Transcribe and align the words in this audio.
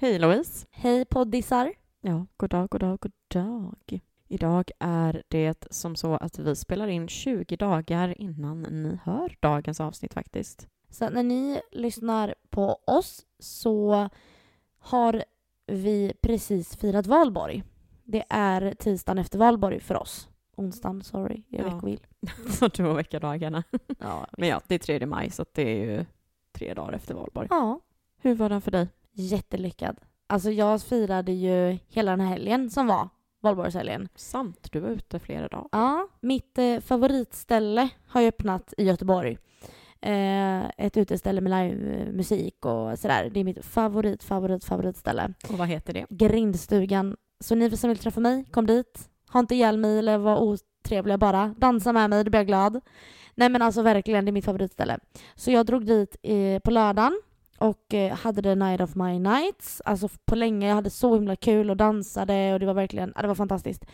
Hej 0.00 0.18
Louise! 0.18 0.66
Hej 0.70 1.04
poddisar! 1.04 1.72
Ja, 2.00 2.26
god 2.36 2.50
dag, 2.50 2.70
god 2.70 2.80
dag, 2.80 3.00
god 3.00 3.12
dag. 3.28 4.00
Idag 4.28 4.70
är 4.78 5.22
det 5.28 5.66
som 5.70 5.96
så 5.96 6.14
att 6.14 6.38
vi 6.38 6.56
spelar 6.56 6.88
in 6.88 7.08
20 7.08 7.56
dagar 7.56 8.20
innan 8.20 8.62
ni 8.62 8.98
hör 9.04 9.36
dagens 9.40 9.80
avsnitt 9.80 10.14
faktiskt. 10.14 10.68
Så 10.90 11.10
när 11.10 11.22
ni 11.22 11.60
lyssnar 11.72 12.34
på 12.50 12.78
oss 12.86 13.26
så 13.38 14.08
har 14.78 15.24
vi 15.66 16.12
precis 16.22 16.76
firat 16.76 17.06
valborg. 17.06 17.64
Det 18.04 18.24
är 18.28 18.74
tisdagen 18.74 19.18
efter 19.18 19.38
valborg 19.38 19.80
för 19.80 19.94
oss. 19.96 20.28
Onsdagen, 20.56 21.02
sorry, 21.02 21.42
jag 21.48 21.60
är 21.60 21.64
Ja. 21.68 21.74
veckovill. 21.74 22.06
Så 22.50 22.66
och 22.90 22.98
veckodagarna. 22.98 23.62
Ja. 23.98 24.26
Men 24.38 24.48
ja, 24.48 24.60
det 24.66 24.74
är 24.74 24.78
3 24.98 25.06
maj 25.06 25.30
så 25.30 25.44
det 25.52 25.62
är 25.62 25.84
ju 25.98 26.04
tre 26.52 26.74
dagar 26.74 26.92
efter 26.92 27.14
valborg. 27.14 27.46
ja, 27.50 27.80
Hur 28.20 28.34
var 28.34 28.48
den 28.48 28.60
för 28.60 28.70
dig? 28.70 28.88
Jättelyckad. 29.22 29.96
Alltså 30.26 30.50
jag 30.50 30.82
firade 30.82 31.32
ju 31.32 31.78
hela 31.88 32.10
den 32.10 32.20
här 32.20 32.28
helgen 32.28 32.70
som 32.70 32.86
var, 32.86 33.08
valborgshelgen. 33.42 34.08
Sant, 34.14 34.68
du 34.72 34.80
var 34.80 34.88
ute 34.88 35.18
flera 35.18 35.48
dagar. 35.48 35.68
Ja, 35.72 36.08
mitt 36.20 36.58
eh, 36.58 36.80
favoritställe 36.80 37.88
har 38.08 38.20
ju 38.20 38.28
öppnat 38.28 38.74
i 38.78 38.84
Göteborg. 38.84 39.38
Eh, 40.00 40.64
ett 40.68 40.96
uteställe 40.96 41.40
med 41.40 41.50
livemusik 41.50 42.64
och 42.66 42.98
sådär. 42.98 43.30
Det 43.30 43.40
är 43.40 43.44
mitt 43.44 43.64
favorit, 43.64 44.24
favorit, 44.24 44.64
favoritställe. 44.64 45.34
Och 45.48 45.58
vad 45.58 45.68
heter 45.68 45.92
det? 45.92 46.06
Grindstugan. 46.10 47.16
Så 47.40 47.54
ni 47.54 47.76
som 47.76 47.88
vill 47.88 47.98
träffa 47.98 48.20
mig, 48.20 48.44
kom 48.44 48.66
dit. 48.66 49.10
Ha 49.32 49.40
inte 49.40 49.54
ihjäl 49.54 49.78
mig 49.78 49.98
eller 49.98 50.18
var 50.18 50.38
otrevliga 50.38 51.18
bara. 51.18 51.54
Dansa 51.58 51.92
med 51.92 52.10
mig, 52.10 52.24
då 52.24 52.30
blir 52.30 52.40
jag 52.40 52.46
glad. 52.46 52.80
Nej 53.34 53.48
men 53.48 53.62
alltså 53.62 53.82
verkligen, 53.82 54.24
det 54.24 54.30
är 54.30 54.32
mitt 54.32 54.44
favoritställe. 54.44 54.98
Så 55.34 55.50
jag 55.50 55.66
drog 55.66 55.86
dit 55.86 56.16
eh, 56.22 56.58
på 56.58 56.70
lördagen 56.70 57.20
och 57.58 57.94
eh, 57.94 58.16
hade 58.16 58.42
the 58.42 58.54
night 58.54 58.80
of 58.80 58.94
my 58.94 59.18
nights. 59.18 59.82
Alltså 59.84 60.08
på 60.24 60.34
länge, 60.34 60.68
jag 60.68 60.74
hade 60.74 60.90
så 60.90 61.14
himla 61.14 61.36
kul 61.36 61.70
och 61.70 61.76
dansade 61.76 62.52
och 62.52 62.60
det 62.60 62.66
var 62.66 62.74
verkligen, 62.74 63.12
ja, 63.16 63.22
det 63.22 63.28
var 63.28 63.34
fantastiskt. 63.34 63.86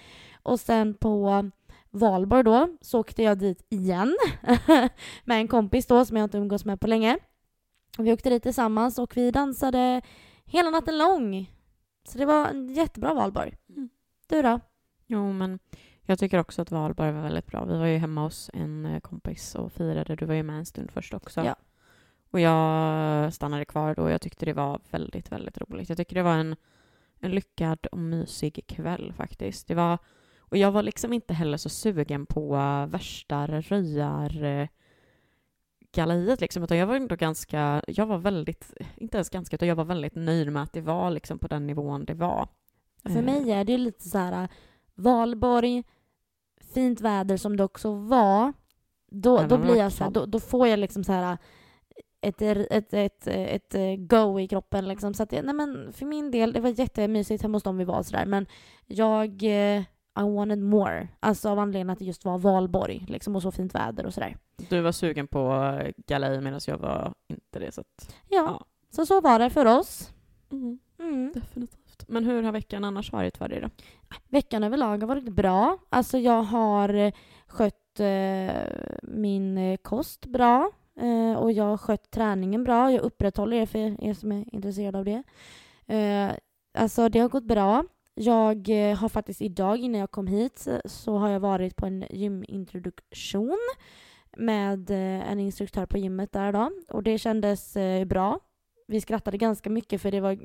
Och 0.42 0.60
sen 0.60 0.94
på 0.94 1.50
valborg 1.90 2.44
då 2.44 2.68
så 2.80 3.00
åkte 3.00 3.22
jag 3.22 3.38
dit 3.38 3.66
igen 3.70 4.16
med 5.24 5.38
en 5.38 5.48
kompis 5.48 5.86
då 5.86 6.04
som 6.04 6.16
jag 6.16 6.24
inte 6.24 6.38
umgås 6.38 6.64
med 6.64 6.80
på 6.80 6.86
länge. 6.86 7.18
Vi 7.98 8.12
åkte 8.12 8.30
dit 8.30 8.42
tillsammans 8.42 8.98
och 8.98 9.16
vi 9.16 9.30
dansade 9.30 10.02
hela 10.44 10.70
natten 10.70 10.98
lång. 10.98 11.50
Så 12.08 12.18
det 12.18 12.26
var 12.26 12.48
en 12.48 12.68
jättebra 12.68 13.14
valborg. 13.14 13.56
Mm. 13.68 13.88
Du 14.28 14.42
då? 14.42 14.60
Jo, 15.06 15.32
men 15.32 15.58
jag 16.02 16.18
tycker 16.18 16.38
också 16.38 16.62
att 16.62 16.70
valborg 16.70 17.12
var 17.12 17.22
väldigt 17.22 17.46
bra. 17.46 17.64
Vi 17.64 17.78
var 17.78 17.86
ju 17.86 17.98
hemma 17.98 18.22
hos 18.22 18.50
en 18.54 18.86
eh, 18.86 19.00
kompis 19.00 19.54
och 19.54 19.72
firade. 19.72 20.16
Du 20.16 20.26
var 20.26 20.34
ju 20.34 20.42
med 20.42 20.58
en 20.58 20.66
stund 20.66 20.90
först 20.90 21.14
också. 21.14 21.44
Ja. 21.44 21.56
Och 22.34 22.40
jag 22.40 23.32
stannade 23.32 23.64
kvar 23.64 23.94
då 23.94 24.02
och 24.02 24.10
jag 24.10 24.20
tyckte 24.20 24.46
det 24.46 24.52
var 24.52 24.80
väldigt, 24.90 25.32
väldigt 25.32 25.58
roligt. 25.58 25.88
Jag 25.88 25.98
tycker 25.98 26.14
det 26.14 26.22
var 26.22 26.34
en, 26.34 26.56
en 27.20 27.30
lyckad 27.30 27.86
och 27.86 27.98
mysig 27.98 28.64
kväll 28.66 29.12
faktiskt. 29.16 29.68
Det 29.68 29.74
var, 29.74 29.98
och 30.38 30.56
jag 30.56 30.72
var 30.72 30.82
liksom 30.82 31.12
inte 31.12 31.34
heller 31.34 31.56
så 31.56 31.68
sugen 31.68 32.26
på 32.26 32.56
eh, 32.56 32.86
värsta 32.86 33.46
röjar 33.46 34.44
eh, 34.44 34.68
galleriet 35.92 36.40
liksom, 36.40 36.62
utan 36.62 36.76
jag 36.76 36.86
var 36.86 36.96
ändå 36.96 37.16
ganska, 37.16 37.82
jag 37.86 38.06
var 38.06 38.18
väldigt, 38.18 38.74
inte 38.96 39.16
ens 39.16 39.30
ganska, 39.30 39.56
utan 39.56 39.68
jag 39.68 39.76
var 39.76 39.84
väldigt 39.84 40.14
nöjd 40.14 40.52
med 40.52 40.62
att 40.62 40.72
det 40.72 40.80
var 40.80 41.10
liksom 41.10 41.38
på 41.38 41.48
den 41.48 41.66
nivån 41.66 42.04
det 42.04 42.14
var. 42.14 42.48
För 43.02 43.16
Eh, 43.16 43.22
mig 43.22 43.52
är 43.52 43.64
det 43.64 43.72
ju 43.72 43.78
lite 43.78 44.08
så 44.08 44.18
här 44.18 44.48
valborg, 44.94 45.82
fint 46.74 47.00
väder 47.00 47.36
som 47.36 47.56
det 47.56 47.64
också 47.64 47.94
var. 47.94 48.52
Då, 49.10 49.42
då 49.42 49.58
blir 49.58 49.76
jag 49.76 49.92
så 49.92 50.04
här, 50.04 50.10
då, 50.10 50.26
då 50.26 50.40
får 50.40 50.68
jag 50.68 50.78
liksom 50.78 51.04
så 51.04 51.12
här 51.12 51.38
ett, 52.28 52.42
ett, 52.42 52.94
ett, 52.94 53.26
ett, 53.26 53.74
ett 53.74 53.98
go 54.08 54.40
i 54.40 54.48
kroppen 54.48 54.88
liksom. 54.88 55.14
Så 55.14 55.22
att, 55.22 55.30
nej 55.32 55.54
men 55.54 55.92
för 55.92 56.06
min 56.06 56.30
del, 56.30 56.52
det 56.52 56.60
var 56.60 56.78
jättemysigt 56.80 57.42
hemma 57.42 57.56
hos 57.56 57.62
dem 57.62 57.78
vi 57.78 57.84
var 57.84 58.02
sådär. 58.02 58.26
Men 58.26 58.46
jag, 58.86 59.42
eh, 59.42 59.80
I 60.18 60.22
wanted 60.36 60.58
more. 60.62 61.08
Alltså 61.20 61.48
av 61.48 61.58
anledningen 61.58 61.90
att 61.90 61.98
det 61.98 62.04
just 62.04 62.24
var 62.24 62.38
valborg 62.38 63.04
liksom 63.08 63.36
och 63.36 63.42
så 63.42 63.50
fint 63.50 63.74
väder 63.74 64.06
och 64.06 64.14
sådär. 64.14 64.36
Du 64.68 64.80
var 64.80 64.92
sugen 64.92 65.26
på 65.26 65.52
eh, 65.80 65.90
galej 66.06 66.40
medan 66.40 66.60
jag 66.66 66.78
var 66.78 67.12
inte 67.28 67.58
det. 67.58 67.72
Så 67.72 67.80
att, 67.80 68.14
Ja, 68.28 68.36
Ja. 68.60 68.64
så 68.90 69.06
så 69.06 69.20
var 69.20 69.38
det 69.38 69.50
för 69.50 69.66
oss. 69.78 70.12
mm, 70.52 70.78
Mm. 70.98 71.32
definitivt. 71.34 72.04
Men 72.08 72.24
hur 72.24 72.42
har 72.42 72.52
veckan 72.52 72.84
annars 72.84 73.12
varit 73.12 73.36
för 73.36 73.48
dig 73.48 73.60
då? 73.60 73.68
Veckan 74.28 74.64
överlag 74.64 74.98
har 74.98 75.06
varit 75.06 75.28
bra. 75.32 75.78
Alltså 75.88 76.18
jag 76.18 76.42
har 76.42 76.94
eh, 76.94 77.12
skött 77.46 78.00
eh, 78.00 78.66
min 79.02 79.58
eh, 79.58 79.76
kost 79.76 80.26
bra 80.26 80.70
eh, 81.00 81.36
och 81.38 81.52
jag 81.52 81.64
har 81.64 81.76
skött 81.76 82.10
träningen 82.10 82.64
bra. 82.64 82.92
Jag 82.92 83.00
upprätthåller 83.02 83.60
det 83.60 83.66
för 83.66 84.04
er 84.04 84.14
som 84.14 84.32
är 84.32 84.54
intresserade 84.54 84.98
av 84.98 85.04
det. 85.04 85.22
Eh, 85.86 86.30
alltså 86.78 87.08
det 87.08 87.18
har 87.18 87.28
gått 87.28 87.44
bra. 87.44 87.84
Jag 88.14 88.68
eh, 88.68 88.96
har 88.96 89.08
faktiskt 89.08 89.42
idag 89.42 89.78
innan 89.78 90.00
jag 90.00 90.10
kom 90.10 90.26
hit 90.26 90.66
eh, 90.66 90.78
så 90.84 91.16
har 91.18 91.28
jag 91.28 91.40
varit 91.40 91.76
på 91.76 91.86
en 91.86 92.04
gymintroduktion 92.10 93.58
med 94.36 94.90
eh, 94.90 95.30
en 95.30 95.40
instruktör 95.40 95.86
på 95.86 95.98
gymmet 95.98 96.32
där 96.32 96.52
då 96.52 96.70
och 96.88 97.02
det 97.02 97.18
kändes 97.18 97.76
bra. 98.06 98.40
Vi 98.88 99.00
skrattade 99.00 99.38
ganska 99.38 99.70
mycket 99.70 100.02
för 100.02 100.10
det 100.10 100.20
var, 100.20 100.38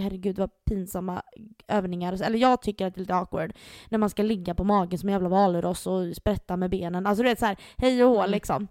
herregud 0.00 0.38
vad 0.38 0.50
pinsamma 0.64 1.22
övningar. 1.68 2.22
Eller 2.22 2.38
jag 2.38 2.62
tycker 2.62 2.86
att 2.86 2.94
det 2.94 2.98
är 2.98 3.00
lite 3.02 3.14
awkward 3.14 3.52
när 3.88 3.98
man 3.98 4.10
ska 4.10 4.22
ligga 4.22 4.54
på 4.54 4.64
magen 4.64 4.98
som 4.98 5.08
en 5.08 5.12
jävla 5.12 5.28
valross 5.28 5.86
och 5.86 6.16
sprätta 6.16 6.56
med 6.56 6.70
benen. 6.70 7.06
Alltså 7.06 7.22
du 7.22 7.28
vet 7.28 7.38
såhär, 7.38 7.56
hej 7.76 8.04
och 8.04 8.10
hå 8.10 8.18
Mm. 8.18 8.30
liksom. 8.30 8.68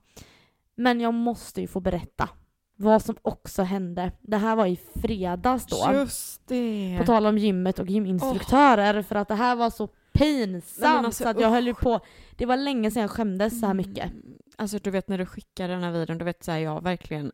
Men 0.75 1.01
jag 1.01 1.13
måste 1.13 1.61
ju 1.61 1.67
få 1.67 1.79
berätta 1.79 2.29
vad 2.75 3.01
som 3.01 3.15
också 3.21 3.63
hände. 3.63 4.11
Det 4.21 4.37
här 4.37 4.55
var 4.55 4.65
i 4.65 4.79
fredags 5.01 5.65
då. 5.65 5.93
Just 5.93 6.47
det! 6.47 6.97
På 6.99 7.05
tal 7.05 7.25
om 7.25 7.37
gymmet 7.37 7.79
och 7.79 7.87
gyminstruktörer 7.87 9.01
för 9.01 9.15
att 9.15 9.27
det 9.27 9.35
här 9.35 9.55
var 9.55 9.69
så 9.69 9.87
pinsamt 10.13 11.05
alltså, 11.05 11.23
så 11.23 11.29
att 11.29 11.39
jag 11.39 11.49
höll 11.49 11.67
ju 11.67 11.73
på. 11.73 11.99
Det 12.37 12.45
var 12.45 12.57
länge 12.57 12.91
sedan 12.91 13.01
jag 13.01 13.11
skämdes 13.11 13.59
så 13.59 13.65
här 13.65 13.73
mycket. 13.73 14.11
Mm. 14.11 14.37
Alltså 14.55 14.77
du 14.77 14.91
vet 14.91 15.07
när 15.07 15.17
du 15.17 15.25
skickar 15.25 15.67
den 15.67 15.83
här 15.83 15.91
videon, 15.91 16.17
du 16.17 16.25
vet 16.25 16.43
såhär 16.43 16.59
jag 16.59 16.83
verkligen 16.83 17.31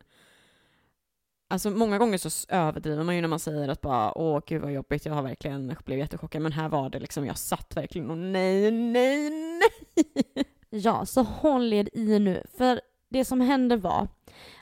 Alltså 1.50 1.70
många 1.70 1.98
gånger 1.98 2.18
så 2.18 2.46
överdriver 2.48 3.04
man 3.04 3.14
ju 3.14 3.20
när 3.20 3.28
man 3.28 3.38
säger 3.38 3.68
att 3.68 3.80
bara 3.80 4.18
åh 4.18 4.40
gud 4.46 4.62
vad 4.62 4.72
jobbigt, 4.72 5.06
jag 5.06 5.14
har 5.14 5.22
verkligen 5.22 5.76
blivit 5.84 6.02
jättechockad. 6.02 6.42
Men 6.42 6.52
här 6.52 6.68
var 6.68 6.90
det 6.90 7.00
liksom, 7.00 7.26
jag 7.26 7.38
satt 7.38 7.76
verkligen 7.76 8.10
och 8.10 8.18
nej, 8.18 8.70
nej, 8.70 9.30
nej. 9.30 10.44
Ja, 10.70 11.06
så 11.06 11.22
håll 11.22 11.72
er 11.72 11.88
i 11.92 12.18
nu. 12.18 12.42
För 12.58 12.80
det 13.08 13.24
som 13.24 13.40
hände 13.40 13.76
var 13.76 14.08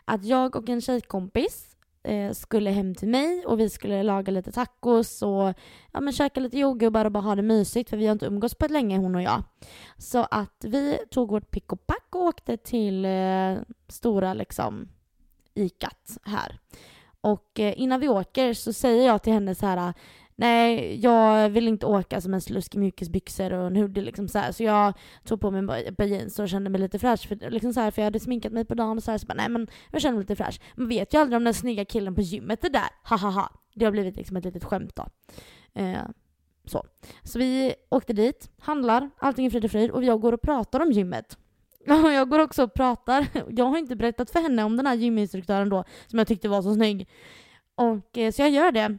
att 0.04 0.24
jag 0.24 0.56
och 0.56 0.68
en 0.68 0.80
tjejkompis 0.80 1.76
eh, 2.02 2.32
skulle 2.32 2.70
hem 2.70 2.94
till 2.94 3.08
mig 3.08 3.46
och 3.46 3.60
vi 3.60 3.70
skulle 3.70 4.02
laga 4.02 4.32
lite 4.32 4.52
tacos 4.52 5.22
och 5.22 5.54
ja, 5.92 6.00
men 6.00 6.12
käka 6.12 6.40
lite 6.40 6.58
jordgubbar 6.58 7.04
och 7.04 7.12
bara 7.12 7.24
ha 7.24 7.34
det 7.34 7.42
mysigt 7.42 7.90
för 7.90 7.96
vi 7.96 8.06
har 8.06 8.12
inte 8.12 8.26
umgåtts 8.26 8.54
på 8.54 8.64
ett 8.64 8.70
länge 8.70 8.98
hon 8.98 9.14
och 9.14 9.22
jag. 9.22 9.42
Så 9.98 10.26
att 10.30 10.64
vi 10.64 10.98
tog 11.10 11.30
vårt 11.30 11.50
pick 11.50 11.72
och 11.72 11.86
pack 11.86 12.06
och 12.10 12.22
åkte 12.22 12.56
till 12.56 13.04
eh, 13.04 13.56
stora 13.88 14.34
liksom 14.34 14.88
ikat 15.54 16.18
här. 16.22 16.58
Och 17.20 17.60
eh, 17.60 17.80
innan 17.80 18.00
vi 18.00 18.08
åker 18.08 18.54
så 18.54 18.72
säger 18.72 19.06
jag 19.06 19.22
till 19.22 19.32
henne 19.32 19.54
så 19.54 19.66
här 19.66 19.94
Nej, 20.38 21.00
jag 21.00 21.50
vill 21.50 21.68
inte 21.68 21.86
åka 21.86 22.20
som 22.20 22.34
en 22.34 22.40
slusk 22.40 22.74
i 22.74 22.78
mjukisbyxor 22.78 23.52
och 23.52 23.66
en 23.66 23.76
hoodie 23.76 24.02
liksom 24.02 24.28
så 24.28 24.38
här. 24.38 24.52
Så 24.52 24.62
jag 24.62 24.92
tog 25.24 25.40
på 25.40 25.50
mig 25.50 25.84
ett 25.84 25.96
par 25.96 26.04
jeans 26.04 26.38
och 26.38 26.48
kände 26.48 26.70
mig 26.70 26.80
lite 26.80 26.98
fräsch. 26.98 27.28
För, 27.28 27.50
liksom 27.50 27.72
så 27.72 27.80
här, 27.80 27.90
för 27.90 28.02
jag 28.02 28.06
hade 28.06 28.20
sminkat 28.20 28.52
mig 28.52 28.64
på 28.64 28.74
dagen 28.74 28.96
och 28.96 29.02
så 29.02 29.10
här. 29.10 29.18
Så 29.18 29.26
bara, 29.26 29.34
nej 29.34 29.48
men 29.48 29.66
jag 29.90 30.02
känner 30.02 30.14
mig 30.14 30.22
lite 30.22 30.36
fräsch. 30.36 30.60
Man 30.74 30.88
vet 30.88 31.14
ju 31.14 31.18
aldrig 31.18 31.36
om 31.36 31.44
den 31.44 31.54
snygga 31.54 31.84
killen 31.84 32.14
på 32.14 32.20
gymmet 32.20 32.64
är 32.64 32.70
där. 32.70 32.88
Ha 33.08 33.16
ha 33.16 33.30
ha. 33.30 33.50
Det 33.74 33.84
har 33.84 33.92
blivit 33.92 34.16
liksom 34.16 34.36
ett 34.36 34.44
litet 34.44 34.64
skämt 34.64 34.96
då. 34.96 35.06
Eh, 35.80 36.02
så. 36.64 36.84
så 37.22 37.38
vi 37.38 37.74
åkte 37.88 38.12
dit, 38.12 38.50
handlar, 38.58 39.10
allting 39.18 39.46
är 39.46 39.50
frid 39.50 39.64
och 39.64 39.70
fröjd 39.70 39.90
och 39.90 40.04
jag 40.04 40.20
går 40.20 40.32
och 40.32 40.42
pratar 40.42 40.80
om 40.80 40.92
gymmet. 40.92 41.38
Och 42.04 42.12
jag 42.12 42.30
går 42.30 42.38
också 42.38 42.64
och 42.64 42.74
pratar. 42.74 43.26
Jag 43.50 43.64
har 43.64 43.78
inte 43.78 43.96
berättat 43.96 44.30
för 44.30 44.40
henne 44.40 44.64
om 44.64 44.76
den 44.76 44.86
här 44.86 44.94
gyminstruktören 44.94 45.68
då 45.68 45.84
som 46.06 46.18
jag 46.18 46.28
tyckte 46.28 46.48
var 46.48 46.62
så 46.62 46.74
snygg. 46.74 47.08
Och, 47.74 48.18
eh, 48.18 48.32
så 48.32 48.42
jag 48.42 48.50
gör 48.50 48.72
det. 48.72 48.98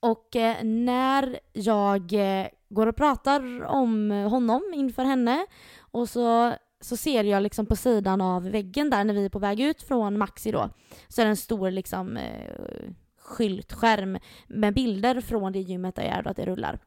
Och 0.00 0.36
eh, 0.36 0.64
när 0.64 1.40
jag 1.52 2.12
eh, 2.12 2.46
går 2.68 2.86
och 2.86 2.96
pratar 2.96 3.64
om 3.64 4.10
honom 4.10 4.62
inför 4.74 5.04
henne 5.04 5.46
och 5.78 6.08
så, 6.08 6.54
så 6.80 6.96
ser 6.96 7.24
jag 7.24 7.42
liksom 7.42 7.66
på 7.66 7.76
sidan 7.76 8.20
av 8.20 8.50
väggen 8.50 8.90
där 8.90 9.04
när 9.04 9.14
vi 9.14 9.24
är 9.24 9.28
på 9.28 9.38
väg 9.38 9.60
ut 9.60 9.82
från 9.82 10.18
Maxi 10.18 10.50
då 10.50 10.70
så 11.08 11.20
är 11.20 11.24
det 11.24 11.30
en 11.30 11.36
stor 11.36 11.70
liksom 11.70 12.16
eh, 12.16 12.90
skyltskärm 13.18 14.18
med 14.46 14.74
bilder 14.74 15.20
från 15.20 15.52
det 15.52 15.60
gymmet 15.60 15.94
där 15.94 16.02
jag 16.02 16.12
är 16.12 16.22
då 16.22 16.30
att 16.30 16.36
det 16.36 16.46
rullar. 16.46 16.78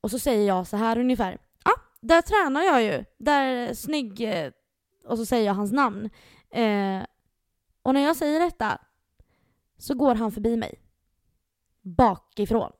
Och 0.00 0.10
så 0.10 0.18
säger 0.18 0.48
jag 0.48 0.66
så 0.66 0.76
här 0.76 0.98
ungefär. 0.98 1.38
Ja, 1.64 1.70
ah, 1.70 1.80
där 2.00 2.22
tränar 2.22 2.62
jag 2.62 2.82
ju. 2.82 3.04
Där 3.18 3.74
snygg... 3.74 4.20
Eh, 4.20 4.50
och 5.04 5.18
så 5.18 5.26
säger 5.26 5.46
jag 5.46 5.54
hans 5.54 5.72
namn. 5.72 6.10
Eh, 6.50 7.02
och 7.82 7.94
när 7.94 8.00
jag 8.00 8.16
säger 8.16 8.40
detta 8.40 8.78
så 9.78 9.94
går 9.94 10.14
han 10.14 10.32
förbi 10.32 10.56
mig. 10.56 10.87
Bakifrån. 11.82 12.72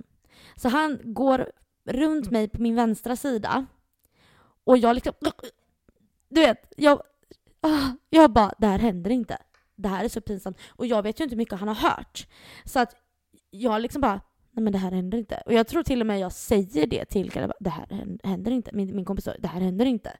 Så 0.57 0.69
han 0.69 1.01
går 1.05 1.51
runt 1.85 2.31
mig 2.31 2.49
på 2.49 2.63
min 2.63 2.75
vänstra 2.75 3.17
sida. 3.17 3.67
Och 4.65 4.79
jag 4.79 4.95
liksom... 4.95 5.13
Du 6.29 6.41
vet, 6.41 6.73
jag... 6.77 7.03
Ah, 7.61 7.91
jag 8.11 8.33
bara, 8.33 8.55
det 8.59 8.67
här 8.67 8.79
händer 8.79 9.11
inte. 9.11 9.39
Det 9.77 9.89
här 9.89 10.05
är 10.05 10.09
så 10.09 10.21
pinsamt. 10.21 10.59
Och 10.69 10.87
jag 10.87 11.03
vet 11.03 11.21
ju 11.21 11.25
inte 11.25 11.35
hur 11.35 11.39
mycket 11.39 11.59
han 11.59 11.69
har 11.69 11.75
hört. 11.75 12.27
Så 12.65 12.81
att 12.81 12.95
jag 13.51 13.83
liksom 13.83 14.01
bara, 14.01 14.21
nej 14.51 14.63
men 14.63 14.73
det 14.73 14.79
här 14.79 14.91
händer 14.91 15.19
inte. 15.19 15.43
Och 15.47 15.53
jag 15.53 15.69
tror 15.69 15.83
till 15.83 16.01
och 16.01 16.07
med 16.07 16.21
jag 16.21 16.33
säger 16.33 16.87
det 16.87 17.05
till 17.05 17.31
Kalle, 17.31 17.53
det 17.61 17.71
här 17.71 18.07
händer 18.25 18.51
inte. 18.51 18.71
Min, 18.73 18.97
min 18.97 19.05
kompis 19.05 19.25
sa, 19.25 19.35
det 19.39 19.49
här 19.49 19.61
händer 19.61 19.87
inte. 19.87 20.17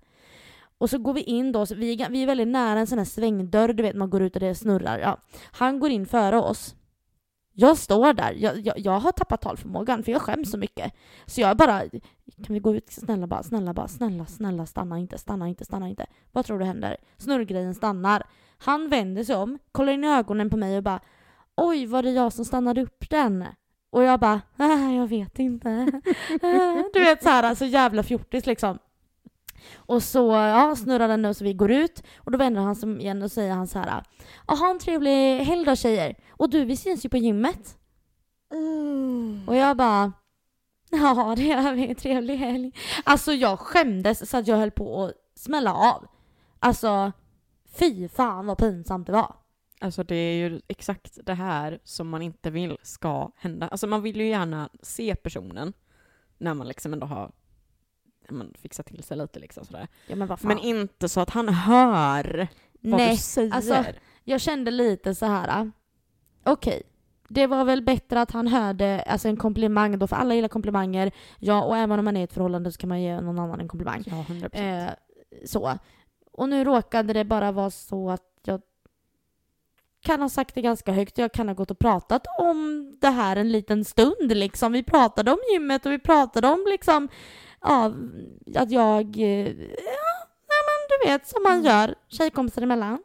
Och 0.79 0.91
så 0.91 0.99
går 0.99 1.15
vi 1.15 1.23
in 1.23 1.53
då, 1.53 1.67
så 1.67 1.75
vi, 1.75 2.03
är, 2.03 2.11
vi 2.11 2.23
är 2.23 2.27
väldigt 2.27 2.49
nära 2.49 2.81
en 2.81 2.87
sån 2.87 2.99
här 2.99 3.05
svängdörr, 3.05 3.73
du 3.73 3.83
vet 3.83 3.97
man 3.97 4.11
går 4.11 4.23
ut 4.23 4.37
och 4.37 4.41
det 4.41 4.55
snurrar. 4.55 4.99
Ja. 4.99 5.21
Han 5.53 5.81
går 5.81 5.91
in 5.91 6.07
före 6.07 6.39
oss. 6.39 6.75
Jag 7.61 7.77
står 7.77 8.13
där, 8.13 8.33
jag, 8.33 8.67
jag, 8.67 8.79
jag 8.79 8.99
har 9.01 9.13
tappat 9.13 9.41
talförmågan 9.41 10.03
för 10.03 10.13
jag 10.13 10.23
skäms 10.23 10.51
så 10.51 10.59
mycket. 10.59 10.93
Så 11.27 11.41
jag 11.41 11.57
bara, 11.57 11.81
kan 12.47 12.55
vi 12.55 12.59
gå 12.59 12.75
ut? 12.75 12.93
Snälla 12.93 13.27
bara, 13.27 13.43
snälla 13.43 13.75
bara, 13.75 13.89
snälla, 13.89 14.27
snälla 14.27 14.67
stanna 14.67 14.99
inte, 14.99 15.19
stanna 15.19 15.49
inte, 15.49 15.65
stanna 15.65 15.89
inte. 15.89 16.07
Vad 16.33 16.45
tror 16.45 16.59
du 16.59 16.65
händer? 16.65 16.97
Snurrgrejen 17.17 17.75
stannar. 17.75 18.23
Han 18.59 18.89
vänder 18.89 19.25
sig 19.25 19.37
om, 19.37 19.59
kollar 19.73 19.93
in 19.93 20.05
i 20.05 20.09
ögonen 20.09 20.51
på 20.51 20.57
mig 20.57 20.77
och 20.77 20.83
bara 20.83 21.01
Oj, 21.57 21.87
var 21.87 22.03
det 22.03 22.11
jag 22.11 22.33
som 22.33 22.45
stannade 22.45 22.83
upp 22.83 23.11
den? 23.11 23.45
Och 23.91 24.03
jag 24.03 24.21
bara, 24.21 24.41
äh, 24.59 24.97
jag 24.97 25.07
vet 25.07 25.39
inte. 25.39 25.69
Du 26.93 27.01
vet 27.01 27.23
så 27.23 27.29
här, 27.29 27.55
så 27.55 27.65
jävla 27.65 28.03
fjortis 28.03 28.47
liksom. 28.47 28.79
Och 29.77 30.03
så 30.03 30.33
ja, 30.33 30.77
snurrar 30.77 31.09
den 31.09 31.25
och 31.25 31.37
så 31.37 31.45
vi 31.45 31.53
går 31.53 31.71
ut 31.71 32.03
och 32.17 32.33
då 32.33 32.39
vänder 32.39 32.61
han 32.61 32.77
sig 32.77 32.99
igen 32.99 33.23
och 33.23 33.33
säger 33.33 33.53
han 33.53 33.67
så 33.67 33.79
här. 33.79 34.03
Ha 34.47 34.71
en 34.71 34.79
trevlig 34.79 35.39
helg 35.39 35.65
då 35.65 35.77
tjejer. 35.77 36.17
Och 36.31 36.51
du, 36.51 36.65
vi 36.65 36.77
syns 36.77 37.05
ju 37.05 37.09
på 37.09 37.17
gymmet. 37.17 37.79
Och 39.47 39.57
jag 39.57 39.77
bara, 39.77 40.13
ja 40.91 41.35
det 41.37 41.43
gör 41.43 41.73
vi, 41.73 41.95
trevlig 41.95 42.37
helg. 42.37 42.73
Alltså 43.05 43.33
jag 43.33 43.59
skämdes 43.59 44.31
så 44.31 44.37
att 44.37 44.47
jag 44.47 44.57
höll 44.57 44.71
på 44.71 45.05
att 45.05 45.13
smälla 45.35 45.75
av. 45.75 46.07
Alltså, 46.59 47.13
fy 47.79 48.09
fan 48.09 48.47
vad 48.47 48.59
pinsamt 48.59 49.07
det 49.07 49.13
var. 49.13 49.35
Alltså 49.81 50.03
det 50.05 50.15
är 50.15 50.35
ju 50.35 50.61
exakt 50.69 51.19
det 51.23 51.35
här 51.35 51.79
som 51.85 52.09
man 52.09 52.23
inte 52.23 52.51
vill 52.51 52.77
ska 52.83 53.31
hända. 53.37 53.69
Alltså 53.69 53.87
man 53.87 54.03
vill 54.03 54.21
ju 54.21 54.29
gärna 54.29 54.69
se 54.83 55.15
personen 55.15 55.73
när 56.39 56.55
man 56.55 56.69
liksom 56.69 56.93
ändå 56.93 57.07
har 57.07 57.33
men, 58.35 58.55
fixat 58.63 58.87
till 58.87 59.03
sig 59.03 59.17
lite 59.17 59.39
liksom 59.39 59.65
sådär. 59.65 59.89
Ja 60.07 60.17
men. 60.17 60.37
Men 60.43 60.59
inte 60.59 61.09
så 61.09 61.21
att 61.21 61.31
han 61.31 61.49
hör 61.49 62.49
vad 62.81 63.01
Nej, 63.01 63.11
du 63.11 63.17
säger. 63.17 63.55
alltså, 63.55 63.85
jag 64.25 64.41
kände 64.41 64.71
lite 64.71 65.15
så 65.15 65.27
här. 65.27 65.49
ah, 65.61 65.71
okej. 66.53 66.83
Det 67.29 67.47
var 67.47 67.65
väl 67.65 67.83
bättre 67.83 68.21
att 68.21 68.31
han 68.31 68.47
hörde 68.49 69.03
alltså 69.03 69.29
en 69.29 69.37
komplimang 69.37 69.99
då, 69.99 70.07
för 70.07 70.17
alla 70.17 70.35
gillar 70.35 70.49
komplimanger. 70.49 71.13
Ja, 71.39 71.63
och 71.65 71.77
även 71.77 71.99
om 71.99 72.05
man 72.05 72.17
är 72.17 72.21
i 72.21 72.25
ett 72.25 72.33
förhållande 72.33 72.73
så 72.73 72.79
kan 72.79 72.89
man 72.89 73.03
ge 73.03 73.21
någon 73.21 73.39
annan 73.39 73.61
en 73.61 73.69
komplimang. 73.69 74.03
ja, 74.07 74.21
100 74.29 74.49
Eh, 74.53 74.91
så. 75.47 75.79
Och 76.33 76.49
nu 76.49 76.65
råkade 76.65 77.13
det 77.13 77.25
bara 77.25 77.53
vara 77.53 77.71
så 77.71 78.11
att 78.11 78.23
jag 78.45 78.61
kan 80.01 80.21
ha 80.23 80.29
sagt 80.29 80.55
det 80.55 80.63
ganska 80.63 80.93
högt. 80.93 81.19
Jag 81.19 81.33
kan 81.33 81.49
ha 81.49 81.55
gått 81.55 81.71
och 81.71 81.79
pratat 81.79 82.27
om 82.39 82.93
det 83.01 83.09
här 83.09 83.37
en 83.37 83.53
liten 83.53 83.85
stund 83.85 84.37
liksom. 84.37 84.73
Vi 84.73 84.83
pratade 84.83 85.31
om 85.33 85.39
gymmet 85.53 85.87
och 85.87 85.93
vi 85.93 85.99
pratade 85.99 86.49
om 86.49 86.65
liksom 86.69 87.09
ja, 87.61 87.93
att 88.57 88.71
jag, 88.71 89.17
eh, 89.17 89.49
ja, 89.49 90.59
men 90.69 90.79
du 90.89 91.11
vet 91.11 91.27
som 91.27 91.43
man 91.43 91.53
Mm. 91.53 91.65
gör 91.67 91.95
tjejkompisar 92.09 92.63
emellan. 92.63 93.03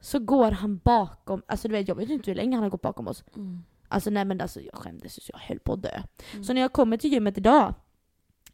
Så 0.00 0.18
går 0.18 0.50
han 0.50 0.78
bakom, 0.78 1.42
alltså 1.46 1.68
du 1.68 1.72
vet 1.72 1.88
jag 1.88 1.94
vet 1.94 2.10
inte 2.10 2.30
hur 2.30 2.36
länge 2.36 2.56
han 2.56 2.62
har 2.62 2.70
gått 2.70 2.82
bakom 2.82 3.08
oss. 3.08 3.24
Mm. 3.36 3.64
Alltså 3.88 4.10
nej 4.10 4.24
men 4.24 4.40
alltså 4.40 4.60
jag 4.60 4.74
skämdes 4.74 5.14
så 5.24 5.30
jag 5.32 5.38
höll 5.38 5.58
på 5.58 5.72
att 5.72 5.82
dö. 5.82 6.02
Mm. 6.32 6.44
Så 6.44 6.52
när 6.52 6.60
jag 6.60 6.72
kommer 6.72 6.96
till 6.96 7.12
gymmet 7.12 7.38
idag, 7.38 7.74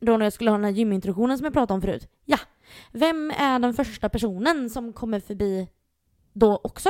då 0.01 0.17
när 0.17 0.27
jag 0.27 0.33
skulle 0.33 0.51
ha 0.51 0.57
den 0.59 0.65
här 0.65 0.73
gymintroduktionen 0.73 1.39
som 1.39 1.45
jag 1.45 1.53
pratade 1.53 1.75
om 1.75 1.81
förut. 1.81 2.09
Ja, 2.25 2.39
vem 2.93 3.31
är 3.31 3.59
den 3.59 3.75
första 3.75 4.09
personen 4.09 4.71
som 4.71 4.93
kommer 4.93 5.21
förbi 5.21 5.69
då 6.33 6.61
också? 6.65 6.89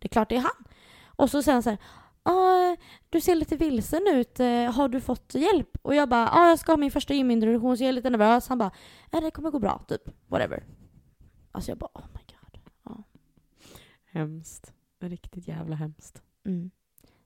Det 0.00 0.06
är 0.06 0.08
klart 0.08 0.28
det 0.28 0.36
är 0.36 0.40
han. 0.40 0.64
Och 1.06 1.30
så 1.30 1.42
säger 1.42 1.54
han 1.54 1.62
så 1.62 1.70
här, 1.70 1.78
"Ah, 2.22 2.76
du 3.10 3.20
ser 3.20 3.34
lite 3.34 3.56
vilsen 3.56 4.06
ut, 4.06 4.40
eh, 4.40 4.72
har 4.72 4.88
du 4.88 5.00
fått 5.00 5.34
hjälp? 5.34 5.76
Och 5.82 5.94
jag 5.94 6.08
bara, 6.08 6.30
ja 6.34 6.48
jag 6.48 6.58
ska 6.58 6.72
ha 6.72 6.76
min 6.76 6.90
första 6.90 7.14
gymintroduktion 7.14 7.76
så 7.76 7.82
jag 7.84 7.88
är 7.88 7.92
lite 7.92 8.10
nervös. 8.10 8.48
Han 8.48 8.58
bara, 8.58 8.70
ja 9.10 9.20
det 9.20 9.30
kommer 9.30 9.50
gå 9.50 9.58
bra, 9.58 9.84
typ. 9.88 10.02
Whatever. 10.26 10.64
Alltså 11.52 11.70
jag 11.70 11.78
bara, 11.78 11.90
oh 11.94 12.04
my 12.14 12.20
god. 12.26 12.60
Hemskt. 14.04 14.72
Riktigt 15.00 15.48
jävla 15.48 15.76
hemskt. 15.76 16.22
Mm. 16.46 16.70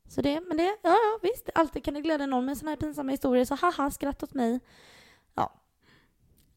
Så 0.08 0.22
det, 0.22 0.40
men 0.40 0.56
det, 0.56 0.62
ja, 0.64 0.76
ja 0.90 1.18
visst, 1.22 1.50
alltid 1.54 1.84
kan 1.84 1.94
det 1.94 2.00
glädja 2.00 2.26
någon 2.26 2.44
med 2.44 2.58
såna 2.58 2.70
här 2.70 2.76
pinsamma 2.76 3.10
historier. 3.10 3.44
Så 3.44 3.54
haha, 3.54 3.90
skratt 3.90 4.22
åt 4.22 4.34
mig. 4.34 4.60
Ja. 5.34 5.52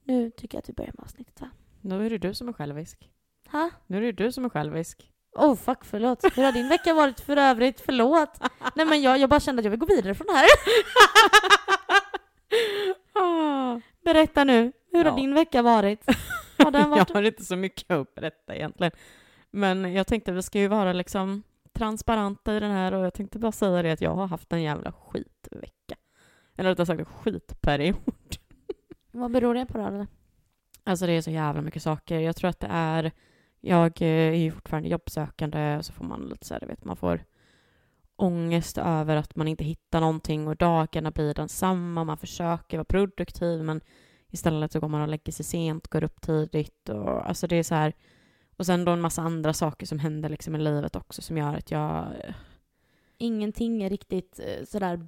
Nu 0.03 0.31
tycker 0.31 0.57
jag 0.57 0.61
att 0.61 0.69
vi 0.69 0.73
börjar 0.73 0.93
med 0.97 1.03
avsnittet 1.03 1.41
va? 1.41 1.49
Nu 1.81 2.05
är 2.05 2.09
det 2.09 2.17
du 2.17 2.33
som 2.33 2.49
är 2.49 2.53
självisk. 2.53 3.11
Ha? 3.51 3.69
Nu 3.87 3.97
är 3.97 4.01
det 4.01 4.11
du 4.11 4.31
som 4.31 4.45
är 4.45 4.49
självisk. 4.49 5.11
Oh 5.37 5.55
fuck, 5.55 5.85
förlåt. 5.85 6.23
Hur 6.37 6.43
har 6.43 6.51
din 6.51 6.67
vecka 6.69 6.93
varit 6.93 7.19
för 7.19 7.37
övrigt? 7.37 7.81
Förlåt. 7.85 8.39
Nej 8.75 8.85
men 8.85 9.01
jag, 9.01 9.17
jag 9.19 9.29
bara 9.29 9.39
kände 9.39 9.59
att 9.59 9.63
jag 9.63 9.71
vill 9.71 9.79
gå 9.79 9.85
vidare 9.85 10.15
från 10.15 10.27
det 10.27 10.33
här. 10.33 10.47
Ah. 13.13 13.79
Berätta 14.03 14.43
nu. 14.43 14.71
Hur 14.91 15.05
Ja. 15.05 15.11
har 15.11 15.17
din 15.17 15.33
vecka 15.33 15.61
varit? 15.61 16.05
Har 16.57 16.71
den 16.71 16.89
varit... 16.89 17.09
Jag 17.09 17.15
har 17.15 17.23
inte 17.23 17.45
så 17.45 17.55
mycket 17.55 17.91
att 17.91 18.15
berätta 18.15 18.55
egentligen. 18.55 18.91
Men 19.51 19.93
jag 19.93 20.07
tänkte 20.07 20.31
vi 20.31 20.41
ska 20.41 20.59
ju 20.59 20.67
vara 20.67 20.93
liksom 20.93 21.43
transparenta 21.73 22.57
i 22.57 22.59
den 22.59 22.71
här 22.71 22.93
och 22.93 23.05
jag 23.05 23.13
tänkte 23.13 23.39
bara 23.39 23.51
säga 23.51 23.81
det 23.81 23.91
att 23.91 24.01
jag 24.01 24.15
har 24.15 24.27
haft 24.27 24.53
en 24.53 24.61
jävla 24.61 24.91
skitvecka. 24.91 25.95
Eller 26.57 26.69
rättare 26.69 26.85
sagt 26.85 26.99
en 26.99 27.05
skitperiod. 27.05 27.95
Vad 29.11 29.31
beror 29.31 29.53
det 29.53 29.65
på 29.65 29.77
då? 29.77 29.85
eller? 29.87 30.07
Alltså 30.83 31.05
det 31.05 31.11
är 31.11 31.21
så 31.21 31.31
jävla 31.31 31.61
mycket 31.61 31.83
saker. 31.83 32.19
Jag 32.19 32.35
tror 32.35 32.49
att 32.49 32.59
det 32.59 32.67
är, 32.71 33.11
jag 33.67 34.01
eh, 34.01 34.07
är 34.07 34.33
ju 34.33 34.51
fortfarande 34.51 34.89
jobbsökande 34.89 35.77
och 35.77 35.85
så 35.85 35.93
får 35.93 36.05
man 36.05 36.21
lite 36.21 36.45
så 36.45 36.53
här, 36.53 36.61
du 36.61 36.67
vet, 36.67 36.85
man 36.85 36.95
får 36.95 37.23
ångest 38.15 38.77
över 38.77 39.15
att 39.15 39.35
man 39.35 39.47
inte 39.47 39.63
hittar 39.63 40.01
någonting 40.01 40.47
och 40.47 40.55
dagarna 40.55 41.11
blir 41.11 41.33
densamma. 41.33 42.03
Man 42.03 42.17
försöker 42.17 42.77
vara 42.77 42.85
produktiv 42.85 43.63
men 43.63 43.81
istället 44.31 44.71
så 44.71 44.79
går 44.79 44.87
man 44.87 45.01
och 45.01 45.07
lägger 45.07 45.31
sig 45.31 45.45
sent, 45.45 45.87
går 45.87 46.03
upp 46.03 46.21
tidigt 46.21 46.89
och 46.89 47.29
alltså 47.29 47.47
det 47.47 47.55
är 47.55 47.63
så 47.63 47.75
här. 47.75 47.93
Och 48.57 48.65
sen 48.65 48.85
då 48.85 48.91
en 48.91 49.01
massa 49.01 49.21
andra 49.21 49.53
saker 49.53 49.85
som 49.85 49.99
händer 49.99 50.29
liksom 50.29 50.55
i 50.55 50.59
livet 50.59 50.95
också 50.95 51.21
som 51.21 51.37
gör 51.37 51.53
att 51.53 51.71
jag... 51.71 52.07
Ingenting 53.17 53.83
är 53.83 53.89
riktigt 53.89 54.39
eh, 54.39 54.65
sådär 54.65 55.07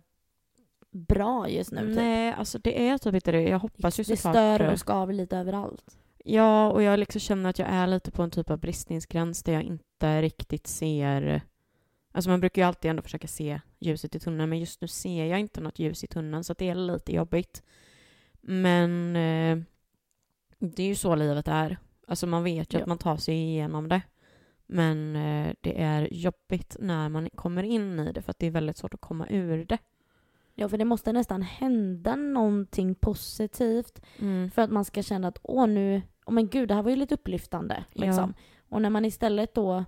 bra 0.91 1.50
just 1.50 1.71
nu. 1.71 1.88
Typ. 1.88 1.95
Nej, 1.95 2.33
alltså 2.33 2.59
det 2.59 2.88
är 2.89 2.97
typ 2.97 3.15
inte 3.15 3.31
det. 3.31 3.41
Jag 3.41 3.59
hoppas 3.59 4.00
ju 4.00 4.03
Det 4.03 4.17
såklart... 4.17 4.33
stör 4.33 4.61
eh, 4.61 4.71
och 4.71 4.79
skaver 4.79 5.13
lite 5.13 5.38
överallt. 5.38 5.99
Ja, 6.26 6.69
och 6.69 6.83
jag 6.83 6.99
liksom 6.99 7.21
känner 7.21 7.49
att 7.49 7.59
jag 7.59 7.68
är 7.69 7.88
lite 7.88 8.11
på 8.11 8.23
en 8.23 8.31
typ 8.31 8.49
av 8.49 8.59
bristningsgräns 8.59 9.44
där 9.44 9.54
jag 9.54 9.64
inte 9.64 10.21
riktigt 10.21 10.68
ser... 10.68 11.42
Alltså 12.11 12.30
man 12.30 12.40
brukar 12.40 12.61
ju 12.61 12.68
alltid 12.68 12.90
ändå 12.92 13.02
försöka 13.02 13.28
se 13.28 13.61
ljuset 13.80 14.16
i 14.16 14.19
tunneln, 14.19 14.49
men 14.49 14.59
just 14.59 14.81
nu 14.81 14.88
ser 14.88 15.26
jag 15.26 15.40
inte 15.40 15.61
något 15.61 15.80
ljus 15.80 16.04
i 16.04 16.07
tunneln, 16.07 16.44
så 16.44 16.54
det 16.54 16.69
är 16.69 16.76
lite 16.76 17.14
jobbigt. 17.14 17.64
Men 18.42 19.16
eh, 19.16 19.59
det 20.59 20.83
är 20.83 20.88
ju 20.88 20.95
så 20.95 21.16
livet 21.16 21.47
är. 21.47 21.78
Alltså 22.07 22.28
man 22.28 22.44
vet 22.44 22.73
ju 22.73 22.78
Ja. 22.78 22.81
att 22.81 22.88
man 22.88 22.97
tar 22.97 23.18
sig 23.18 23.35
igenom 23.35 23.90
det. 23.90 24.02
Men 24.66 25.16
eh, 25.16 25.54
det 25.61 25.81
är 25.81 26.14
jobbigt 26.14 26.76
när 26.80 27.09
man 27.09 27.30
kommer 27.30 27.64
in 27.64 27.99
i 27.99 28.11
det, 28.11 28.21
för 28.21 28.31
att 28.31 28.40
det 28.40 28.47
är 28.47 28.52
väldigt 28.52 28.78
svårt 28.78 28.94
att 28.94 29.02
komma 29.02 29.28
ur 29.30 29.66
det. 29.66 29.78
Ja, 30.59 30.69
för 30.69 30.78
det 30.78 30.85
måste 30.85 31.13
nästan 31.13 31.42
hända 31.42 32.16
någonting 32.16 32.95
positivt 32.95 34.01
Mm. 34.19 34.51
för 34.51 34.61
att 34.61 34.71
man 34.71 34.85
ska 34.85 35.04
känna 35.04 35.28
att 35.28 35.39
åh 35.44 35.68
nu, 35.68 36.01
åh 36.25 36.33
men 36.33 36.47
gud 36.47 36.68
det 36.68 36.73
här 36.75 36.81
var 36.83 36.89
ju 36.89 36.95
lite 36.95 37.13
upplyftande. 37.16 37.83
Liksom. 37.92 38.33
Och 38.69 38.81
när 38.81 38.89
man 38.89 39.06
istället 39.06 39.56
då 39.56 39.85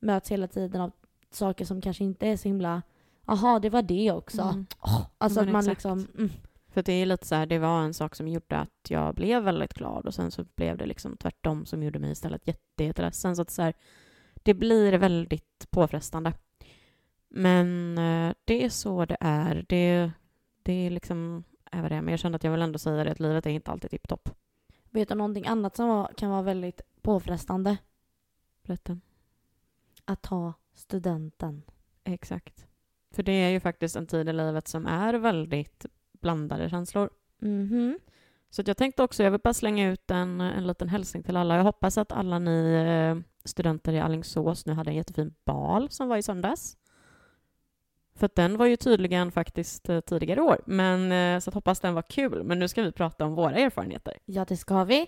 möts 0.00 0.30
hela 0.30 0.48
tiden 0.48 0.80
av 0.80 0.90
saker 1.30 1.64
som 1.64 1.80
kanske 1.80 2.04
inte 2.04 2.26
är 2.28 2.36
så 2.36 2.48
himla, 2.48 2.82
aha 3.26 3.58
det 3.58 3.70
var 3.70 3.82
det 3.82 4.12
också. 4.12 4.42
Mm. 4.42 4.66
Åh, 4.80 5.06
alltså 5.18 5.40
men 5.40 5.48
att 5.48 5.52
man 5.52 5.60
exakt. 5.60 5.76
liksom, 5.76 6.06
mm, 6.18 6.30
För 6.68 6.82
det 6.82 6.92
är 6.92 7.06
lite 7.06 7.26
så 7.26 7.34
här, 7.34 7.46
det 7.46 7.58
var 7.58 7.80
en 7.82 7.94
sak 7.94 8.14
som 8.14 8.28
gjorde 8.28 8.56
att 8.58 8.90
jag 8.90 9.14
blev 9.14 9.42
väldigt 9.42 9.74
glad 9.74 10.06
och 10.06 10.14
sen 10.14 10.30
så 10.30 10.44
blev 10.56 10.76
det 10.76 10.86
liksom 10.86 11.16
tvärtom 11.16 11.66
som 11.66 11.82
gjorde 11.82 11.98
mig 11.98 12.10
istället 12.10 12.46
jätte, 12.48 12.84
jätteledsen. 12.84 13.36
Så 13.36 13.42
att 13.42 13.50
så 13.50 13.62
här, 13.62 13.74
det 14.42 14.54
blir 14.54 14.92
väldigt 14.92 15.66
påfrestande. 15.70 16.32
Men 17.36 17.98
eh, 17.98 18.34
det 18.44 18.64
är 18.64 18.68
så 18.68 19.04
det 19.04 19.16
är. 19.20 19.64
Det, 19.68 20.10
det 20.62 20.72
är 20.72 20.90
liksom 20.90 21.44
är 21.70 21.82
vad 21.82 21.90
det 21.90 21.94
är. 21.94 22.02
Men 22.02 22.12
jag 22.12 22.20
kände 22.20 22.36
att 22.36 22.44
jag 22.44 22.50
vill 22.50 22.62
ändå 22.62 22.78
säga 22.78 23.04
det 23.04 23.10
att 23.10 23.20
livet 23.20 23.46
är 23.46 23.50
inte 23.50 23.70
alltid 23.70 23.90
tipptopp. 23.90 24.28
vet 24.90 25.08
du 25.08 25.14
någonting 25.14 25.46
annat 25.46 25.76
som 25.76 25.88
var, 25.88 26.12
kan 26.16 26.30
vara 26.30 26.42
väldigt 26.42 26.80
påfrestande? 27.02 27.76
Berätta. 28.62 29.00
Att 30.04 30.22
ta 30.22 30.52
studenten. 30.74 31.62
Exakt. 32.04 32.66
För 33.10 33.22
det 33.22 33.32
är 33.32 33.50
ju 33.50 33.60
faktiskt 33.60 33.96
en 33.96 34.06
tid 34.06 34.28
i 34.28 34.32
livet 34.32 34.68
som 34.68 34.86
är 34.86 35.14
väldigt 35.14 35.86
blandade 36.12 36.70
känslor. 36.70 37.10
Mhm. 37.38 37.98
Så 38.50 38.60
att 38.60 38.68
jag 38.68 38.76
tänkte 38.76 39.02
också, 39.02 39.22
jag 39.22 39.30
vill 39.30 39.40
bara 39.44 39.54
slänga 39.54 39.90
ut 39.90 40.10
en, 40.10 40.40
en 40.40 40.66
liten 40.66 40.88
hälsning 40.88 41.22
till 41.22 41.36
alla. 41.36 41.56
Jag 41.56 41.64
hoppas 41.64 41.98
att 41.98 42.12
alla 42.12 42.38
ni 42.38 42.72
eh, 42.74 43.24
studenter 43.44 43.92
i 43.92 44.00
Alingsås 44.00 44.66
nu 44.66 44.72
hade 44.72 44.90
en 44.90 44.96
jättefin 44.96 45.34
bal 45.44 45.90
som 45.90 46.08
var 46.08 46.16
i 46.16 46.22
söndags. 46.22 46.76
För 48.16 48.26
att 48.26 48.34
den 48.34 48.56
var 48.56 48.66
ju 48.66 48.76
tydligen 48.76 49.32
faktiskt 49.32 49.88
eh, 49.88 50.00
tidigare 50.00 50.40
år. 50.40 50.60
Men 50.66 51.12
eh, 51.12 51.40
så 51.40 51.50
hoppas 51.50 51.80
den 51.80 51.94
var 51.94 52.02
kul. 52.02 52.44
Men 52.44 52.58
nu 52.58 52.68
ska 52.68 52.82
vi 52.82 52.92
prata 52.92 53.24
om 53.24 53.34
våra 53.34 53.56
erfarenheter. 53.56 54.18
Ja 54.24 54.44
det 54.44 54.56
ska 54.56 54.84
vi. 54.84 55.06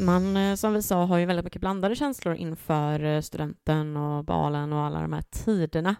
Man, 0.00 0.36
eh, 0.36 0.54
som 0.54 0.72
vi 0.72 0.82
sa, 0.82 1.04
har 1.04 1.18
ju 1.18 1.26
väldigt 1.26 1.44
mycket 1.44 1.60
blandade 1.60 1.96
känslor 1.96 2.34
inför 2.34 3.20
studenten 3.20 3.96
och 3.96 4.24
balen 4.24 4.72
och 4.72 4.80
alla 4.80 5.00
de 5.00 5.12
här 5.12 5.22
tiderna. 5.22 5.96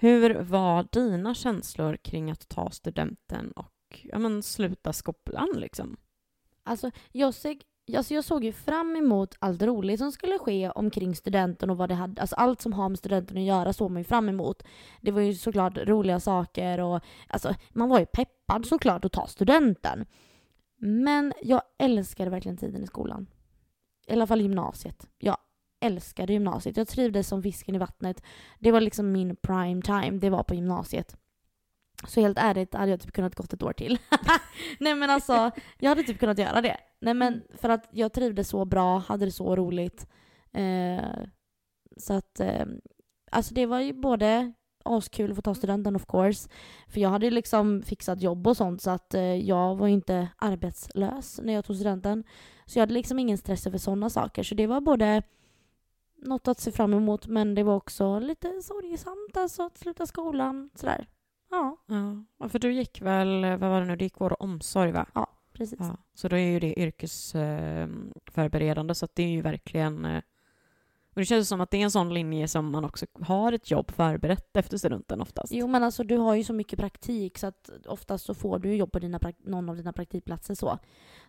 Hur 0.00 0.42
var 0.42 0.86
dina 0.92 1.34
känslor 1.34 1.96
kring 1.96 2.30
att 2.30 2.48
ta 2.48 2.70
studenten 2.70 3.52
och 3.52 4.00
ja, 4.02 4.18
men, 4.18 4.42
sluta 4.42 4.92
skolan 4.92 5.48
liksom? 5.56 5.96
Alltså 6.62 6.90
jag, 7.12 7.34
såg, 7.34 7.62
alltså 7.96 8.14
jag 8.14 8.24
såg 8.24 8.44
ju 8.44 8.52
fram 8.52 8.96
emot 8.96 9.34
allt 9.38 9.62
roligt 9.62 9.98
som 9.98 10.12
skulle 10.12 10.38
ske 10.38 10.70
omkring 10.70 11.14
studenten 11.14 11.70
och 11.70 11.76
vad 11.76 11.88
det 11.88 11.94
hade, 11.94 12.20
alltså 12.20 12.36
allt 12.36 12.60
som 12.60 12.72
har 12.72 12.88
med 12.88 12.98
studenten 12.98 13.36
att 13.36 13.42
göra 13.42 13.72
såg 13.72 13.90
man 13.90 14.00
ju 14.00 14.04
fram 14.04 14.28
emot. 14.28 14.62
Det 15.00 15.10
var 15.10 15.20
ju 15.20 15.34
såklart 15.34 15.78
roliga 15.78 16.20
saker 16.20 16.80
och 16.80 17.00
alltså 17.26 17.54
man 17.72 17.88
var 17.88 17.98
ju 17.98 18.06
peppad 18.06 18.66
såklart 18.66 19.04
att 19.04 19.12
ta 19.12 19.26
studenten. 19.26 20.06
Men 20.76 21.32
jag 21.42 21.62
älskade 21.78 22.30
verkligen 22.30 22.56
tiden 22.56 22.82
i 22.82 22.86
skolan. 22.86 23.26
I 24.06 24.12
alla 24.12 24.26
fall 24.26 24.40
gymnasiet. 24.40 25.08
Jag 25.18 25.36
älskade 25.80 26.32
gymnasiet. 26.32 26.76
Jag 26.76 26.88
trivdes 26.88 27.28
som 27.28 27.42
fisken 27.42 27.74
i 27.74 27.78
vattnet. 27.78 28.22
Det 28.58 28.72
var 28.72 28.80
liksom 28.80 29.12
min 29.12 29.36
prime 29.36 29.82
time. 29.82 30.18
Det 30.18 30.30
var 30.30 30.42
på 30.42 30.54
gymnasiet. 30.54 31.16
Så 32.06 32.20
helt 32.20 32.38
ärligt 32.38 32.74
hade 32.74 32.90
jag 32.90 33.00
typ 33.00 33.12
kunnat 33.12 33.34
gått 33.34 33.52
ett 33.52 33.62
år 33.62 33.72
till. 33.72 33.98
Nej 34.80 34.94
men 34.94 35.10
alltså, 35.10 35.50
jag 35.78 35.88
hade 35.88 36.02
typ 36.02 36.18
kunnat 36.20 36.38
göra 36.38 36.60
det. 36.60 36.76
Nej 37.00 37.14
men 37.14 37.42
för 37.54 37.68
att 37.68 37.88
jag 37.90 38.12
trivdes 38.12 38.48
så 38.48 38.64
bra, 38.64 38.98
hade 38.98 39.24
det 39.24 39.32
så 39.32 39.56
roligt. 39.56 40.06
Eh, 40.52 41.24
så 41.96 42.14
att, 42.14 42.40
eh, 42.40 42.66
alltså 43.30 43.54
det 43.54 43.66
var 43.66 43.80
ju 43.80 43.92
både 43.92 44.52
askul 44.84 45.30
att 45.30 45.36
få 45.36 45.42
ta 45.42 45.54
studenten 45.54 45.96
of 45.96 46.06
course. 46.06 46.48
För 46.88 47.00
jag 47.00 47.10
hade 47.10 47.30
liksom 47.30 47.82
fixat 47.82 48.22
jobb 48.22 48.46
och 48.46 48.56
sånt 48.56 48.82
så 48.82 48.90
att 48.90 49.14
eh, 49.14 49.34
jag 49.34 49.76
var 49.76 49.86
ju 49.86 49.92
inte 49.92 50.28
arbetslös 50.36 51.40
när 51.42 51.52
jag 51.52 51.64
tog 51.64 51.76
studenten. 51.76 52.24
Så 52.66 52.78
jag 52.78 52.82
hade 52.82 52.94
liksom 52.94 53.18
ingen 53.18 53.38
stress 53.38 53.66
över 53.66 53.78
sådana 53.78 54.10
saker. 54.10 54.42
Så 54.42 54.54
det 54.54 54.66
var 54.66 54.80
både 54.80 55.22
något 56.16 56.48
att 56.48 56.60
se 56.60 56.72
fram 56.72 56.94
emot 56.94 57.26
men 57.26 57.54
det 57.54 57.62
var 57.62 57.76
också 57.76 58.18
lite 58.18 58.62
sorgesamt 58.62 59.36
alltså 59.36 59.62
att 59.62 59.78
sluta 59.78 60.06
skolan 60.06 60.70
sådär. 60.74 61.06
Ja. 61.50 61.76
Ja, 62.38 62.48
för 62.48 62.58
du 62.58 62.72
gick 62.72 63.00
väl, 63.00 63.40
vad 63.40 63.70
var 63.70 63.80
det 63.80 63.86
nu, 63.86 63.96
du 63.96 64.04
gick 64.04 64.20
vård 64.20 64.32
och 64.32 64.40
omsorg 64.40 64.92
va? 64.92 65.06
Ja, 65.14 65.26
precis. 65.52 65.78
Ja, 65.80 65.96
så 66.14 66.28
då 66.28 66.36
är 66.36 66.50
ju 66.50 66.60
det 66.60 66.80
yrkesförberedande 66.80 68.94
så 68.94 69.04
att 69.04 69.14
det 69.14 69.22
är 69.22 69.28
ju 69.28 69.42
verkligen 69.42 70.04
eh, 70.04 70.22
och 71.18 71.20
det 71.20 71.26
känns 71.26 71.48
som 71.48 71.60
att 71.60 71.70
det 71.70 71.76
är 71.76 71.84
en 71.84 71.90
sån 71.90 72.14
linje 72.14 72.48
som 72.48 72.70
man 72.70 72.84
också 72.84 73.06
har 73.20 73.52
ett 73.52 73.70
jobb 73.70 73.90
förberett 73.90 74.56
efter 74.56 74.76
studenten 74.76 75.20
oftast. 75.20 75.52
Jo 75.52 75.66
men 75.66 75.84
alltså 75.84 76.04
du 76.04 76.16
har 76.16 76.34
ju 76.34 76.44
så 76.44 76.52
mycket 76.52 76.78
praktik 76.78 77.38
så 77.38 77.46
att 77.46 77.70
oftast 77.86 78.24
så 78.24 78.34
får 78.34 78.58
du 78.58 78.74
jobb 78.74 78.92
på 78.92 78.98
dina, 78.98 79.20
någon 79.38 79.68
av 79.68 79.76
dina 79.76 79.92
praktikplatser 79.92 80.54
så. 80.54 80.78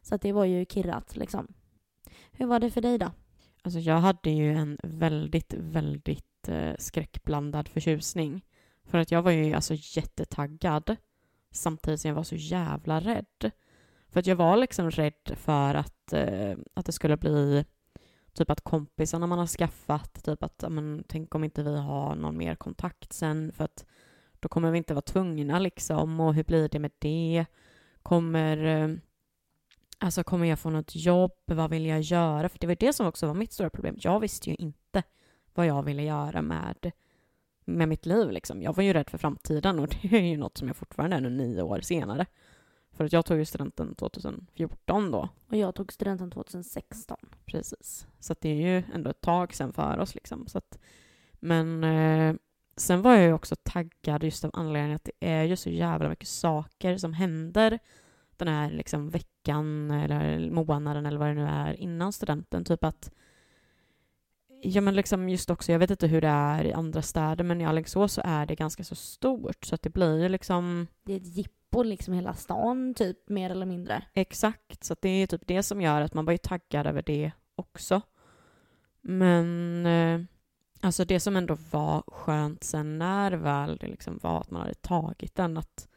Så 0.01 0.15
att 0.15 0.21
det 0.21 0.31
var 0.31 0.45
ju 0.45 0.65
kirrat 0.65 1.15
liksom. 1.15 1.47
Hur 2.31 2.45
var 2.45 2.59
det 2.59 2.71
för 2.71 2.81
dig 2.81 2.97
då? 2.97 3.11
Alltså 3.61 3.79
jag 3.79 3.97
hade 3.97 4.29
ju 4.29 4.53
en 4.53 4.77
väldigt, 4.83 5.53
väldigt 5.53 6.47
eh, 6.47 6.73
skräckblandad 6.79 7.67
förtjusning. 7.67 8.45
För 8.89 8.97
att 8.97 9.11
jag 9.11 9.21
var 9.21 9.31
ju 9.31 9.53
alltså 9.53 9.73
jättetaggad 9.77 10.95
samtidigt 11.51 12.01
som 12.01 12.09
jag 12.09 12.15
var 12.15 12.23
så 12.23 12.35
jävla 12.35 12.99
rädd. 12.99 13.51
För 14.09 14.19
att 14.19 14.27
jag 14.27 14.35
var 14.35 14.57
liksom 14.57 14.91
rädd 14.91 15.31
för 15.35 15.75
att, 15.75 16.13
eh, 16.13 16.57
att 16.73 16.85
det 16.85 16.91
skulle 16.91 17.17
bli 17.17 17.65
typ 18.33 18.49
att 18.49 18.61
kompisarna 18.61 19.27
man 19.27 19.39
har 19.39 19.47
skaffat, 19.47 20.23
typ 20.23 20.43
att 20.43 20.63
men, 20.69 21.03
tänk 21.07 21.35
om 21.35 21.43
inte 21.43 21.63
vi 21.63 21.77
har 21.77 22.15
någon 22.15 22.37
mer 22.37 22.55
kontakt 22.55 23.13
sen 23.13 23.51
för 23.51 23.63
att 23.63 23.85
då 24.39 24.49
kommer 24.49 24.71
vi 24.71 24.77
inte 24.77 24.93
vara 24.93 25.01
tvungna 25.01 25.59
liksom 25.59 26.19
och 26.19 26.33
hur 26.33 26.43
blir 26.43 26.69
det 26.69 26.79
med 26.79 26.91
det? 26.99 27.45
Kommer, 28.03 28.65
eh, 28.65 28.95
alltså 29.97 30.23
kommer 30.23 30.45
jag 30.45 30.59
få 30.59 30.69
något 30.69 30.95
jobb? 30.95 31.31
Vad 31.45 31.69
vill 31.69 31.85
jag 31.85 32.01
göra? 32.01 32.49
För 32.49 32.59
det 32.59 32.67
var 32.67 32.77
det 32.79 32.93
som 32.93 33.07
också 33.07 33.27
var 33.27 33.33
mitt 33.33 33.53
stora 33.53 33.69
problem. 33.69 33.95
Jag 33.99 34.19
visste 34.19 34.49
ju 34.49 34.55
inte 34.55 35.03
vad 35.53 35.65
jag 35.65 35.83
ville 35.83 36.03
göra 36.03 36.41
med, 36.41 36.91
med 37.77 37.89
mitt 37.89 38.05
liv 38.05 38.31
liksom. 38.31 38.61
Jag 38.61 38.75
var 38.75 38.83
ju 38.83 38.93
rädd 38.93 39.09
för 39.09 39.17
framtiden 39.17 39.79
och 39.79 39.87
det 40.01 40.17
är 40.17 40.21
ju 40.21 40.37
något 40.37 40.57
som 40.57 40.67
jag 40.67 40.77
fortfarande 40.77 41.15
är 41.15 41.21
nu 41.21 41.29
nio 41.29 41.61
år 41.61 41.81
senare. 41.81 42.25
För 42.91 43.05
att 43.05 43.13
jag 43.13 43.25
tog 43.25 43.37
ju 43.37 43.45
studenten 43.45 43.95
2014 43.95 45.11
då. 45.11 45.29
Och 45.49 45.57
jag 45.57 45.75
tog 45.75 45.93
studenten 45.93 46.31
2016. 46.31 47.17
Precis. 47.45 48.07
Så 48.19 48.35
det 48.41 48.49
är 48.49 48.55
ju 48.55 48.83
ändå 48.93 49.09
ett 49.09 49.21
tag 49.21 49.53
sen 49.53 49.73
för 49.73 49.99
oss 49.99 50.15
liksom. 50.15 50.47
Så 50.47 50.57
att, 50.57 50.79
men 51.33 51.83
eh, 51.83 52.35
sen 52.77 53.01
var 53.01 53.15
jag 53.15 53.23
ju 53.23 53.33
också 53.33 53.55
taggad 53.63 54.23
just 54.23 54.45
av 54.45 54.51
anledningen 54.53 54.95
att 54.95 55.03
det 55.03 55.27
är 55.27 55.43
ju 55.43 55.55
så 55.55 55.69
jävla 55.69 56.09
mycket 56.09 56.27
saker 56.27 56.97
som 56.97 57.13
händer 57.13 57.79
den 58.37 58.47
här 58.47 58.71
liksom 58.71 59.09
veckan 59.09 59.91
eller 59.91 60.51
månaden 60.51 61.05
eller 61.05 61.17
vad 61.17 61.27
det 61.27 61.33
nu 61.33 61.45
är 61.45 61.73
innan 61.73 62.13
studenten. 62.13 62.65
Typ 62.65 62.83
att 62.83 63.11
Ja 64.61 64.81
men 64.81 64.95
liksom 64.95 65.29
just 65.29 65.49
också, 65.49 65.71
jag 65.71 65.79
vet 65.79 65.91
inte 65.91 66.07
hur 66.07 66.21
det 66.21 66.27
är 66.27 66.63
i 66.63 66.73
andra 66.73 67.01
städer 67.01 67.43
men 67.43 67.61
i 67.61 67.65
Alingsås 67.65 68.13
så 68.13 68.21
är 68.25 68.45
det 68.45 68.55
ganska 68.55 68.83
så 68.83 68.95
stort 68.95 69.65
så 69.65 69.75
att 69.75 69.81
det 69.81 69.89
blir 69.89 70.21
ju 70.21 70.29
liksom 70.29 70.87
Det 71.03 71.13
är 71.13 71.17
ett 71.17 71.37
jippo 71.37 71.83
liksom 71.83 72.13
hela 72.13 72.33
stan 72.33 72.93
typ 72.93 73.29
mer 73.29 73.49
eller 73.49 73.65
mindre. 73.65 74.03
Exakt, 74.13 74.83
så 74.83 74.95
det 75.01 75.09
är 75.09 75.27
typ 75.27 75.41
det 75.47 75.63
som 75.63 75.81
gör 75.81 76.01
att 76.01 76.13
man 76.13 76.25
var 76.25 76.31
ju 76.31 76.37
taggad 76.37 76.87
över 76.87 77.01
det 77.01 77.31
också. 77.55 78.01
Men 79.01 79.85
eh, 79.85 80.21
alltså 80.81 81.05
det 81.05 81.19
som 81.19 81.35
ändå 81.35 81.57
var 81.71 82.03
skönt 82.07 82.63
sen 82.63 82.97
när 82.97 83.31
väl 83.31 83.77
det 83.77 83.87
liksom 83.87 84.19
var 84.23 84.39
att 84.39 84.51
man 84.51 84.61
hade 84.61 84.73
tagit 84.73 85.35
den, 85.35 85.57
att 85.57 85.87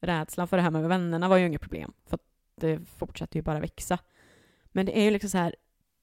rädslan 0.00 0.48
för 0.48 0.56
det 0.56 0.62
här 0.62 0.70
med 0.70 0.88
vännerna 0.88 1.28
var 1.28 1.36
ju 1.36 1.46
inget 1.46 1.60
problem, 1.60 1.92
för 2.06 2.14
att 2.14 2.26
det 2.54 2.80
fortsatte 2.98 3.38
ju 3.38 3.42
bara 3.42 3.60
växa. 3.60 3.98
Men 4.72 4.86
det 4.86 4.98
är 4.98 5.04
ju 5.04 5.10
liksom 5.10 5.30
så 5.30 5.38
här... 5.38 5.54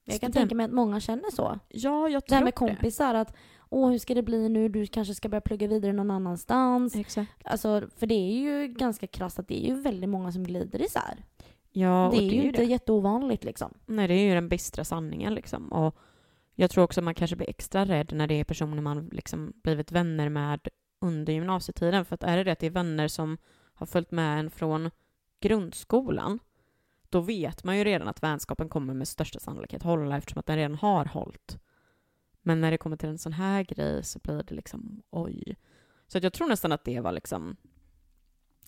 Jag 0.04 0.20
kan 0.20 0.32
tänka 0.32 0.54
mig 0.54 0.64
att 0.64 0.72
många 0.72 1.00
känner 1.00 1.30
så. 1.30 1.58
Ja, 1.68 2.08
jag 2.08 2.26
tror 2.26 2.34
det 2.34 2.36
här 2.36 2.44
med 2.44 2.54
kompisar, 2.54 3.14
att 3.14 3.36
åh 3.68 3.90
hur 3.90 3.98
ska 3.98 4.14
det 4.14 4.22
bli 4.22 4.48
nu, 4.48 4.68
du 4.68 4.86
kanske 4.86 5.14
ska 5.14 5.28
börja 5.28 5.40
plugga 5.40 5.68
vidare 5.68 5.92
någon 5.92 6.10
annanstans. 6.10 6.96
Exakt. 6.96 7.30
Alltså, 7.44 7.88
för 7.96 8.06
det 8.06 8.14
är 8.14 8.32
ju 8.32 8.68
ganska 8.68 9.06
krasst 9.06 9.38
att 9.38 9.48
det 9.48 9.64
är 9.64 9.68
ju 9.68 9.80
väldigt 9.80 10.10
många 10.10 10.32
som 10.32 10.44
glider 10.44 10.82
isär. 10.82 11.24
Ja, 11.72 12.10
det 12.12 12.18
är 12.18 12.20
det 12.20 12.34
ju 12.34 12.40
är 12.40 12.44
inte 12.44 12.60
det. 12.60 12.66
jätteovanligt 12.66 13.44
liksom. 13.44 13.74
Nej, 13.86 14.08
det 14.08 14.14
är 14.14 14.28
ju 14.28 14.34
den 14.34 14.48
bistra 14.48 14.84
sanningen 14.84 15.34
liksom. 15.34 15.72
Och 15.72 15.96
jag 16.54 16.70
tror 16.70 16.84
också 16.84 17.00
att 17.00 17.04
man 17.04 17.14
kanske 17.14 17.36
blir 17.36 17.50
extra 17.50 17.84
rädd 17.84 18.12
när 18.12 18.26
det 18.26 18.34
är 18.34 18.44
personer 18.44 18.82
man 18.82 19.08
liksom 19.12 19.52
blivit 19.62 19.92
vänner 19.92 20.28
med 20.28 20.68
under 21.00 21.32
gymnasietiden. 21.32 22.04
För 22.04 22.14
att 22.14 22.22
är 22.22 22.36
det 22.36 22.44
det 22.44 22.50
att 22.50 22.58
det 22.58 22.66
är 22.66 22.70
vänner 22.70 23.08
som 23.08 23.38
har 23.74 23.86
följt 23.86 24.10
med 24.10 24.40
en 24.40 24.50
från 24.50 24.90
grundskolan, 25.40 26.38
då 27.10 27.20
vet 27.20 27.64
man 27.64 27.78
ju 27.78 27.84
redan 27.84 28.08
att 28.08 28.22
vänskapen 28.22 28.68
kommer 28.68 28.94
med 28.94 29.08
största 29.08 29.40
sannolikhet 29.40 29.82
hålla 29.82 30.16
eftersom 30.16 30.40
att 30.40 30.46
den 30.46 30.56
redan 30.56 30.74
har 30.74 31.04
hållit. 31.04 31.58
Men 32.42 32.60
när 32.60 32.70
det 32.70 32.78
kommer 32.78 32.96
till 32.96 33.08
en 33.08 33.18
sån 33.18 33.32
här 33.32 33.62
grej 33.64 34.04
så 34.04 34.18
blir 34.18 34.42
det 34.42 34.54
liksom 34.54 35.02
oj. 35.10 35.56
Så 36.06 36.18
att 36.18 36.24
jag 36.24 36.32
tror 36.32 36.48
nästan 36.48 36.72
att 36.72 36.84
det 36.84 37.00
var 37.00 37.12
liksom 37.12 37.56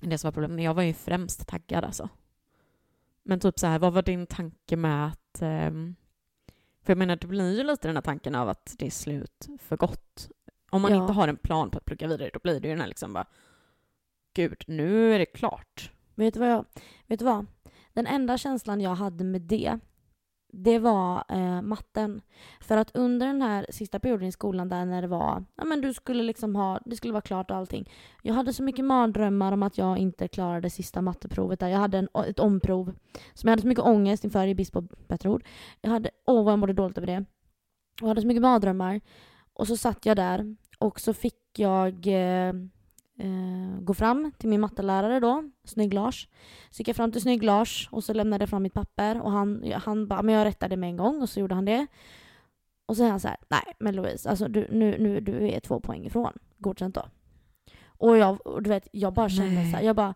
det 0.01 0.19
som 0.19 0.29
var 0.29 0.33
problemet. 0.33 0.55
Men 0.55 0.65
jag 0.65 0.75
var 0.75 0.83
ju 0.83 0.93
främst 0.95 1.47
taggad 1.49 1.85
alltså. 1.85 2.09
Men 3.23 3.41
typ 3.41 3.59
så 3.59 3.67
här, 3.67 3.79
vad 3.79 3.93
var 3.93 4.03
din 4.03 4.27
tanke 4.27 4.77
med 4.77 5.07
att... 5.07 5.43
ehm, 5.43 5.95
för 6.83 6.91
jag 6.91 6.99
menar, 6.99 7.17
det 7.17 7.27
blir 7.27 7.57
ju 7.57 7.65
lite 7.65 7.89
den 7.89 7.97
här 7.97 8.03
tanken 8.03 8.35
av 8.35 8.49
att 8.49 8.75
det 8.79 8.87
är 8.87 8.91
slut 8.91 9.49
för 9.59 9.77
gott. 9.77 10.29
Om 10.71 10.83
man 10.83 10.91
Ja. 10.93 11.01
inte 11.03 11.13
har 11.13 11.29
en 11.29 11.37
plan 11.37 11.71
på 11.71 11.79
att 11.79 11.85
plugga 11.85 12.07
vidare, 12.07 12.31
då 12.33 12.41
blir 12.43 12.61
det 12.61 12.69
ju 12.69 12.73
den 12.75 12.81
här 12.81 12.89
liksom 12.89 13.13
bara... 13.13 13.27
Gud, 14.35 14.65
nu 14.67 15.15
är 15.15 15.19
det 15.19 15.27
klart. 15.27 15.93
Vet 16.15 16.35
du 16.35 16.41
vad 16.41 16.51
jag, 16.51 16.65
vet 17.07 17.19
du 17.19 17.25
vad? 17.25 17.47
Den 17.93 18.07
enda 18.07 18.39
känslan 18.39 18.81
jag 18.81 18.95
hade 18.95 19.25
med 19.25 19.43
det, 19.43 19.79
det 20.53 20.79
var 20.79 21.25
eh, 21.29 21.63
matten. 21.63 22.21
För 22.61 22.77
att 22.77 22.97
under 22.97 23.27
den 23.27 23.43
här 23.43 23.67
sista 23.71 24.01
perioden 24.01 24.29
i 24.29 24.33
skolan 24.33 24.69
där 24.69 24.85
när 24.85 25.03
det 25.03 25.09
var, 25.09 25.45
ja 25.57 25.65
men 25.65 25.81
du 25.81 25.95
skulle 25.95 26.23
liksom 26.23 26.57
ha, 26.57 26.81
det 26.85 26.97
skulle 26.97 27.13
vara 27.13 27.23
klart 27.23 27.51
och 27.51 27.57
allting. 27.57 27.91
Jag 28.23 28.35
hade 28.35 28.53
så 28.53 28.63
mycket 28.63 28.85
mardrömmar 28.85 29.53
om 29.53 29.63
att 29.63 29.79
jag 29.79 29.99
inte 29.99 30.29
klarade 30.29 30.71
sista 30.71 31.03
matteprovet 31.03 31.61
där. 31.61 31.69
Jag 31.69 31.79
hade 31.79 31.99
en, 31.99 32.09
ett 32.27 32.39
omprov 32.39 32.95
som 33.35 33.49
jag 33.49 33.53
hade 33.53 33.63
så 33.63 33.69
mycket 33.69 33.85
ångest 33.85 34.25
inför 34.25 34.47
i 34.47 34.55
brist 34.55 34.73
på 34.73 34.81
bättre 35.09 35.29
ord. 35.29 35.45
Jag 35.81 35.91
hade, 35.91 36.11
åh 36.27 36.45
vad 36.45 36.53
jag 36.53 36.59
mådde 36.59 36.73
dåligt 36.73 36.99
över 36.99 37.07
det. 37.07 37.25
Jag 38.01 38.09
hade 38.09 38.21
så 38.21 38.27
mycket 38.27 38.43
mardrömmar. 38.43 39.01
Och 39.55 39.67
så 39.67 39.77
satt 39.77 40.07
jag 40.07 40.17
där 40.17 40.57
och 40.79 41.01
så 41.01 41.15
fick 41.15 41.59
jag 41.59 42.07
eh, 42.07 42.53
eh, 43.23 43.81
gå 43.81 43.95
fram 43.95 44.33
till 44.39 44.49
min 44.49 44.61
mattelärare 44.61 45.21
då, 45.21 45.51
Snygg-Lars. 45.65 46.29
Så 46.71 46.81
gick 46.81 46.89
jag 46.89 46.97
fram 46.97 47.13
till 47.13 47.21
Snygg-Lars 47.21 47.89
och 47.91 48.05
så 48.05 48.13
lämnade 48.13 48.43
jag 48.43 48.51
fram 48.51 48.63
mitt 48.63 48.75
papper 48.75 49.21
och 49.21 49.31
han, 49.31 49.73
han 49.75 50.09
bara, 50.09 50.23
men 50.23 50.35
jag 50.35 50.45
rättade 50.45 50.77
med 50.77 50.91
en 50.91 50.97
gång 50.97 51.23
och 51.23 51.29
så 51.29 51.41
gjorde 51.41 51.55
han 51.55 51.65
det. 51.65 51.87
Och 52.87 52.97
så 52.97 52.99
säger 52.99 53.11
han 53.11 53.21
så 53.21 53.29
här, 53.29 53.37
nej 53.49 53.75
men 53.79 53.97
Louise, 53.97 54.31
alltså 54.31 54.49
du, 54.49 54.69
nu, 54.71 54.97
nu, 54.99 55.21
du 55.21 55.49
är 55.49 55.61
två 55.61 55.81
poäng 55.81 56.07
ifrån. 56.07 56.33
Godkänt 56.59 56.95
då. 56.95 57.05
Och 57.87 58.17
jag, 58.17 58.47
och 58.47 58.63
du 58.63 58.71
vet, 58.71 58.89
jag 58.93 59.13
bara 59.13 59.29
kände 59.29 59.55
Nej. 59.55 59.71
så 59.71 59.77
här, 59.77 59.85
jag 59.85 59.97
bara, 59.97 60.15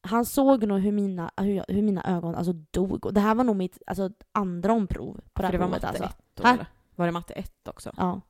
han 0.00 0.24
såg 0.24 0.66
nog 0.66 0.78
hur 0.78 0.92
mina, 0.92 1.30
hur, 1.36 1.54
jag, 1.54 1.64
hur 1.68 1.82
mina 1.82 2.02
ögon 2.16 2.34
alltså 2.34 2.52
dog. 2.52 3.06
Och 3.06 3.14
det 3.14 3.20
här 3.20 3.34
var 3.34 3.44
nog 3.44 3.56
mitt 3.56 3.78
alltså, 3.86 4.10
andra 4.32 4.72
omprov 4.72 5.14
på 5.14 5.42
För 5.42 5.42
det 5.42 5.58
det 5.58 5.64
här 5.64 5.68
var 5.70 5.78
provet 5.78 5.82
matte 5.82 5.88
alltså. 5.88 6.04
1 6.04 6.16
då, 6.34 6.42
eller? 6.42 6.66
Var 6.94 7.06
det 7.06 7.12
matte 7.12 7.34
1 7.34 7.68
också? 7.68 7.92
Ja. 7.96 8.20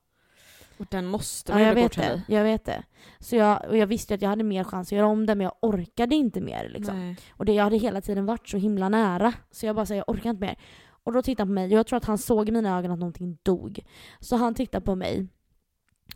Och 0.78 0.86
den 0.90 1.06
måste 1.06 1.52
Ja, 1.52 1.56
man 1.56 1.62
ju 1.62 1.68
jag 1.68 1.74
vet 1.74 1.92
det. 1.96 2.22
Jag 2.28 2.44
vet 2.44 2.64
det. 2.64 2.82
Så 3.18 3.36
jag, 3.36 3.64
och 3.68 3.76
jag 3.76 3.86
visste 3.86 4.14
att 4.14 4.22
jag 4.22 4.28
hade 4.28 4.44
mer 4.44 4.64
chans 4.64 4.88
att 4.88 4.92
göra 4.92 5.06
om 5.06 5.26
det, 5.26 5.34
men 5.34 5.44
jag 5.44 5.54
orkade 5.62 6.14
inte 6.14 6.40
mer. 6.40 6.68
Liksom. 6.68 6.98
Nej. 7.06 7.16
Och 7.30 7.44
det, 7.44 7.52
jag 7.52 7.64
hade 7.64 7.76
hela 7.76 8.00
tiden 8.00 8.26
varit 8.26 8.48
så 8.48 8.56
himla 8.56 8.88
nära. 8.88 9.32
Så 9.50 9.66
jag 9.66 9.76
bara 9.76 9.86
säger 9.86 10.04
jag 10.06 10.14
orkar 10.16 10.30
inte 10.30 10.40
mer. 10.40 10.58
Och 11.04 11.12
då 11.12 11.22
tittade 11.22 11.42
han 11.42 11.48
på 11.48 11.52
mig. 11.52 11.72
Jag 11.72 11.86
tror 11.86 11.96
att 11.96 12.04
han 12.04 12.18
såg 12.18 12.48
i 12.48 12.52
mina 12.52 12.78
ögon 12.78 12.90
att 12.90 12.98
någonting 12.98 13.38
dog. 13.42 13.80
Så 14.20 14.36
han 14.36 14.54
tittade 14.54 14.84
på 14.84 14.94
mig. 14.94 15.26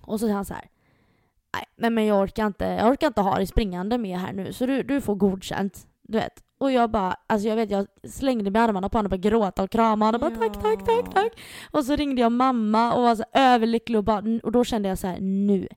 Och 0.00 0.20
så 0.20 0.26
säger 0.26 0.34
han 0.34 0.44
så 0.44 0.54
här. 0.54 0.68
nej 1.76 1.90
men 1.90 2.06
jag 2.06 2.22
orkar 2.22 2.46
inte, 2.46 2.64
jag 2.64 2.90
orkar 2.90 3.06
inte 3.06 3.20
ha 3.20 3.36
dig 3.36 3.46
springande 3.46 3.98
med 3.98 4.18
här 4.18 4.32
nu 4.32 4.52
så 4.52 4.66
du, 4.66 4.82
du 4.82 5.00
får 5.00 5.14
godkänt. 5.14 5.86
Du 6.02 6.18
vet. 6.18 6.42
Och 6.62 6.72
jag 6.72 6.90
bara, 6.90 7.16
alltså 7.26 7.48
jag 7.48 7.56
vet 7.56 7.70
jag 7.70 7.86
slängde 8.08 8.50
med 8.50 8.62
armarna 8.62 8.88
på 8.88 8.98
honom 8.98 9.06
och 9.06 9.10
började 9.20 9.28
gråta 9.28 9.62
och 9.62 9.70
krama 9.70 10.04
honom 10.04 10.22
och 10.22 10.32
bara 10.32 10.48
tack, 10.48 10.62
tack, 10.62 10.84
tack, 10.86 11.14
tack. 11.14 11.40
Och 11.70 11.84
så 11.84 11.96
ringde 11.96 12.20
jag 12.20 12.32
mamma 12.32 12.94
och 12.94 13.02
var 13.02 13.14
så 13.16 13.24
överlycklig 13.32 13.98
och 13.98 14.04
bara, 14.04 14.22
och 14.42 14.52
då 14.52 14.64
kände 14.64 14.88
jag 14.88 14.98
så 14.98 15.06
här 15.06 15.20
nu. 15.20 15.68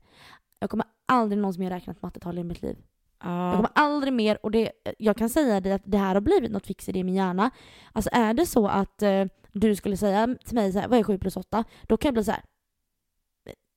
Jag 0.59 0.69
kommer 0.69 0.85
aldrig 1.05 1.37
någonsin 1.41 1.63
mer 1.63 1.69
räkna 1.69 1.93
ett 1.93 2.01
mattetal 2.01 2.37
i 2.39 2.43
mitt 2.43 2.61
liv. 2.61 2.77
Jag 3.23 3.31
Ja. 3.31 3.53
kommer 3.55 3.69
aldrig 3.75 4.13
mer, 4.13 4.37
och 4.43 4.51
det, 4.51 4.71
jag 4.97 5.17
kan 5.17 5.29
säga 5.29 5.59
det 5.61 5.71
att 5.71 5.81
det 5.85 5.97
här 5.97 6.13
har 6.13 6.21
blivit 6.21 6.51
något 6.51 6.65
fix 6.65 6.89
i 6.89 6.91
det 6.91 6.99
i 6.99 7.03
min 7.03 7.15
hjärna. 7.15 7.51
Alltså 7.93 8.09
är 8.13 8.33
det 8.33 8.45
så 8.45 8.67
att 8.67 9.01
eh, 9.01 9.25
du 9.51 9.75
skulle 9.75 9.97
säga 9.97 10.35
till 10.45 10.55
mig 10.55 10.71
så 10.73 10.79
här, 10.79 10.87
vad 10.87 10.99
är 10.99 11.03
7 11.03 11.17
plus 11.17 11.37
8? 11.37 11.63
Då 11.83 11.97
kan 11.97 12.07
jag 12.07 12.13
bli 12.13 12.23
så 12.23 12.31
här. 12.31 12.43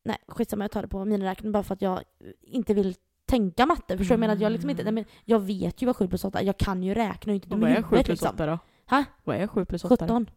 nej 0.05 0.17
skitsamma 0.29 0.65
jag 0.65 0.71
tar 0.71 0.83
det 0.83 0.89
på 0.89 1.05
miniräkning 1.05 1.53
bara 1.53 1.63
för 1.63 1.75
att 1.75 1.83
jag 1.83 2.03
inte 2.43 2.75
vill 2.75 2.95
tänka 3.29 3.67
matte. 3.67 3.99
Förstår 3.99 4.05
du? 4.05 4.13
Jag 4.13 4.21
menar 4.21 4.43
jag 4.43 4.53
liksom 4.53 4.71
inte, 4.71 4.83
nej, 4.83 4.93
men 4.93 5.05
jag 5.25 5.41
vet 5.41 5.83
ju 5.83 5.87
vad 5.87 5.97
7 5.97 6.09
plus 6.09 6.25
8 6.25 6.41
är, 6.41 6.45
jag 6.45 6.59
kan 6.59 6.83
ju 6.83 6.95
räkna 6.95 7.31
och 7.31 7.35
inte 7.35 7.49
dum 7.49 7.61
vad 7.61 7.71
i 7.71 7.73
är 7.73 7.83
7 7.83 7.83
huvudet 7.83 8.07
plus 8.07 8.21
liksom. 8.21 8.35
8 8.35 8.47
då? 8.47 8.59
Ha? 8.91 9.05
Vad 9.25 9.37
är 9.37 9.47
7 9.47 9.65
plus 9.65 9.85
8? 9.85 9.97
17. 10.05 10.31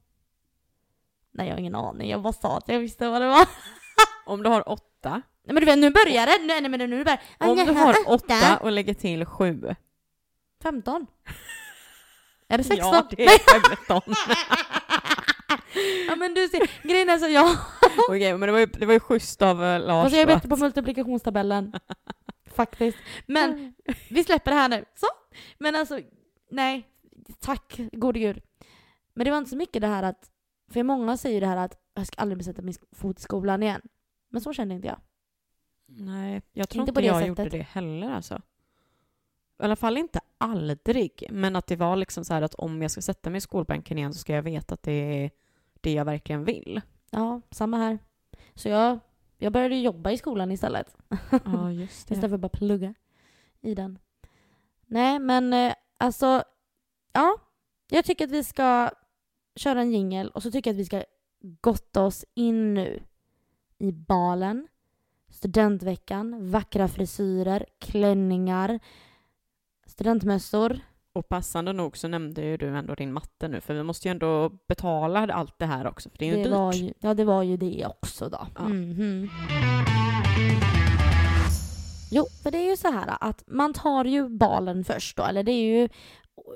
Nej 1.31 1.47
jag 1.47 1.53
har 1.53 1.59
ingen 1.59 1.75
aning, 1.75 2.09
jag 2.09 2.21
bara 2.21 2.33
sa 2.33 2.57
att 2.57 2.67
jag 2.67 2.79
visste 2.79 3.09
vad 3.09 3.21
det 3.21 3.27
var. 3.27 3.47
Om 4.25 4.43
du 4.43 4.49
har 4.49 4.69
8, 4.69 5.21
Nej 5.43 5.53
men 5.53 5.55
du 5.55 5.65
vet 5.65 5.79
nu 5.79 5.89
börjar 5.89 6.25
det, 6.25 6.45
nej 6.45 6.61
nej, 6.61 6.69
men 6.69 6.89
nu 6.89 7.03
börjar 7.03 7.21
om 7.39 7.57
du 7.57 7.71
har 7.71 7.95
8 8.07 8.57
och 8.61 8.71
lägger 8.71 8.93
till 8.93 9.25
7. 9.25 9.75
15. 10.63 11.07
Är 12.47 12.57
det 12.57 12.63
16? 12.63 12.93
Ja, 12.93 13.07
det 13.09 13.23
är 13.23 13.39
15. 13.85 14.01
ja 16.07 16.15
men 16.15 16.33
du 16.33 16.47
ser, 16.47 16.87
grejen 16.87 17.09
är 17.09 17.17
så 17.17 17.27
jag, 17.27 17.57
Okej, 18.09 18.37
men 18.37 18.47
det 18.47 18.51
var 18.51 18.59
ju, 18.59 18.65
det 18.65 18.85
var 18.85 18.93
ju 18.93 18.99
schysst 18.99 19.41
av 19.41 19.63
eh, 19.63 19.79
Lars 19.79 20.03
alltså 20.03 20.17
jag 20.17 20.29
är 20.29 20.35
bättre 20.35 20.49
på 20.49 20.57
multiplikationstabellen. 20.57 21.73
Faktiskt. 22.55 22.97
Men 23.25 23.73
vi 24.09 24.23
släpper 24.23 24.51
det 24.51 24.57
här 24.57 24.69
nu. 24.69 24.85
Så. 24.95 25.07
Men 25.57 25.75
alltså, 25.75 25.99
nej. 26.51 26.87
Tack 27.39 27.79
gode 27.91 28.19
gud. 28.19 28.41
Men 29.13 29.25
det 29.25 29.31
var 29.31 29.37
inte 29.37 29.49
så 29.49 29.55
mycket 29.57 29.81
det 29.81 29.87
här 29.87 30.03
att, 30.03 30.31
för 30.71 30.83
många 30.83 31.17
säger 31.17 31.41
det 31.41 31.47
här 31.47 31.57
att 31.57 31.77
jag 31.93 32.07
ska 32.07 32.21
aldrig 32.21 32.45
sätta 32.45 32.61
min 32.61 32.73
fot 32.91 33.19
i 33.19 33.21
skolan 33.21 33.63
igen. 33.63 33.81
Men 34.29 34.41
så 34.41 34.53
kände 34.53 34.75
inte 34.75 34.87
jag. 34.87 34.99
Nej, 35.85 36.41
jag 36.53 36.69
tror 36.69 36.81
Inte 36.81 36.89
inte, 36.91 37.01
jag 37.01 37.15
sättet. 37.15 37.27
gjorde 37.27 37.49
det 37.57 37.63
heller 37.63 38.11
alltså. 38.11 38.41
I 39.59 39.63
alla 39.63 39.75
fall 39.75 39.97
inte 39.97 40.19
aldrig, 40.37 41.27
men 41.29 41.55
att 41.55 41.67
det 41.67 41.75
var 41.75 41.95
liksom 41.95 42.25
så 42.25 42.33
här 42.33 42.41
att 42.41 42.55
om 42.55 42.81
jag 42.81 42.91
ska 42.91 43.01
sätta 43.01 43.29
mig 43.29 43.37
i 43.37 43.41
skolbänken 43.41 43.97
igen 43.97 44.13
så 44.13 44.19
ska 44.19 44.33
jag 44.33 44.41
veta 44.41 44.73
att 44.73 44.83
det 44.83 44.91
är 45.23 45.31
det 45.81 45.93
jag 45.93 46.05
verkligen 46.05 46.43
vill. 46.43 46.81
Ja, 47.09 47.41
samma 47.51 47.77
här. 47.77 47.99
Så 48.55 48.69
jag, 48.69 48.99
jag 49.41 49.53
började 49.53 49.75
jobba 49.75 50.11
i 50.11 50.17
skolan 50.17 50.51
istället. 50.51 50.97
Ja, 51.45 51.71
just 51.71 51.91
Istället 52.11 52.29
för 52.29 52.35
att 52.35 52.41
bara 52.41 52.49
plugga 52.49 52.93
i 53.61 53.75
den. 53.75 53.99
Nej, 54.85 55.19
men 55.19 55.53
eh, 55.53 55.73
alltså, 55.97 56.43
ja. 57.13 57.37
Jag 57.89 58.05
tycker 58.05 58.25
att 58.25 58.31
vi 58.31 58.43
ska 58.43 58.89
köra 59.55 59.81
en 59.81 59.91
jingel 59.91 60.29
och 60.29 60.43
så 60.43 60.51
tycker 60.51 60.69
jag 60.69 60.75
att 60.75 60.79
vi 60.79 60.85
ska 60.85 61.03
gotta 61.41 62.03
oss 62.03 62.25
in 62.33 62.73
nu 62.73 63.03
i 63.77 63.91
balen, 63.91 64.67
studentveckan, 65.29 66.51
vackra 66.51 66.87
frisyrer, 66.87 67.65
klänningar, 67.79 68.79
studentmössor. 69.85 70.79
Och 71.13 71.29
passande 71.29 71.73
nog 71.73 71.97
så 71.97 72.07
nämnde 72.07 72.41
ju 72.41 72.57
du 72.57 72.67
ändå 72.77 72.95
din 72.95 73.13
matte 73.13 73.47
nu, 73.47 73.61
för 73.61 73.73
vi 73.73 73.83
måste 73.83 74.07
ju 74.07 74.11
ändå 74.11 74.49
betala 74.67 75.33
allt 75.33 75.59
det 75.59 75.65
här 75.65 75.87
också, 75.87 76.09
för 76.09 76.17
det 76.17 76.25
är 76.29 76.37
ju 76.37 76.43
dyrt. 76.43 76.51
var 76.51 76.73
ju, 76.73 76.93
ja, 76.99 77.13
det 77.13 77.23
var 77.23 77.43
ju 77.43 77.57
det 77.57 77.85
också 77.85 78.29
då. 78.29 78.47
Ja. 78.55 78.63
Mhm. 78.63 79.29
Jo, 82.11 82.25
för 82.43 82.51
det 82.51 82.57
är 82.57 82.69
ju 82.69 82.77
så 82.77 82.91
här 82.91 83.17
att 83.21 83.43
man 83.47 83.73
tar 83.73 84.05
ju 84.05 84.29
balen 84.29 84.83
först 84.83 85.17
då, 85.17 85.23
eller 85.23 85.43
det 85.43 85.51
är 85.51 85.79
ju 85.79 85.89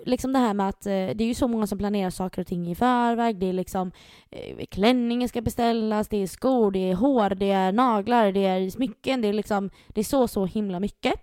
liksom 0.05 0.33
det 0.33 0.39
här 0.39 0.53
med 0.53 0.69
att 0.69 0.85
eh, 0.85 0.91
det 0.91 1.21
är 1.23 1.27
ju 1.27 1.33
så 1.33 1.47
många 1.47 1.67
som 1.67 1.77
planerar 1.77 2.09
saker 2.09 2.41
och 2.41 2.47
ting 2.47 2.71
i 2.71 2.75
förväg. 2.75 3.39
Det 3.39 3.45
är 3.49 3.53
liksom 3.53 3.91
eh, 4.31 4.65
klänningen 4.65 5.29
ska 5.29 5.41
beställas, 5.41 6.07
det 6.07 6.17
är 6.17 6.27
skor, 6.27 6.71
det 6.71 6.91
är 6.91 6.95
hår, 6.95 7.29
det 7.29 7.51
är 7.51 7.71
naglar, 7.71 8.31
det 8.31 8.45
är 8.45 8.69
smycken, 8.69 9.21
det 9.21 9.27
är 9.27 9.33
liksom 9.33 9.69
det 9.87 10.01
är 10.01 10.05
så, 10.05 10.27
så 10.27 10.45
himla 10.45 10.79
mycket. 10.79 11.13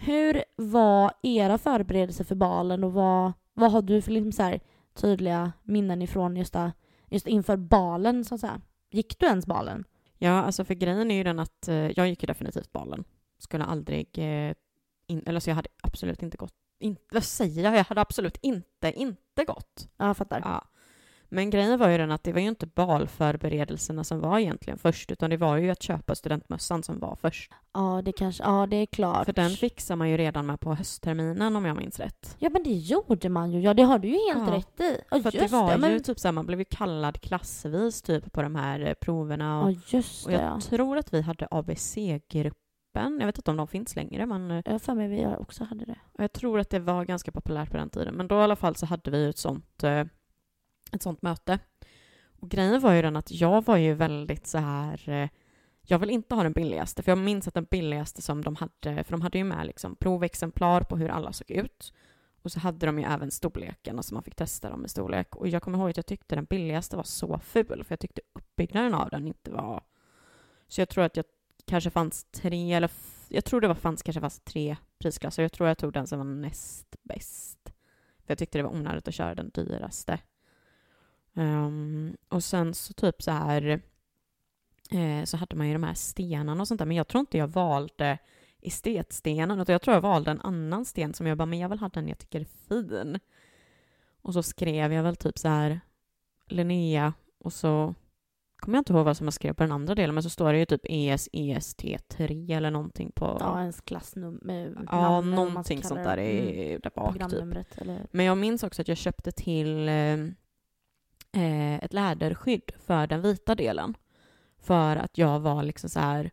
Hur 0.00 0.44
var 0.56 1.12
era 1.22 1.58
förberedelser 1.58 2.24
för 2.24 2.34
balen 2.34 2.84
och 2.84 2.92
vad, 2.92 3.32
vad 3.54 3.72
har 3.72 3.82
du 3.82 4.02
för 4.02 4.10
liksom 4.10 4.32
så 4.32 4.42
här 4.42 4.60
tydliga 4.94 5.52
minnen 5.62 6.02
ifrån 6.02 6.36
just, 6.36 6.52
det, 6.52 6.72
just 7.08 7.26
inför 7.26 7.56
balen 7.56 8.24
så 8.24 8.34
att 8.34 8.40
säga? 8.40 8.60
Gick 8.90 9.18
du 9.18 9.26
ens 9.26 9.46
balen? 9.46 9.84
Ja, 10.18 10.30
alltså 10.30 10.64
för 10.64 10.74
grejen 10.74 11.10
är 11.10 11.14
ju 11.14 11.24
den 11.24 11.38
att 11.38 11.68
eh, 11.68 11.74
jag 11.74 12.08
gick 12.08 12.22
ju 12.22 12.26
definitivt 12.26 12.72
balen. 12.72 13.04
Skulle 13.38 13.64
aldrig, 13.64 14.18
eh, 14.18 14.54
in, 15.06 15.22
eller 15.26 15.40
så 15.40 15.50
jag 15.50 15.54
hade 15.54 15.68
absolut 15.82 16.22
inte 16.22 16.36
gått, 16.36 16.54
in, 16.78 16.96
vad 17.12 17.24
säger 17.24 17.64
jag? 17.64 17.76
Jag 17.76 17.84
hade 17.84 18.00
absolut 18.00 18.36
inte, 18.42 18.92
inte 18.92 19.44
gått. 19.46 19.88
Ja, 19.96 20.06
jag 20.06 20.16
fattar. 20.16 20.40
Ja. 20.44 20.64
Men 21.30 21.50
grejen 21.50 21.78
var 21.78 21.88
ju 21.88 21.98
den 21.98 22.10
att 22.10 22.22
det 22.24 22.32
var 22.32 22.40
ju 22.40 22.48
inte 22.48 22.66
balförberedelserna 22.66 24.04
som 24.04 24.20
var 24.20 24.38
egentligen 24.38 24.78
först, 24.78 25.10
utan 25.12 25.30
det 25.30 25.36
var 25.36 25.56
ju 25.56 25.70
att 25.70 25.82
köpa 25.82 26.14
studentmössan 26.14 26.82
som 26.82 26.98
var 26.98 27.16
först. 27.20 27.52
Ja, 27.74 28.02
det 28.04 28.12
kanske, 28.12 28.42
ja 28.42 28.66
det 28.66 28.76
är 28.76 28.86
klart. 28.86 29.24
För 29.24 29.32
den 29.32 29.50
fixar 29.50 29.96
man 29.96 30.10
ju 30.10 30.16
redan 30.16 30.46
med 30.46 30.60
på 30.60 30.74
höstterminen 30.74 31.56
om 31.56 31.64
jag 31.64 31.76
minns 31.76 32.00
rätt. 32.00 32.36
Ja 32.38 32.50
men 32.50 32.62
det 32.62 32.70
gjorde 32.70 33.28
man 33.28 33.52
ju, 33.52 33.60
ja 33.60 33.74
det 33.74 33.82
har 33.82 33.98
du 33.98 34.08
ju 34.08 34.18
helt 34.34 34.48
Ja. 34.50 34.54
rätt 34.56 34.80
i. 34.80 35.00
Ja 35.10 35.20
För 35.22 35.30
det 35.30 35.52
var 35.52 35.70
det, 35.72 35.78
men... 35.78 35.92
ju 35.92 36.00
typ 36.00 36.18
såhär, 36.20 36.32
man 36.32 36.46
blev 36.46 36.58
ju 36.58 36.64
kallad 36.64 37.20
klassvis 37.20 38.02
typ 38.02 38.32
på 38.32 38.42
de 38.42 38.54
här 38.56 38.80
eh, 38.80 38.92
proverna. 38.94 39.62
Och, 39.64 39.70
Ja 39.72 39.76
just 39.86 40.26
och 40.26 40.32
det 40.32 40.38
jag 40.38 40.44
ja. 40.56 40.60
tror 40.60 40.98
att 40.98 41.12
vi 41.14 41.20
hade 41.22 41.48
ABC-gruppen. 41.50 43.18
Jag 43.20 43.26
vet 43.26 43.38
inte 43.38 43.50
om 43.50 43.56
de 43.56 43.68
finns 43.68 43.96
längre, 43.96 44.26
men 44.26 44.50
eh, 44.50 44.62
Jag 44.64 44.82
för 44.82 44.94
mig 44.94 45.08
vi 45.08 45.26
också 45.38 45.64
hade 45.64 45.84
det. 45.84 45.98
jag 46.18 46.32
tror 46.32 46.60
att 46.60 46.70
det 46.70 46.78
var 46.78 47.04
ganska 47.04 47.32
populärt 47.32 47.70
på 47.70 47.76
den 47.76 47.90
tiden. 47.90 48.14
Men 48.14 48.28
då 48.28 48.34
i 48.34 48.42
alla 48.42 48.56
fall 48.56 48.76
så 48.76 48.86
hade 48.86 49.10
vi 49.10 49.28
ett 49.28 49.38
sånt, 49.38 49.82
eh, 49.84 50.04
ett 50.92 51.02
sånt 51.02 51.22
möte. 51.22 51.58
Och 52.40 52.50
grejen 52.50 52.80
var 52.80 52.92
ju 52.92 53.02
den 53.02 53.16
att 53.16 53.30
jag 53.30 53.64
var 53.64 53.76
ju 53.76 53.94
väldigt 53.94 54.46
så 54.46 54.58
här 54.58 55.08
eh, 55.08 55.28
jag 55.90 55.98
vill 55.98 56.10
inte 56.10 56.34
ha 56.34 56.42
den 56.42 56.52
billigaste, 56.52 57.02
för 57.02 57.10
jag 57.10 57.18
minns 57.18 57.48
att 57.48 57.54
den 57.54 57.66
billigaste 57.70 58.22
som 58.22 58.44
de 58.44 58.56
hade, 58.56 59.04
för 59.04 59.10
de 59.10 59.20
hade 59.20 59.38
ju 59.38 59.44
med 59.44 59.66
liksom 59.66 59.96
provexemplar 59.96 60.80
på 60.80 60.96
hur 60.96 61.08
alla 61.08 61.32
såg 61.32 61.50
ut. 61.50 61.92
Och 62.42 62.52
så 62.52 62.60
hade 62.60 62.86
de 62.86 62.98
ju 62.98 63.04
även 63.04 63.30
storleken, 63.30 64.02
så 64.02 64.14
man 64.14 64.22
fick 64.22 64.34
testa 64.34 64.70
dem 64.70 64.84
i 64.84 64.88
storlek. 64.88 65.36
Och 65.36 65.48
jag 65.48 65.62
kommer 65.62 65.78
ihåg 65.78 65.90
att 65.90 65.96
jag 65.96 66.06
tyckte 66.06 66.34
den 66.34 66.44
billigaste 66.44 66.96
var 66.96 67.02
så 67.02 67.38
ful, 67.38 67.84
för 67.84 67.92
jag 67.92 68.00
tyckte 68.00 68.20
uppbyggnaden 68.32 68.94
av 68.94 69.10
den 69.10 69.26
inte 69.26 69.50
var... 69.50 69.82
Så 70.68 70.80
jag 70.80 70.88
tror 70.88 71.04
att 71.04 71.16
jag 71.16 71.24
kanske 71.66 71.90
fanns 71.90 72.24
tre, 72.24 72.72
eller 72.72 72.90
jag 73.28 73.44
tror 73.44 73.60
det 73.60 73.68
var, 73.68 73.74
fanns 73.74 74.02
kanske 74.02 74.20
fanns 74.20 74.40
tre 74.40 74.76
prisklasser. 74.98 75.42
Jag 75.42 75.52
tror 75.52 75.68
jag 75.68 75.78
tog 75.78 75.92
den 75.92 76.06
som 76.06 76.18
var 76.18 76.24
näst 76.24 76.96
bäst. 77.02 77.58
För 78.18 78.30
jag 78.30 78.38
tyckte 78.38 78.58
det 78.58 78.62
var 78.62 78.74
onödigt 78.74 79.08
att 79.08 79.14
köra 79.14 79.34
den 79.34 79.50
dyraste. 79.54 80.18
Ehm, 81.38 82.16
och 82.28 82.44
sen 82.44 82.74
så 82.74 82.92
typ 82.92 83.22
så 83.22 83.30
här 83.30 83.80
eh, 84.90 85.24
så 85.24 85.36
hade 85.36 85.56
man 85.56 85.66
ju 85.66 85.72
de 85.72 85.82
här 85.82 85.94
stenarna 85.94 86.60
och 86.60 86.68
sånt 86.68 86.78
där, 86.78 86.86
men 86.86 86.96
jag 86.96 87.08
tror 87.08 87.20
inte 87.20 87.38
jag 87.38 87.48
valde 87.48 88.18
estetstenen, 88.60 89.60
utan 89.60 89.72
jag 89.72 89.82
tror 89.82 89.94
jag 89.94 90.00
valde 90.00 90.30
en 90.30 90.40
annan 90.40 90.84
sten 90.84 91.14
som 91.14 91.26
jag 91.26 91.38
bara, 91.38 91.46
men 91.46 91.58
jag 91.58 91.68
vill 91.68 91.78
ha 91.78 91.88
den 91.88 92.08
jag 92.08 92.18
tycker 92.18 92.40
är 92.40 92.44
fin. 92.68 93.18
Och 94.22 94.34
så 94.34 94.42
skrev 94.42 94.92
jag 94.92 95.02
väl 95.02 95.16
typ 95.16 95.38
så 95.38 95.48
här 95.48 95.80
Linnea 96.48 97.12
och 97.38 97.52
så 97.52 97.94
kommer 98.56 98.78
jag 98.78 98.80
inte 98.80 98.92
ihåg 98.92 99.04
vad 99.04 99.16
som 99.16 99.26
jag 99.26 99.34
skrev 99.34 99.54
på 99.54 99.62
den 99.62 99.72
andra 99.72 99.94
delen, 99.94 100.14
men 100.14 100.22
så 100.22 100.30
står 100.30 100.52
det 100.52 100.58
ju 100.58 100.64
typ 100.64 100.80
ES, 100.84 101.28
EST3 101.32 102.56
eller 102.56 102.70
någonting 102.70 103.12
på... 103.14 103.36
Ja, 103.40 103.60
ens 103.60 103.80
klassnummer. 103.80 104.72
ja, 104.90 105.10
namn, 105.10 105.30
någonting 105.30 105.82
sånt 105.82 106.04
där 106.04 106.18
Mm. 106.18 106.48
i, 106.48 106.78
där 106.82 106.90
bak 106.94 107.30
typ. 107.30 107.80
Eller... 107.80 108.06
Men 108.10 108.26
jag 108.26 108.38
minns 108.38 108.62
också 108.62 108.82
att 108.82 108.88
jag 108.88 108.96
köpte 108.96 109.32
till 109.32 109.88
eh, 109.88 110.16
ett 111.32 111.92
läderskydd 111.92 112.70
för 112.86 113.06
den 113.06 113.22
vita 113.22 113.54
delen. 113.54 113.96
För 114.60 114.96
att 114.96 115.18
jag 115.18 115.40
var 115.40 115.62
liksom 115.62 115.90
så 115.90 116.00
här 116.00 116.30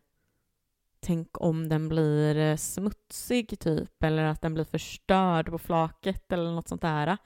tänk 1.00 1.40
om 1.40 1.68
den 1.68 1.88
blir 1.88 2.36
eh, 2.36 2.56
smutsig 2.56 3.58
typ 3.58 4.02
eller 4.02 4.24
att 4.24 4.42
den 4.42 4.54
blir 4.54 4.64
förstörd 4.64 5.50
på 5.50 5.58
flaket 5.58 6.32
eller 6.32 6.50
något 6.50 6.68
sånt 6.68 6.82
där. 6.82 7.16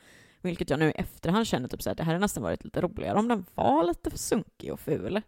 Vilket 0.43 0.71
jag 0.71 0.79
nu 0.79 0.89
i 0.89 0.93
efterhand 0.93 1.47
känner 1.47 1.69
typ 1.69 1.83
så 1.83 1.91
här, 1.91 1.95
det 1.95 2.03
här 2.03 2.13
hade 2.13 2.19
nästan 2.21 2.43
varit 2.43 2.65
lite 2.65 2.81
roligare 2.81 3.19
om 3.19 3.29
den 3.29 3.45
var 3.55 3.85
lite 3.85 4.11
för 4.11 4.19
sunkig 4.19 4.73
och 4.73 4.81
ful. 4.81 5.23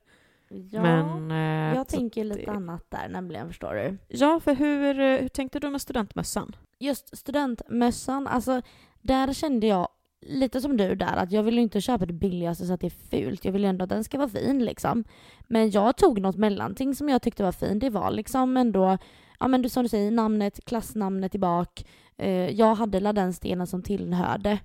Ja, 0.49 0.83
Men, 0.83 1.31
eh, 1.31 1.77
jag 1.77 1.89
tänker 1.89 2.25
lite 2.25 2.41
det- 2.41 2.51
annat 2.51 2.91
där 2.91 3.09
nämligen, 3.09 3.49
förstår 3.49 3.75
du. 3.75 3.99
Ja, 4.09 4.41
för 4.41 4.55
hur, 4.55 5.01
eh, 5.01 5.21
hur 5.21 5.29
tänkte 5.29 5.61
du 5.61 5.71
med 5.71 5.81
studentmössan? 5.83 6.57
Just 6.79 7.17
studentmössan, 7.19 8.27
alltså 8.27 8.63
där 9.01 9.33
kände 9.33 9.67
jag 9.67 9.89
lite 10.23 10.61
som 10.61 10.77
du 10.77 10.95
där, 10.95 11.17
att 11.17 11.33
jag 11.33 11.43
vill 11.43 11.55
ju 11.55 11.61
inte 11.63 11.81
köpa 11.81 12.07
det 12.07 12.13
billigaste 12.13 12.67
så 12.67 12.73
att 12.73 12.81
det 12.81 12.87
är 12.87 12.91
fult. 13.21 13.45
Jag 13.45 13.53
vill 13.53 13.63
ju 13.63 13.69
ändå 13.69 13.83
att 13.83 13.89
den 13.89 14.05
ska 14.05 14.19
vara 14.19 14.29
fin 14.29 14.65
liksom. 14.65 15.05
Men 15.49 15.71
jag 15.71 15.97
tog 15.97 16.21
något 16.21 16.37
mellanting 16.37 16.95
som 16.95 17.09
jag 17.09 17.23
tyckte 17.23 17.43
var 17.43 17.53
fint. 17.53 17.81
Det 17.81 17.91
var 17.91 18.11
liksom 18.11 18.57
ändå, 18.57 18.99
ja 19.41 19.49
men 19.49 19.63
du 19.63 19.69
som 19.69 19.83
du 19.83 19.89
säger, 19.89 20.11
namnet, 20.11 20.65
klassnamnet 20.65 21.35
i 21.35 21.39
bak. 21.39 21.85
Eh, 22.17 22.51
jag 22.51 22.75
hade 22.75 23.01
la 23.01 23.13
den 23.13 23.33
stenen 23.33 23.67
som 23.67 23.83
tillhörde. 23.83 24.59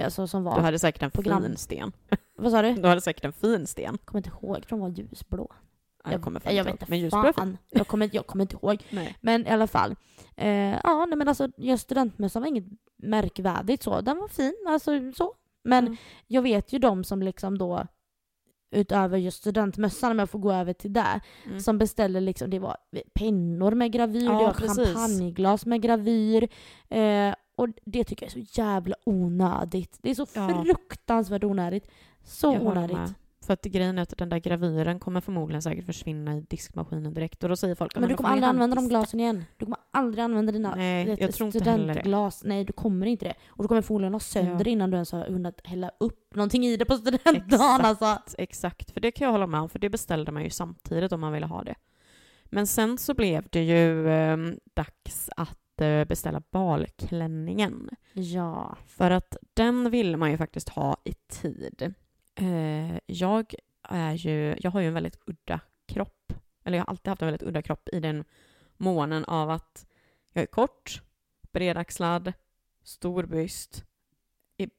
Alltså 0.00 0.26
som 0.26 0.44
var, 0.44 0.54
Du 0.56 0.60
hade 0.60 0.78
säkert 0.78 1.02
en 1.02 1.10
program. 1.10 1.42
fin 1.42 1.56
sten. 1.56 1.92
vad 2.36 2.52
sa 2.52 2.62
du? 2.62 2.72
Du 2.74 2.88
hade 2.88 3.00
säkert 3.00 3.24
en 3.24 3.32
fin 3.32 3.66
sten. 3.66 3.84
Jag 4.00 4.04
kommer 4.06 4.18
inte 4.18 4.30
ihåg, 4.30 4.56
jag 4.56 4.62
tror 4.66 4.78
de 4.78 4.80
var 4.80 4.88
ljusblå. 4.88 5.52
Jag 6.10 6.22
kommer 6.22 6.40
fan 6.40 6.56
jag 6.56 6.68
inte 6.70 6.84
vet 6.84 7.02
inte 7.02 7.32
fan. 7.32 7.58
Jag 7.70 7.86
kommer, 7.88 8.10
jag 8.12 8.26
kommer 8.26 8.42
inte 8.42 8.54
ihåg. 8.56 8.82
Nej. 8.90 9.16
Men 9.20 9.46
i 9.46 9.50
alla 9.50 9.66
fall. 9.66 9.96
Eh, 10.36 10.48
ja, 10.84 11.06
nej 11.08 11.18
men 11.18 11.28
alltså 11.28 11.48
just 11.56 11.82
studentmössan 11.82 12.42
var 12.42 12.48
inget 12.48 12.64
märkvärdigt 13.02 13.82
så. 13.82 14.00
Den 14.00 14.16
var 14.18 14.28
fin, 14.28 14.54
alltså 14.68 15.12
så. 15.12 15.34
Men 15.64 15.84
Mm. 15.86 15.96
jag 16.26 16.42
vet 16.42 16.72
ju 16.72 16.78
de 16.78 17.04
som 17.04 17.22
liksom 17.22 17.58
då 17.58 17.86
utöver 18.74 19.18
just 19.18 19.38
studentmössan, 19.38 20.10
om 20.10 20.18
jag 20.18 20.30
får 20.30 20.38
gå 20.38 20.52
över 20.52 20.72
till 20.72 20.92
det, 20.92 21.20
Mm. 21.46 21.60
som 21.60 21.78
beställer 21.78 22.20
liksom, 22.20 22.50
det 22.50 22.58
var 22.58 22.76
pennor 23.14 23.72
med 23.72 23.92
gravyr, 23.92 24.24
Ja, 24.24 24.38
det 24.38 24.44
var 24.44 24.52
precis. 24.54 24.86
champagneglas 24.94 25.66
med 25.66 25.82
gravyr. 25.82 26.48
Eh, 26.88 27.34
och 27.56 27.68
det 27.84 28.04
tycker 28.04 28.26
jag 28.26 28.36
är 28.36 28.44
så 28.46 28.60
jävla 28.60 28.94
onödigt. 29.06 29.98
Det 30.02 30.10
är 30.10 30.14
så 30.14 30.26
Ja. 30.34 30.64
fruktansvärt 30.64 31.44
onödigt. 31.44 31.90
Så 32.24 32.52
Jag 32.52 32.62
onödigt. 32.66 33.14
För 33.46 33.54
att 33.54 33.62
grejen 33.62 33.98
är 33.98 34.02
att 34.02 34.18
den 34.18 34.28
där 34.28 34.38
gravyren 34.38 35.00
kommer 35.00 35.20
förmodligen 35.20 35.62
säkert 35.62 35.86
försvinna 35.86 36.36
i 36.36 36.40
diskmaskinen 36.40 37.14
direkt 37.14 37.42
och 37.42 37.48
då 37.48 37.56
säger 37.56 37.74
folk 37.74 37.94
Men 37.94 38.02
du 38.02 38.08
då 38.08 38.16
kommer 38.16 38.30
aldrig 38.30 38.48
använda 38.48 38.74
de 38.74 38.78
handtista." 38.80 38.98
glasen 38.98 39.20
igen. 39.20 39.44
Du 39.56 39.66
kommer 39.66 39.78
aldrig 39.90 40.24
använda 40.24 40.52
dina 40.52 40.74
Nej, 40.74 41.04
vet, 41.04 41.20
jag 41.20 41.34
tror 41.34 41.46
inte 41.46 41.70
heller 41.70 41.86
det. 41.86 41.92
studentglas. 41.92 42.44
Nej, 42.44 42.64
du 42.64 42.72
kommer 42.72 43.06
inte 43.06 43.24
det. 43.24 43.34
Och 43.48 43.64
du 43.64 43.68
kommer 43.68 43.82
förmodligen 43.82 44.12
ha 44.12 44.20
sönder 44.20 44.68
innan 44.68 44.90
du 44.90 44.94
ens 44.96 45.12
har 45.12 45.24
hunnit 45.24 45.60
hälla 45.64 45.90
upp 46.00 46.34
någonting 46.34 46.64
i 46.66 46.76
det 46.76 46.84
på 46.84 46.94
studentdagen. 46.96 47.42
Exakt. 47.46 47.84
Alltså. 47.84 48.18
Exakt, 48.38 48.90
för 48.90 49.00
det 49.00 49.10
kan 49.10 49.24
jag 49.24 49.32
hålla 49.32 49.46
med 49.46 49.60
om, 49.60 49.68
för 49.68 49.78
det 49.78 49.90
beställde 49.90 50.32
man 50.32 50.44
ju 50.44 50.50
samtidigt 50.50 51.12
om 51.12 51.20
man 51.20 51.32
ville 51.32 51.46
ha 51.46 51.62
det. 51.62 51.74
Men 52.44 52.66
sen 52.66 52.98
så 52.98 53.14
blev 53.14 53.46
det 53.50 53.62
ju 53.62 54.08
eh, 54.10 54.36
dags 54.74 55.30
att 55.36 55.80
eh, 55.80 56.04
beställa 56.04 56.42
balklänningen. 56.50 57.90
Ja. 58.12 58.76
För 58.86 59.10
att 59.10 59.36
den 59.54 59.90
vill 59.90 60.16
man 60.16 60.30
ju 60.30 60.36
faktiskt 60.36 60.68
ha 60.68 60.96
i 61.04 61.12
tid. 61.12 61.94
Eh, 62.34 62.98
jag, 63.06 63.54
är 63.82 64.12
ju, 64.12 64.56
jag 64.58 64.70
har 64.70 64.80
ju 64.80 64.86
en 64.86 64.94
väldigt 64.94 65.18
udda 65.26 65.60
kropp. 65.86 66.32
Eller 66.64 66.78
jag 66.78 66.84
har 66.84 66.90
alltid 66.90 67.08
haft 67.08 67.22
en 67.22 67.26
väldigt 67.26 67.48
udda 67.48 67.62
kropp 67.62 67.88
i 67.92 68.00
den 68.00 68.24
månen 68.76 69.24
av 69.24 69.50
att 69.50 69.86
jag 70.32 70.42
är 70.42 70.46
kort, 70.46 71.02
bredaxlad, 71.52 72.32
stor 72.82 73.26
byst, 73.26 73.84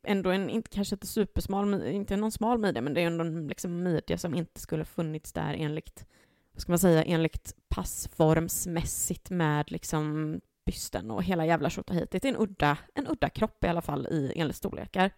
ändå 0.03 0.29
en, 0.29 0.49
inte 0.49 0.69
kanske 0.69 0.95
inte 0.95 1.07
supersmal, 1.07 1.83
inte 1.83 2.15
någon 2.15 2.31
smal 2.31 2.57
midja, 2.57 2.81
men 2.81 2.93
det 2.93 3.01
är 3.01 3.07
ändå 3.07 3.23
en 3.23 3.47
liksom 3.47 3.83
midja 3.83 4.17
som 4.17 4.35
inte 4.35 4.59
skulle 4.59 4.85
funnits 4.85 5.33
där 5.33 5.53
enligt, 5.53 6.05
vad 6.51 6.61
ska 6.61 6.71
man 6.71 6.79
säga, 6.79 7.03
enligt 7.03 7.55
passformsmässigt 7.69 9.29
med 9.29 9.71
liksom 9.71 10.39
bysten 10.65 11.11
och 11.11 11.23
hela 11.23 11.45
jävla 11.45 11.69
tjottahitet. 11.69 12.21
Det 12.21 12.25
är 12.25 12.33
en 12.33 12.41
udda, 12.41 12.77
en 12.95 13.07
udda 13.07 13.29
kropp 13.29 13.63
i 13.63 13.67
alla 13.67 13.81
fall 13.81 14.07
i 14.07 14.33
enligt 14.35 14.55
storlekar. 14.55 15.11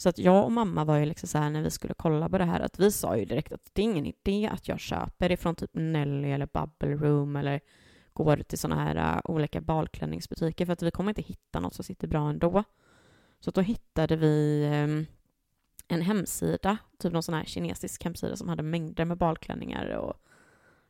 Så 0.00 0.08
att 0.08 0.18
jag 0.18 0.44
och 0.44 0.52
mamma 0.52 0.84
var 0.84 0.96
ju 0.96 1.04
liksom 1.04 1.28
så 1.28 1.38
här 1.38 1.50
när 1.50 1.62
vi 1.62 1.70
skulle 1.70 1.94
kolla 1.94 2.28
på 2.28 2.38
det 2.38 2.44
här 2.44 2.60
att 2.60 2.78
vi 2.78 2.92
sa 2.92 3.16
ju 3.16 3.24
direkt 3.24 3.52
att 3.52 3.70
det 3.72 3.82
är 3.82 3.84
ingen 3.84 4.06
idé 4.06 4.50
att 4.52 4.68
jag 4.68 4.80
köper 4.80 5.32
ifrån 5.32 5.54
typ 5.54 5.70
Nelly 5.72 6.30
eller 6.30 6.48
Bubble 6.52 6.96
Room 6.96 7.36
eller 7.36 7.60
går 8.12 8.36
till 8.36 8.58
sådana 8.58 8.84
här 8.84 9.16
uh, 9.16 9.20
olika 9.24 9.60
balklänningsbutiker 9.60 10.66
för 10.66 10.72
att 10.72 10.82
vi 10.82 10.90
kommer 10.90 11.10
inte 11.10 11.22
hitta 11.22 11.60
något 11.60 11.74
som 11.74 11.84
sitter 11.84 12.08
bra 12.08 12.28
ändå. 12.28 12.64
Så 13.40 13.50
då 13.50 13.60
hittade 13.60 14.16
vi 14.16 14.64
um, 14.84 15.06
en 15.88 16.02
hemsida, 16.02 16.78
typ 16.98 17.12
någon 17.12 17.22
sån 17.22 17.34
här 17.34 17.44
kinesisk 17.44 18.04
hemsida 18.04 18.36
som 18.36 18.48
hade 18.48 18.62
mängder 18.62 19.04
med 19.04 19.18
balklänningar 19.18 19.96
och 19.96 20.14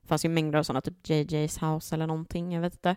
det 0.03 0.09
fanns 0.09 0.25
ju 0.25 0.29
mängder 0.29 0.59
av 0.59 0.63
sådana, 0.63 0.81
typ 0.81 1.07
JJ's 1.07 1.73
house 1.73 1.95
eller 1.95 2.07
någonting, 2.07 2.53
jag 2.53 2.61
vet 2.61 2.75
inte. 2.75 2.97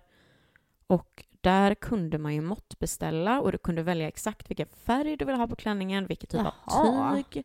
Och 0.94 1.26
där 1.42 1.76
kunde 1.76 2.18
man 2.18 2.34
ju 2.34 2.42
måttbeställa 2.42 3.42
och 3.42 3.52
du 3.52 3.58
kunde 3.58 3.84
välja 3.84 4.08
exakt 4.08 4.50
vilken 4.50 4.68
färg 4.68 5.18
du 5.18 5.26
ville 5.26 5.38
ha 5.38 5.48
på 5.48 5.56
klänningen, 5.56 6.08
vilket 6.08 6.30
typ 6.30 6.42
Jaha. 6.42 6.54
av 6.66 7.16
tyg. 7.24 7.44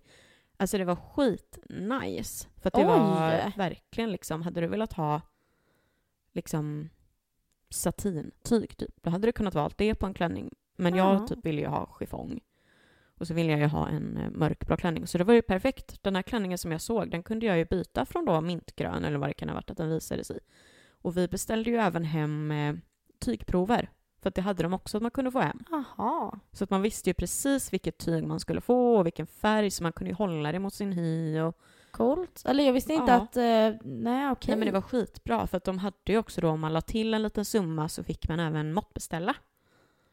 Alltså 0.56 0.78
det 0.78 0.84
var 0.84 0.96
skitnice. 0.96 2.48
För 2.56 2.68
att 2.68 2.74
det 2.74 2.80
Oj. 2.80 2.86
var 2.86 3.52
verkligen 3.56 4.10
liksom, 4.12 4.42
hade 4.42 4.60
du 4.60 4.66
velat 4.66 4.92
ha 4.92 5.20
liksom 6.32 6.90
satintyg 7.70 8.76
typ, 8.76 9.02
då 9.02 9.10
hade 9.10 9.28
du 9.28 9.32
kunnat 9.32 9.54
valt 9.54 9.78
det 9.78 9.94
på 9.94 10.06
en 10.06 10.14
klänning. 10.14 10.54
Men 10.76 10.94
Ja. 10.94 11.12
jag 11.12 11.28
typ 11.28 11.46
ville 11.46 11.60
ju 11.60 11.66
ha 11.66 11.96
chiffong. 11.98 12.40
Och 13.18 13.26
så 13.26 13.34
ville 13.34 13.50
jag 13.52 13.60
ju 13.60 13.66
ha 13.66 13.88
en 13.88 14.16
eh, 14.16 14.30
mörkblå 14.30 14.76
klänning. 14.76 15.06
Så 15.06 15.18
det 15.18 15.24
var 15.24 15.34
ju 15.34 15.42
perfekt. 15.42 16.02
Den 16.02 16.14
här 16.16 16.22
klänningen 16.22 16.58
som 16.58 16.72
jag 16.72 16.80
såg, 16.80 17.10
den 17.10 17.22
kunde 17.22 17.46
jag 17.46 17.58
ju 17.58 17.64
byta 17.64 18.04
från 18.06 18.24
då 18.24 18.40
mintgrön 18.40 19.04
eller 19.04 19.18
vad 19.18 19.28
det 19.28 19.34
kan 19.34 19.48
ha 19.48 19.54
varit 19.54 19.70
att 19.70 19.76
den 19.76 19.88
visades 19.90 20.30
i. 20.30 20.38
Och 21.02 21.16
vi 21.16 21.28
beställde 21.28 21.70
ju 21.70 21.76
även 21.76 22.04
hem 22.04 22.50
eh, 22.50 22.74
tygprover. 23.18 23.90
För 24.22 24.28
att 24.28 24.34
det 24.34 24.42
hade 24.42 24.62
de 24.62 24.74
också 24.74 24.96
att 24.96 25.02
man 25.02 25.10
kunde 25.10 25.30
få 25.30 25.40
hem. 25.40 25.58
Jaha. 25.70 26.38
Så 26.52 26.64
att 26.64 26.70
man 26.70 26.82
visste 26.82 27.10
ju 27.10 27.14
precis 27.14 27.72
vilket 27.72 27.98
tyg 27.98 28.24
man 28.26 28.40
skulle 28.40 28.60
få 28.60 28.96
och 28.96 29.06
vilken 29.06 29.26
färg, 29.26 29.70
så 29.70 29.82
man 29.82 29.92
kunde 29.92 30.10
ju 30.10 30.14
hålla 30.16 30.52
det 30.52 30.58
mot 30.58 30.74
sin 30.74 30.92
hy. 30.92 31.40
Och, 31.40 31.58
Coolt. 31.90 32.42
Eller 32.46 32.64
jag 32.64 32.72
visste 32.72 32.92
inte 32.92 33.12
Ja. 33.12 33.16
att... 33.16 33.36
eh, 33.36 33.80
nej, 33.84 34.30
okej. 34.30 34.48
Nej 34.48 34.56
men 34.56 34.66
det 34.66 34.72
var 34.72 34.80
skitbra, 34.80 35.46
för 35.46 35.56
att 35.56 35.64
de 35.64 35.78
hade 35.78 35.96
ju 36.06 36.18
också 36.18 36.40
då, 36.40 36.48
om 36.48 36.60
man 36.60 36.72
la 36.72 36.80
till 36.80 37.14
en 37.14 37.22
liten 37.22 37.44
summa 37.44 37.88
så 37.88 38.02
fick 38.04 38.28
man 38.28 38.40
även 38.40 38.72
måttbeställa. 38.72 39.34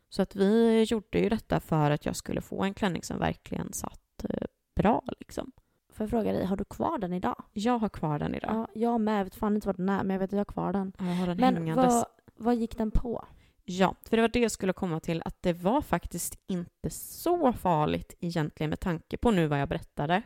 Så 0.09 0.21
att 0.21 0.35
vi 0.35 0.83
gjorde 0.83 1.19
ju 1.19 1.29
detta 1.29 1.59
för 1.59 1.91
att 1.91 2.05
jag 2.05 2.15
skulle 2.15 2.41
få 2.41 2.63
en 2.63 2.73
klänning 2.73 3.03
som 3.03 3.19
verkligen 3.19 3.73
satt 3.73 4.23
eh, 4.29 4.47
bra 4.75 5.03
liksom. 5.19 5.51
Får 5.93 6.03
jag 6.03 6.09
fråga 6.09 6.31
dig, 6.33 6.45
har 6.45 6.57
du 6.57 6.65
kvar 6.65 6.97
den 6.97 7.13
idag? 7.13 7.43
Jag 7.53 7.77
har 7.79 7.89
kvar 7.89 8.19
den 8.19 8.35
idag. 8.35 8.51
Ja, 8.53 8.67
jag 8.73 9.01
med. 9.01 9.19
Jag 9.19 9.23
vet 9.23 9.35
fan 9.35 9.55
inte 9.55 9.67
var 9.67 9.73
den 9.73 9.89
är, 9.89 10.03
men 10.03 10.09
jag 10.13 10.19
vet 10.19 10.27
att 10.29 10.31
jag 10.31 10.39
har 10.39 10.45
kvar 10.45 10.73
den. 10.73 10.93
Jag 10.97 11.05
har 11.05 11.27
den 11.27 11.37
Men 11.37 11.55
hängandes. 11.55 11.93
vad, 11.93 12.05
vad 12.37 12.55
gick 12.55 12.77
den 12.77 12.91
på? 12.91 13.25
Ja, 13.65 13.95
för 14.09 14.17
det 14.17 14.21
var 14.21 14.29
det 14.29 14.39
jag 14.39 14.51
skulle 14.51 14.73
komma 14.73 14.99
till, 14.99 15.21
att 15.25 15.41
det 15.41 15.53
var 15.53 15.81
faktiskt 15.81 16.39
inte 16.47 16.89
så 16.89 17.53
farligt 17.53 18.13
egentligen 18.19 18.69
med 18.69 18.79
tanke 18.79 19.17
på 19.17 19.31
nu 19.31 19.47
vad 19.47 19.61
jag 19.61 19.69
berättade. 19.69 20.21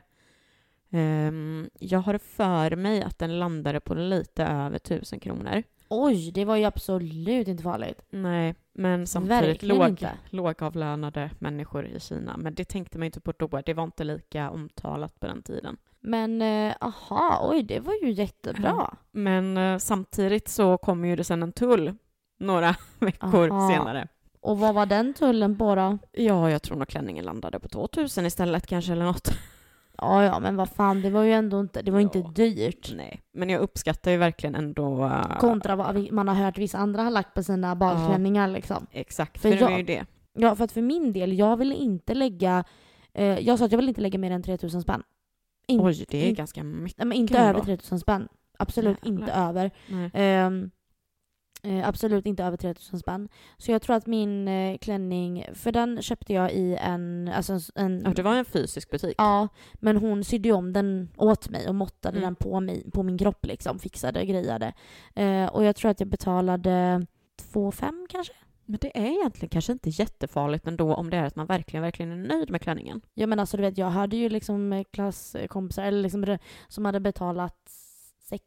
Ehm, 0.90 1.70
jag 1.80 2.00
har 2.00 2.18
för 2.18 2.76
mig 2.76 3.04
att 3.04 3.20
den 3.20 3.40
landade 3.40 3.80
på 3.80 3.94
lite 3.94 4.44
över 4.44 4.80
tusen 4.80 5.20
kronor. 5.20 5.64
Oj, 5.90 6.32
det 6.32 6.46
var 6.46 6.56
ju 6.56 6.66
absolut 6.66 7.48
inte 7.48 7.64
farligt. 7.64 8.02
Nej, 8.10 8.56
men 8.74 9.08
samtidigt 9.08 9.64
låg, 9.64 9.90
inte. 9.90 10.12
lågavlönade 10.30 11.32
människor 11.40 11.86
i 11.86 12.00
Kina. 12.00 12.38
Men 12.38 12.56
det 12.56 12.66
tänkte 12.66 12.98
man 12.98 13.06
ju 13.06 13.08
inte 13.08 13.22
på 13.22 13.34
då. 13.38 13.62
Det 13.66 13.74
var 13.74 13.84
inte 13.84 14.04
lika 14.04 14.50
omtalat 14.50 15.20
på 15.20 15.28
den 15.28 15.44
tiden. 15.44 15.78
Men 16.02 16.42
eh, 16.42 16.76
aha, 16.82 17.50
oj, 17.52 17.64
det 17.64 17.80
var 17.80 17.94
ju 18.04 18.12
jättebra. 18.12 18.94
Men 19.12 19.58
eh, 19.58 19.78
samtidigt 19.78 20.48
så 20.50 20.78
kom 20.78 21.06
ju 21.06 21.16
det 21.16 21.24
sen 21.24 21.44
en 21.44 21.52
tull 21.52 21.94
några 22.40 22.76
veckor 23.00 23.52
Aha. 23.52 23.70
senare. 23.70 24.08
Och 24.42 24.60
vad 24.60 24.76
var 24.76 24.86
den 24.86 25.14
tullen 25.14 25.58
på 25.58 25.76
då? 25.76 25.98
Ja, 26.12 26.50
jag 26.52 26.62
tror 26.62 26.78
nog 26.78 26.88
klänningen 26.88 27.26
landade 27.26 27.60
på 27.60 27.68
2000 27.70 28.26
istället 28.26 28.68
kanske 28.68 28.92
eller 28.92 29.06
något. 29.06 29.30
Ja, 30.02 30.24
ja, 30.24 30.40
men 30.40 30.56
vad 30.56 30.70
fan, 30.70 31.02
det 31.02 31.10
var 31.10 31.24
ju 31.24 31.34
ändå 31.34 31.60
inte, 31.60 31.82
det 31.82 31.92
var 31.92 32.00
Ja. 32.00 32.04
inte 32.04 32.22
dyrt. 32.42 32.94
Nej, 32.96 33.22
men 33.34 33.50
jag 33.50 33.62
uppskattar 33.62 34.12
ju 34.12 34.18
verkligen 34.18 34.56
ändå... 34.56 35.06
eh, 35.06 35.38
Kontra 35.40 35.76
vad 35.76 35.96
vi- 35.96 36.12
man 36.12 36.28
har 36.28 36.36
hört 36.36 36.58
vissa 36.58 36.78
andra 36.78 37.04
har 37.04 37.12
lagt 37.12 37.34
på 37.34 37.44
sina 37.44 37.76
balklänningar 37.76 38.48
liksom. 38.48 38.88
Exakt, 38.92 39.42
För 39.42 39.50
för 39.50 39.58
det 39.58 39.64
var 39.64 39.72
jag- 39.72 39.80
ju 39.80 39.86
det. 39.86 40.06
Ja, 40.34 40.56
för 40.56 40.64
att 40.64 40.72
för 40.72 40.82
min 40.82 41.14
del, 41.14 41.38
jag 41.40 41.58
ville 41.58 41.76
inte 41.76 42.14
lägga, 42.14 42.64
eh, 43.14 43.40
jag 43.40 43.60
sa 43.60 43.66
att 43.66 43.72
jag 43.72 43.78
vill 43.80 43.90
inte 43.90 44.02
lägga 44.02 44.20
mer 44.20 44.32
än 44.32 44.44
3000 44.44 44.82
spänn. 44.82 45.04
In, 45.70 45.82
Oj, 45.82 46.06
det 46.10 46.18
är 46.24 46.30
in- 46.30 46.36
ganska 46.36 46.64
mycket. 46.64 46.98
nej, 46.98 47.08
men 47.08 47.18
inte 47.18 47.38
över 47.40 47.60
3000 47.60 48.00
spänn. 48.00 48.28
Absolut 48.58 48.98
Jävlar. 49.04 49.20
inte 49.22 49.32
över. 49.34 49.72
Nej. 49.88 50.10
Ehm, 50.14 50.72
eh, 51.64 51.88
absolut 51.88 52.26
inte 52.26 52.44
över 52.44 52.58
3000 52.58 53.00
spänn. 53.00 53.30
Så 53.58 53.72
jag 53.72 53.82
tror 53.82 53.96
att 53.96 54.06
min 54.08 54.48
eh, 54.48 54.78
klänning, 54.78 55.46
för 55.54 55.72
den 55.72 56.02
köpte 56.02 56.34
jag 56.34 56.52
i 56.54 56.76
en... 56.82 57.32
Alltså 57.36 57.60
en, 57.76 58.02
Ja, 58.06 58.10
det 58.16 58.22
var 58.24 58.36
en 58.36 58.46
fysisk 58.46 58.90
butik. 58.92 59.16
Ja, 59.18 59.48
men 59.74 59.98
hon 59.98 60.24
sydde 60.24 60.52
om 60.52 60.74
den 60.74 61.10
åt 61.18 61.50
mig 61.50 61.68
och 61.68 61.76
måttade 61.76 62.18
Mm. 62.18 62.28
den 62.28 62.36
på, 62.36 62.60
mig, 62.60 62.92
på 62.92 63.04
min 63.04 63.18
kropp 63.18 63.46
liksom. 63.46 63.80
Fixade, 63.80 64.26
grejade. 64.26 64.74
Eh, 65.16 65.46
och 65.46 65.64
jag 65.64 65.76
tror 65.76 65.92
att 65.92 66.00
jag 66.00 66.10
betalade 66.10 67.06
2 67.54 67.72
5 67.72 68.08
kanske. 68.10 68.34
Men 68.70 68.78
det 68.82 68.98
är 68.98 69.06
egentligen 69.06 69.50
kanske 69.50 69.72
inte 69.72 69.90
jättefarligt 69.90 70.68
ändå 70.68 70.94
om 70.96 71.10
det 71.10 71.18
är 71.18 71.24
att 71.24 71.36
man 71.36 71.46
verkligen, 71.46 71.84
verkligen 71.84 72.12
är 72.12 72.28
nöjd 72.28 72.50
med 72.50 72.62
klänningen. 72.62 73.02
Ja 73.14 73.28
men 73.28 73.40
alltså 73.40 73.58
du 73.58 73.64
vet, 73.64 73.78
jag 73.78 73.90
hade 73.90 74.16
ju 74.18 74.30
liksom 74.30 74.74
eh, 74.74 74.84
klasskompisar 74.92 75.84
eller 75.84 76.02
liksom 76.02 76.22
det- 76.26 76.40
som 76.68 76.86
hade 76.86 77.00
betalat 77.00 77.58
6 78.30 78.44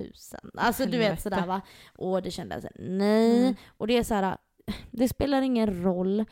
000. 0.00 0.10
Alltså 0.54 0.86
du 0.86 0.98
vet 0.98 1.20
sådär 1.22 1.46
va. 1.46 1.60
Och 1.98 2.22
det 2.22 2.30
kändes 2.30 2.66
nej. 2.74 3.40
Mm. 3.42 3.54
Och 3.76 3.86
det 3.86 3.96
är 3.98 4.02
så 4.02 4.14
här. 4.14 4.36
Det 4.90 5.08
spelar 5.08 5.42
ingen 5.42 5.82
roll, 5.82 6.24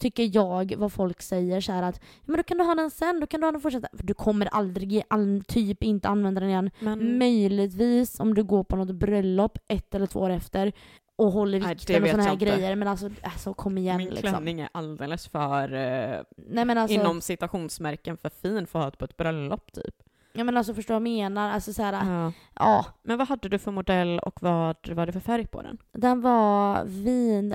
tycker 0.00 0.30
jag, 0.36 0.74
vad 0.76 0.92
folk 0.92 1.22
säger 1.22 1.60
så 1.60 1.72
att 1.72 2.00
men 2.22 2.36
då 2.36 2.42
kan 2.42 2.58
du 2.58 2.64
ha 2.64 2.74
den 2.74 2.90
sen, 2.90 3.20
då 3.20 3.26
kan 3.26 3.40
du 3.40 3.46
ha 3.46 3.52
den 3.52 3.60
fortsätta. 3.60 3.88
För 3.96 4.06
du 4.06 4.14
kommer 4.14 4.46
aldrig, 4.46 5.02
all, 5.08 5.42
typ 5.48 5.82
inte 5.82 6.08
använda 6.08 6.40
den 6.40 6.50
igen. 6.50 6.70
Men 6.80 7.18
Möjligtvis 7.18 8.20
om 8.20 8.34
du 8.34 8.44
går 8.44 8.64
på 8.64 8.76
något 8.76 8.94
bröllop 8.94 9.58
ett 9.68 9.94
eller 9.94 10.06
två 10.06 10.20
år 10.20 10.30
efter 10.30 10.72
och 11.16 11.32
håller 11.32 11.60
vikten 11.60 12.02
och 12.02 12.08
såna 12.08 12.22
här 12.22 12.32
inte. 12.32 12.44
grejer. 12.44 12.76
Men 12.76 12.88
alltså, 12.88 13.10
alltså 13.22 13.54
kom 13.54 13.78
igen 13.78 13.96
min 13.96 14.08
liksom. 14.10 14.30
klänning 14.30 14.60
är 14.60 14.68
alldeles 14.72 15.28
för, 15.28 15.72
eh, 15.74 16.20
Nej 16.36 16.64
men 16.64 16.78
alltså, 16.78 16.94
inom 16.94 17.20
citationsmärken, 17.20 18.16
för 18.16 18.28
fin 18.28 18.66
för 18.66 18.78
att 18.78 18.84
ha 18.84 18.90
på 18.90 19.04
ett 19.04 19.16
bröllop 19.16 19.72
typ. 19.72 19.94
ja, 20.32 20.44
men 20.44 20.56
alltså 20.56 20.74
förstår 20.74 20.94
vad 20.94 20.96
jag 20.96 21.02
menar? 21.02 21.50
Alltså 21.50 21.72
så 21.72 21.82
här, 21.82 21.92
ja. 21.92 22.32
Ja. 22.54 22.86
Men 23.02 23.18
vad 23.18 23.28
hade 23.28 23.48
du 23.48 23.58
för 23.58 23.70
modell 23.70 24.18
och 24.18 24.42
vad 24.42 24.76
var 24.88 25.06
det 25.06 25.12
för 25.12 25.20
färg 25.20 25.46
på 25.46 25.62
den? 25.62 25.78
Den 25.92 26.20
var 26.20 26.84
vin, 26.84 27.54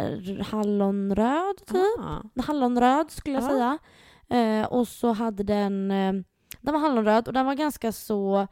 hallonröd 0.51 1.57
typ. 1.67 1.99
Ah. 1.99 2.41
Hallonröd 2.41 3.11
skulle 3.11 3.35
jag 3.35 3.43
Ja. 3.43 3.49
säga. 3.49 3.77
Eh, 4.61 4.67
och 4.67 4.87
så 4.87 5.11
hade 5.13 5.43
den, 5.43 5.91
eh, 5.91 6.13
den 6.61 6.73
var 6.73 6.79
hallonröd 6.79 7.27
och 7.27 7.33
den 7.33 7.45
var 7.45 7.53
ganska 7.55 7.91
så 7.91 8.47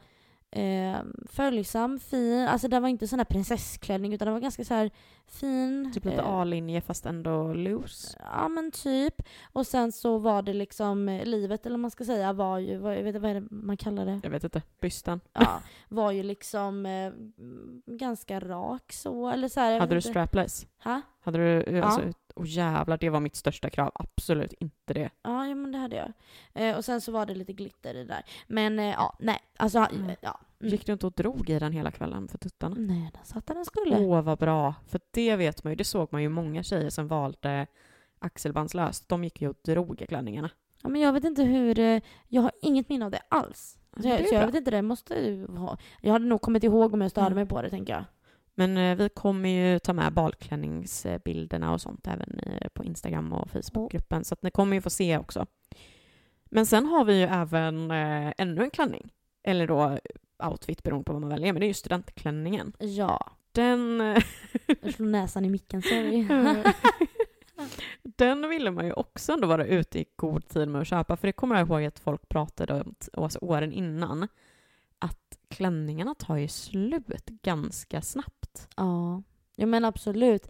Eh, 0.50 0.98
följsam, 1.26 1.98
fin. 2.00 2.48
Alltså 2.48 2.68
det 2.68 2.80
var 2.80 2.88
inte 2.88 3.08
sån 3.08 3.18
här 3.18 3.24
prinsessklänning 3.24 4.14
utan 4.14 4.26
det 4.26 4.32
var 4.32 4.40
ganska 4.40 4.64
så 4.64 4.74
här 4.74 4.90
fin. 5.30 5.90
Typ 5.94 6.04
lite 6.04 6.16
eh, 6.16 6.28
A-linje 6.28 6.80
fast 6.80 7.06
ändå 7.06 7.52
loose. 7.52 8.18
Ja 8.32 8.48
men 8.48 8.70
typ. 8.70 9.22
Och 9.52 9.66
sen 9.66 9.92
så 9.92 10.18
var 10.18 10.42
det 10.42 10.52
liksom, 10.54 11.08
eh, 11.08 11.24
livet 11.24 11.66
eller 11.66 11.74
vad 11.74 11.80
man 11.80 11.90
ska 11.90 12.04
säga 12.04 12.32
var 12.32 12.58
ju, 12.58 12.76
vad, 12.76 12.96
jag 12.98 13.02
vet 13.02 13.16
vad 13.16 13.30
är 13.30 13.34
det 13.34 13.46
man 13.50 13.76
kallar 13.76 14.06
det? 14.06 14.20
Jag 14.22 14.30
vet 14.30 14.44
inte. 14.44 14.62
Bysten. 14.80 15.20
Ja, 15.32 15.60
var 15.88 16.12
ju 16.12 16.22
liksom 16.22 16.86
eh, 16.86 17.12
ganska 17.86 18.40
rak 18.40 18.92
så, 18.92 19.28
eller 19.30 19.48
så 19.48 19.60
här, 19.60 19.80
Hade 19.80 19.94
du 19.94 20.00
strapless? 20.00 20.66
Ha? 20.84 21.00
Hade 21.20 21.38
du, 21.38 21.76
Ja. 21.76 21.82
alltså, 21.84 22.02
åh 22.34 22.46
jävlar, 22.48 22.98
det 22.98 23.10
var 23.10 23.20
mitt 23.20 23.36
största 23.36 23.70
krav. 23.70 23.90
Absolut 23.94 24.52
inte 24.52 24.94
det. 24.94 25.10
Ja, 25.22 25.46
ja 25.46 25.54
men 25.54 25.72
det 25.72 25.78
hade 25.78 25.96
jag. 25.96 26.12
Eh, 26.54 26.76
och 26.76 26.84
sen 26.84 27.00
så 27.00 27.12
var 27.12 27.26
det 27.26 27.34
lite 27.34 27.52
glitter 27.52 27.94
i 27.94 27.98
det 27.98 28.04
där. 28.04 28.22
Men 28.46 28.78
eh, 28.78 28.86
ja, 28.90 29.16
nej. 29.18 29.38
Alltså, 29.56 29.78
Mm. 29.78 30.10
ja. 30.20 30.40
Mm. 30.60 30.70
Gick 30.72 30.86
du 30.86 30.92
inte 30.92 31.06
och 31.06 31.12
drog 31.12 31.50
i 31.50 31.58
den 31.58 31.72
hela 31.72 31.90
kvällen 31.90 32.28
för 32.28 32.38
tuttarna? 32.38 32.76
Nej, 32.78 33.10
den 33.14 33.24
satt 33.24 33.46
där 33.46 33.54
den 33.54 33.64
skulle. 33.64 33.98
Åh, 33.98 34.22
vad 34.22 34.38
bra. 34.38 34.74
För 34.86 35.00
det 35.10 35.36
vet 35.36 35.64
man 35.64 35.72
ju, 35.72 35.76
det 35.76 35.84
såg 35.84 36.08
man 36.12 36.22
ju 36.22 36.28
många 36.28 36.62
tjejer 36.62 36.90
som 36.90 37.08
valde 37.08 37.66
axelbandslöst. 38.18 39.08
De 39.08 39.24
gick 39.24 39.42
ju 39.42 39.48
och 39.48 39.56
drog 39.64 40.02
i 40.02 40.06
klänningarna. 40.06 40.50
Ja, 40.82 40.88
men 40.88 41.00
jag 41.00 41.12
vet 41.12 41.24
inte 41.24 41.42
hur, 41.42 41.78
eh, 41.78 42.00
jag 42.28 42.42
har 42.42 42.52
inget 42.62 42.88
minne 42.88 43.04
av 43.04 43.10
det 43.10 43.20
alls. 43.28 43.78
Så 43.96 44.02
Det 44.02 44.08
jag, 44.08 44.28
så 44.28 44.34
jag 44.34 44.46
vet 44.46 44.54
inte, 44.54 44.70
det 44.70 44.82
måste 44.82 45.14
ju 45.14 45.46
ha. 45.46 45.78
Jag 46.00 46.12
hade 46.12 46.24
nog 46.24 46.40
kommit 46.40 46.64
ihåg 46.64 46.94
om 46.94 47.00
jag 47.00 47.10
störde 47.10 47.26
Mm. 47.26 47.36
mig 47.36 47.46
på 47.46 47.62
det 47.62 47.70
tänker 47.70 47.92
jag. 47.92 48.04
Men 48.54 48.76
eh, 48.76 48.96
vi 48.96 49.08
kommer 49.08 49.48
ju 49.48 49.78
ta 49.78 49.92
med 49.92 50.12
balklänningsbilderna 50.12 51.72
och 51.72 51.80
sånt 51.80 52.06
även 52.06 52.40
i, 52.40 52.68
på 52.74 52.84
Instagram 52.84 53.32
och 53.32 53.50
Facebookgruppen, 53.50 54.24
så 54.24 54.34
att 54.34 54.42
ni 54.42 54.50
kommer 54.50 54.76
ju 54.76 54.80
få 54.82 54.90
se 54.90 55.18
också. 55.18 55.46
Men 56.44 56.66
sen 56.66 56.86
har 56.86 57.04
vi 57.04 57.18
ju 57.18 57.24
även 57.24 57.90
eh, 57.90 58.32
ännu 58.38 58.62
en 58.62 58.70
klänning. 58.70 59.12
Eller 59.42 59.66
då 59.66 59.98
outfit 60.38 60.82
beroende 60.82 61.04
på 61.04 61.12
vad 61.12 61.20
man 61.20 61.30
väljer, 61.30 61.52
men 61.52 61.60
det 61.60 61.66
är 61.66 61.68
ju 61.68 61.74
studentklänningen. 61.74 62.72
Ja. 62.78 63.30
Den, 63.52 63.98
Jag 64.80 64.94
slår 64.94 65.06
näsan 65.06 65.44
i 65.44 65.50
micken, 65.50 65.82
sorry. 65.82 66.28
den 68.02 68.48
ville 68.48 68.70
man 68.70 68.86
ju 68.86 68.92
också 68.92 69.32
ändå 69.32 69.46
vara 69.46 69.66
ute 69.66 69.98
i 69.98 70.04
god 70.16 70.48
tid 70.48 70.68
med 70.68 70.80
att 70.80 70.88
köpa, 70.88 71.16
för 71.16 71.28
det 71.28 71.32
kommer 71.32 71.56
jag 71.56 71.68
ihåg 71.68 71.84
att 71.84 71.98
folk 71.98 72.28
pratade 72.28 72.80
om 72.80 72.94
alltså 73.12 73.38
åren 73.42 73.72
innan, 73.72 74.28
att 74.98 75.38
klänningarna 75.48 76.14
tar 76.14 76.36
ju 76.36 76.48
slut 76.48 77.26
ganska 77.26 78.02
snabbt. 78.02 78.68
ja. 78.76 79.22
ja, 79.56 79.66
men 79.66 79.84
absolut. 79.84 80.48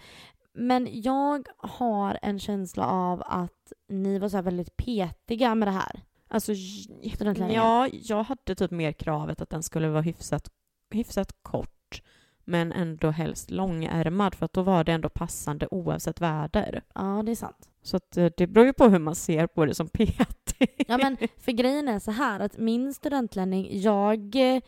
Men 0.52 0.88
jag 0.90 1.48
har 1.56 2.18
en 2.22 2.38
känsla 2.38 2.86
av 2.86 3.22
att 3.26 3.72
ni 3.88 4.18
var 4.18 4.28
så 4.28 4.42
väldigt 4.42 4.76
petiga 4.76 5.54
med 5.54 5.68
det 5.68 5.72
här. 5.72 6.02
Alltså, 6.28 6.52
j- 6.52 7.10
Studentklänningen. 7.14 7.62
ja, 7.62 7.88
jag 7.92 8.22
hade 8.22 8.54
typ 8.54 8.70
mer 8.70 8.92
kravet 8.92 9.40
att 9.40 9.50
den 9.50 9.62
skulle 9.62 9.88
vara 9.88 10.02
hyfsat, 10.02 10.48
hyfsat 10.94 11.32
kort, 11.42 12.02
men 12.44 12.72
ändå 12.72 13.10
helst 13.10 13.50
långärmad, 13.50 14.34
för 14.34 14.44
att 14.44 14.52
då 14.52 14.62
var 14.62 14.84
det 14.84 14.92
ändå 14.92 15.08
passande 15.08 15.68
oavsett 15.70 16.20
väder. 16.20 16.82
Ja, 16.94 17.22
det 17.26 17.30
är 17.32 17.36
sant. 17.36 17.68
Så 17.82 17.96
att 17.96 18.16
eh, 18.16 18.26
det 18.36 18.46
beror 18.46 18.66
ju 18.66 18.72
på 18.72 18.88
hur 18.88 18.98
man 18.98 19.14
ser 19.14 19.46
på 19.46 19.64
det 19.66 19.74
som 19.74 19.88
petig. 19.92 20.84
Ja 20.88 20.98
men 20.98 21.16
för 21.36 21.52
grejen 21.52 21.88
är 21.88 21.98
så 21.98 22.10
här 22.10 22.40
att 22.40 22.58
min 22.58 22.94
studentklänning, 22.94 23.80
jag 23.80 24.36
eh, 24.36 24.60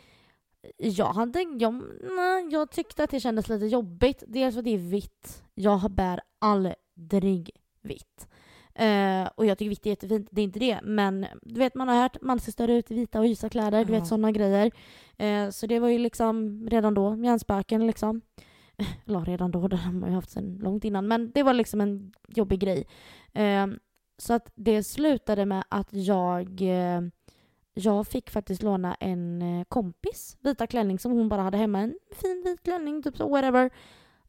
jag 0.78 1.12
hade, 1.12 1.40
jag, 1.58 1.82
nej, 2.16 2.48
jag 2.52 2.70
tyckte 2.70 3.04
att 3.04 3.10
det 3.10 3.20
kändes 3.20 3.48
lite 3.48 3.66
jobbigt. 3.66 4.22
Dels 4.26 4.54
för 4.54 4.58
att 4.58 4.64
det 4.64 4.74
är 4.74 4.78
vitt. 4.90 5.42
Jag 5.54 5.90
bär 5.90 6.20
aldrig 6.38 7.50
vitt. 7.82 8.28
Eh, 8.74 9.28
och 9.34 9.46
jag 9.46 9.58
tycker 9.58 9.68
vitt 9.70 9.86
är 9.86 9.90
jättefint, 9.90 10.28
det 10.30 10.40
är 10.40 10.44
inte 10.44 10.58
det. 10.58 10.80
Men 10.82 11.26
du 11.42 11.58
vet, 11.60 11.74
man 11.74 11.88
har 11.88 12.02
hört 12.02 12.16
man 12.22 12.40
ska 12.40 12.52
störa 12.52 12.72
ut 12.74 12.90
i 12.90 12.94
vita 12.94 13.18
och 13.20 13.26
ljusa 13.26 13.48
kläder, 13.48 13.84
du 13.84 13.92
Ja. 13.92 13.98
vet 13.98 14.08
sådana 14.08 14.32
grejer. 14.32 14.70
Eh, 15.16 15.50
så 15.50 15.66
det 15.66 15.78
var 15.78 15.88
ju 15.88 15.98
liksom 15.98 16.66
redan 16.70 16.94
då, 16.94 17.16
hjärnspöken 17.24 17.86
liksom. 17.86 18.20
Eller 19.06 19.20
redan 19.20 19.50
då, 19.50 19.68
det 19.68 19.76
har 19.76 19.92
man 19.92 20.08
ju 20.08 20.14
haft 20.14 20.30
sedan 20.30 20.58
långt 20.62 20.84
innan. 20.84 21.08
Men 21.08 21.30
det 21.34 21.42
var 21.42 21.54
liksom 21.54 21.80
en 21.80 22.12
jobbig 22.28 22.60
grej. 22.60 22.86
Eh, 23.32 23.66
så 24.18 24.32
att 24.34 24.52
det 24.54 24.82
slutade 24.84 25.46
med 25.46 25.64
att 25.68 25.88
jag 25.92 26.62
jag 27.74 28.06
fick 28.06 28.30
faktiskt 28.30 28.62
låna 28.62 28.94
en 28.94 29.42
kompis 29.68 30.36
vita 30.40 30.66
klänning 30.66 30.98
som 30.98 31.12
hon 31.12 31.28
bara 31.28 31.42
hade 31.42 31.56
hemma. 31.56 31.78
En 31.80 31.94
fin 32.12 32.42
vit 32.44 32.62
klänning, 32.62 33.02
typ 33.02 33.16
så 33.16 33.28
whatever. 33.28 33.70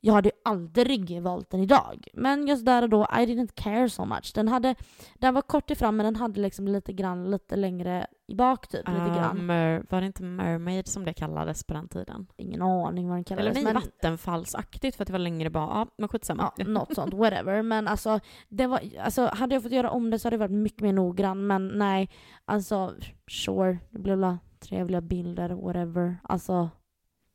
Jag 0.04 0.14
hade 0.14 0.32
aldrig 0.46 1.22
valt 1.22 1.50
den 1.50 1.60
idag. 1.60 2.08
Men 2.14 2.48
just 2.48 2.66
där 2.66 2.82
och 2.84 2.90
då, 2.90 3.02
I 3.04 3.26
didn't 3.26 3.52
care 3.56 3.90
so 3.90 4.06
much. 4.06 4.32
Den, 4.36 4.48
hade, 4.48 4.76
den 5.16 5.34
var 5.34 5.42
kort 5.42 5.72
i 5.72 5.76
fram 5.76 5.98
men 5.98 6.04
den 6.04 6.16
hade 6.16 6.42
liksom 6.42 6.68
lite 6.68 6.94
grann, 6.94 7.32
lite 7.32 7.56
längre 7.56 8.08
i 8.28 8.36
bak 8.36 8.68
typ. 8.68 8.88
Lite 8.88 9.02
Ah, 9.02 9.16
grann. 9.16 9.46
mer, 9.46 9.84
var 9.90 10.02
det 10.02 10.08
inte 10.08 10.24
mermaid 10.24 10.88
som 10.88 11.06
det 11.06 11.14
kallades 11.14 11.64
på 11.64 11.74
den 11.74 11.88
tiden? 11.88 12.28
Ingen 12.38 12.62
aning 12.62 13.10
vad 13.10 13.18
den 13.18 13.38
Eller 13.40 13.52
kallades. 13.52 13.56
nej, 13.56 13.64
men, 13.64 13.74
vattenfallsaktigt 13.74 14.96
för 14.98 15.04
att 15.04 15.08
det 15.08 15.12
var 15.14 15.20
längre 15.20 15.50
bak. 15.50 15.70
Ja, 15.74 15.88
men 15.98 16.08
skitsamma. 16.10 16.52
Ja, 16.58 16.66
något 16.68 16.96
sånt, 16.96 17.14
whatever. 17.14 17.62
Men 17.72 17.88
alltså, 17.88 18.20
det 18.50 18.68
var, 18.68 18.82
alltså, 19.04 19.30
hade 19.34 19.56
jag 19.56 19.64
fått 19.64 19.72
göra 19.72 19.90
om 19.92 20.10
det 20.10 20.20
så 20.20 20.26
hade 20.28 20.34
det 20.38 20.40
varit 20.40 20.52
mycket 20.52 20.82
mer 20.82 20.94
noggrann. 20.94 21.48
Men 21.48 21.68
nej, 21.68 22.10
alltså 22.46 22.94
sure, 23.28 23.78
det 23.90 24.00
blev 24.00 24.18
la 24.18 24.38
trevliga 24.60 25.02
bilder, 25.02 25.50
whatever. 25.50 26.18
Alltså, 26.24 26.70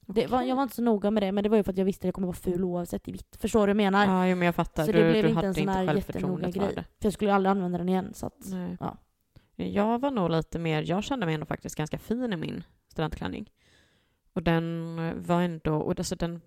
det 0.07 0.27
var, 0.27 0.43
jag 0.43 0.57
var 0.57 0.63
inte 0.63 0.75
så 0.75 0.83
noga 0.83 1.11
med 1.11 1.23
det, 1.23 1.33
men 1.33 1.43
det 1.45 1.49
var 1.51 1.57
ju 1.57 1.63
för 1.63 1.73
att 1.73 1.79
jag 1.79 1.85
visste 1.85 2.01
att 2.01 2.05
jag 2.05 2.15
kommer 2.15 2.27
vara 2.27 2.37
ful 2.37 2.65
oavsett 2.65 3.09
i 3.09 3.13
vitt. 3.13 3.37
Förstår 3.41 3.61
du 3.61 3.63
vad 3.63 3.69
jag 3.71 3.93
menar? 3.93 4.07
Ja, 4.07 4.27
jo, 4.29 4.37
men 4.37 4.47
jag 4.47 4.55
fattar. 4.55 4.85
Så 4.85 4.93
du, 4.93 5.03
det 5.03 5.11
blev 5.11 5.23
du 5.25 5.31
inte 5.31 5.47
en 5.47 5.55
sån 5.55 5.69
här 5.69 5.95
jättenoga 5.95 6.51
grej. 6.51 6.75
det. 6.75 6.85
För 7.01 7.07
jag 7.07 7.13
skulle 7.13 7.31
ju 7.31 7.35
aldrig 7.35 7.51
använda 7.51 7.79
den 7.79 7.89
igen. 7.89 8.15
Så 8.15 8.27
att, 8.27 8.47
Nej. 8.47 8.77
Ja. 8.81 8.97
Jag 9.57 9.99
var 9.99 10.11
nog 10.11 10.31
lite 10.31 10.59
mer, 10.59 10.83
jag 10.87 11.05
kände 11.05 11.27
mig 11.27 11.35
ändå 11.35 11.47
faktiskt 11.47 11.75
ganska 11.77 11.99
fin 11.99 12.33
i 12.33 12.37
min 12.37 12.65
studentklänning. 12.89 13.51
Och 14.33 14.43
den 14.43 14.97
var 15.27 15.43
ändå, 15.43 15.75
och 15.77 15.99
alltså 15.99 16.17
den, 16.17 16.41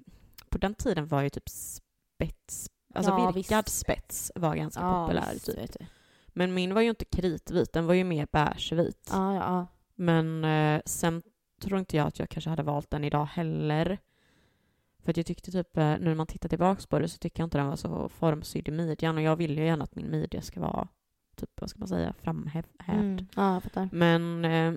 på 0.49 0.57
den 0.57 0.73
tiden 0.73 1.07
var 1.07 1.21
ju 1.21 1.29
typ 1.29 1.49
spets, 1.49 2.69
alltså 2.93 3.11
Ja, 3.11 3.31
virkad 3.31 3.65
visst. 3.65 3.79
spets 3.79 4.31
var 4.35 4.55
ganska 4.55 4.81
ja, 4.81 5.05
populär. 5.05 5.33
visst, 5.33 5.45
Typ. 5.45 5.79
du. 5.79 5.85
Men 6.27 6.53
min 6.53 6.73
var 6.73 6.81
ju 6.81 6.89
inte 6.89 7.05
kritvit, 7.05 7.73
den 7.73 7.85
var 7.87 7.93
ju 7.93 8.03
mer 8.03 8.27
beigevit. 8.31 9.09
Ja, 9.11 9.33
ja, 9.35 9.39
ja. 9.39 9.67
Men 9.95 10.43
eh, 10.45 10.81
sen 10.85 11.21
tror 11.59 11.79
inte 11.79 11.97
jag 11.97 12.07
att 12.07 12.19
jag 12.19 12.29
kanske 12.29 12.49
hade 12.49 12.63
valt 12.63 12.89
den 12.89 13.03
idag 13.03 13.25
heller. 13.25 13.97
För 15.03 15.11
att 15.11 15.17
jag 15.17 15.25
tyckte 15.25 15.51
typ, 15.51 15.77
eh, 15.77 15.83
nu 15.83 15.99
när 15.99 16.15
man 16.15 16.27
tittar 16.27 16.49
tillbaka 16.49 16.81
på 16.89 16.99
det 16.99 17.07
så 17.07 17.17
tycker 17.17 17.41
jag 17.41 17.47
inte 17.47 17.57
den 17.57 17.67
var 17.67 17.75
så 17.75 18.09
formsydd 18.09 18.67
i 18.67 18.71
midjan 18.71 19.17
och 19.17 19.23
jag 19.23 19.35
vill 19.35 19.57
ju 19.57 19.65
gärna 19.65 19.83
att 19.83 19.95
min 19.95 20.11
midja 20.11 20.41
ska 20.41 20.59
vara 20.59 20.87
typ, 21.35 21.61
vad 21.61 21.69
ska 21.69 21.79
man 21.79 21.87
säga, 21.87 22.13
framhävd. 22.13 22.67
Mm. 22.87 23.25
Ja, 23.35 23.61
jag. 23.73 23.93
Men 23.93 24.45
eh, 24.45 24.73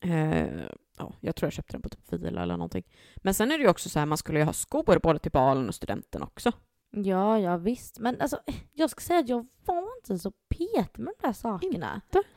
eh, 0.00 0.62
ja, 0.98 1.12
jag 1.20 1.36
tror 1.36 1.46
jag 1.46 1.52
köpte 1.52 1.72
den 1.72 1.82
på 1.82 1.88
typ 1.88 2.08
Fila 2.08 2.42
eller 2.42 2.56
någonting. 2.56 2.84
Men 3.16 3.34
sen 3.34 3.52
är 3.52 3.58
det 3.58 3.64
ju 3.64 3.70
också 3.70 3.88
så 3.88 3.98
här, 3.98 4.06
man 4.06 4.18
skulle 4.18 4.38
ju 4.38 4.44
ha 4.44 4.52
skor 4.52 4.98
både 5.02 5.18
till 5.18 5.32
balen 5.32 5.68
och 5.68 5.74
studenten 5.74 6.22
också. 6.22 6.52
Ja, 6.90 7.38
ja 7.38 7.56
visst. 7.56 7.98
Men 7.98 8.20
alltså, 8.20 8.40
jag 8.72 8.90
ska 8.90 9.00
säga 9.00 9.18
att 9.18 9.28
jag 9.28 9.46
var 9.64 9.96
inte 9.96 10.18
så 10.18 10.30
petig 10.30 10.98
med 10.98 11.14
de 11.20 11.26
där 11.26 11.32
sakerna. 11.32 12.00
Inte? 12.06 12.28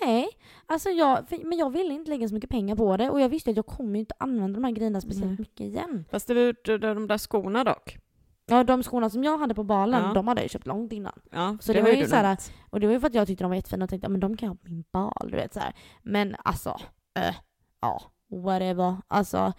Nej, 0.00 0.28
alltså 0.66 0.88
jag, 0.90 1.26
men 1.44 1.58
jag 1.58 1.70
ville 1.70 1.94
inte 1.94 2.10
lägga 2.10 2.28
så 2.28 2.34
mycket 2.34 2.50
pengar 2.50 2.76
på 2.76 2.96
det 2.96 3.10
och 3.10 3.20
jag 3.20 3.28
visste 3.28 3.50
att 3.50 3.56
jag 3.56 3.66
kommer 3.66 3.98
inte 3.98 4.14
använda 4.18 4.60
de 4.60 4.64
här 4.64 4.72
grejerna 4.72 5.00
speciellt 5.00 5.26
Nej. 5.26 5.36
mycket 5.38 5.60
igen. 5.60 6.04
Fast 6.10 6.28
det 6.28 6.34
var 6.34 6.78
de- 6.94 7.06
där 7.06 7.18
skorna 7.18 7.64
dock. 7.64 7.98
Ja, 8.46 8.64
de 8.64 8.82
skorna 8.82 9.10
som 9.10 9.24
jag 9.24 9.38
hade 9.38 9.54
på 9.54 9.64
balen, 9.64 10.02
Ja. 10.04 10.12
de 10.14 10.28
hade 10.28 10.40
jag 10.40 10.50
köpt 10.50 10.66
långt 10.66 10.92
innan. 10.92 11.20
Ja, 11.30 11.56
Så 11.60 11.72
det 11.72 11.82
var 11.82 11.88
ju 11.88 11.96
du 12.02 12.08
så 12.08 12.16
här, 12.16 12.22
nämnt. 12.22 12.52
Och 12.70 12.80
det 12.80 12.86
var 12.86 12.94
ju 12.94 13.00
för 13.00 13.06
att 13.06 13.14
jag 13.14 13.26
tyckte 13.26 13.44
de 13.44 13.48
var 13.50 13.56
jättefina 13.56 13.84
och 13.84 13.90
tänkte 13.90 14.08
men 14.08 14.20
de 14.20 14.36
kan 14.36 14.46
jag 14.46 14.54
ha 14.54 14.58
på 14.64 14.70
min 14.70 14.84
bal, 14.92 15.28
du 15.30 15.36
vet 15.36 15.54
så 15.54 15.60
här. 15.60 15.74
Men 16.02 16.36
alltså, 16.44 16.80
äh, 17.18 17.34
ja, 17.80 18.02
whatever. 18.30 18.96
Alltså, 19.08 19.52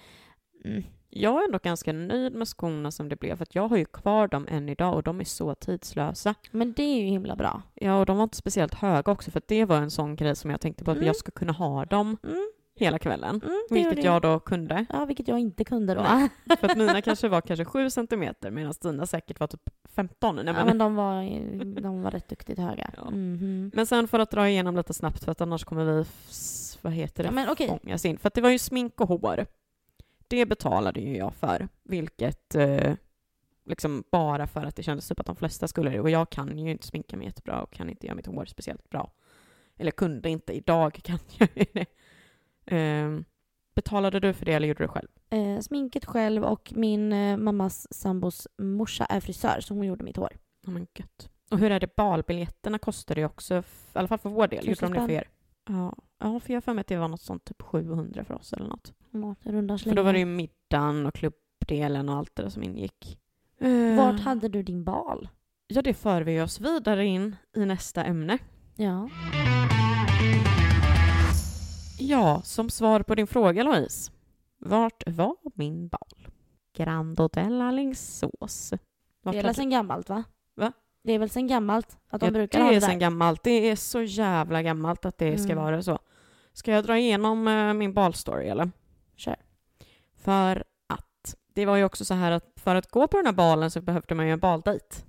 mm, 0.65 0.84
Jag 1.13 1.41
är 1.41 1.45
ändå 1.45 1.60
ganska 1.63 1.93
nöjd 1.93 2.34
med 2.36 2.47
skorna 2.47 2.91
som 2.91 3.10
det 3.10 3.15
blev, 3.15 3.36
för 3.36 3.43
att 3.43 3.56
jag 3.56 3.67
har 3.67 3.78
ju 3.78 3.86
kvar 3.86 4.28
dem 4.28 4.47
än 4.50 4.69
idag 4.69 4.93
och 4.95 5.04
de 5.04 5.19
är 5.19 5.24
så 5.26 5.56
tidslösa. 5.56 6.36
men 6.52 6.74
det 6.74 6.84
är 6.84 7.00
ju 7.02 7.06
himla 7.06 7.36
bra. 7.36 7.62
Ja, 7.74 8.00
och 8.00 8.06
de 8.06 8.17
var 8.17 8.24
inte 8.24 8.38
speciellt 8.38 8.74
höga 8.74 9.12
också, 9.12 9.32
för 9.32 9.38
att 9.38 9.47
det 9.47 9.65
var 9.65 9.78
en 9.78 9.91
sån 9.91 10.15
grej 10.15 10.36
som 10.36 10.52
jag 10.52 10.62
tänkte 10.62 10.84
på 10.84 10.91
att 10.91 10.97
Mm. 10.97 11.08
jag 11.08 11.15
skulle 11.15 11.32
kunna 11.34 11.52
ha 11.54 11.86
dem 11.86 12.17
Mm, 12.24 12.52
hela 12.76 13.00
kvällen. 13.00 13.41
mm, 13.43 13.62
Vilket 13.69 14.04
jag 14.04 14.21
då 14.21 14.39
kunde. 14.39 14.86
Ja, 14.89 15.06
vilket 15.06 15.28
jag 15.28 15.39
inte 15.39 15.63
kunde 15.63 15.93
då. 15.95 16.02
Nej. 16.02 16.30
För 16.60 16.67
att 16.69 16.78
mina 16.78 17.02
kanske 17.02 17.28
var 17.28 17.41
kanske 17.41 17.65
7 17.65 17.89
centimeter 17.89 18.52
medan 18.52 18.74
dina 18.82 19.06
säkert 19.06 19.39
var 19.39 19.47
typ 19.47 19.69
15. 19.95 20.36
Nej, 20.36 20.45
ja, 20.47 20.54
men, 20.54 20.65
men 20.65 20.78
de 20.78 20.95
var, 20.95 21.24
de 21.82 22.02
var 22.04 22.12
rätt 22.12 22.30
duktigt 22.30 22.60
höga. 22.60 22.91
Ja. 22.97 23.10
Mhm. 23.12 23.71
men 23.74 23.86
sen 23.86 24.08
för 24.08 24.19
att 24.19 24.32
dra 24.32 24.50
igenom 24.50 24.76
lite 24.76 24.93
snabbt 24.93 25.24
för 25.24 25.32
att 25.32 25.41
annars 25.41 25.63
kommer 25.63 25.86
vi, 25.86 26.06
vad 26.82 26.93
heter 26.93 27.24
det, 27.24 27.28
Ja, 27.28 27.32
men 27.32 27.50
okej. 27.50 27.67
fångas 27.84 28.06
in. 28.06 28.17
För 28.17 28.28
att 28.28 28.34
det 28.34 28.41
var 28.41 28.50
ju 28.50 28.60
smink 28.60 29.02
och 29.02 29.08
hår. 29.08 29.45
Det 30.31 30.45
betalade 30.45 30.99
ju 30.99 31.17
jag 31.17 31.33
för, 31.33 31.67
vilket 31.83 32.55
eh, 32.55 32.93
liksom 33.65 34.03
bara 34.11 34.47
för 34.47 34.65
att 34.65 34.75
det 34.75 34.83
kändes 34.83 35.07
typ 35.07 35.19
att 35.19 35.25
de 35.25 35.35
flesta 35.35 35.67
skulle 35.67 35.89
det. 35.89 35.99
Och 35.99 36.09
jag 36.09 36.29
kan 36.29 36.57
ju 36.57 36.71
inte 36.71 36.87
sminka 36.87 37.17
mig 37.17 37.25
jättebra 37.27 37.61
och 37.61 37.71
kan 37.71 37.89
inte 37.89 38.05
göra 38.05 38.15
mitt 38.15 38.25
hår 38.25 38.45
speciellt 38.45 38.89
bra. 38.89 39.11
Eller 39.77 39.91
kunde 39.91 40.29
inte, 40.29 40.53
idag 40.53 40.93
kan 41.03 41.19
jag 41.37 41.49
ju 41.55 41.65
det. 41.73 41.85
Eh, 42.75 43.19
betalade 43.75 44.19
du 44.19 44.33
för 44.33 44.45
det 44.45 44.53
eller 44.53 44.67
gjorde 44.67 44.83
du 44.83 44.87
själv? 44.87 45.07
Eh, 45.29 45.59
sminket 45.59 46.05
själv 46.05 46.43
och 46.43 46.73
min 46.75 47.13
eh, 47.13 47.37
mammas 47.37 47.93
sambos 47.93 48.47
morsa 48.57 49.05
är 49.05 49.19
frisör 49.19 49.59
så 49.61 49.73
hon 49.73 49.85
gjorde 49.85 50.03
mitt 50.03 50.17
hår. 50.17 50.37
Ja 50.65 50.71
men 50.71 50.87
gött. 50.95 51.29
Och 51.51 51.59
hur 51.59 51.71
är 51.71 51.79
det, 51.79 51.95
balbiljetterna 51.95 52.79
kostade 52.79 53.19
ju 53.19 53.25
också, 53.25 53.55
i 53.57 53.63
alla 53.93 54.07
fall 54.07 54.17
för 54.17 54.29
vår 54.29 54.47
del, 54.47 54.67
gjorde 54.67 54.81
de 54.81 54.93
det 54.93 54.99
för 54.99 55.11
er? 55.11 55.29
Ja, 55.67 55.95
ja, 56.19 56.39
för 56.39 56.53
jag 56.53 56.55
har 56.55 56.61
för 56.61 56.73
mig 56.73 56.81
att 56.81 56.87
det 56.87 56.97
var 56.97 57.07
något 57.07 57.21
sånt 57.21 57.45
typ 57.45 57.61
700 57.61 58.25
för 58.25 58.33
oss 58.33 58.53
eller 58.53 58.67
något. 58.67 58.93
Ja, 59.12 59.36
det 59.43 59.52
rundar 59.52 59.78
För 59.78 59.95
då 59.95 60.04
var 60.04 60.13
det 60.13 60.19
ju 60.19 60.26
middagen 60.26 61.06
och 61.06 61.13
klubbdelen 61.13 62.10
och 62.10 62.15
allt 62.15 62.36
det 62.36 62.43
där 62.43 62.50
som 62.50 62.63
ingick. 62.63 63.19
Vart 63.97 64.13
Eh, 64.19 64.21
hade 64.21 64.47
du 64.50 64.63
din 64.63 64.84
bal? 64.84 65.30
Ja, 65.67 65.82
det 65.82 65.93
för 65.93 66.21
vi 66.21 66.41
oss 66.41 66.60
vidare 66.60 67.06
in 67.06 67.36
i 67.56 67.65
nästa 67.65 68.04
ämne. 68.04 68.38
Ja. 68.76 69.10
Ja, 72.00 72.41
som 72.43 72.69
svar 72.69 73.04
på 73.04 73.15
din 73.15 73.28
fråga 73.28 73.63
Louise. 73.63 74.12
Vart 74.58 75.04
var 75.08 75.36
min 75.56 75.88
bal? 75.88 76.28
Grand 76.78 77.19
Hotel 77.19 77.62
Alingsås. 77.62 78.74
Vart 79.24 79.34
Det 79.34 79.39
är 79.39 79.43
väl 79.43 79.56
sen 79.56 79.69
gammalt 79.69 80.10
va? 80.10 80.24
Va? 80.56 80.71
Det 81.04 81.13
är 81.13 81.19
väl 81.19 81.30
sen 81.30 81.47
gammalt 81.47 81.97
att 82.10 82.19
de 82.21 82.26
Ja, 82.26 82.32
brukar 82.32 82.60
det 82.60 82.65
ha 82.65 82.71
är 82.71 82.76
det 82.76 82.82
sen 82.82 82.89
där. 82.89 83.00
gammalt. 83.00 83.43
Det 83.43 83.69
är 83.69 83.76
så 83.76 84.02
jävla 84.02 84.62
gammalt 84.63 85.06
att 85.06 85.17
det 85.17 85.38
ska 85.38 85.52
Mm. 85.52 85.63
vara 85.63 85.84
så. 85.84 86.00
Ska 86.54 86.71
jag 86.71 86.84
dra 86.84 86.97
igenom 86.97 87.47
eh, 87.47 87.74
min 87.74 87.93
balstory 87.93 88.47
eller? 88.47 88.71
Kör. 89.21 89.36
För 90.15 90.63
att 90.88 91.36
det 91.53 91.65
var 91.65 91.75
ju 91.77 91.84
också 91.84 92.05
så 92.05 92.13
här 92.13 92.31
att 92.31 92.53
för 92.55 92.75
att 92.75 92.91
gå 92.91 93.07
på 93.07 93.17
den 93.17 93.25
här 93.25 93.34
balen 93.34 93.71
så 93.71 93.81
behövde 93.81 94.15
man 94.15 94.27
ju 94.27 94.34
en 94.34 94.39
baldejt. 94.39 95.05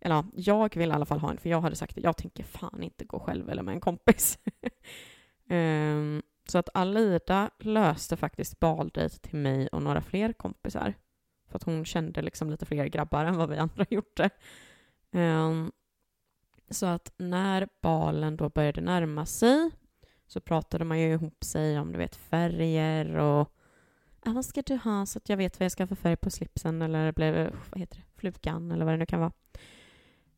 Eller 0.00 0.14
ja, 0.14 0.24
jag 0.34 0.76
vill 0.76 0.90
i 0.90 0.92
alla 0.92 1.06
fall 1.06 1.18
ha 1.18 1.30
en, 1.30 1.38
för 1.38 1.50
jag 1.50 1.60
hade 1.60 1.76
sagt 1.76 1.98
att 1.98 2.04
jag 2.04 2.16
tänker 2.16 2.44
fan 2.44 2.82
inte 2.82 3.04
gå 3.04 3.20
själv 3.20 3.50
eller 3.50 3.62
med 3.62 3.74
en 3.74 3.80
kompis. 3.80 4.38
um, 5.50 6.22
så 6.48 6.58
att 6.58 6.68
Alida 6.74 7.50
löste 7.58 8.16
faktiskt 8.16 8.60
baldejt 8.60 9.22
till 9.22 9.38
mig 9.38 9.68
och 9.68 9.82
några 9.82 10.00
fler 10.00 10.32
kompisar. 10.32 10.94
För 11.48 11.56
att 11.56 11.62
hon 11.62 11.84
kände 11.84 12.22
liksom 12.22 12.50
lite 12.50 12.66
fler 12.66 12.86
grabbar 12.86 13.24
än 13.24 13.36
vad 13.36 13.50
vi 13.50 13.56
andra 13.56 13.86
gjorde. 13.90 14.30
Um, 15.12 15.72
så 16.70 16.86
att 16.86 17.12
när 17.16 17.68
balen 17.82 18.36
då 18.36 18.48
började 18.48 18.80
närma 18.80 19.26
sig 19.26 19.70
så 20.32 20.40
pratade 20.40 20.84
man 20.84 21.00
ju 21.00 21.12
ihop 21.12 21.44
sig 21.44 21.78
om 21.78 21.92
du 21.92 21.98
vet 21.98 22.16
färger 22.16 23.16
och 23.16 23.52
ah, 24.20 24.32
vad 24.32 24.44
ska 24.44 24.62
du 24.62 24.76
ha 24.76 25.06
så 25.06 25.18
att 25.18 25.28
jag 25.28 25.36
vet 25.36 25.60
vad 25.60 25.64
jag 25.64 25.72
ska 25.72 25.86
för 25.86 25.94
färg 25.94 26.16
på 26.16 26.30
slipsen 26.30 26.82
eller 26.82 27.12
blev, 27.12 27.54
vad 27.70 27.80
heter 27.80 27.96
det, 27.96 28.20
flugan 28.20 28.70
eller 28.70 28.84
vad 28.84 28.94
det 28.94 28.98
nu 28.98 29.06
kan 29.06 29.20
vara. 29.20 29.32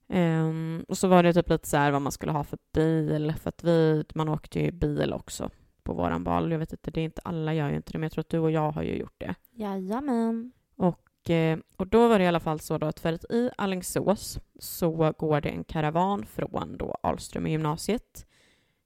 Ehm, 0.09 0.85
och 0.89 0.99
så 0.99 1.09
var 1.09 1.23
det 1.23 1.33
typ 1.33 1.49
lite 1.49 1.69
så 1.69 1.77
här 1.77 1.91
vad 1.91 2.03
man 2.03 2.13
skulle 2.13 2.33
ha 2.33 2.45
för 2.45 2.59
bil 2.73 3.35
för 3.41 3.49
att 3.49 3.65
vi, 3.65 4.05
man 4.15 4.29
åkte 4.29 4.61
ju 4.61 4.73
bil 4.73 5.13
också 5.13 5.51
på 5.83 5.93
våran 5.93 6.25
bal. 6.25 6.53
Jag 6.53 6.59
vet 6.59 6.73
inte, 6.73 6.91
det 6.91 7.01
är 7.01 7.05
inte 7.05 7.23
alla 7.25 7.55
gör 7.55 7.71
ju 7.71 7.77
inte 7.77 7.93
det 7.93 7.99
men 7.99 8.03
jag 8.05 8.13
tror 8.13 8.21
att 8.21 8.29
du 8.29 8.39
och 8.39 8.51
jag 8.51 8.71
har 8.71 8.83
ju 8.83 8.97
gjort 8.97 9.15
det. 9.19 9.35
Jajamän. 9.51 10.53
Och, 10.77 11.31
eh, 11.31 11.59
och 11.77 11.87
då 11.87 12.09
var 12.09 12.19
det 12.19 12.25
i 12.25 12.29
alla 12.29 12.41
fall 12.41 12.61
så 12.61 12.79
då 12.79 12.87
att 12.87 13.01
för 13.01 13.13
att 13.13 13.25
i 13.31 13.51
Alingsås 13.57 14.39
så 14.59 15.13
går 15.19 15.41
det 15.41 15.49
en 15.49 15.65
karavan 15.65 16.27
från 16.27 16.77
då 16.77 16.97
Alström 17.03 17.47
gymnasiet 17.47 18.27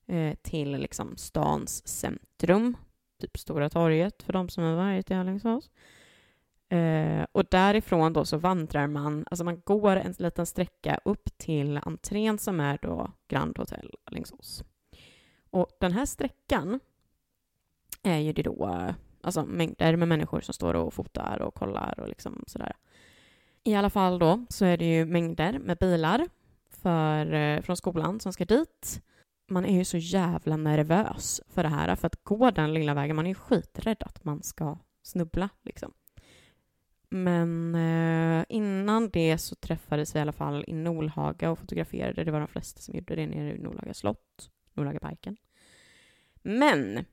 eh, 0.08 0.34
till 0.42 0.72
liksom 0.72 1.16
stans 1.16 1.88
centrum, 1.88 2.76
typ 3.20 3.38
Stora 3.38 3.70
torget 3.70 4.22
för 4.22 4.32
de 4.32 4.48
som 4.48 4.64
har 4.64 4.74
varit 4.74 5.10
i 5.10 5.14
Alingsås. 5.14 5.70
Eh, 6.68 7.26
och 7.32 7.44
därifrån 7.50 8.12
då 8.12 8.24
så 8.24 8.36
vandrar 8.36 8.86
man, 8.86 9.24
alltså 9.30 9.44
man 9.44 9.60
går 9.64 9.96
en 9.96 10.14
liten 10.18 10.46
sträcka 10.46 11.00
upp 11.04 11.38
till 11.38 11.80
entrén 11.82 12.38
som 12.38 12.60
är 12.60 12.78
då 12.82 13.12
Grand 13.28 13.58
Hotel 13.58 13.94
Alingsås. 14.04 14.64
Och 15.50 15.68
den 15.80 15.92
här 15.92 16.06
sträckan 16.06 16.80
är 18.02 18.18
ju 18.18 18.32
det 18.32 18.42
då 18.42 18.94
alltså 19.20 19.44
mängder 19.44 19.96
med 19.96 20.08
människor 20.08 20.40
som 20.40 20.54
står 20.54 20.74
och 20.74 20.94
fotar 20.94 21.42
och 21.42 21.54
kollar 21.54 22.00
och 22.00 22.08
liksom 22.08 22.44
sådär. 22.46 22.72
I 23.64 23.74
alla 23.74 23.90
fall 23.90 24.18
då 24.18 24.44
så 24.48 24.64
är 24.64 24.76
det 24.76 24.84
ju 24.84 25.04
mängder 25.04 25.58
med 25.58 25.78
bilar 25.78 26.28
för, 26.70 27.32
eh, 27.32 27.60
från 27.60 27.76
skolan 27.76 28.20
som 28.20 28.32
ska 28.32 28.44
dit. 28.44 29.02
Man 29.48 29.64
är 29.64 29.78
ju 29.78 29.84
så 29.84 29.96
jävla 29.96 30.56
nervös 30.56 31.40
för 31.48 31.62
det 31.62 31.68
här, 31.68 31.96
för 31.96 32.06
att 32.06 32.24
gå 32.24 32.50
den 32.50 32.74
lilla 32.74 32.94
vägen, 32.94 33.16
man 33.16 33.26
är 33.26 33.30
ju 33.30 33.34
skiträdd 33.34 33.96
att 34.00 34.24
man 34.24 34.42
ska 34.42 34.78
snubbla 35.02 35.48
liksom. 35.62 35.92
Men 37.10 37.74
eh, 37.74 38.44
innan 38.48 39.10
det 39.10 39.38
så 39.38 39.54
träffades 39.54 40.14
vi 40.14 40.18
i 40.18 40.22
alla 40.22 40.32
fall 40.32 40.64
i 40.68 40.72
Nolhaga 40.72 41.50
och 41.50 41.58
fotograferade. 41.58 42.24
Det 42.24 42.30
var 42.30 42.40
de 42.40 42.48
flesta 42.48 42.80
som 42.80 42.94
gjorde 42.94 43.14
det 43.14 43.26
nere 43.26 43.54
i 43.54 43.58
Nolhaga 43.58 43.94
slott, 43.94 44.50
Nolhagaparken. 44.72 45.36
Men 46.42 47.04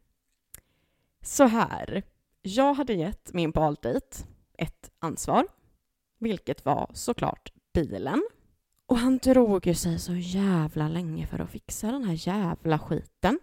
så 1.21 1.43
här. 1.43 2.03
Jag 2.41 2.73
hade 2.73 2.93
gett 2.93 3.33
min 3.33 3.51
baldejt 3.51 4.27
ett 4.57 4.91
ansvar, 4.99 5.47
vilket 6.19 6.65
var 6.65 6.91
såklart 6.93 7.53
bilen. 7.73 8.23
Och 8.87 8.97
han 8.97 9.17
drog 9.17 9.67
ju 9.67 9.73
sig 9.73 9.99
så 9.99 10.13
jävla 10.13 10.87
länge 10.87 11.27
för 11.27 11.39
att 11.39 11.49
fixa 11.49 11.91
den 11.91 12.03
här 12.03 12.27
jävla 12.27 12.79
skiten. 12.79 13.39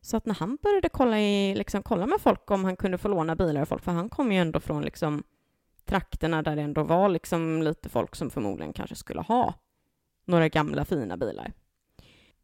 Så 0.00 0.16
att 0.16 0.26
när 0.26 0.34
han 0.34 0.58
började 0.62 0.88
kolla, 0.88 1.20
i, 1.20 1.54
liksom, 1.54 1.82
kolla 1.82 2.06
med 2.06 2.20
folk 2.20 2.50
om 2.50 2.64
han 2.64 2.76
kunde 2.76 2.98
få 2.98 3.08
låna 3.08 3.36
bilar 3.36 3.60
av 3.60 3.66
folk, 3.66 3.82
för 3.82 3.92
han 3.92 4.08
kom 4.08 4.32
ju 4.32 4.38
ändå 4.38 4.60
från 4.60 4.82
liksom, 4.82 5.22
trakterna 5.84 6.42
där 6.42 6.56
det 6.56 6.62
ändå 6.62 6.82
var 6.82 7.08
liksom, 7.08 7.62
lite 7.62 7.88
folk 7.88 8.16
som 8.16 8.30
förmodligen 8.30 8.72
kanske 8.72 8.96
skulle 8.96 9.20
ha 9.20 9.54
några 10.24 10.48
gamla 10.48 10.84
fina 10.84 11.16
bilar. 11.16 11.52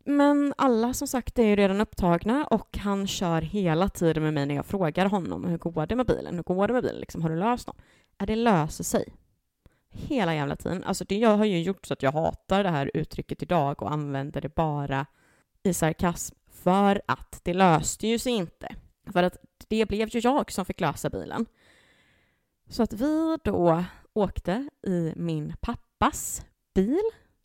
Men 0.04 0.54
alla 0.56 0.94
som 0.94 1.08
sagt 1.08 1.38
är 1.38 1.42
ju 1.42 1.56
redan 1.56 1.80
upptagna 1.80 2.44
och 2.44 2.78
han 2.78 3.06
kör 3.06 3.42
hela 3.42 3.88
tiden 3.88 4.22
med 4.22 4.34
mig 4.34 4.46
när 4.46 4.54
jag 4.54 4.66
frågar 4.66 5.06
honom 5.06 5.44
hur 5.44 5.58
går 5.58 5.86
det 5.86 5.96
med 5.96 6.06
bilen? 6.06 6.34
Hur 6.34 6.42
går 6.42 6.66
det 6.66 6.72
med 6.72 6.82
bilen? 6.82 7.00
Liksom, 7.00 7.22
har 7.22 7.30
du 7.30 7.36
löst 7.36 7.66
någon? 7.66 7.76
Ja, 8.18 8.26
det 8.26 8.36
löser 8.36 8.84
sig. 8.84 9.14
Hela 9.90 10.34
jävla 10.34 10.56
tiden. 10.56 10.84
Alltså 10.84 11.04
det 11.04 11.22
har 11.22 11.44
ju 11.44 11.62
gjort 11.62 11.86
så 11.86 11.92
att 11.92 12.02
jag 12.02 12.12
hatar 12.12 12.62
det 12.62 12.70
här 12.70 12.90
uttrycket 12.94 13.42
idag 13.42 13.82
och 13.82 13.92
använder 13.92 14.40
det 14.40 14.54
bara 14.54 15.06
i 15.62 15.74
sarkasm 15.74 16.36
för 16.50 17.02
att 17.06 17.40
det 17.44 17.54
löste 17.54 18.06
ju 18.06 18.18
sig 18.18 18.32
inte. 18.32 18.74
För 19.12 19.22
att 19.22 19.36
det 19.68 19.86
blev 19.86 20.08
ju 20.08 20.20
jag 20.20 20.52
som 20.52 20.64
fick 20.64 20.80
lösa 20.80 21.10
bilen. 21.10 21.46
Så 22.68 22.82
att 22.82 22.92
vi 22.92 23.38
då 23.44 23.84
åkte 24.12 24.68
i 24.86 25.12
min 25.16 25.54
pappas 25.60 26.46
bil. 26.74 27.02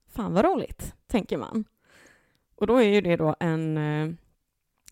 Fan 0.08 0.34
vad 0.34 0.46
roligt, 0.46 0.96
tänker 1.08 1.38
man. 1.38 1.66
Och 2.56 2.68
då 2.68 2.78
är 2.78 2.88
ju 2.88 3.02
det 3.02 3.16
då 3.16 3.36
en, 3.40 3.78
eh, 3.78 4.14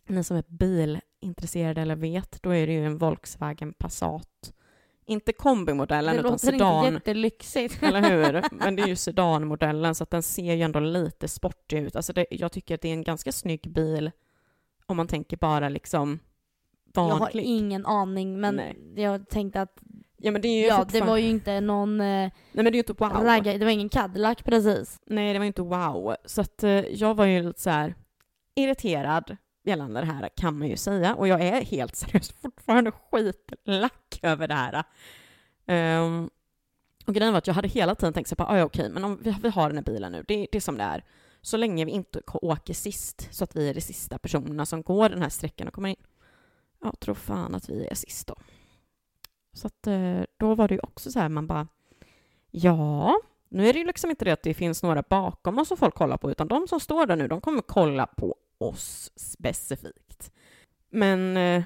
ni 0.07 0.23
som 0.23 0.37
är 0.37 0.43
bilintresserade 0.47 1.81
eller 1.81 1.95
vet, 1.95 2.43
då 2.43 2.49
är 2.49 2.67
det 2.67 2.73
ju 2.73 2.85
en 2.85 2.97
Volkswagen 2.97 3.73
Passat. 3.73 4.53
Inte 5.05 5.33
kombimodellen 5.33 6.13
Det 6.15 6.19
utan 6.19 6.31
låter 6.31 6.45
sedan. 6.47 6.85
inte 6.85 6.93
jättelyxigt. 6.93 7.83
Eller 7.83 8.01
hur? 8.01 8.43
Men 8.51 8.75
det 8.75 8.81
är 8.83 8.87
ju 8.87 8.95
sedanmodellen 8.95 9.95
så 9.95 10.03
att 10.03 10.09
den 10.09 10.23
ser 10.23 10.53
ju 10.53 10.61
ändå 10.61 10.79
lite 10.79 11.27
sportig 11.27 11.77
ut. 11.79 11.95
Alltså 11.95 12.13
det, 12.13 12.25
jag 12.31 12.51
tycker 12.51 12.75
att 12.75 12.81
det 12.81 12.87
är 12.89 12.93
en 12.93 13.03
ganska 13.03 13.31
snygg 13.31 13.71
bil 13.71 14.11
om 14.85 14.97
man 14.97 15.07
tänker 15.07 15.37
bara 15.37 15.69
liksom 15.69 16.19
Jag 16.93 17.01
har 17.01 17.19
vanlig. 17.19 17.43
ingen 17.43 17.85
aning 17.85 18.39
men 18.39 18.55
Nej. 18.55 18.75
jag 18.95 19.29
tänkte 19.29 19.61
att 19.61 19.77
Ja 20.17 20.31
men 20.31 20.41
det 20.41 20.47
är 20.47 20.61
ju 20.61 20.67
ja, 20.67 20.85
det 20.91 21.01
var 21.01 21.17
ju 21.17 21.29
inte 21.29 21.61
någon 21.61 22.01
eh, 22.01 22.05
Nej 22.05 22.31
men 22.51 22.65
det 22.65 22.69
är 22.71 22.73
ju 22.73 22.79
inte 22.79 22.93
wow. 22.93 23.09
ragga, 23.11 23.57
det 23.57 23.65
var 23.65 23.71
ingen 23.71 23.89
Cadillac 23.89 24.37
precis. 24.43 24.99
Nej 25.05 25.33
det 25.33 25.39
var 25.39 25.43
ju 25.43 25.47
inte 25.47 25.61
wow. 25.61 26.15
Så 26.25 26.41
att 26.41 26.63
eh, 26.63 26.71
jag 26.71 27.15
var 27.15 27.25
ju 27.25 27.43
lite 27.43 27.61
så 27.61 27.69
här 27.69 27.95
irriterad 28.55 29.37
gällande 29.63 29.99
det 29.99 30.05
här 30.05 30.29
kan 30.35 30.57
man 30.57 30.67
ju 30.67 30.77
säga. 30.77 31.15
Och 31.15 31.27
jag 31.27 31.41
är 31.41 31.61
helt 31.61 31.95
seriöst 31.95 32.41
fortfarande 32.41 32.91
skitlack 32.91 34.19
över 34.21 34.47
det 34.47 34.53
här. 34.53 34.83
Um, 36.01 36.29
och 37.05 37.15
grejen 37.15 37.33
var 37.33 37.37
att 37.37 37.47
jag 37.47 37.53
hade 37.53 37.67
hela 37.67 37.95
tiden 37.95 38.13
tänkt 38.13 38.27
så 38.27 38.35
här, 38.37 38.45
ah, 38.45 38.57
ja, 38.57 38.63
okej, 38.63 38.89
men 38.89 39.03
om 39.03 39.19
vi, 39.21 39.35
vi 39.43 39.49
har 39.49 39.69
den 39.69 39.77
här 39.77 39.83
bilen 39.83 40.11
nu, 40.11 40.23
det, 40.27 40.47
det 40.51 40.57
är 40.57 40.61
som 40.61 40.77
det 40.77 40.83
är. 40.83 41.03
Så 41.41 41.57
länge 41.57 41.85
vi 41.85 41.91
inte 41.91 42.21
åker 42.27 42.73
sist, 42.73 43.27
så 43.31 43.43
att 43.43 43.55
vi 43.55 43.69
är 43.69 43.73
de 43.73 43.81
sista 43.81 44.17
personerna 44.17 44.65
som 44.65 44.81
går 44.83 45.09
den 45.09 45.21
här 45.21 45.29
sträckan 45.29 45.67
och 45.67 45.73
kommer 45.73 45.89
in. 45.89 45.95
Ja, 46.81 46.93
tror 46.99 47.15
fan 47.15 47.55
att 47.55 47.69
vi 47.69 47.87
är 47.87 47.95
sist 47.95 48.27
då. 48.27 48.35
Så 49.53 49.67
att 49.67 49.87
eh, 49.87 50.21
då 50.37 50.55
var 50.55 50.67
det 50.67 50.73
ju 50.73 50.79
också 50.83 51.11
så 51.11 51.19
här, 51.19 51.29
man 51.29 51.47
bara, 51.47 51.67
ja, 52.51 53.21
nu 53.49 53.69
är 53.69 53.73
det 53.73 53.79
ju 53.79 53.85
liksom 53.85 54.09
inte 54.09 54.25
det 54.25 54.31
att 54.31 54.43
det 54.43 54.53
finns 54.53 54.83
några 54.83 55.01
bakom 55.01 55.59
oss 55.59 55.67
som 55.67 55.77
folk 55.77 55.95
kollar 55.95 56.17
på, 56.17 56.31
utan 56.31 56.47
de 56.47 56.67
som 56.67 56.79
står 56.79 57.05
där 57.05 57.15
nu, 57.15 57.27
de 57.27 57.41
kommer 57.41 57.61
kolla 57.61 58.05
på 58.05 58.35
oss 58.61 59.11
specifikt. 59.15 60.31
Men 60.89 61.37
eh, 61.37 61.63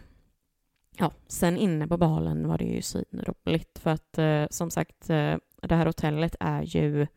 ja, 0.98 1.12
sen 1.28 1.58
inne 1.58 1.88
på 1.88 1.98
balen 1.98 2.48
var 2.48 2.58
det 2.58 2.66
ju 2.66 2.82
svinroligt 2.82 3.80
för 3.80 3.92
att 3.92 4.18
eh, 4.18 4.46
som 4.50 4.72
sagt, 4.72 5.10
eh, 5.10 5.36
det 5.62 5.76
här 5.76 5.86
hotellet 5.86 6.36
är 6.40 6.62
ju 6.62 7.08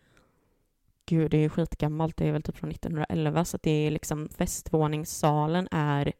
Gud, 1.07 1.31
det 1.31 1.37
är 1.37 1.43
ju 1.43 1.49
skitgammalt. 1.49 2.17
Det 2.17 2.29
är 2.29 2.33
väl 2.33 2.43
typ 2.43 2.57
från 2.57 2.71
1911, 2.71 3.45
så 3.45 3.57
att 3.57 3.63
det 3.63 3.87
är 3.87 3.91
liksom 3.91 4.29
festvåningssalen 4.29 5.69
är 5.71 6.13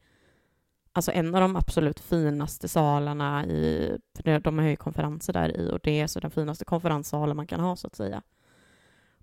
alltså 0.93 1.13
en 1.13 1.35
av 1.35 1.41
de 1.41 1.57
absolut 1.57 2.01
finaste 2.01 2.69
salarna 2.69 3.47
i, 3.47 3.97
för 4.15 4.41
de 4.41 4.59
har 4.59 4.67
ju 4.67 4.77
konferenser 4.77 5.33
där 5.33 5.57
i 5.57 5.71
och 5.71 5.81
det 5.83 6.01
är 6.01 6.07
så 6.07 6.21
den 6.21 6.31
finaste 6.31 6.65
konferenssalen 6.65 7.37
man 7.37 7.47
kan 7.47 7.61
ha 7.61 7.77
så 7.77 7.87
att 7.87 7.97
säga. 7.97 8.23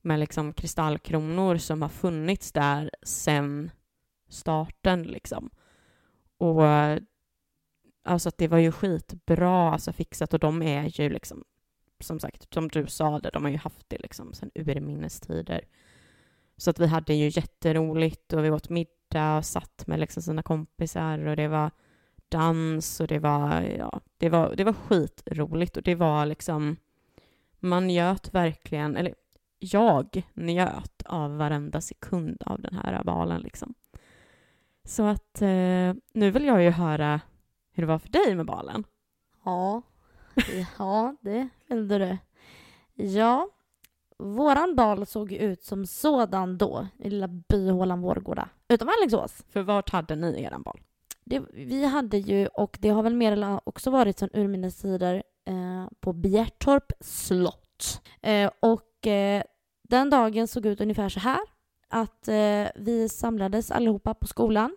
Med 0.02 0.20
liksom 0.20 0.54
kristallkronor 0.54 1.58
som 1.58 1.82
har 1.82 1.90
funnits 1.90 2.52
där 2.52 2.90
sen 3.04 3.72
starten 4.28 5.04
liksom. 5.04 5.50
Och 6.38 6.66
eh, 6.66 7.00
alltså 8.04 8.30
att 8.30 8.38
det 8.38 8.48
var 8.48 8.58
ju 8.58 8.72
skitbra 8.72 9.72
alltså 9.72 9.94
fixat 9.94 10.34
och 10.34 10.40
de 10.40 10.62
är 10.62 11.02
ju 11.02 11.10
liksom 11.10 11.44
som 12.00 12.20
sagt, 12.20 12.54
som 12.54 12.68
du 12.68 12.88
sa 12.88 13.20
det, 13.20 13.30
de 13.34 13.44
har 13.44 13.52
ju 13.52 13.58
haft 13.58 13.86
det 13.90 13.98
liksom 13.98 14.34
sen 14.34 14.52
urminnes 14.56 15.20
tider. 15.20 15.66
Så 16.58 16.70
att 16.70 16.80
vi 16.80 16.88
hade 16.88 17.14
ju 17.14 17.30
jätteroligt 17.30 18.34
och 18.34 18.46
vi 18.46 18.52
åt 18.52 18.70
middag 18.70 18.96
middag 19.16 19.38
och 19.38 19.46
satt 19.46 19.88
med 19.88 20.00
liksom 20.00 20.24
sina 20.24 20.44
kompisar 20.44 21.28
och 21.28 21.36
det 21.36 21.48
var 21.48 21.72
dans 22.30 23.00
och 23.00 23.08
det 23.08 23.20
var, 23.20 23.62
ja, 23.62 24.02
det 24.18 24.30
var, 24.30 24.56
det 24.56 24.64
var 24.64 24.74
skitroligt 24.74 25.78
och 25.78 25.84
det 25.84 25.96
var 25.96 26.26
liksom, 26.26 26.78
man 27.60 27.88
njöt 27.88 28.34
verkligen, 28.34 28.98
eller 28.98 29.16
jag 29.60 30.24
njöt 30.34 31.04
av 31.06 31.38
varenda 31.38 31.82
sekund 31.82 32.44
av 32.46 32.62
den 32.62 32.76
här 32.76 33.04
balen 33.04 33.42
liksom. 33.42 33.74
Så 34.86 35.04
att 35.04 35.42
eh, 35.42 35.94
nu 36.14 36.32
vill 36.32 36.46
jag 36.46 36.64
ju 36.64 36.70
höra 36.70 37.22
hur 37.72 37.84
det 37.84 37.88
var 37.88 38.00
för 38.00 38.10
dig 38.10 38.36
med 38.36 38.46
balen. 38.46 38.84
Ja, 39.46 39.82
ja 40.78 41.16
det 41.22 41.50
vill 41.68 41.88
du. 41.88 42.18
Ja, 42.94 43.50
våran 44.18 44.76
bal 44.76 45.06
såg 45.06 45.32
ut 45.32 45.64
som 45.64 45.86
sådan 45.86 46.58
då 46.58 46.88
i 46.98 47.10
lilla 47.10 47.28
byhålan 47.28 48.02
Vårgårda, 48.02 48.50
utom 48.68 48.90
Alingsås. 48.90 49.46
För 49.50 49.62
vart 49.62 49.90
hade 49.90 50.16
ni 50.16 50.44
eran 50.44 50.62
bal? 50.62 50.82
Det, 51.24 51.44
vi 51.54 51.86
hade 51.86 52.18
ju, 52.18 52.48
och 52.48 52.78
det 52.82 52.90
har 52.90 53.04
väl 53.04 53.16
mer 53.16 53.32
eller 53.32 53.60
också 53.64 53.92
varit 53.92 54.20
sedan 54.20 54.30
urminnes 54.34 54.82
tider, 54.82 55.24
eh, 55.46 55.88
på 56.00 56.14
Bjärtorp 56.14 56.92
slott. 57.00 58.02
Eh, 58.22 58.52
och 58.60 59.08
eh, 59.08 59.44
den 59.84 60.10
dagen 60.10 60.48
såg 60.48 60.66
ut 60.66 60.82
ungefär 60.82 61.10
så 61.10 61.20
här. 61.20 61.55
Att 61.90 62.28
eh, 62.28 62.68
vi 62.76 63.10
samlades 63.10 63.72
allihopa 63.72 64.14
på 64.14 64.28
skolan 64.28 64.76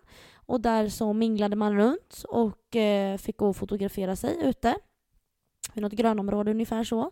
och 0.49 0.61
där 0.61 0.89
så 0.89 1.13
minglade 1.13 1.55
man 1.55 1.75
runt 1.75 2.23
och 2.29 2.75
eh, 2.75 3.17
fick 3.17 3.37
gå 3.37 3.49
och 3.49 3.55
fotografera 3.55 4.15
sig 4.15 4.37
ute. 4.41 4.75
I 5.73 5.81
något 5.81 5.91
grönområde 5.91 6.51
ungefär 6.51 6.83
så. 6.83 7.11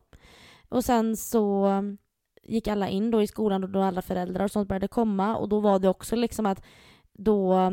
Och 0.70 0.86
sen 0.86 1.18
så 1.18 1.68
eh, 1.68 1.82
gick 2.44 2.68
alla 2.68 2.90
in 2.90 3.12
då 3.12 3.22
i 3.22 3.28
skolan 3.28 3.64
och 3.64 3.70
då 3.70 3.82
alla 3.82 4.02
föräldrar 4.02 4.44
och 4.44 4.52
sånt 4.52 4.68
började 4.68 4.88
komma 4.88 5.38
och 5.38 5.50
då 5.50 5.60
var 5.60 5.80
det 5.80 5.90
också 5.90 6.16
liksom 6.16 6.46
att 6.46 6.64
då 7.14 7.54
eh, 7.54 7.72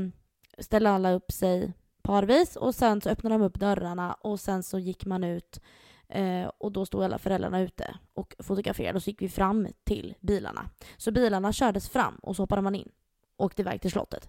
ställde 0.59 0.91
alla 0.91 1.12
upp 1.12 1.33
sig 1.33 1.72
parvis 2.03 2.57
och 2.57 2.75
sen 2.75 3.01
så 3.01 3.11
öppnade 3.11 3.35
de 3.35 3.43
upp 3.43 3.61
dörrarna 3.61 4.14
och 4.14 4.41
sen 4.41 4.62
så 4.62 4.79
gick 4.79 5.07
man 5.07 5.25
ut 5.25 5.61
eh, 6.09 6.50
och 6.59 6.72
då 6.72 6.86
stod 6.86 7.05
alla 7.05 7.18
föräldrarna 7.18 7.61
ute 7.61 7.96
och 8.14 8.34
fotograferade 8.38 8.96
och 8.96 9.02
så 9.02 9.11
gick 9.11 9.22
vi 9.22 9.28
fram 9.28 9.68
till 9.84 10.14
bilarna. 10.20 10.70
Så 10.96 11.12
bilarna 11.12 11.52
kördes 11.52 11.88
fram 11.88 12.14
och 12.14 12.36
så 12.36 12.42
hoppade 12.42 12.62
man 12.62 12.74
in 12.74 12.88
och 13.36 13.44
åkte 13.44 13.62
iväg 13.62 13.80
till 13.80 13.90
slottet. 13.90 14.28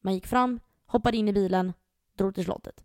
Man 0.00 0.14
gick 0.14 0.26
fram, 0.26 0.60
hoppade 0.86 1.16
in 1.16 1.28
i 1.28 1.32
bilen, 1.32 1.72
drog 2.16 2.34
till 2.34 2.44
slottet. 2.44 2.84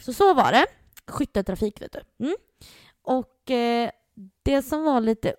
Så 0.00 0.12
så 0.12 0.34
var 0.34 0.52
det. 0.52 0.66
Skytteltrafik 1.06 1.82
vet 1.82 1.92
du. 1.92 2.24
Mm. 2.24 2.36
Och 3.02 3.50
eh, 3.50 3.90
det 4.42 4.62
som 4.62 4.84
var 4.84 5.00
lite 5.00 5.34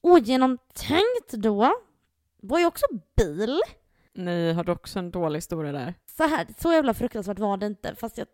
ogenomtänkt 0.00 1.32
då 1.32 1.74
var 2.36 2.58
ju 2.58 2.66
också 2.66 2.86
bil. 3.16 3.60
Ni 4.12 4.52
hade 4.52 4.72
också 4.72 4.98
en 4.98 5.10
dålig 5.10 5.36
historia 5.38 5.72
där. 5.72 5.94
Så 6.06 6.22
här, 6.22 6.46
så 6.58 6.72
jävla 6.72 6.94
fruktansvärt 6.94 7.38
var 7.38 7.56
det 7.56 7.66
inte. 7.66 7.94
Fast 7.94 8.18
jag, 8.18 8.26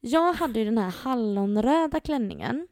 jag 0.00 0.32
hade 0.32 0.58
ju 0.58 0.64
den 0.64 0.78
här 0.78 0.90
hallonröda 0.90 2.00
klänningen. 2.00 2.68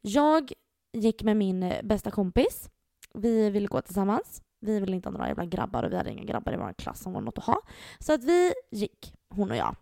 Jag 0.00 0.52
gick 0.92 1.22
med 1.22 1.36
min 1.36 1.72
bästa 1.82 2.10
kompis. 2.10 2.70
Vi 3.14 3.50
ville 3.50 3.66
gå 3.66 3.80
tillsammans. 3.80 4.42
Vi 4.60 4.80
ville 4.80 4.96
inte 4.96 5.08
ha 5.08 5.12
några 5.12 5.28
jävla 5.28 5.44
grabbar 5.44 5.82
och 5.82 5.92
vi 5.92 5.96
hade 5.96 6.10
inga 6.10 6.24
grabbar 6.24 6.52
i 6.52 6.56
vår 6.56 6.72
klass 6.72 7.02
som 7.02 7.12
var 7.12 7.20
något 7.20 7.38
att 7.38 7.44
ha. 7.44 7.60
Så 7.98 8.12
att 8.12 8.24
vi 8.24 8.52
gick, 8.70 9.14
hon 9.28 9.50
och 9.50 9.56
jag. 9.56 9.76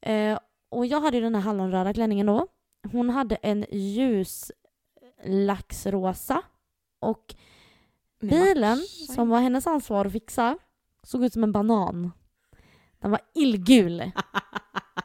Eh, 0.00 0.38
och 0.68 0.86
jag 0.86 1.00
hade 1.00 1.16
ju 1.16 1.22
den 1.22 1.34
här 1.34 1.42
hallonröda 1.42 1.94
klänningen 1.94 2.26
då. 2.26 2.46
Hon 2.92 3.10
hade 3.10 3.34
en 3.36 3.66
ljus 3.70 4.52
laxrosa 5.24 6.42
och 7.00 7.34
bilen 8.20 8.78
som 9.14 9.28
var 9.28 9.40
hennes 9.40 9.66
ansvar 9.66 10.04
att 10.04 10.12
fixa 10.12 10.58
såg 11.02 11.24
ut 11.24 11.32
som 11.32 11.44
en 11.44 11.52
banan. 11.52 12.12
Den 13.02 13.10
var 13.10 13.20
illgul. 13.34 14.12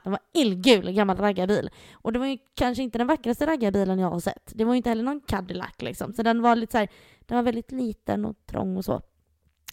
Den 0.03 0.11
var 0.11 0.19
illgul, 0.33 0.91
gammal 0.91 1.17
raggarbil. 1.17 1.69
Och 1.93 2.13
det 2.13 2.19
var 2.19 2.25
ju 2.25 2.37
kanske 2.55 2.83
inte 2.83 2.97
den 2.97 3.07
vackraste 3.07 3.45
raggarbilen 3.45 3.99
jag 3.99 4.09
har 4.09 4.19
sett. 4.19 4.51
Det 4.55 4.65
var 4.65 4.73
ju 4.73 4.77
inte 4.77 4.89
heller 4.89 5.03
någon 5.03 5.21
Cadillac 5.21 5.81
liksom. 5.81 6.13
Så 6.13 6.23
den 6.23 6.41
var 6.41 6.55
lite 6.55 6.71
så 6.71 6.77
här, 6.77 6.89
den 7.19 7.35
var 7.35 7.43
väldigt 7.43 7.71
liten 7.71 8.25
och 8.25 8.35
trång 8.45 8.77
och 8.77 8.85
så. 8.85 9.01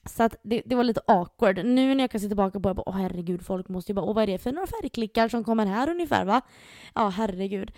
Så 0.07 0.23
att 0.23 0.37
det, 0.43 0.63
det, 0.67 0.75
var 0.75 0.85
lite 0.85 1.01
awkward. 1.07 1.65
Nu 1.65 1.95
när 1.95 2.05
jag 2.05 2.11
kan 2.11 2.21
se 2.21 2.27
tillbaka 2.27 2.61
på 2.61 2.73
det, 2.73 2.83
åh 2.87 2.97
herregud, 2.97 3.43
folk 3.47 3.69
måste 3.69 3.93
ju 3.93 3.95
bara, 3.95 4.07
åh 4.07 4.15
vad 4.15 4.23
är 4.23 4.27
det 4.27 4.39
för 4.39 4.53
några 4.53 4.67
färgklickar 4.67 5.29
som 5.29 5.45
kommer 5.45 5.67
här 5.67 5.91
ungefär 5.91 6.25
va? 6.25 6.41
Ja, 6.95 7.09
herregud. 7.09 7.73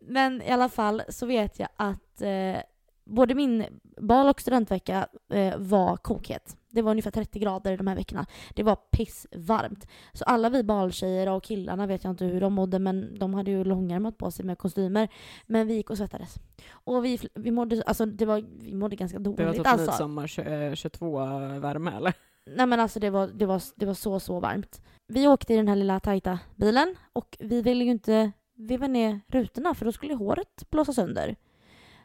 Men 0.00 0.42
i 0.42 0.50
alla 0.50 0.68
fall 0.68 1.02
så 1.08 1.26
vet 1.26 1.58
jag 1.58 1.68
att 1.76 2.22
eh, 2.22 2.62
både 3.04 3.34
min 3.34 3.64
bal 4.00 4.28
och 4.28 4.40
studentvecka 4.40 5.06
eh, 5.32 5.54
var 5.58 5.96
kokhet. 5.96 6.56
Det 6.72 6.82
var 6.82 6.90
ungefär 6.90 7.10
30 7.10 7.38
grader 7.38 7.76
de 7.76 7.86
här 7.86 7.96
veckorna. 7.96 8.26
Det 8.54 8.62
var 8.62 8.76
pissvarmt. 8.76 9.86
Så 10.12 10.24
alla 10.24 10.50
vi 10.50 10.62
baltjejer 10.62 11.28
och 11.28 11.44
killarna 11.44 11.86
vet 11.86 12.04
jag 12.04 12.10
inte 12.10 12.24
hur 12.24 12.40
de 12.40 12.52
mådde 12.52 12.78
men 12.78 13.18
de 13.18 13.34
hade 13.34 13.50
ju 13.50 13.64
långärmat 13.64 14.18
på 14.18 14.30
sig 14.30 14.44
med 14.44 14.58
kostymer. 14.58 15.08
Men 15.46 15.66
vi 15.66 15.74
gick 15.74 15.90
och 15.90 15.96
svettades. 15.96 16.34
Och 16.70 17.04
vi, 17.04 17.18
vi 17.34 17.50
mådde, 17.50 17.82
alltså 17.86 18.06
det 18.06 18.26
var, 18.26 18.44
vi 18.60 18.74
mådde 18.74 18.96
ganska 18.96 19.18
dåligt. 19.18 19.38
Det 19.38 19.44
var 19.44 19.54
typ 19.54 19.66
alltså. 19.66 19.90
midsommar 19.90 20.26
22-värme 20.26 21.90
eh, 21.90 21.96
eller? 21.96 22.14
Nej 22.46 22.66
men 22.66 22.80
alltså 22.80 23.00
det 23.00 23.10
var, 23.10 23.26
det, 23.26 23.46
var, 23.46 23.62
det 23.76 23.86
var 23.86 23.94
så, 23.94 24.20
så 24.20 24.40
varmt. 24.40 24.82
Vi 25.08 25.28
åkte 25.28 25.54
i 25.54 25.56
den 25.56 25.68
här 25.68 25.76
lilla 25.76 26.00
tajta 26.00 26.38
bilen 26.56 26.96
och 27.12 27.36
vi 27.40 27.62
ville 27.62 27.84
ju 27.84 27.90
inte 27.90 28.32
veva 28.54 28.86
ner 28.86 29.20
rutorna 29.28 29.74
för 29.74 29.84
då 29.84 29.92
skulle 29.92 30.14
håret 30.14 30.70
blåsa 30.70 30.92
sönder. 30.92 31.36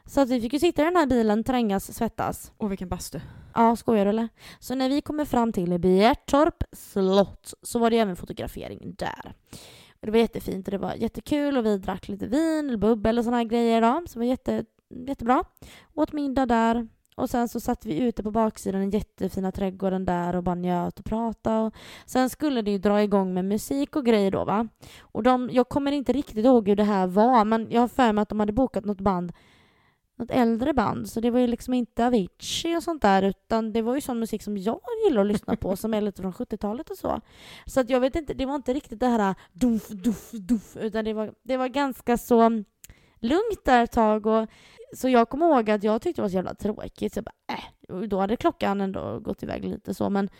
Så 0.08 0.20
att 0.20 0.28
vi 0.28 0.40
fick 0.40 0.52
ju 0.52 0.58
sitta 0.58 0.82
i 0.82 0.84
den 0.84 0.96
här 0.96 1.06
bilen, 1.06 1.44
trängas, 1.44 1.94
svettas. 1.94 2.52
Och 2.56 2.70
vilken 2.70 2.88
bastu. 2.88 3.20
Ja, 3.54 3.76
skojar 3.76 4.04
du 4.04 4.08
eller? 4.08 4.28
Så 4.58 4.74
när 4.74 4.88
vi 4.88 5.00
kommer 5.00 5.24
fram 5.24 5.52
till 5.52 5.78
Bjärtorp 5.78 6.64
slott 6.72 7.54
så 7.62 7.78
var 7.78 7.90
det 7.90 7.98
även 7.98 8.16
fotografering 8.16 8.94
där. 8.98 9.34
Och 10.00 10.06
det 10.06 10.10
var 10.10 10.18
jättefint 10.18 10.68
och 10.68 10.72
det 10.72 10.78
var 10.78 10.94
jättekul 10.94 11.56
och 11.56 11.66
vi 11.66 11.78
drack 11.78 12.08
lite 12.08 12.26
vin, 12.26 12.68
eller 12.68 12.78
bubbel 12.78 13.18
och 13.18 13.24
såna 13.24 13.36
här 13.36 13.44
grejer 13.44 13.80
då. 13.80 14.02
Så 14.06 14.12
det 14.12 14.18
var 14.18 14.24
jätte, 14.24 14.64
jättebra. 15.06 15.44
Åt 15.94 16.12
middag 16.12 16.46
där. 16.46 16.88
Och 17.16 17.30
sen 17.30 17.48
så 17.48 17.60
satt 17.60 17.86
vi 17.86 17.98
ute 17.98 18.22
på 18.22 18.30
baksidan 18.30 18.80
den 18.80 18.90
jättefina 18.90 19.52
trädgården 19.52 20.04
där 20.04 20.36
och 20.36 20.42
bara 20.42 20.54
njöt 20.54 20.98
och 20.98 21.04
pratade. 21.04 21.66
Och 21.66 21.74
sen 22.06 22.30
skulle 22.30 22.62
det 22.62 22.70
ju 22.70 22.78
dra 22.78 23.02
igång 23.02 23.34
med 23.34 23.44
musik 23.44 23.96
och 23.96 24.06
grejer 24.06 24.30
då 24.30 24.44
va. 24.44 24.68
Och 25.00 25.22
de, 25.22 25.48
jag 25.52 25.68
kommer 25.68 25.92
inte 25.92 26.12
riktigt 26.12 26.44
ihåg 26.44 26.68
hur 26.68 26.76
det 26.76 26.84
här 26.84 27.06
var 27.06 27.44
men 27.44 27.66
jag 27.70 27.80
har 27.80 27.88
för 27.88 28.12
mig 28.12 28.22
att 28.22 28.28
de 28.28 28.40
hade 28.40 28.52
bokat 28.52 28.84
något 28.84 29.00
band 29.00 29.32
något 30.18 30.30
äldre 30.30 30.72
band, 30.72 31.08
så 31.08 31.20
det 31.20 31.30
var 31.30 31.40
ju 31.40 31.46
liksom 31.46 31.74
inte 31.74 32.06
Avicii 32.06 32.76
och 32.76 32.82
sånt 32.82 33.02
där, 33.02 33.22
utan 33.22 33.72
det 33.72 33.82
var 33.82 33.94
ju 33.94 34.00
sån 34.00 34.18
musik 34.18 34.42
som 34.42 34.58
jag 34.58 34.80
gillar 35.06 35.20
att 35.20 35.26
lyssna 35.26 35.56
på, 35.56 35.76
som 35.76 35.94
är 35.94 36.00
lite 36.00 36.22
från 36.22 36.32
70-talet 36.32 36.90
och 36.90 36.98
så. 36.98 37.20
Så 37.66 37.80
att 37.80 37.90
jag 37.90 38.00
vet 38.00 38.16
inte, 38.16 38.34
det 38.34 38.46
var 38.46 38.54
inte 38.54 38.74
riktigt 38.74 39.00
det 39.00 39.06
här 39.06 39.34
duff, 39.52 39.88
duff, 39.88 40.30
duff, 40.30 40.76
utan 40.76 41.04
det 41.04 41.12
var, 41.12 41.34
det 41.42 41.56
var 41.56 41.68
ganska 41.68 42.18
så 42.18 42.40
mm, 42.40 42.64
lugnt 43.20 43.64
där 43.64 43.84
ett 43.84 43.92
tag. 43.92 44.26
Och, 44.26 44.48
så 44.96 45.08
jag 45.08 45.28
kommer 45.28 45.46
ihåg 45.46 45.70
att 45.70 45.82
jag 45.82 46.02
tyckte 46.02 46.20
det 46.20 46.24
var 46.24 46.28
så 46.28 46.34
jävla 46.34 46.54
tråkigt, 46.54 47.14
så 47.14 47.18
jag 47.18 47.24
bara 47.24 47.56
äh. 47.56 47.96
Och 47.96 48.08
då 48.08 48.18
hade 48.18 48.36
klockan 48.36 48.80
ändå 48.80 49.18
gått 49.20 49.42
iväg 49.42 49.64
lite 49.64 49.94
så, 49.94 50.10
men 50.10 50.30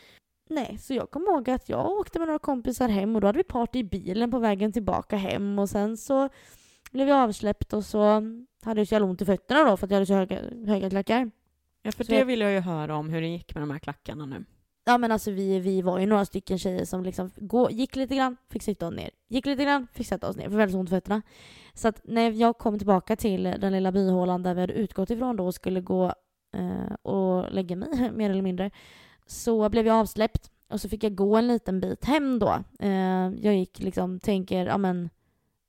nej, 0.51 0.79
så 0.79 0.95
jag 0.95 1.11
kommer 1.11 1.27
ihåg 1.33 1.51
att 1.51 1.69
jag 1.69 1.87
åkte 1.87 2.19
med 2.19 2.29
några 2.29 2.39
kompisar 2.39 2.89
hem 2.89 3.15
och 3.15 3.21
då 3.21 3.27
hade 3.27 3.37
vi 3.37 3.45
party 3.45 3.79
i 3.79 3.85
bilen 3.85 4.31
på 4.31 4.39
vägen 4.39 4.73
tillbaka 4.73 5.17
hem 5.17 5.59
och 5.59 5.69
sen 5.69 5.97
så 5.97 6.29
blev 6.91 7.07
vi 7.07 7.13
avsläppt 7.13 7.73
och 7.73 7.85
så 7.85 8.23
hade 8.63 8.81
jag 8.81 8.89
så 8.89 8.95
jävla 8.95 9.07
ont 9.09 9.23
i 9.23 9.25
fötterna 9.25 9.65
då 9.65 9.77
för 9.77 9.87
att 9.87 9.91
jag 9.91 9.97
hade 9.97 10.07
så 10.07 10.15
höga, 10.15 10.41
höga 10.67 10.91
klackar. 10.91 11.31
Ja, 11.83 11.93
för 11.93 12.05
så 12.05 12.13
det 12.13 12.19
jag... 12.19 12.27
vill 12.27 12.41
jag 12.41 12.53
ju 12.53 12.61
höra 12.61 12.97
om 12.97 13.09
hur 13.09 13.21
det 13.21 13.29
gick 13.29 13.55
med 13.55 13.63
de 13.63 13.71
här 13.71 13.79
klackarna 13.79 14.27
nu. 14.27 14.45
Ja 14.85 14.99
men 14.99 15.13
alltså 15.13 15.31
vi, 15.31 15.61
vi 15.61 15.83
var 15.83 15.99
ju 15.99 16.07
några 16.07 16.25
stycken 16.25 16.59
tjejer 16.59 16.85
som 16.85 17.03
liksom 17.05 17.31
gå, 17.37 17.71
gick 17.71 17.97
lite 17.97 18.17
grann, 18.17 18.37
fick 18.51 18.63
sitta 18.63 18.89
oss 18.89 18.95
ner. 18.95 19.11
Gick 19.29 19.47
lite 19.47 19.65
grann, 19.65 19.87
fick 19.93 20.07
sätta 20.07 20.29
oss 20.29 20.37
ner. 20.37 20.49
För 20.49 20.57
väldigt 20.57 20.77
ont 20.77 20.89
i 20.89 20.91
fötterna. 20.91 21.23
Så 21.75 21.89
att 21.89 22.01
när 22.05 22.31
jag 22.31 22.59
kom 22.59 22.79
tillbaka 22.79 23.17
till 23.17 23.43
den 23.43 23.73
lilla 23.73 23.93
byhålan 23.93 24.43
där 24.43 24.55
vi 24.55 24.61
hade 24.61 24.73
utgått 24.73 25.11
ifrån 25.11 25.37
då 25.37 25.47
och 25.47 25.55
skulle 25.55 25.81
gå 25.81 26.13
eh, 26.57 26.95
och 27.03 27.53
lägga 27.53 27.77
mig 27.77 28.11
mer 28.15 28.31
eller 28.31 28.43
mindre. 28.43 28.71
Så 29.27 29.69
blev 29.69 29.87
jag 29.87 29.97
avsläppt 29.97 30.51
och 30.69 30.81
så 30.81 30.89
fick 30.89 31.05
jag 31.05 31.15
gå 31.15 31.37
en 31.37 31.49
liten 31.49 31.81
bit 31.81 32.05
hem 32.05 32.39
då. 32.39 32.65
Eh, 32.79 33.29
jag 33.41 33.55
gick 33.55 33.79
liksom, 33.81 34.21
tänker, 34.21 34.67
ja 34.67 34.79
men 34.79 35.11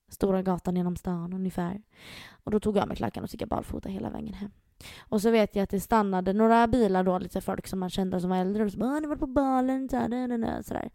Stora 0.10 0.42
gatan 0.42 0.76
genom 0.76 0.96
stan 0.96 1.34
ungefär. 1.34 1.82
Och 2.44 2.52
då 2.52 2.60
tog 2.60 2.78
jag 2.78 2.88
mig 2.88 2.98
klackarna 2.98 3.24
och 3.24 3.30
så 3.30 3.34
gick 3.34 3.42
jag 3.42 3.50
barfota 3.50 3.90
hela 3.90 4.10
vägen 4.10 4.34
hem. 4.34 4.52
Och 5.00 5.22
så 5.22 5.32
vet 5.32 5.56
jag 5.56 5.64
att 5.64 5.70
det 5.70 5.80
stannade 5.80 6.34
några 6.34 6.68
bilar 6.68 7.04
då, 7.04 7.20
lite 7.20 7.42
folk 7.42 7.68
som 7.68 7.80
man 7.80 7.90
kände 7.90 8.22
som 8.22 8.30
var 8.30 8.38
äldre 8.38 8.64
och 8.64 8.72
så 8.72 8.78
bara 8.78 9.00
ni 9.00 9.08
var 9.08 9.16
på 9.16 9.28
balen, 9.28 9.90
så 9.90 9.98
sådär. 10.64 10.90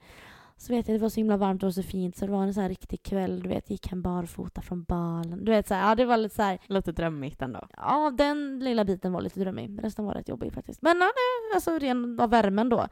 Så 0.56 0.72
vet 0.72 0.88
jag 0.88 0.94
att 0.94 1.00
det 1.00 1.02
var 1.02 1.08
så 1.08 1.20
himla 1.20 1.36
varmt 1.36 1.62
och 1.62 1.74
så 1.74 1.82
fint 1.82 2.16
så 2.16 2.26
det 2.26 2.32
var 2.32 2.42
en 2.42 2.54
sån 2.54 2.62
här 2.62 2.68
riktig 2.68 3.02
kväll, 3.02 3.40
du 3.40 3.48
vet, 3.48 3.70
gick 3.70 3.88
hem 3.88 4.02
barfota 4.02 4.62
från 4.62 4.82
balen. 4.82 5.44
Du 5.44 5.52
vet 5.52 5.68
såhär, 5.68 5.88
ja 5.88 5.94
det 5.94 6.04
var 6.04 6.16
lite 6.16 6.34
såhär. 6.34 6.58
Lite 6.66 6.92
drömmigt 6.92 7.42
ändå. 7.42 7.68
Ja, 7.76 8.12
den 8.18 8.58
lilla 8.58 8.84
biten 8.84 9.12
var 9.12 9.20
lite 9.20 9.40
drömmig. 9.40 9.78
Resten 9.82 10.04
var 10.04 10.14
rätt 10.14 10.28
jobbig 10.28 10.52
faktiskt. 10.52 10.82
Men 10.82 11.00
ja, 11.00 11.10
alltså 11.54 11.78
ren 11.78 12.20
av 12.20 12.30
värmen 12.30 12.68
då. 12.68 12.86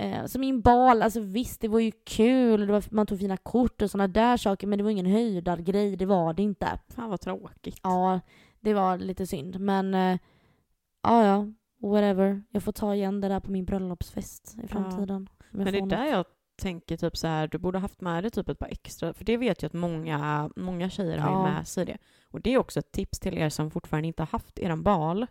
Eh, 0.00 0.26
så 0.26 0.38
min 0.38 0.60
bal, 0.60 1.02
alltså 1.02 1.20
visst 1.20 1.60
det 1.60 1.68
var 1.68 1.80
ju 1.80 1.92
kul, 2.04 2.66
det 2.66 2.72
var, 2.72 2.84
man 2.90 3.06
tog 3.06 3.18
fina 3.18 3.36
kort 3.36 3.82
och 3.82 3.90
sådana 3.90 4.08
där 4.08 4.36
saker 4.36 4.66
men 4.66 4.78
det 4.78 4.82
var 4.84 4.90
ingen 4.90 5.06
höjdargrej, 5.06 5.96
det 5.96 6.06
var 6.06 6.34
det 6.34 6.42
inte. 6.42 6.78
Fan 6.88 7.10
vad 7.10 7.20
tråkigt. 7.20 7.80
Ja, 7.82 8.20
det 8.60 8.74
var 8.74 8.98
lite 8.98 9.26
synd 9.26 9.60
men 9.60 9.94
eh, 9.94 10.18
ja 11.02 11.24
ja, 11.26 11.46
whatever. 11.88 12.42
Jag 12.50 12.62
får 12.62 12.72
ta 12.72 12.94
igen 12.94 13.20
det 13.20 13.28
där 13.28 13.40
på 13.40 13.50
min 13.50 13.64
bröllopsfest 13.64 14.56
i 14.64 14.68
framtiden. 14.68 15.28
Ja. 15.38 15.44
Men 15.50 15.72
det 15.72 15.78
är 15.78 15.86
där 15.86 16.04
jag 16.06 16.24
tänker 16.62 16.96
typ 16.96 17.16
så 17.16 17.26
här, 17.26 17.48
du 17.48 17.58
borde 17.58 17.78
haft 17.78 18.00
med 18.00 18.24
dig 18.24 18.30
typ 18.30 18.48
ett 18.48 18.58
par 18.58 18.68
extra, 18.68 19.12
för 19.14 19.24
det 19.24 19.36
vet 19.36 19.62
jag 19.62 19.68
att 19.68 19.72
många, 19.72 20.50
många 20.56 20.90
tjejer 20.90 21.18
har 21.18 21.30
Ja. 21.30 21.42
med 21.42 21.68
sig 21.68 21.84
det. 21.86 21.98
Och 22.30 22.40
det 22.40 22.54
är 22.54 22.58
också 22.58 22.78
ett 22.78 22.92
tips 22.92 23.18
till 23.20 23.38
er 23.38 23.48
som 23.48 23.70
fortfarande 23.70 24.08
inte 24.08 24.22
har 24.22 24.28
haft 24.28 24.58
eran 24.58 24.82
bal. 24.82 25.26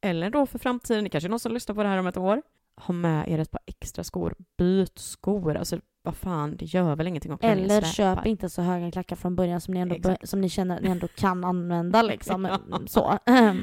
Eller 0.00 0.30
då 0.30 0.46
för 0.46 0.58
framtiden, 0.58 1.04
det 1.04 1.10
kanske 1.10 1.28
är 1.28 1.30
någon 1.30 1.40
som 1.40 1.52
lyssnar 1.52 1.74
på 1.74 1.82
det 1.82 1.88
här 1.88 1.98
om 1.98 2.06
ett 2.06 2.16
år. 2.16 2.42
Ha 2.76 2.92
med 2.94 3.28
er 3.28 3.38
ett 3.38 3.50
par 3.50 3.60
extra 3.66 4.04
skor. 4.04 4.34
Byt 4.58 4.98
skor. 4.98 5.56
Alltså 5.56 5.80
vad 6.02 6.16
fan, 6.16 6.56
det 6.56 6.64
gör 6.64 6.96
väl 6.96 7.06
ingenting 7.06 7.32
om 7.32 7.38
Eller 7.40 7.82
köp 7.82 8.26
inte 8.26 8.48
så 8.48 8.62
höga 8.62 8.90
klackar 8.90 9.16
från 9.16 9.36
början 9.36 9.60
som 9.60 9.74
ni, 9.74 9.80
ändå, 9.80 9.94
Exakt. 9.94 10.28
som 10.28 10.40
ni 10.40 10.48
känner 10.48 10.76
att 10.76 10.82
ni 10.82 10.90
ändå 10.90 11.08
kan 11.08 11.44
använda 11.44 12.02
liksom. 12.02 12.44
Ja. 12.44 12.80
Så. 12.86 13.18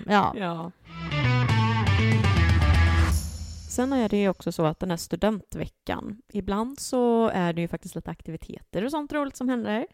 ja. 0.07 0.33
Ja. 0.35 0.71
Sen 3.69 3.93
är 3.93 4.09
det 4.09 4.17
ju 4.17 4.29
också 4.29 4.51
så 4.51 4.65
att 4.65 4.79
den 4.79 4.89
här 4.89 4.97
studentveckan, 4.97 6.21
ibland 6.33 6.79
så 6.79 7.27
är 7.27 7.53
det 7.53 7.61
ju 7.61 7.67
faktiskt 7.67 7.95
lite 7.95 8.11
aktiviteter 8.11 8.85
och 8.85 8.91
sånt 8.91 9.13
roligt 9.13 9.35
som 9.35 9.49
händer. 9.49 9.87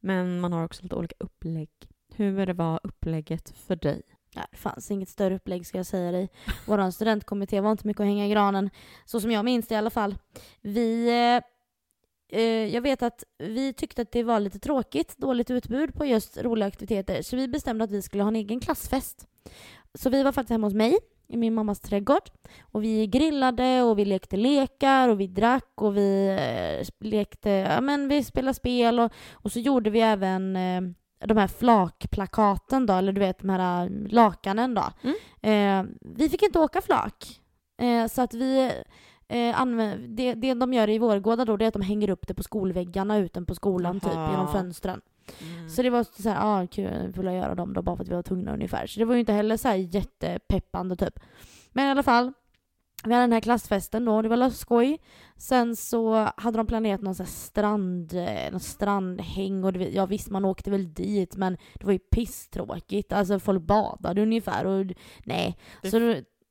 Men 0.00 0.40
man 0.40 0.52
har 0.52 0.64
också 0.64 0.82
lite 0.82 0.94
olika 0.94 1.14
upplägg. 1.18 1.70
Hur 2.14 2.52
var 2.54 2.80
upplägget 2.82 3.50
för 3.50 3.76
dig? 3.76 4.02
Ja, 4.34 4.46
det 4.50 4.56
fanns 4.56 4.90
inget 4.90 5.08
större 5.08 5.34
upplägg 5.34 5.66
ska 5.66 5.78
jag 5.78 5.86
säga 5.86 6.12
dig. 6.12 6.28
Vår 6.66 6.90
studentkommitté 6.90 7.60
var 7.60 7.70
inte 7.70 7.86
mycket 7.86 8.00
att 8.00 8.06
hänga 8.06 8.26
i 8.26 8.30
granen. 8.30 8.70
Så 9.04 9.20
som 9.20 9.30
jag 9.30 9.44
minns 9.44 9.68
det 9.68 9.74
i 9.74 9.78
alla 9.78 9.90
fall. 9.90 10.18
Vi, 10.60 11.08
eh, 11.08 11.42
eh, 12.40 12.74
jag 12.74 12.80
vet 12.82 13.02
att 13.02 13.24
vi 13.38 13.72
tyckte 13.72 14.02
att 14.02 14.12
det 14.12 14.22
var 14.22 14.40
lite 14.40 14.58
tråkigt, 14.58 15.16
dåligt 15.16 15.50
utbud 15.50 15.94
på 15.94 16.04
just 16.04 16.38
roliga 16.38 16.68
aktiviteter. 16.68 17.22
Så 17.22 17.36
vi 17.36 17.48
bestämde 17.48 17.84
att 17.84 17.90
vi 17.90 18.02
skulle 18.02 18.22
ha 18.22 18.28
en 18.28 18.36
egen 18.36 18.60
klassfest. 18.60 19.26
Så 19.94 20.10
vi 20.10 20.22
var 20.22 20.32
faktiskt 20.32 20.50
hemma 20.50 20.66
hos 20.66 20.74
mig 20.74 20.98
i 21.28 21.36
min 21.36 21.54
mammas 21.54 21.80
trädgård. 21.80 22.30
Och 22.60 22.84
vi 22.84 23.06
grillade 23.06 23.82
och 23.82 23.98
vi 23.98 24.04
lekte 24.04 24.36
lekar 24.36 25.08
och 25.08 25.20
vi 25.20 25.26
drack 25.26 25.72
och 25.74 25.96
vi 25.96 26.28
eh, 26.28 27.08
lekte, 27.08 27.50
ja 27.50 27.80
men 27.80 28.08
vi 28.08 28.24
spelade 28.24 28.54
spel 28.54 29.00
och, 29.00 29.12
och 29.32 29.52
så 29.52 29.58
gjorde 29.58 29.90
vi 29.90 30.00
även 30.00 30.56
eh, 30.56 30.80
de 31.18 31.36
här 31.36 31.48
flakplakaten 31.48 32.86
då, 32.86 32.94
eller 32.94 33.12
du 33.12 33.20
vet 33.20 33.38
de 33.38 33.48
här 33.48 33.84
äh, 33.84 33.90
lakanen 34.08 34.74
då. 34.74 34.84
Eh, 35.48 35.82
vi 36.00 36.28
fick 36.28 36.42
inte 36.42 36.58
åka 36.58 36.80
flak. 36.80 37.40
Eh, 37.80 38.06
så 38.06 38.22
att 38.22 38.34
vi 38.34 38.72
eh, 39.28 39.60
använder, 39.60 40.08
det, 40.08 40.34
det 40.34 40.54
de 40.54 40.72
gör 40.72 40.88
i 40.88 40.98
Vårgårda 40.98 41.44
då, 41.44 41.56
det 41.56 41.64
är 41.64 41.68
att 41.68 41.74
de 41.74 41.82
hänger 41.82 42.10
upp 42.10 42.26
det 42.26 42.34
på 42.34 42.42
skolväggarna 42.42 43.18
ute 43.18 43.42
på 43.42 43.54
skolan 43.54 44.00
typ, 44.00 44.12
Jaha. 44.14 44.30
genom 44.30 44.52
fönstren. 44.52 45.00
Mm. 45.40 45.68
Så 45.68 45.82
det 45.82 45.90
var 45.90 46.22
så 46.22 46.28
här, 46.28 46.38
ah, 46.40 46.66
kul, 46.66 47.12
vi 47.16 47.22
göra 47.22 47.54
dem 47.54 47.74
då 47.74 47.82
bara 47.82 47.96
för 47.96 48.04
att 48.04 48.10
vi 48.10 48.14
var 48.14 48.22
tvungna 48.22 48.52
ungefär. 48.52 48.86
Så 48.86 48.98
det 48.98 49.04
var 49.04 49.14
ju 49.14 49.20
inte 49.20 49.32
heller 49.32 49.56
så 49.56 49.68
jättepeppande 49.68 50.96
typ. 50.96 51.20
Men 51.72 51.86
i 51.86 51.90
alla 51.90 52.02
fall, 52.02 52.32
vi 53.04 53.12
hade 53.14 53.22
den 53.24 53.32
här 53.32 53.40
klassfesten 53.40 54.04
då, 54.04 54.22
det 54.22 54.28
var 54.28 54.50
skoj. 54.50 54.98
Sen 55.36 55.76
så 55.76 56.30
hade 56.36 56.56
de 56.58 56.66
planerat 56.66 57.00
någon 57.02 57.14
sån 57.14 57.26
här 57.26 57.32
strand, 57.32 58.12
eh, 58.14 58.50
någon 58.50 58.60
strandhäng 58.60 59.64
och 59.64 59.72
det, 59.72 59.88
ja 59.88 60.06
visst 60.06 60.30
man 60.30 60.44
åkte 60.44 60.70
väl 60.70 60.94
dit 60.94 61.36
men 61.36 61.56
det 61.74 61.84
var 61.86 61.92
ju 61.92 61.98
pisstråkigt. 61.98 63.12
Alltså 63.12 63.38
folk 63.38 63.62
badade 63.62 64.22
ungefär 64.22 64.64
och 64.66 64.86
nej. 65.24 65.56
Det- 65.82 65.90
Så 65.90 65.98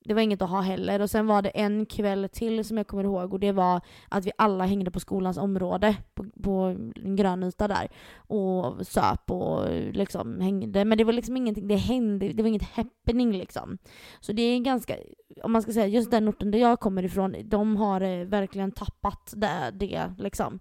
det, 0.08 0.14
var 0.14 0.22
inget 0.22 0.42
att 0.42 0.50
ha 0.50 0.62
heller. 0.62 1.02
Och 1.02 1.10
sen 1.10 1.28
var 1.28 1.42
det 1.42 1.50
en 1.50 1.86
kväll 1.86 2.30
till 2.32 2.66
som 2.66 2.78
jag 2.78 2.88
kommer 2.88 3.04
ihåg 3.04 3.34
och 3.34 3.40
det 3.40 3.52
var 3.52 3.82
att 4.10 4.26
vi 4.26 4.32
alla 4.38 4.66
hängde 4.66 4.92
på 4.92 5.00
skolans 5.00 5.38
område 5.38 5.96
på, 6.14 6.26
på 6.44 6.52
en 6.52 7.16
grön 7.16 7.44
yta 7.44 7.68
där 7.68 7.88
och 8.18 8.88
söp 8.88 9.32
och 9.32 9.66
liksom 9.92 10.42
hängde. 10.42 10.86
Men 10.86 10.98
det 10.98 11.04
var 11.04 11.14
liksom 11.14 11.38
ingenting, 11.38 11.68
det 11.68 11.76
hände, 11.76 12.28
det 12.28 12.44
var 12.44 12.50
inget 12.50 12.70
happening 12.70 13.38
liksom. 13.38 13.78
Så 14.20 14.32
det 14.32 14.42
är 14.42 14.60
ganska, 14.60 14.96
om 15.44 15.52
man 15.52 15.62
ska 15.62 15.72
säga 15.72 15.88
just 15.88 16.12
den 16.12 16.30
orten 16.30 16.52
där 16.52 16.60
jag 16.60 16.80
kommer 16.80 17.04
ifrån, 17.04 17.36
de 17.46 17.78
har 17.78 18.02
eh, 18.02 18.26
verkligen 18.26 18.72
tappat 18.72 19.34
det, 19.36 19.72
det 19.74 20.12
liksom. 20.18 20.60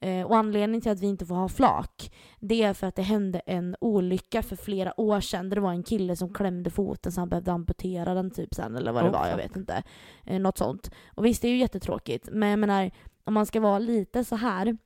Eh, 0.00 0.26
och 0.26 0.36
anledningen 0.36 0.80
till 0.80 0.92
att 0.92 1.00
vi 1.00 1.06
inte 1.06 1.26
får 1.26 1.34
ha 1.34 1.48
flak, 1.48 2.12
det 2.40 2.62
är 2.62 2.74
för 2.74 2.86
att 2.86 2.94
det 2.94 3.02
hände 3.02 3.38
en 3.38 3.76
olycka 3.80 4.42
för 4.42 4.56
flera 4.56 5.00
år 5.00 5.20
sedan 5.20 5.48
där 5.48 5.54
det 5.54 5.60
var 5.60 5.72
en 5.72 5.82
kille 5.82 6.16
som 6.16 6.34
klämde 6.34 6.70
foten 6.70 7.12
så 7.12 7.20
han 7.20 7.28
behövde 7.28 7.52
amputera 7.52 8.14
den 8.14 8.30
typ 8.30 8.54
sen 8.54 8.76
eller 8.76 8.92
vad 8.92 9.04
det 9.04 9.08
Oh, 9.08 9.12
var, 9.12 9.26
jag 9.26 9.36
vet 9.36 9.56
inte. 9.56 9.82
Eh, 10.24 10.40
något 10.40 10.58
sånt. 10.58 10.90
Och 11.14 11.24
visst, 11.24 11.42
det 11.42 11.48
är 11.48 11.52
ju 11.52 11.58
jättetråkigt, 11.58 12.28
men 12.32 12.48
jag 12.48 12.58
menar, 12.58 12.90
om 13.24 13.34
man 13.34 13.46
ska 13.46 13.60
vara 13.60 13.78
lite 13.78 14.24
så 14.24 14.36
här 14.36 14.76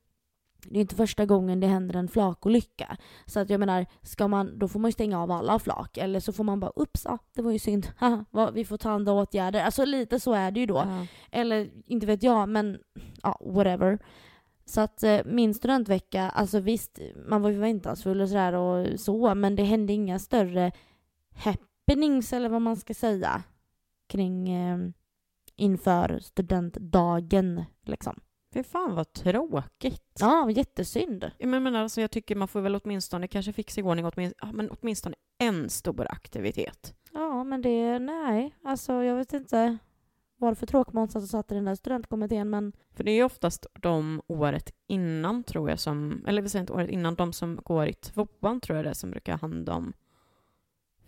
det 0.64 0.78
är 0.78 0.80
inte 0.80 0.94
första 0.94 1.26
gången 1.26 1.60
det 1.60 1.66
händer 1.66 1.96
en 1.96 2.08
flakolycka. 2.08 2.96
Så 3.26 3.40
att 3.40 3.50
jag 3.50 3.60
menar, 3.60 3.86
ska 4.02 4.28
man, 4.28 4.58
då 4.58 4.68
får 4.68 4.80
man 4.80 4.88
ju 4.88 4.92
stänga 4.92 5.22
av 5.22 5.30
alla 5.30 5.58
flak. 5.58 5.96
Eller 5.96 6.20
så 6.20 6.32
får 6.32 6.44
man 6.44 6.60
bara, 6.60 6.72
ups, 6.76 7.06
ah, 7.06 7.18
det 7.34 7.42
var 7.42 7.52
ju 7.52 7.58
synd. 7.58 7.88
Haha, 7.96 8.50
vi 8.54 8.64
får 8.64 8.76
ta 8.76 8.90
andra 8.90 9.12
åtgärder. 9.12 9.64
Alltså 9.64 9.84
lite 9.84 10.20
så 10.20 10.32
är 10.32 10.50
det 10.50 10.60
ju 10.60 10.66
då. 10.66 10.74
Ja. 10.74 11.06
Eller 11.30 11.70
inte 11.84 12.06
vet 12.06 12.22
jag, 12.22 12.48
men 12.48 12.78
ja, 13.22 13.40
whatever. 13.44 13.98
Så 14.64 14.80
att 14.80 15.02
eh, 15.02 15.20
min 15.24 15.54
studentvecka, 15.54 16.28
alltså 16.28 16.60
visst, 16.60 16.98
man 17.26 17.42
var 17.42 17.50
ju 17.50 17.56
förväntansfull 17.56 18.20
och 18.20 18.28
sådär 18.28 18.52
och 18.52 19.00
så, 19.00 19.34
men 19.34 19.56
det 19.56 19.62
hände 19.62 19.92
inga 19.92 20.18
större 20.18 20.72
happenings 21.34 22.32
eller 22.32 22.48
vad 22.48 22.62
man 22.62 22.76
ska 22.76 22.94
säga 22.94 23.42
kring 24.08 24.48
eh, 24.48 24.78
inför 25.56 26.18
studentdagen 26.18 27.64
liksom. 27.86 28.20
Fy 28.54 28.62
fan 28.62 28.94
vad 28.94 29.12
tråkigt. 29.12 30.18
Ja, 30.20 30.50
jättesynd. 30.50 31.30
Men, 31.38 31.62
men 31.62 31.76
alltså, 31.76 32.00
jag 32.00 32.10
tycker 32.10 32.36
man 32.36 32.48
får 32.48 32.60
väl 32.60 32.80
åtminstone 32.84 33.28
kanske 33.28 33.52
fixa 33.52 33.80
i 33.80 33.84
ordning 33.84 34.04
åtminstone, 34.04 34.52
men 34.52 34.70
åtminstone 34.70 35.14
en 35.38 35.70
stor 35.70 36.06
aktivitet. 36.10 36.94
Ja, 37.12 37.44
men 37.44 37.62
det, 37.62 37.98
nej, 37.98 38.54
alltså 38.64 38.92
jag 39.02 39.16
vet 39.16 39.32
inte 39.32 39.78
det 40.50 40.56
för 40.56 40.66
tråkmånsar 40.66 41.20
som 41.20 41.28
satt 41.28 41.52
i 41.52 41.54
den 41.54 41.64
där 41.64 41.74
studentkommittén, 41.74 42.50
men 42.50 42.72
För 42.94 43.04
det 43.04 43.10
är 43.10 43.14
ju 43.16 43.24
oftast 43.24 43.66
de 43.74 44.22
året 44.26 44.70
innan 44.86 45.44
tror 45.44 45.70
jag 45.70 45.78
som, 45.78 46.24
eller 46.26 46.42
vi 46.42 46.48
säger 46.48 46.60
inte 46.62 46.72
året 46.72 46.90
innan, 46.90 47.14
de 47.14 47.32
som 47.32 47.60
går 47.64 47.86
i 47.86 47.92
tvåan 47.92 48.60
tror 48.60 48.76
jag 48.76 48.84
det 48.86 48.90
är 48.90 48.94
som 48.94 49.10
brukar 49.10 49.32
ha 49.32 49.38
hand 49.40 49.68
om 49.68 49.92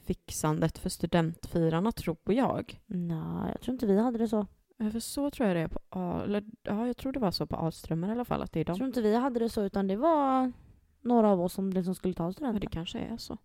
fixandet 0.06 0.78
för 0.78 0.88
studentfirarna 0.88 1.92
tror 1.92 2.16
jag. 2.26 2.80
nej, 2.86 3.50
jag 3.52 3.60
tror 3.60 3.72
inte 3.72 3.86
vi 3.86 3.98
hade 4.00 4.18
det 4.18 4.28
så. 4.28 4.46
Ja, 4.76 4.90
För 4.90 5.00
så 5.00 5.30
tror 5.30 5.48
jag 5.48 5.56
det 5.56 5.60
är 5.60 5.68
på 5.68 5.80
eller 6.24 6.44
ja, 6.62 6.86
jag 6.86 6.96
tror 6.96 7.12
det 7.12 7.18
var 7.20 7.30
så 7.30 7.46
på 7.46 7.56
Alströmer 7.56 8.08
i 8.08 8.12
alla 8.12 8.24
fall, 8.24 8.42
att 8.42 8.52
det 8.52 8.60
är 8.60 8.64
Jag 8.68 8.76
tror 8.76 8.84
de. 8.86 8.88
inte 8.88 9.02
vi 9.02 9.14
hade 9.16 9.38
det 9.40 9.48
så, 9.48 9.62
utan 9.62 9.86
det 9.86 9.96
var 9.96 10.52
några 11.00 11.28
av 11.30 11.40
oss 11.40 11.52
som 11.52 11.70
liksom 11.70 11.94
skulle 11.94 12.14
ta 12.14 12.24
Ja, 12.24 12.32
studenten 12.32 12.60
det 12.60 12.66
kanske 12.66 12.98
är 12.98 13.16
så. 13.16 13.38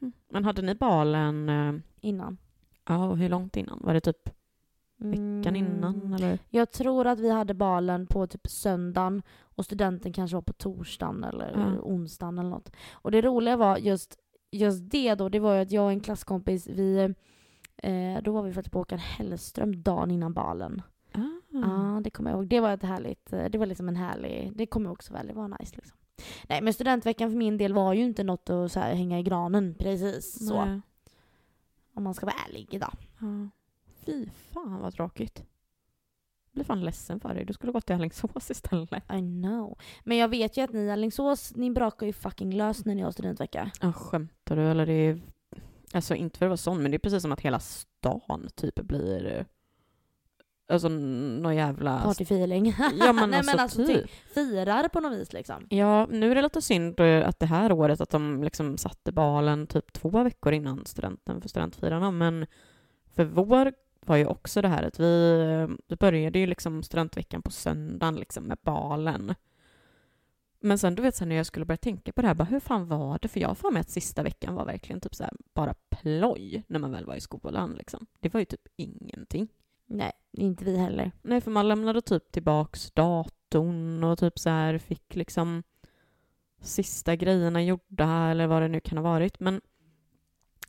Hm. 0.00 0.12
Men 0.30 0.44
hade 0.44 0.62
ni 0.62 0.74
balen, 0.74 1.48
eh, 1.48 1.74
innan. 2.00 2.38
ja, 2.88 3.06
och 3.08 3.18
hur 3.18 3.28
långt 3.28 3.56
innan? 3.56 3.80
Var 3.84 3.94
det 3.94 4.00
typ 4.00 4.30
veckan 4.98 5.56
innan 5.56 5.94
Mm, 6.00 6.12
eller? 6.14 6.38
Jag 6.50 6.70
tror 6.70 7.06
att 7.06 7.18
vi 7.20 7.30
hade 7.30 7.54
balen 7.54 8.06
på 8.06 8.26
typ 8.26 8.46
söndagen 8.48 9.22
och 9.40 9.64
studenten 9.64 10.12
kanske 10.12 10.34
var 10.36 10.42
på 10.42 10.52
torsdagen 10.52 11.24
eller 11.24 11.52
Ja. 11.54 11.80
onsdagen 11.82 12.38
eller 12.38 12.50
något. 12.50 12.72
Och 12.92 13.10
det 13.10 13.22
roliga 13.22 13.56
var 13.56 13.76
just, 13.76 14.18
just 14.50 14.90
det 14.90 15.14
då, 15.14 15.28
det 15.28 15.38
var 15.40 15.54
ju 15.54 15.60
att 15.60 15.72
jag 15.72 15.84
och 15.84 15.90
en 15.90 16.00
klasskompis, 16.00 16.66
vi, 16.66 17.14
eh, 17.76 18.22
då 18.22 18.32
var 18.32 18.42
vi 18.42 18.52
faktiskt 18.52 18.72
på 18.72 18.78
Håkan 18.78 18.98
Hellström 18.98 19.82
dagen 19.82 20.10
innan 20.10 20.32
balen. 20.32 20.82
Ah. 21.12 21.20
Ja, 21.48 22.00
det 22.04 22.10
kommer 22.10 22.30
jag 22.30 22.38
ihåg. 22.38 22.48
Det 22.48 22.60
var 22.60 22.70
ett 22.74 22.82
härligt, 22.82 23.32
eh, 23.32 23.44
det 23.44 23.58
var 23.58 23.66
liksom 23.66 23.88
en 23.88 23.96
härlig, 23.96 24.52
det 24.54 24.66
kommer 24.66 24.86
jag 24.86 24.92
också 24.92 25.12
väl, 25.12 25.26
det 25.26 25.32
var 25.34 25.48
nice 25.48 25.76
liksom. 25.76 25.96
Nej 26.48 26.62
men 26.62 26.72
studentveckan 26.72 27.30
för 27.30 27.36
min 27.36 27.56
del 27.58 27.72
var 27.74 27.92
ju 27.94 28.04
inte 28.04 28.24
något 28.24 28.50
att 28.50 28.72
så 28.72 28.80
här, 28.80 28.94
hänga 28.94 29.18
i 29.18 29.22
granen 29.22 29.74
precis 29.78 30.48
så. 30.48 30.64
Nej. 30.64 30.80
Om 31.94 32.02
man 32.04 32.14
ska 32.14 32.26
vara 32.26 32.36
ärlig 32.48 32.74
idag. 32.74 32.92
Ja. 33.20 33.48
Fy 34.08 34.26
fan 34.52 34.80
vad 34.80 34.94
tråkigt. 34.94 35.36
Jag 35.38 36.54
blir 36.54 36.64
fan 36.64 36.80
ledsen 36.84 37.20
för 37.20 37.34
dig. 37.34 37.44
Du 37.44 37.52
skulle 37.52 37.72
gått 37.72 37.86
till 37.86 37.94
Alingsås 37.96 38.50
istället. 38.50 39.04
I 39.12 39.18
know. 39.20 39.78
Men 40.04 40.16
jag 40.16 40.28
vet 40.28 40.56
ju 40.56 40.62
att 40.62 40.72
ni 40.72 40.80
i 40.80 40.90
Alingsås, 40.90 41.56
ni 41.56 41.70
brakar 41.70 42.06
ju 42.06 42.12
fucking 42.12 42.54
lös 42.56 42.84
när 42.84 42.94
ni 42.94 43.02
har 43.02 43.10
studentvecka. 43.10 43.70
Ja, 43.80 43.92
skämtar 43.92 44.56
du? 44.56 44.62
Eller 44.62 44.86
det 44.86 44.92
är... 44.92 45.20
Alltså 45.94 46.14
inte 46.14 46.38
för 46.38 46.46
att 46.46 46.50
vara 46.50 46.56
sån, 46.56 46.82
men 46.82 46.90
det 46.90 46.96
är 46.96 46.98
precis 46.98 47.22
som 47.22 47.32
att 47.32 47.40
hela 47.40 47.58
stan 47.60 48.48
typ 48.54 48.74
blir... 48.74 49.26
eh, 49.38 49.44
Alltså 50.70 50.88
någon 50.88 51.56
jävla... 51.56 51.98
Partyfeeling. 52.02 52.74
Ja 52.98 53.12
men 53.12 53.30
Nej, 53.30 53.38
alltså, 53.38 53.52
men 53.56 53.60
alltså 53.62 53.86
typ. 53.86 54.02
typ. 54.02 54.10
firar 54.34 54.88
på 54.88 55.00
något 55.00 55.12
vis 55.12 55.32
liksom. 55.32 55.66
Ja, 55.70 56.06
nu 56.06 56.30
är 56.30 56.34
det 56.34 56.42
lite 56.42 56.62
synd 56.62 57.00
eh, 57.00 57.28
att 57.28 57.38
det 57.40 57.46
här 57.46 57.72
året 57.72 58.00
att 58.00 58.10
de 58.10 58.44
liksom 58.44 58.78
satte 58.78 59.12
balen 59.12 59.66
typ 59.66 59.92
två 59.92 60.08
veckor 60.22 60.52
innan 60.52 60.86
studenten 60.86 61.40
för 61.40 61.48
studentfirarna, 61.48 62.10
men 62.10 62.46
för 63.14 63.24
vår 63.24 63.72
var 64.08 64.16
ju 64.16 64.26
också 64.26 64.62
det 64.62 64.68
här 64.68 64.82
att 64.82 65.00
vi, 65.00 65.76
vi 65.88 65.96
började 65.96 66.38
ju 66.38 66.46
liksom 66.46 66.82
studentveckan 66.82 67.42
på 67.42 67.50
söndagen 67.50 68.16
liksom 68.16 68.44
med 68.44 68.58
balen. 68.62 69.34
Men 70.60 70.78
sen 70.78 70.94
du 70.94 71.02
vet 71.02 71.16
sen 71.16 71.28
när 71.28 71.36
jag 71.36 71.46
skulle 71.46 71.64
börja 71.64 71.76
tänka 71.76 72.12
på 72.12 72.22
det 72.22 72.28
här, 72.28 72.34
bara 72.34 72.44
hur 72.44 72.60
fan 72.60 72.88
var 72.88 73.18
det? 73.22 73.28
För 73.28 73.40
jag 73.40 73.48
har 73.48 73.54
för 73.54 73.70
mig 73.70 73.80
att 73.80 73.90
sista 73.90 74.22
veckan 74.22 74.54
var 74.54 74.64
verkligen 74.64 75.00
typ 75.00 75.14
så 75.14 75.24
här 75.24 75.32
bara 75.54 75.74
ploj 75.74 76.64
när 76.66 76.78
man 76.78 76.92
väl 76.92 77.06
var 77.06 77.14
i 77.14 77.20
skolan 77.20 77.74
liksom. 77.78 78.06
Det 78.20 78.34
var 78.34 78.40
ju 78.40 78.44
typ 78.44 78.68
ingenting. 78.76 79.48
Nej, 79.86 80.12
inte 80.32 80.64
vi 80.64 80.76
heller. 80.76 81.12
Nej, 81.22 81.40
för 81.40 81.50
man 81.50 81.68
lämnade 81.68 82.02
typ 82.02 82.32
tillbaks 82.32 82.90
datorn 82.90 84.04
och 84.04 84.18
typ 84.18 84.38
så 84.38 84.50
här 84.50 84.78
fick 84.78 85.16
liksom 85.16 85.62
sista 86.60 87.16
grejerna 87.16 87.62
gjorda 87.62 88.30
eller 88.30 88.46
vad 88.46 88.62
det 88.62 88.68
nu 88.68 88.80
kan 88.80 88.98
ha 88.98 89.02
varit. 89.04 89.40
Men 89.40 89.60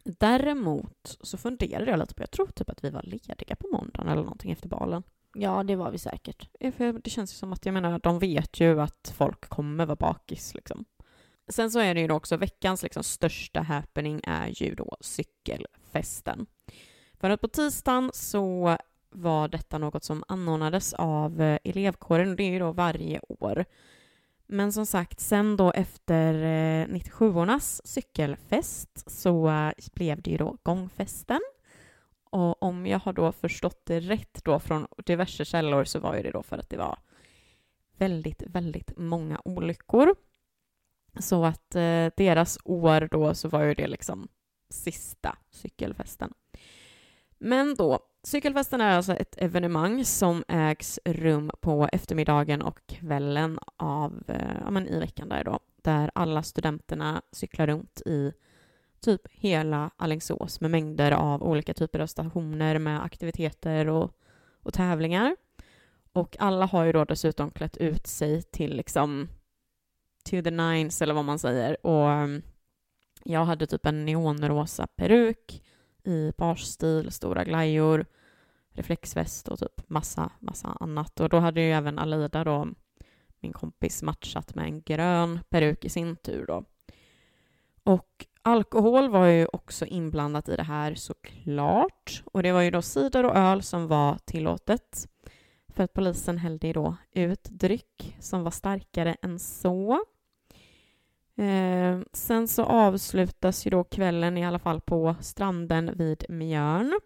däremot 0.04 1.18
så 1.22 1.38
funderade 1.38 1.91
jag 1.91 2.00
lite 2.00 2.14
på, 2.14 2.24
jag 2.24 2.32
tror 2.32 2.47
typ 2.47 2.70
att 2.70 2.84
vi 2.84 2.89
var 2.89 3.04
lediga 3.04 3.56
på 3.56 3.68
måndagen 3.68 4.08
eller 4.08 4.24
någonting 4.24 4.52
efter 4.52 4.70
balen. 4.70 5.04
Ja, 5.34 5.64
det 5.64 5.76
var 5.76 5.91
vi 5.91 5.97
säkert. 5.97 6.50
Det 7.04 7.10
känns 7.10 7.34
ju 7.34 7.36
som 7.36 7.54
att, 7.54 7.66
jag 7.66 7.74
menar, 7.74 8.00
de 8.00 8.20
vet 8.20 8.60
ju 8.60 8.82
att 8.82 9.14
folk 9.18 9.50
kommer 9.50 9.86
vara 9.86 9.95
bakis 9.95 10.54
liksom. 10.54 10.86
Sen 11.47 11.72
så 11.72 11.80
är 11.80 11.93
det 11.93 12.02
ju 12.02 12.08
då 12.08 12.16
också 12.16 12.38
veckans 12.38 12.84
liksom 12.84 13.04
största 13.04 13.62
happening 13.62 14.22
är 14.24 14.64
ju 14.64 14.76
då 14.76 14.97
cykelfesten. 15.02 16.45
För 17.14 17.30
att 17.30 17.41
på 17.41 17.47
tisdagen 17.47 18.12
så 18.14 18.78
var 19.10 19.47
detta 19.47 19.78
något 19.78 20.04
som 20.04 20.24
anordnades 20.28 20.93
av 20.93 21.41
eh, 21.41 21.60
elevkåren 21.64 22.30
och 22.30 22.36
det 22.36 22.43
är 22.43 22.52
ju 22.52 22.60
då 22.60 22.72
varje 22.72 23.20
år. 23.30 23.66
Men 24.52 24.72
som 24.72 24.86
sagt, 24.86 25.20
sen 25.20 25.58
då 25.58 25.72
efter 25.72 26.34
eh, 26.34 26.88
97ornas 26.88 27.82
cykelfest 27.84 29.12
så 29.12 29.50
eh, 29.50 29.72
blev 29.93 30.22
det 30.22 30.32
ju 30.32 30.38
då 30.38 30.58
gångfesten. 30.64 31.39
Och 32.32 32.64
om 32.64 32.88
jag 32.88 33.00
har 33.00 33.14
då 33.14 33.32
förstått 33.32 33.86
det 33.86 34.00
rätt 34.00 34.43
då 34.43 34.60
från 34.60 34.88
diverse 35.06 35.45
källor 35.45 35.84
så 35.84 36.00
var 36.00 36.16
ju 36.16 36.24
det 36.24 36.32
då 36.32 36.43
för 36.43 36.58
att 36.58 36.70
det 36.70 36.78
var 36.78 37.00
väldigt, 37.97 38.43
väldigt 38.47 38.97
många 38.97 39.41
olyckor. 39.45 40.16
Så 41.20 41.45
att 41.45 41.76
eh, 41.76 42.08
deras 42.18 42.58
år 42.64 43.08
då 43.12 43.34
så 43.34 43.50
var 43.50 43.64
ju 43.64 43.74
det 43.74 43.88
liksom 43.88 44.28
sista 44.70 45.38
cykelfesten. 45.50 46.34
Men 47.38 47.76
då, 47.76 48.00
cykelfesten 48.24 48.82
är 48.82 48.95
alltså 48.95 49.13
ett 49.13 49.36
evenemang 49.38 50.05
som 50.05 50.43
ägs 50.47 50.99
rum 51.05 51.51
på 51.61 51.89
eftermiddagen 51.91 52.61
och 52.61 52.80
kvällen 52.88 53.59
av, 53.78 54.24
eh, 54.28 54.57
ja 54.63 54.72
men 54.72 54.88
i 54.88 54.99
veckan 54.99 55.30
där 55.30 55.43
då, 55.43 55.59
där 55.76 56.11
alla 56.15 56.43
studenterna 56.43 57.22
cyklar 57.32 57.67
runt 57.67 58.01
i 58.05 58.34
typ 59.01 59.22
hela 59.32 59.91
Alingsås 59.97 60.61
med 60.61 60.72
mängder 60.72 61.11
av 61.11 61.43
olika 61.43 61.74
typer 61.74 61.99
av 61.99 62.07
stationer 62.07 62.80
med 62.80 63.03
aktiviteter 63.03 63.88
och, 63.88 64.11
och 64.63 64.74
tävlingar. 64.74 65.36
Och 66.13 66.36
alla 66.39 66.65
har 66.65 66.84
ju 66.84 66.91
då 66.91 67.05
dessutom 67.05 67.51
klätt 67.51 67.78
ut 67.78 68.07
sig 68.07 68.41
till 68.41 68.76
liksom 68.76 69.30
to 70.24 70.41
the 70.41 70.51
nines 70.51 71.01
eller 71.01 71.13
vad 71.13 71.26
man 71.26 71.39
säger. 71.39 71.86
Och 71.86 72.11
ehm, 72.11 72.41
jag 73.24 73.45
hade 73.45 73.67
typ 73.67 73.86
en 73.86 74.05
neonrosa 74.05 74.88
peruk 74.88 75.63
i 76.04 76.32
barstil, 76.38 77.12
stora 77.12 77.43
glajjor, 77.43 78.06
reflexväst 78.70 79.47
och 79.47 79.60
typ 79.60 79.89
massa, 79.89 80.32
massa 80.39 80.78
annat. 80.80 81.20
Och 81.20 81.30
då 81.30 81.39
hade 81.39 81.62
ju 81.62 81.72
även 81.72 82.00
Alida 82.00 82.43
då, 82.43 82.68
min 83.39 83.54
kompis, 83.54 84.04
matchat 84.04 84.56
med 84.56 84.66
en 84.66 84.82
grön 84.82 85.39
peruk 85.50 85.86
i 85.86 85.89
sin 85.89 86.16
tur 86.16 86.45
då. 86.45 86.64
Och 87.84 88.26
alkohol 88.41 89.10
var 89.10 89.26
ju 89.26 89.45
också 89.45 89.86
inblandat 89.86 90.50
i 90.50 90.56
det 90.56 90.64
här 90.64 90.95
såklart. 90.95 92.24
Och 92.26 92.43
det 92.43 92.52
var 92.52 92.62
ju 92.62 92.72
då 92.72 92.82
cider 92.82 93.26
och 93.26 93.36
öl 93.36 93.64
som 93.64 93.88
var 93.88 94.18
tillåtet. 94.26 95.08
För 95.68 95.84
att 95.84 95.93
polisen 95.93 96.38
hällde 96.38 96.68
ju 96.68 96.74
då 96.74 96.95
ut 97.12 97.43
dryck 97.43 98.16
som 98.20 98.43
var 98.43 98.52
starkare 98.52 99.16
än 99.22 99.39
så. 99.39 100.06
Eh, 101.39 101.99
sen 102.13 102.47
så 102.47 102.63
avslutas 102.63 103.67
ju 103.67 103.69
då 103.69 103.83
kvällen 103.83 104.37
i 104.37 104.45
alla 104.45 104.59
fall 104.59 104.81
på 104.81 105.15
stranden 105.21 105.91
vid 105.97 106.25
Mjörn. 106.29 106.99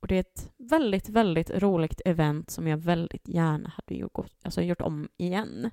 Och 0.00 0.08
det 0.08 0.16
är 0.16 0.20
ett 0.20 0.52
väldigt, 0.56 1.08
väldigt 1.08 1.50
roligt 1.50 2.00
event 2.04 2.50
som 2.50 2.66
jag 2.66 2.76
väldigt 2.76 3.28
gärna 3.28 3.68
hade 3.68 3.94
gjort, 3.94 4.30
alltså 4.42 4.62
gjort 4.62 4.80
om 4.80 5.08
igen. 5.16 5.70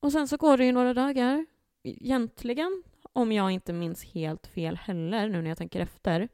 Och 0.00 0.12
sen 0.12 0.28
så 0.28 0.36
går 0.36 0.56
det 0.56 0.64
ju 0.64 0.72
några 0.72 0.94
dagar. 0.94 1.46
Egentligen, 1.82 2.82
om 3.12 3.32
jag 3.32 3.50
inte 3.50 3.72
minns 3.72 4.04
helt 4.04 4.46
fel 4.46 4.76
heller 4.76 5.28
nu 5.28 5.42
när 5.42 5.48
jag 5.48 5.58
tänker 5.58 5.80
efter. 5.80 6.28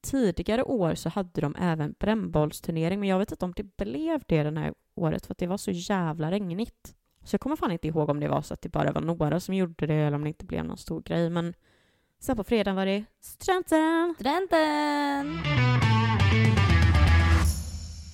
Tidigare 0.00 0.62
år 0.62 0.94
så 0.94 1.08
hade 1.08 1.40
de 1.40 1.56
även 1.58 1.94
brännbollsturnering 1.98 3.00
men 3.00 3.08
jag 3.08 3.18
vet 3.18 3.32
inte 3.32 3.44
om 3.44 3.52
det 3.56 3.76
blev 3.76 4.22
det 4.26 4.42
den 4.42 4.56
här 4.56 4.74
året 4.94 5.26
för 5.26 5.34
att 5.34 5.38
det 5.38 5.46
var 5.46 5.56
så 5.56 5.70
jävla 5.70 6.30
regnigt. 6.30 6.94
Så 7.24 7.34
jag 7.34 7.40
kommer 7.40 7.56
fan 7.56 7.70
inte 7.72 7.88
ihåg 7.88 8.08
om 8.08 8.20
det 8.20 8.28
var 8.28 8.42
så 8.42 8.54
att 8.54 8.62
det 8.62 8.68
bara 8.68 8.92
var 8.92 9.00
några 9.00 9.40
som 9.40 9.54
gjorde 9.54 9.86
det 9.86 9.94
eller 9.94 10.14
om 10.14 10.22
det 10.22 10.28
inte 10.28 10.44
blev 10.44 10.64
någon 10.64 10.76
stor 10.76 11.02
grej. 11.02 11.30
Men 11.30 11.54
sen 12.20 12.36
på 12.36 12.44
fredagen 12.44 12.76
var 12.76 12.86
det 12.86 13.04
studenten. 13.20 14.14
Studenten! 14.14 15.38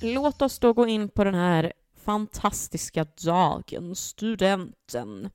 Låt 0.02 0.42
oss 0.42 0.58
då 0.58 0.72
gå 0.72 0.86
in 0.86 1.08
på 1.08 1.24
den 1.24 1.34
här 1.34 1.72
fantastiska 1.96 3.06
dagen, 3.24 3.94
studenten. 3.94 5.30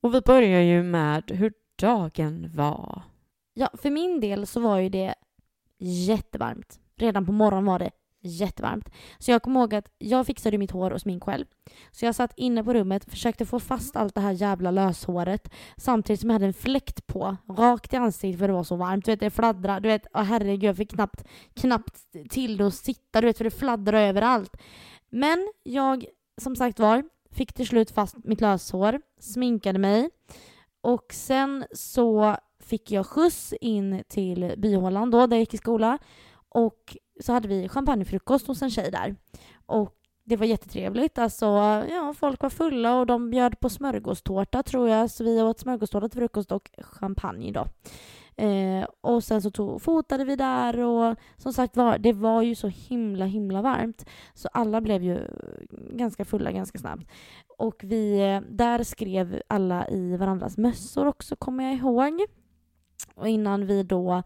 Och 0.00 0.14
vi 0.14 0.20
börjar 0.20 0.60
ju 0.60 0.82
med 0.82 1.30
hur 1.30 1.52
dagen 1.76 2.50
var. 2.54 3.02
Ja, 3.54 3.70
för 3.74 3.90
min 3.90 4.20
del 4.20 4.46
så 4.46 4.60
var 4.60 4.78
ju 4.78 4.88
det 4.88 5.14
jättevarmt. 5.78 6.80
Redan 6.96 7.26
på 7.26 7.32
morgonen 7.32 7.64
var 7.64 7.78
det 7.78 7.90
jättevarmt. 8.20 8.90
Så 9.18 9.30
jag 9.30 9.42
kommer 9.42 9.60
ihåg 9.60 9.74
att 9.74 9.88
jag 9.98 10.26
fixade 10.26 10.58
mitt 10.58 10.70
hår 10.70 10.90
och 10.90 11.00
smink 11.00 11.24
själv. 11.24 11.46
Så 11.90 12.04
jag 12.04 12.14
satt 12.14 12.32
inne 12.36 12.64
på 12.64 12.74
rummet, 12.74 13.10
försökte 13.10 13.46
få 13.46 13.60
fast 13.60 13.96
allt 13.96 14.14
det 14.14 14.20
här 14.20 14.32
jävla 14.32 14.70
löshåret 14.70 15.50
samtidigt 15.76 16.20
som 16.20 16.30
jag 16.30 16.34
hade 16.34 16.46
en 16.46 16.52
fläkt 16.52 17.06
på, 17.06 17.36
rakt 17.48 17.92
i 17.92 17.96
ansiktet 17.96 18.38
för 18.38 18.48
det 18.48 18.54
var 18.54 18.64
så 18.64 18.76
varmt. 18.76 19.04
Du 19.04 19.10
vet, 19.10 19.20
det 19.20 19.30
fladdrade. 19.30 19.80
Du 19.80 19.88
vet, 19.88 20.06
oh, 20.14 20.22
herregud, 20.22 20.62
jag 20.62 20.76
fick 20.76 20.90
knappt, 20.90 21.24
knappt 21.54 21.96
till 22.30 22.56
det 22.56 22.66
att 22.66 22.74
sitta, 22.74 23.20
du 23.20 23.26
vet, 23.26 23.36
för 23.36 23.44
det 23.44 23.50
fladdrade 23.50 24.04
överallt. 24.04 24.56
Men 25.10 25.52
jag, 25.62 26.04
som 26.40 26.56
sagt 26.56 26.78
var, 26.78 27.04
fick 27.32 27.52
till 27.52 27.66
slut 27.66 27.90
fast 27.90 28.16
mitt 28.24 28.40
löshår, 28.40 29.00
sminkade 29.20 29.78
mig 29.78 30.10
och 30.80 31.06
sen 31.12 31.64
så 31.72 32.36
fick 32.60 32.90
jag 32.90 33.06
skjuts 33.06 33.52
in 33.60 34.02
till 34.08 34.54
byhålan 34.56 35.10
då, 35.10 35.26
där 35.26 35.36
jag 35.36 35.40
gick 35.40 35.54
i 35.54 35.58
skola. 35.58 35.98
Och 36.48 36.96
så 37.20 37.32
hade 37.32 37.48
vi 37.48 37.68
champagnefrukost 37.68 38.46
hos 38.46 38.62
en 38.62 38.70
tjej 38.70 38.90
där. 38.90 39.16
Och 39.66 39.94
det 40.24 40.36
var 40.36 40.46
jättetrevligt. 40.46 41.18
Alltså, 41.18 41.46
ja, 41.90 42.14
folk 42.18 42.42
var 42.42 42.50
fulla 42.50 42.98
och 42.98 43.06
de 43.06 43.30
bjöd 43.30 43.60
på 43.60 43.68
smörgåstårta 43.68 44.62
tror 44.62 44.88
jag. 44.88 45.10
Så 45.10 45.24
vi 45.24 45.42
åt 45.42 45.60
smörgåstårta 45.60 46.08
till 46.08 46.20
frukost 46.20 46.52
och 46.52 46.70
champagne 46.78 47.52
då. 47.52 47.66
Eh, 48.44 48.86
och 49.00 49.24
sen 49.24 49.42
så 49.42 49.50
tog, 49.50 49.82
fotade 49.82 50.24
vi 50.24 50.36
där 50.36 50.78
och 50.78 51.16
som 51.36 51.52
sagt 51.52 51.76
var, 51.76 51.98
det 51.98 52.12
var 52.12 52.42
ju 52.42 52.54
så 52.54 52.68
himla 52.68 53.24
himla 53.24 53.62
varmt. 53.62 54.06
Så 54.34 54.48
alla 54.52 54.80
blev 54.80 55.02
ju 55.02 55.18
ganska 55.90 56.24
fulla 56.24 56.52
ganska 56.52 56.78
snabbt. 56.78 57.10
Och 57.58 57.80
vi, 57.84 58.40
där 58.50 58.82
skrev 58.82 59.42
alla 59.48 59.88
i 59.88 60.16
varandras 60.16 60.58
mössor 60.58 61.06
också 61.06 61.36
kommer 61.36 61.64
jag 61.64 61.74
ihåg. 61.74 62.20
Och 63.14 63.28
innan 63.28 63.66
vi 63.66 63.82
då 63.82 64.22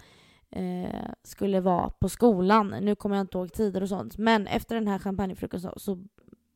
eh, 0.55 1.11
skulle 1.23 1.61
vara 1.61 1.91
på 1.91 2.09
skolan. 2.09 2.69
Nu 2.81 2.95
kommer 2.95 3.17
jag 3.17 3.23
inte 3.25 3.39
ihåg 3.39 3.53
tider 3.53 3.83
och 3.83 3.89
sånt. 3.89 4.19
Men 4.19 4.47
efter 4.47 4.75
den 4.75 4.89
här 4.89 4.99
champagnefrukosten 4.99 5.73
så 5.77 5.99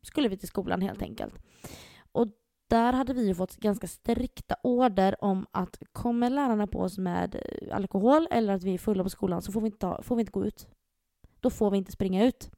skulle 0.02 0.28
vi 0.28 0.36
till 0.36 0.48
skolan 0.48 0.82
helt 0.82 1.02
enkelt. 1.02 1.34
Och 2.12 2.26
där 2.68 2.92
hade 2.92 3.14
vi 3.14 3.26
ju 3.26 3.34
fått 3.34 3.56
ganska 3.56 3.86
strikta 3.86 4.56
order 4.62 5.24
om 5.24 5.46
att 5.50 5.82
kommer 5.92 6.30
lärarna 6.30 6.66
på 6.66 6.80
oss 6.80 6.98
med 6.98 7.34
eh, 7.34 7.76
alkohol 7.76 8.28
eller 8.30 8.52
att 8.52 8.62
vi 8.62 8.74
är 8.74 8.78
fulla 8.78 9.02
på 9.02 9.10
skolan 9.10 9.42
så 9.42 9.52
får 9.52 9.60
vi 9.60 9.66
inte, 9.66 9.78
ta, 9.78 10.02
får 10.02 10.16
vi 10.16 10.20
inte 10.20 10.32
gå 10.32 10.44
ut. 10.44 10.66
Då 11.40 11.50
får 11.50 11.70
vi 11.70 11.78
inte 11.78 11.92
springa 11.92 12.24
ut. 12.24 12.50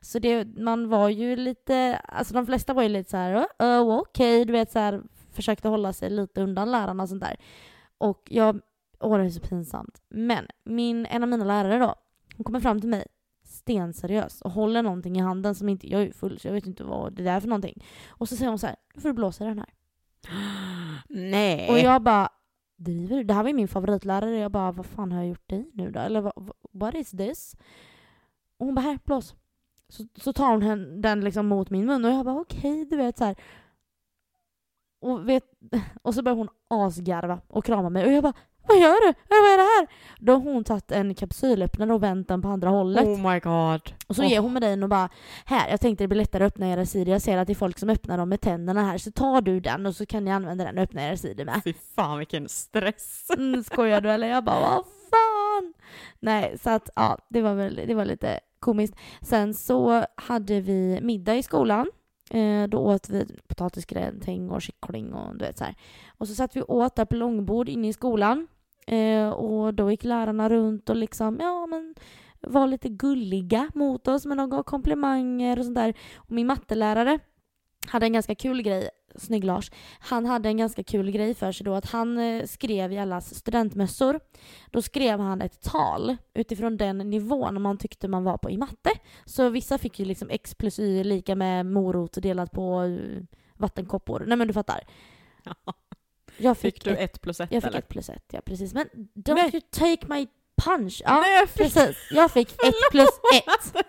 Så 0.00 0.18
det, 0.18 0.44
man 0.58 0.88
var 0.88 1.08
ju 1.08 1.36
lite, 1.36 1.96
alltså 1.96 2.34
de 2.34 2.46
flesta 2.46 2.74
var 2.74 2.82
ju 2.82 2.88
lite 2.88 3.10
så 3.10 3.16
här, 3.16 3.34
oh, 3.36 3.44
oh 3.58 3.98
okej, 3.98 4.36
okay, 4.36 4.44
du 4.44 4.52
vet 4.52 4.72
så 4.72 4.78
här, 4.78 5.02
försökte 5.32 5.68
hålla 5.68 5.92
sig 5.92 6.10
lite 6.10 6.42
undan 6.42 6.70
lärarna 6.70 7.02
och 7.02 7.08
sånt 7.08 7.22
där. 7.22 7.36
Och 7.98 8.22
jag 8.30 8.60
Åh, 9.00 9.18
det 9.18 9.24
är 9.24 9.30
så 9.30 9.40
pinsamt. 9.40 10.02
Men 10.08 10.46
min, 10.64 11.06
en 11.06 11.22
av 11.22 11.28
mina 11.28 11.44
lärare 11.44 11.78
då, 11.78 11.94
hon 12.36 12.44
kommer 12.44 12.60
fram 12.60 12.80
till 12.80 12.90
mig 12.90 13.06
stenseriös 13.44 14.42
och 14.42 14.50
håller 14.50 14.82
någonting 14.82 15.16
i 15.16 15.20
handen 15.20 15.54
som 15.54 15.68
inte, 15.68 15.90
jag 15.90 16.02
är 16.02 16.12
full 16.12 16.38
så 16.38 16.48
jag 16.48 16.52
vet 16.52 16.66
inte 16.66 16.84
vad 16.84 17.12
det 17.12 17.30
är 17.30 17.40
för 17.40 17.48
någonting. 17.48 17.84
Och 18.08 18.28
så 18.28 18.36
säger 18.36 18.48
hon 18.48 18.58
så 18.58 18.66
här, 18.66 18.76
nu 18.94 19.00
får 19.00 19.08
du 19.08 19.12
blåsa 19.12 19.44
i 19.44 19.48
den 19.48 19.58
här. 19.58 19.74
Nej. 21.08 21.70
Och 21.70 21.78
jag 21.78 22.02
bara, 22.02 22.28
driver 22.76 23.16
du? 23.16 23.24
Det 23.24 23.34
här 23.34 23.42
var 23.42 23.48
ju 23.48 23.54
min 23.54 23.68
favoritlärare. 23.68 24.38
Jag 24.38 24.52
bara, 24.52 24.72
vad 24.72 24.86
fan 24.86 25.12
har 25.12 25.18
jag 25.18 25.28
gjort 25.28 25.48
dig 25.48 25.70
nu 25.74 25.90
då? 25.90 26.00
Eller 26.00 26.32
what 26.72 26.94
is 26.94 27.10
this? 27.10 27.56
Och 28.56 28.66
hon 28.66 28.74
bara, 28.74 28.80
här, 28.80 28.98
blås. 29.04 29.34
Så, 29.88 30.04
så 30.16 30.32
tar 30.32 30.50
hon 30.50 31.00
den 31.00 31.20
liksom 31.20 31.46
mot 31.46 31.70
min 31.70 31.86
mun 31.86 32.04
och 32.04 32.10
jag 32.10 32.24
bara, 32.24 32.40
okej, 32.40 32.58
okay, 32.58 32.84
du 32.84 32.96
vet 32.96 33.18
så 33.18 33.24
här. 33.24 33.36
Och, 35.00 35.28
vet, 35.28 35.44
och 36.02 36.14
så 36.14 36.22
börjar 36.22 36.36
hon 36.36 36.48
asgarva 36.68 37.40
och 37.48 37.64
krama 37.64 37.90
mig 37.90 38.06
och 38.06 38.12
jag 38.12 38.22
bara, 38.22 38.34
vad 38.66 38.78
gör 38.78 39.06
du? 39.06 39.14
Vad 39.28 39.38
är 39.38 39.56
det 39.56 39.62
här? 39.62 39.86
Då 40.18 40.32
har 40.32 40.40
hon 40.40 40.64
tagit 40.64 40.92
en 40.92 41.14
kapsylöppnare 41.14 41.94
och 41.94 42.02
vänt 42.02 42.28
den 42.28 42.42
på 42.42 42.48
andra 42.48 42.70
hållet. 42.70 43.04
Oh 43.04 43.32
my 43.32 43.40
god. 43.40 43.94
Och 44.06 44.16
så 44.16 44.24
ger 44.24 44.40
hon 44.40 44.52
mig 44.52 44.60
den 44.60 44.82
och 44.82 44.88
bara 44.88 45.08
Här, 45.44 45.70
jag 45.70 45.80
tänkte 45.80 46.04
det 46.04 46.08
blir 46.08 46.18
lättare 46.18 46.44
att 46.44 46.52
öppna 46.52 46.68
era 46.68 46.86
sidor. 46.86 47.12
Jag 47.12 47.22
ser 47.22 47.38
att 47.38 47.46
det 47.46 47.52
är 47.52 47.54
folk 47.54 47.78
som 47.78 47.90
öppnar 47.90 48.18
dem 48.18 48.28
med 48.28 48.40
tänderna 48.40 48.84
här. 48.84 48.98
Så 48.98 49.10
tar 49.10 49.40
du 49.40 49.60
den 49.60 49.86
och 49.86 49.96
så 49.96 50.06
kan 50.06 50.24
ni 50.24 50.30
använda 50.32 50.64
den 50.64 50.78
och 50.78 50.82
öppna 50.84 51.08
era 51.08 51.16
sidor 51.16 51.44
med. 51.44 51.60
Fy 51.64 51.74
fan 51.96 52.18
vilken 52.18 52.48
stress. 52.48 53.30
Mm, 53.38 53.64
skojar 53.64 54.00
du 54.00 54.10
eller? 54.10 54.28
Jag 54.28 54.44
bara 54.44 54.60
vad 54.60 54.84
fan? 55.10 55.74
Nej, 56.20 56.58
så 56.62 56.70
att 56.70 56.90
ja, 56.96 57.18
det 57.30 57.42
var, 57.42 57.54
väl, 57.54 57.80
det 57.86 57.94
var 57.94 58.04
lite 58.04 58.40
komiskt. 58.60 58.96
Sen 59.22 59.54
så 59.54 60.04
hade 60.14 60.60
vi 60.60 61.00
middag 61.02 61.36
i 61.36 61.42
skolan. 61.42 61.90
Eh, 62.30 62.68
då 62.68 62.78
åt 62.78 63.08
vi 63.08 63.26
potatisgratäng 63.48 64.50
och 64.50 64.62
kyckling 64.62 65.14
och 65.14 65.36
du 65.36 65.44
vet 65.44 65.58
så 65.58 65.64
här. 65.64 65.74
Och 66.18 66.28
så 66.28 66.34
satt 66.34 66.56
vi 66.56 66.60
och 66.60 66.70
åt 66.70 66.96
där 66.96 67.04
på 67.04 67.16
långbord 67.16 67.68
inne 67.68 67.88
i 67.88 67.92
skolan. 67.92 68.46
Eh, 68.86 69.28
och 69.28 69.74
då 69.74 69.90
gick 69.90 70.04
lärarna 70.04 70.48
runt 70.48 70.90
och 70.90 70.96
liksom, 70.96 71.40
ja 71.40 71.66
men 71.66 71.94
var 72.40 72.66
lite 72.66 72.88
gulliga 72.88 73.70
mot 73.74 74.08
oss, 74.08 74.26
men 74.26 74.36
de 74.36 74.50
gav 74.50 74.62
komplimanger 74.62 75.58
och 75.58 75.64
sånt 75.64 75.74
där. 75.76 75.94
Och 76.16 76.32
min 76.32 76.46
mattelärare 76.46 77.18
hade 77.86 78.06
en 78.06 78.12
ganska 78.12 78.34
kul 78.34 78.62
grej, 78.62 78.88
snygg 79.16 79.44
Lars, 79.44 79.70
han 79.98 80.26
hade 80.26 80.48
en 80.48 80.56
ganska 80.56 80.84
kul 80.84 81.10
grej 81.10 81.34
för 81.34 81.52
sig 81.52 81.64
då 81.64 81.74
att 81.74 81.90
han 81.90 82.18
eh, 82.18 82.46
skrev 82.46 82.92
i 82.92 82.98
allas 82.98 83.34
studentmössor, 83.34 84.20
då 84.70 84.82
skrev 84.82 85.20
han 85.20 85.42
ett 85.42 85.62
tal 85.62 86.16
utifrån 86.34 86.76
den 86.76 86.98
nivån 86.98 87.62
man 87.62 87.78
tyckte 87.78 88.08
man 88.08 88.24
var 88.24 88.38
på 88.38 88.50
i 88.50 88.56
matte. 88.56 88.90
Så 89.24 89.48
vissa 89.48 89.78
fick 89.78 89.98
ju 89.98 90.04
liksom 90.04 90.30
x 90.30 90.54
plus 90.54 90.78
y 90.78 91.04
lika 91.04 91.34
med 91.34 91.66
morot 91.66 92.12
delat 92.22 92.52
på 92.52 92.82
eh, 92.82 93.22
vattenkoppor. 93.54 94.24
Nej 94.26 94.38
men 94.38 94.48
du 94.48 94.54
fattar. 94.54 94.80
Jag 96.36 96.58
fick, 96.58 96.74
Fick 96.74 96.84
du 96.84 96.90
ett, 96.90 97.00
ett 97.00 97.20
plus 97.20 97.40
ett 97.40 97.52
jag 97.52 97.62
fick 97.62 97.68
eller? 97.70 97.78
ett 97.78 97.88
plus 97.88 98.08
ett, 98.08 98.24
ja 98.32 98.40
precis. 98.40 98.74
Men 98.74 98.88
don't 99.14 99.34
Nej. 99.34 99.50
you 99.52 99.60
take 99.70 100.06
my 100.14 100.26
punch. 100.64 101.02
Ja, 101.04 101.20
Nej, 101.20 101.34
jag 101.38 101.48
fick... 101.48 101.74
precis. 101.74 101.96
Jag 102.10 102.30
fick 102.30 102.48
ett 102.52 102.90
plus 102.90 103.08
ett. 103.34 103.86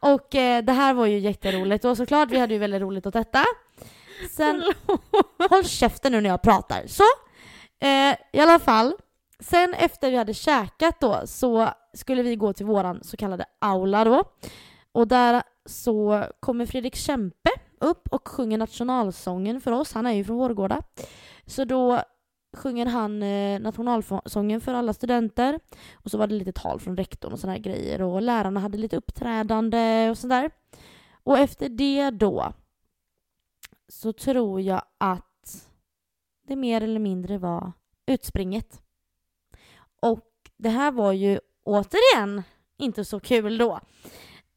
Och 0.00 0.34
eh, 0.34 0.64
det 0.64 0.72
här 0.72 0.94
var 0.94 1.06
ju 1.06 1.18
jätteroligt 1.18 1.84
och 1.84 1.96
såklart 1.96 2.30
vi 2.30 2.38
hade 2.38 2.54
ju 2.54 2.58
väldigt 2.60 2.80
roligt 2.82 3.06
åt 3.06 3.12
detta. 3.12 3.44
Sen, 4.30 4.62
håll 5.50 5.64
käften 5.64 6.12
nu 6.12 6.20
när 6.20 6.30
jag 6.30 6.42
pratar. 6.42 6.82
Så, 6.86 7.02
eh, 7.86 8.16
i 8.32 8.40
alla 8.40 8.58
fall. 8.58 8.94
Sen 9.40 9.74
efter 9.74 10.10
vi 10.10 10.16
hade 10.16 10.34
käkat 10.34 11.00
då 11.00 11.22
så 11.26 11.68
skulle 11.94 12.22
vi 12.22 12.36
gå 12.36 12.52
till 12.52 12.66
våran 12.66 13.04
så 13.04 13.16
kallade 13.16 13.44
aula 13.58 14.04
då. 14.04 14.24
Och 14.92 15.08
där 15.08 15.42
så 15.66 16.24
kommer 16.40 16.66
Fredrik 16.66 16.96
Kempe 16.96 17.50
upp 17.84 18.08
och 18.08 18.28
sjunger 18.28 18.58
nationalsången 18.58 19.60
för 19.60 19.72
oss. 19.72 19.92
Han 19.92 20.06
är 20.06 20.12
ju 20.12 20.24
från 20.24 20.36
Vårgårda. 20.36 20.82
Så 21.46 21.64
då 21.64 22.02
sjunger 22.56 22.86
han 22.86 23.22
eh, 23.22 23.60
nationalsången 23.60 24.60
för 24.60 24.74
alla 24.74 24.92
studenter. 24.92 25.60
Och 25.92 26.10
så 26.10 26.18
var 26.18 26.26
det 26.26 26.34
lite 26.34 26.52
tal 26.52 26.80
från 26.80 26.96
rektorn 26.96 27.32
och 27.32 27.38
sådana 27.38 27.52
här 27.52 27.62
grejer. 27.62 28.02
Och 28.02 28.22
lärarna 28.22 28.60
hade 28.60 28.78
lite 28.78 28.96
uppträdande 28.96 30.10
och 30.10 30.18
sådär. 30.18 30.50
Och 31.24 31.38
efter 31.38 31.68
det 31.68 32.10
då 32.10 32.52
så 33.88 34.12
tror 34.12 34.60
jag 34.60 34.82
att 34.98 35.68
det 36.46 36.56
mer 36.56 36.80
eller 36.80 37.00
mindre 37.00 37.38
var 37.38 37.72
utspringet. 38.06 38.82
Och 40.00 40.30
det 40.56 40.68
här 40.68 40.92
var 40.92 41.12
ju 41.12 41.40
återigen 41.64 42.42
inte 42.76 43.04
så 43.04 43.20
kul 43.20 43.58
då. 43.58 43.80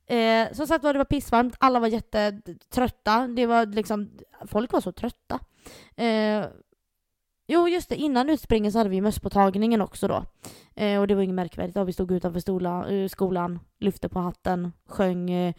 Eh, 0.07 0.53
som 0.53 0.67
sagt 0.67 0.83
var 0.83 0.93
det 0.93 0.97
var 0.97 1.05
pissvarmt, 1.05 1.55
alla 1.59 1.79
var 1.79 1.87
jättetrötta. 1.87 3.27
Det 3.27 3.45
var 3.45 3.65
liksom, 3.65 4.09
folk 4.45 4.73
var 4.73 4.81
så 4.81 4.91
trötta. 4.91 5.39
Eh, 5.95 6.45
jo, 7.47 7.67
just 7.67 7.89
det, 7.89 7.95
innan 7.95 8.29
utspringen 8.29 8.71
så 8.71 8.77
hade 8.77 8.89
vi 8.89 9.01
mösspåtagningen 9.01 9.81
också 9.81 10.07
då. 10.07 10.23
Eh, 10.75 10.99
och 10.99 11.07
det 11.07 11.15
var 11.15 11.21
inget 11.21 11.35
märkvärdigt. 11.35 11.75
Ja, 11.75 11.83
vi 11.83 11.93
stod 11.93 12.11
utanför 12.11 12.39
stola, 12.39 12.89
eh, 12.89 13.07
skolan, 13.07 13.59
lyfte 13.79 14.09
på 14.09 14.19
hatten, 14.19 14.73
sjöng, 14.85 15.29
eh, 15.29 15.53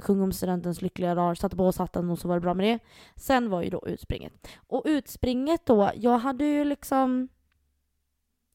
sjöng 0.00 0.20
om 0.20 0.32
studentens 0.32 0.82
lyckliga 0.82 1.14
dagar, 1.14 1.34
satte 1.34 1.56
på 1.56 1.66
oss 1.66 1.78
hatten 1.78 2.10
och 2.10 2.18
så 2.18 2.28
var 2.28 2.34
det 2.34 2.40
bra 2.40 2.54
med 2.54 2.66
det. 2.66 2.78
Sen 3.16 3.50
var 3.50 3.62
ju 3.62 3.70
då 3.70 3.82
utspringet. 3.86 4.32
Och 4.66 4.82
utspringet 4.84 5.66
då, 5.66 5.90
jag 5.94 6.18
hade 6.18 6.44
ju 6.44 6.64
liksom 6.64 7.28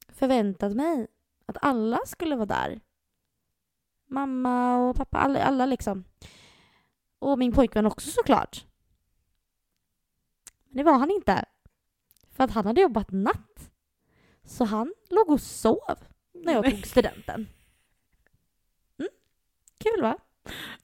förväntat 0.09 0.75
mig 0.75 1.07
att 1.45 1.57
alla 1.61 1.99
skulle 2.05 2.35
vara 2.35 2.45
där. 2.45 2.79
Mamma 4.11 4.77
och 4.77 4.95
pappa, 4.95 5.17
alla, 5.17 5.43
alla 5.43 5.65
liksom. 5.65 6.03
Och 7.19 7.39
min 7.39 7.51
pojkvän 7.51 7.85
också 7.85 8.09
såklart. 8.09 8.65
Men 10.65 10.77
det 10.77 10.83
var 10.83 10.97
han 10.97 11.11
inte. 11.11 11.45
För 12.31 12.43
att 12.43 12.51
han 12.51 12.65
hade 12.65 12.81
jobbat 12.81 13.11
natt. 13.11 13.71
Så 14.43 14.65
han 14.65 14.93
låg 15.09 15.29
och 15.29 15.41
sov 15.41 15.97
när 16.33 16.53
jag 16.53 16.61
Nej. 16.61 16.71
tog 16.71 16.87
studenten. 16.87 17.47
Mm. 18.99 19.11
Kul 19.77 20.01
va? 20.01 20.17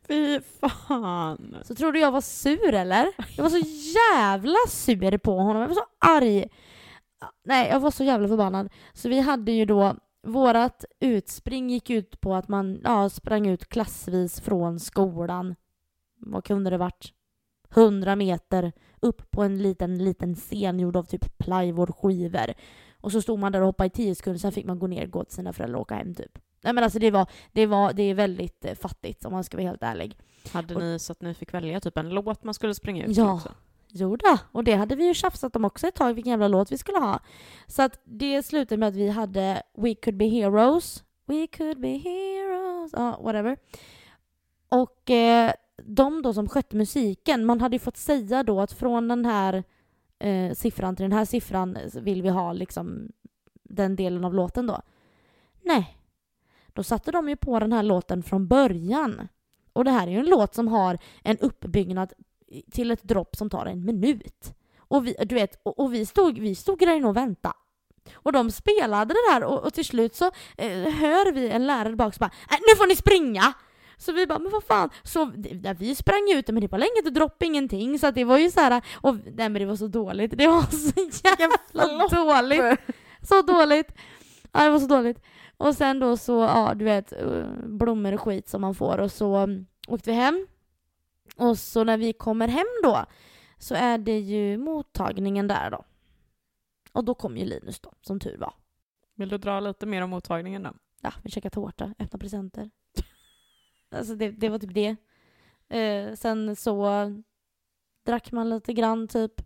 Fy 0.07 0.41
fan. 0.41 1.57
Så 1.63 1.75
tror 1.75 1.91
du 1.91 1.99
jag 1.99 2.11
var 2.11 2.21
sur 2.21 2.73
eller? 2.73 3.07
Jag 3.37 3.43
var 3.43 3.49
så 3.49 3.67
jävla 3.93 4.57
sur 4.69 5.17
på 5.17 5.37
honom. 5.37 5.61
Jag 5.61 5.67
var 5.67 5.75
så 5.75 5.87
arg. 5.99 6.45
Nej, 7.43 7.69
jag 7.69 7.79
var 7.79 7.91
så 7.91 8.03
jävla 8.03 8.27
förbannad. 8.27 8.69
Så 8.93 9.09
vi 9.09 9.19
hade 9.19 9.51
ju 9.51 9.65
då 9.65 9.95
Vårat 10.23 10.85
utspring 10.99 11.69
gick 11.69 11.89
ut 11.89 12.21
på 12.21 12.35
att 12.35 12.47
man 12.47 12.81
ja, 12.83 13.09
sprang 13.09 13.47
ut 13.47 13.65
klassvis 13.69 14.39
från 14.41 14.79
skolan. 14.79 15.55
Vad 16.19 16.43
kunde 16.45 16.69
det 16.69 16.77
varit? 16.77 17.13
100 17.75 18.15
meter 18.15 18.71
upp 18.99 19.31
på 19.31 19.43
en 19.43 19.61
liten, 19.61 20.03
liten 20.03 20.35
scen 20.35 20.79
gjord 20.79 20.95
av 20.95 21.03
typ 21.03 21.37
plywoodskivor. 21.37 22.53
Och 23.01 23.11
så 23.11 23.21
stod 23.21 23.39
man 23.39 23.51
där 23.51 23.59
och 23.61 23.65
hoppade 23.65 23.87
i 23.87 23.89
10 23.89 24.15
sekunder, 24.15 24.39
sen 24.39 24.51
fick 24.51 24.65
man 24.65 24.79
gå 24.79 24.87
ner, 24.87 25.07
gå 25.07 25.23
till 25.23 25.35
sina 25.35 25.53
föräldrar 25.53 25.75
och 25.75 25.81
åka 25.81 25.95
hem 25.95 26.15
typ. 26.15 26.39
Nej 26.63 26.73
men 26.73 26.83
alltså 26.83 26.99
det 26.99 27.11
var, 27.11 27.27
det 27.51 27.65
var, 27.65 27.93
det 27.93 28.03
är 28.03 28.13
väldigt 28.13 28.65
eh, 28.65 28.75
fattigt 28.75 29.25
om 29.25 29.33
man 29.33 29.43
ska 29.43 29.57
vara 29.57 29.67
helt 29.67 29.83
ärlig. 29.83 30.17
Hade 30.51 30.75
Och- 30.75 30.81
ni 30.81 30.99
så 30.99 31.11
att 31.11 31.21
ni 31.21 31.33
fick 31.33 31.53
välja 31.53 31.79
typ 31.79 31.97
en 31.97 32.09
låt 32.09 32.43
man 32.43 32.53
skulle 32.53 32.75
springa 32.75 33.05
ut 33.05 33.17
Ja. 33.17 33.33
också? 33.33 33.49
Jo 33.89 34.15
då, 34.15 34.37
och 34.51 34.63
det 34.63 34.75
hade 34.75 34.95
vi 34.95 35.05
ju 35.07 35.13
tjafsat 35.13 35.55
om 35.55 35.65
också 35.65 35.87
ett 35.87 35.95
tag, 35.95 36.13
vilken 36.13 36.31
jävla 36.31 36.47
låt 36.47 36.71
vi 36.71 36.77
skulle 36.77 36.97
ha. 36.97 37.19
Så 37.67 37.81
att 37.81 37.99
det 38.03 38.43
slutade 38.43 38.79
med 38.79 38.89
att 38.89 38.95
vi 38.95 39.09
hade 39.09 39.63
We 39.77 39.95
could 39.95 40.17
be 40.17 40.25
heroes. 40.25 41.03
We 41.25 41.47
could 41.47 41.79
be 41.79 41.97
heroes. 41.97 42.91
Ja, 42.93 43.19
whatever. 43.21 43.57
Och 44.69 45.09
eh, 45.09 45.51
de 45.83 46.21
då 46.21 46.33
som 46.33 46.49
skötte 46.49 46.75
musiken, 46.75 47.45
man 47.45 47.61
hade 47.61 47.75
ju 47.75 47.79
fått 47.79 47.97
säga 47.97 48.43
då 48.43 48.61
att 48.61 48.71
från 48.71 49.07
den 49.07 49.25
här 49.25 49.63
eh, 50.19 50.53
siffran 50.53 50.95
till 50.95 51.03
den 51.03 51.17
här 51.17 51.25
siffran 51.25 51.77
vill 51.93 52.21
vi 52.21 52.29
ha 52.29 52.53
liksom 52.53 53.11
den 53.63 53.95
delen 53.95 54.25
av 54.25 54.33
låten 54.33 54.67
då. 54.67 54.81
Nej. 55.61 55.97
Då 56.67 56.83
satte 56.83 57.11
de 57.11 57.29
ju 57.29 57.35
på 57.35 57.59
den 57.59 57.73
här 57.73 57.83
låten 57.83 58.23
från 58.23 58.47
början. 58.47 59.27
Och 59.73 59.83
det 59.85 59.91
här 59.91 60.07
är 60.07 60.11
ju 60.11 60.19
en 60.19 60.25
låt 60.25 60.55
som 60.55 60.67
har 60.67 60.97
en 61.23 61.37
uppbyggnad 61.37 62.13
till 62.71 62.91
ett 62.91 63.03
dropp 63.03 63.35
som 63.35 63.49
tar 63.49 63.65
en 63.65 63.85
minut. 63.85 64.53
Och 64.79 65.07
vi, 65.07 65.15
du 65.19 65.35
vet, 65.35 65.59
och, 65.63 65.79
och 65.79 65.93
vi, 65.93 66.05
stod, 66.05 66.39
vi 66.39 66.55
stod 66.55 66.79
där 66.79 66.95
inne 66.95 67.07
och 67.07 67.17
väntade. 67.17 67.55
Och 68.13 68.31
de 68.31 68.51
spelade 68.51 69.13
det 69.13 69.33
där 69.33 69.43
och, 69.43 69.63
och 69.63 69.73
till 69.73 69.85
slut 69.85 70.15
så 70.15 70.25
eh, 70.57 70.69
hör 70.71 71.31
vi 71.31 71.49
en 71.49 71.67
lärare 71.67 71.95
bak 71.95 72.13
som 72.13 72.19
bara 72.19 72.55
äh, 72.55 72.59
nu 72.69 72.75
får 72.75 72.87
ni 72.87 72.95
springa! 72.95 73.53
Så 73.99 74.11
vi 74.11 74.27
bara, 74.27 74.39
men 74.39 74.51
vad 74.51 74.63
fan? 74.63 74.89
Så 75.03 75.31
ja, 75.63 75.73
vi 75.79 75.95
sprang 75.95 76.31
ut 76.35 76.47
men 76.47 76.61
det 76.61 76.71
var 76.71 76.79
länge 76.79 77.01
ett 77.05 77.13
dropp, 77.13 77.43
ingenting. 77.43 77.99
Så 77.99 78.11
det 78.11 78.23
var 78.23 78.37
ju 78.37 78.51
så 78.51 78.59
här, 78.59 78.81
och 78.95 79.15
nej 79.15 79.49
men 79.49 79.53
det 79.53 79.65
var 79.65 79.75
så 79.75 79.87
dåligt. 79.87 80.37
Det 80.37 80.47
var 80.47 80.61
så 80.61 81.21
jävla 81.23 82.07
dåligt. 82.09 82.79
Så 83.21 83.41
dåligt. 83.41 83.91
Ja, 84.51 84.63
det 84.63 84.69
var 84.69 84.79
så 84.79 84.87
dåligt. 84.87 85.23
Och 85.57 85.75
sen 85.75 85.99
då 85.99 86.17
så, 86.17 86.33
ja 86.33 86.73
du 86.75 86.85
vet, 86.85 87.11
eh, 87.11 87.45
blommor 87.63 88.13
och 88.13 88.21
skit 88.21 88.49
som 88.49 88.61
man 88.61 88.75
får 88.75 88.97
och 88.97 89.11
så 89.11 89.35
mm, 89.35 89.65
åkte 89.87 90.09
vi 90.09 90.15
hem. 90.15 90.47
Och 91.35 91.57
så 91.57 91.83
när 91.83 91.97
vi 91.97 92.13
kommer 92.13 92.47
hem 92.47 92.65
då 92.83 93.05
så 93.57 93.75
är 93.75 93.97
det 93.97 94.19
ju 94.19 94.57
mottagningen 94.57 95.47
där 95.47 95.71
då. 95.71 95.85
Och 96.91 97.05
då 97.05 97.13
kom 97.13 97.37
ju 97.37 97.45
Linus 97.45 97.79
då, 97.79 97.93
som 98.01 98.19
tur 98.19 98.37
var. 98.37 98.53
Vill 99.15 99.29
du 99.29 99.37
dra 99.37 99.59
lite 99.59 99.85
mer 99.85 100.01
om 100.01 100.09
mottagningen 100.09 100.63
då? 100.63 100.73
Ja, 101.01 101.13
vi 101.23 101.31
käkade 101.31 101.53
tårta, 101.53 101.93
öppna 101.99 102.19
presenter. 102.19 102.69
Alltså 103.89 104.15
det, 104.15 104.31
det 104.31 104.49
var 104.49 104.59
typ 104.59 104.73
det. 104.73 104.95
Eh, 105.77 106.13
sen 106.13 106.55
så 106.55 106.87
drack 108.05 108.31
man 108.31 108.49
lite 108.49 108.73
grann 108.73 109.07
typ. 109.07 109.41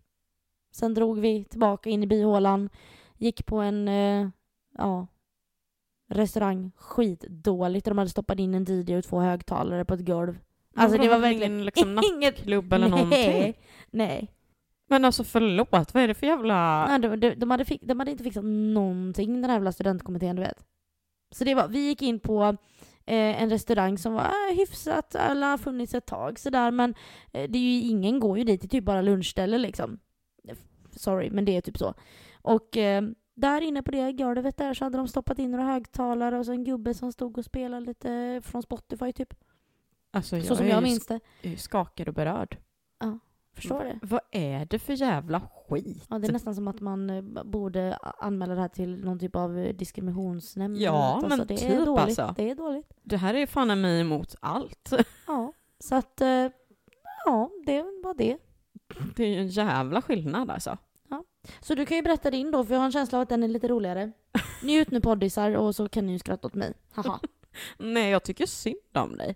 Sen 0.72 0.94
drog 0.94 1.20
vi 1.20 1.44
tillbaka 1.46 1.90
in 1.90 2.04
i 2.04 2.08
bihålan. 2.08 2.70
Gick 3.18 3.46
på 3.46 3.58
en, 3.58 3.88
eh, 3.88 4.30
ja, 4.78 5.08
restaurang. 6.08 6.72
Skitdåligt. 6.76 7.86
De 7.86 7.98
hade 7.98 8.10
stoppat 8.10 8.40
in 8.40 8.54
en 8.54 8.66
DJ 8.66 8.98
och 8.98 9.04
två 9.04 9.20
högtalare 9.20 9.86
på 9.86 9.94
ett 9.94 10.06
golv. 10.06 10.40
Alltså 10.76 10.98
det 10.98 11.08
var 11.08 11.20
verkligen 11.20 11.66
liksom 11.66 11.90
inget... 11.90 12.38
nattklubb 12.38 12.74
eller 12.74 12.90
någonting? 12.90 13.10
Nej. 13.12 13.60
Nej. 13.92 14.32
Men 14.90 15.06
alltså 15.06 15.24
förlåt, 15.24 15.94
vad 15.94 16.04
är 16.04 16.08
det 16.08 16.14
för 16.14 16.28
jävla... 16.28 16.88
Nej, 16.88 17.00
de, 17.00 17.20
de, 17.20 17.36
de, 17.36 17.52
hade 17.52 17.66
fi- 17.66 17.80
de 17.82 18.00
hade 18.00 18.12
inte 18.12 18.24
fixat 18.24 18.44
någonting, 18.44 19.34
den 19.42 19.50
här 19.50 19.58
jävla 19.58 19.72
studentkommittén, 19.72 20.36
du 20.36 20.42
vet. 20.42 20.66
Så 21.32 21.44
det 21.44 21.56
var, 21.56 21.68
vi 21.68 21.80
gick 21.88 22.02
in 22.02 22.20
på 22.20 22.44
eh, 23.06 23.42
en 23.44 23.50
restaurang 23.50 23.98
som 23.98 24.14
var 24.14 24.24
eh, 24.24 24.58
hyfsat, 24.58 25.16
alla 25.16 25.46
har 25.46 25.58
funnits 25.58 25.94
ett 25.94 26.06
tag 26.06 26.40
sådär, 26.40 26.72
men 26.72 26.94
eh, 27.34 27.50
det 27.50 27.58
är 27.58 27.62
ju, 27.62 27.82
ingen 27.90 28.20
går 28.20 28.38
ju 28.38 28.44
dit, 28.44 28.62
det 28.62 28.68
är 28.68 28.70
typ 28.70 28.84
bara 28.84 29.02
lunchställe 29.02 29.58
liksom. 29.58 30.00
Sorry, 30.96 31.30
men 31.30 31.46
det 31.46 31.58
är 31.58 31.62
typ 31.62 31.78
så. 31.78 31.94
Och 32.42 32.78
eh, 32.78 33.04
där 33.36 33.62
inne 33.62 33.84
på 33.84 33.92
det 33.92 34.12
golvet 34.12 34.58
där 34.58 34.74
så 34.74 34.84
hade 34.84 34.98
de 34.98 35.08
stoppat 35.08 35.40
in 35.40 35.52
några 35.52 35.66
högtalare 35.66 36.40
och 36.40 36.46
så 36.46 36.52
en 36.52 36.64
gubbe 36.64 36.94
som 36.94 37.12
stod 37.12 37.38
och 37.38 37.46
spelade 37.46 37.86
lite 37.86 38.42
från 38.44 38.62
Spotify 38.62 39.14
typ. 39.14 39.34
Alltså, 40.12 40.38
jag 40.38 40.46
så 40.46 40.56
som 40.56 40.66
är 40.66 40.70
jag 40.70 40.84
minns 40.84 41.06
det. 41.06 41.20
sk- 41.44 41.56
skakad 41.58 42.08
och 42.08 42.14
berörd. 42.14 42.58
Förstår 43.56 43.84
det? 43.84 44.00
Vad 44.02 44.22
är 44.32 44.66
det 44.66 44.80
för 44.80 44.94
jävla 44.94 45.42
skit? 45.42 46.06
Ja, 46.10 46.20
det 46.20 46.28
är 46.28 46.32
nästan 46.32 46.56
som 46.56 46.68
att 46.68 46.80
man 46.80 47.10
eh, 47.10 47.44
borde 47.44 47.98
anmäla 48.20 48.56
det 48.56 48.62
här 48.62 48.68
till 48.68 48.98
någon 49.06 49.20
typ 49.20 49.36
av 49.36 49.58
eh, 49.58 49.76
diskriminationsnämnd. 49.76 50.78
Ja, 50.78 51.14
något. 51.16 51.22
men 51.22 51.32
alltså, 51.32 51.46
det 51.48 51.58
typ 51.58 51.72
är 51.72 51.86
dåligt. 51.86 52.00
alltså. 52.20 52.34
Det 52.38 52.50
är 52.50 52.56
dåligt. 52.56 52.92
Det 53.04 53.18
här 53.18 53.34
är 53.34 53.46
fan 53.46 53.82
mig 53.82 54.02
emot 54.02 54.36
allt. 54.40 54.94
Ja, 55.28 55.54
så 55.80 55.96
att 55.96 56.22
eh, 56.22 56.48
ja, 57.26 57.50
det 57.66 57.82
var 58.04 58.14
det. 58.14 58.38
Det 59.16 59.24
är 59.24 59.28
ju 59.28 59.40
en 59.40 59.48
jävla 59.48 60.02
skillnad 60.02 60.50
alltså. 60.50 60.78
Så 61.62 61.76
du 61.76 61.86
kan 61.86 61.98
ju 61.98 62.04
berätta 62.04 62.32
din 62.32 62.52
då, 62.52 62.64
för 62.64 62.74
jag 62.74 62.80
har 62.80 62.86
en 62.86 62.92
känsla 62.92 63.18
av 63.18 63.22
att 63.22 63.30
den 63.30 63.44
är 63.44 63.48
lite 63.48 63.68
roligare. 63.68 64.12
Njut 64.64 64.92
nu 64.92 65.02
poddisar 65.02 65.52
och 65.56 65.76
så 65.76 65.90
kan 65.90 66.06
ni 66.06 66.12
ju 66.14 66.20
skratta 66.20 66.48
åt 66.48 66.54
mig. 66.54 66.74
Haha. 66.92 67.20
Nej, 67.78 68.10
jag 68.12 68.24
tycker 68.24 68.46
synd 68.46 68.76
om 68.94 69.18
dig. 69.18 69.36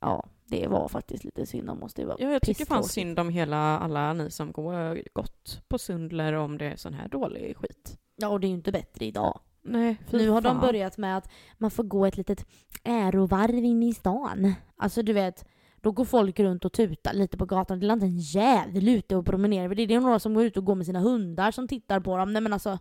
Ja, 0.00 0.24
det 0.44 0.66
var 0.66 0.88
faktiskt 0.88 1.24
lite 1.24 1.46
synd 1.46 1.70
om 1.70 1.82
oss. 1.82 1.94
Det 1.94 2.04
var 2.04 2.16
Ja, 2.18 2.30
jag 2.30 2.42
tycker 2.42 2.64
fan 2.64 2.84
synd 2.84 3.18
om 3.18 3.28
hela, 3.28 3.78
alla 3.78 4.12
ni 4.12 4.30
som 4.30 4.52
går 4.52 5.02
gått 5.14 5.62
på 5.68 5.78
Sundler 5.78 6.32
om 6.32 6.58
det 6.58 6.64
är 6.64 6.76
sån 6.76 6.94
här 6.94 7.08
dålig 7.08 7.56
skit. 7.56 7.98
Ja, 8.16 8.28
och 8.28 8.40
det 8.40 8.46
är 8.46 8.48
ju 8.48 8.54
inte 8.54 8.72
bättre 8.72 9.04
idag. 9.04 9.40
Nej, 9.62 9.96
Nu 10.10 10.28
har 10.28 10.40
de 10.40 10.60
börjat 10.60 10.98
med 10.98 11.16
att 11.16 11.30
man 11.58 11.70
får 11.70 11.84
gå 11.84 12.06
ett 12.06 12.16
litet 12.16 12.46
ärovarv 12.84 13.54
in 13.64 13.82
i 13.82 13.94
stan. 13.94 14.54
Alltså 14.76 15.02
du 15.02 15.12
vet, 15.12 15.44
då 15.80 15.92
går 15.92 16.04
folk 16.04 16.40
runt 16.40 16.64
och 16.64 16.72
tutar 16.72 17.14
lite 17.14 17.36
på 17.36 17.44
gatan. 17.46 17.80
Det 17.80 17.86
är 17.86 17.92
inte 17.92 18.06
en 18.06 18.18
jävel 18.18 18.88
ute 18.88 19.16
och 19.16 19.26
promenerar. 19.26 19.74
Det 19.74 19.82
är 19.82 20.00
några 20.00 20.18
som 20.18 20.34
går 20.34 20.44
ut 20.44 20.56
och 20.56 20.64
går 20.64 20.74
med 20.74 20.86
sina 20.86 21.00
hundar 21.00 21.50
som 21.50 21.68
tittar 21.68 22.00
på 22.00 22.16
dem. 22.16 22.32
Nej 22.32 22.42
men 22.42 22.52
alltså, 22.52 22.78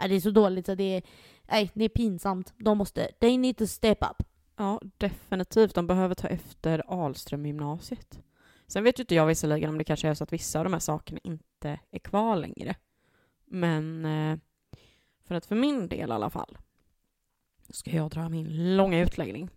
nej, 0.00 0.08
det 0.08 0.14
är 0.14 0.20
så 0.20 0.30
dåligt 0.30 0.66
så 0.66 0.74
det 0.74 0.96
är, 0.96 1.02
nej, 1.50 1.70
det 1.74 1.84
är 1.84 1.88
pinsamt. 1.88 2.54
De 2.56 2.78
måste, 2.78 3.08
they 3.20 3.38
need 3.38 3.56
to 3.56 3.66
step 3.66 3.98
up. 4.10 4.26
Ja, 4.56 4.80
definitivt. 4.96 5.74
De 5.74 5.86
behöver 5.86 6.14
ta 6.14 6.28
efter 6.28 7.04
Alströmgymnasiet. 7.04 8.20
Sen 8.66 8.84
vet 8.84 8.98
ju 8.98 9.02
inte 9.02 9.14
jag 9.14 9.26
visserligen 9.26 9.70
om 9.70 9.78
det 9.78 9.84
kanske 9.84 10.08
är 10.08 10.14
så 10.14 10.24
att 10.24 10.32
vissa 10.32 10.58
av 10.58 10.64
de 10.64 10.72
här 10.72 10.80
sakerna 10.80 11.20
inte 11.22 11.80
är 11.90 11.98
kvar 11.98 12.36
längre. 12.36 12.76
Men 13.44 14.04
eh, 14.04 14.38
för 15.24 15.34
att 15.34 15.46
för 15.46 15.56
min 15.56 15.88
del 15.88 16.10
i 16.10 16.12
alla 16.12 16.30
fall, 16.30 16.58
ska 17.70 17.90
jag 17.90 18.10
dra 18.10 18.28
min 18.28 18.76
långa 18.76 19.00
utläggning, 19.00 19.50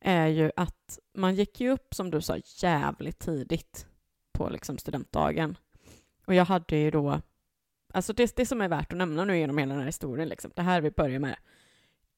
är 0.00 0.26
ju 0.26 0.50
att 0.56 0.98
man 1.14 1.34
gick 1.34 1.60
ju 1.60 1.70
upp, 1.70 1.94
som 1.94 2.10
du 2.10 2.20
sa, 2.20 2.36
jävligt 2.62 3.18
tidigt 3.18 3.86
på 4.32 4.48
liksom 4.48 4.78
studentdagen. 4.78 5.58
Och 6.26 6.34
jag 6.34 6.44
hade 6.44 6.76
ju 6.76 6.90
då, 6.90 7.20
alltså 7.92 8.12
det, 8.12 8.36
det 8.36 8.46
som 8.46 8.60
är 8.60 8.68
värt 8.68 8.92
att 8.92 8.98
nämna 8.98 9.24
nu 9.24 9.38
genom 9.38 9.58
hela 9.58 9.72
den 9.74 9.80
här 9.80 9.86
historien, 9.86 10.28
liksom, 10.28 10.50
det 10.56 10.62
här 10.62 10.80
vi 10.80 10.90
börjar 10.90 11.18
med, 11.18 11.36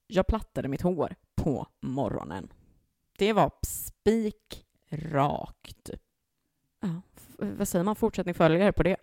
jag 0.06 0.26
plattade 0.26 0.68
mitt 0.68 0.82
hår 0.82 1.14
på 1.38 1.66
morgonen. 1.80 2.52
Det 3.18 3.32
var 3.32 3.52
spikrakt. 3.66 4.50
Ja, 6.80 7.02
vad 7.38 7.68
säger 7.68 7.84
man? 7.84 7.96
Fortsättning 7.96 8.34
följer 8.34 8.72
på 8.72 8.82
det. 8.82 8.96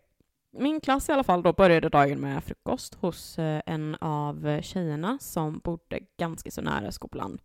Min 0.51 0.81
klass 0.81 1.09
i 1.09 1.11
alla 1.11 1.23
fall 1.23 1.43
då 1.43 1.53
började 1.53 1.89
dagen 1.89 2.19
med 2.19 2.43
frukost 2.43 2.95
hos 2.95 3.39
eh, 3.39 3.61
en 3.65 3.95
av 3.95 4.61
tjejerna 4.61 5.17
som 5.21 5.59
bodde 5.59 5.99
ganska 6.17 6.51
så 6.51 6.61
nära 6.61 6.91
skolan. 6.91 7.39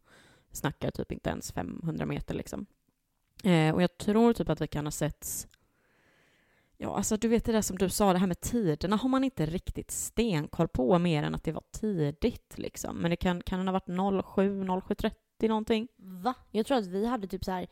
Snackar 0.53 0.91
typ 0.91 1.13
inte 1.13 1.31
ens 1.31 1.53
500 1.53 2.07
meter 2.07 2.35
liksom. 2.35 2.67
Eh, 3.45 3.75
och 3.75 3.83
jag 3.83 3.99
tror 3.99 4.33
typ 4.33 4.49
att 4.49 4.61
vi 4.61 4.67
kan 4.67 4.87
ha 4.87 4.91
setts 4.91 5.49
Ja, 6.83 6.97
alltså 6.97 7.17
du 7.17 7.29
vet 7.29 7.45
det 7.45 7.53
där 7.53 7.63
som 7.63 7.79
du 7.79 7.89
sa, 7.89 8.13
det 8.13 8.19
här 8.19 8.27
med 8.27 8.41
tiderna 8.41 8.97
har 8.97 9.09
man 9.09 9.25
inte 9.25 9.47
riktigt 9.47 9.91
stenkoll 9.91 10.69
på 10.69 10.99
mer 10.99 11.23
än 11.23 11.35
att 11.35 11.45
det 11.45 11.53
var 11.53 11.63
tidigt 11.73 12.59
liksom. 12.59 12.97
Men 12.97 13.11
det 13.11 13.17
kan, 13.17 13.43
kan 13.43 13.59
det 13.67 13.73
ha 13.73 13.73
varit 13.73 14.25
07, 14.35 14.65
07.30 14.65 15.49
någonting? 15.49 15.89
Va? 15.97 16.35
Jag 16.51 16.67
tror 16.67 16.79
att 16.79 16.87
vi 16.87 17.07
hade 17.07 17.27
typ 17.27 17.45
så 17.45 17.51
här, 17.51 17.67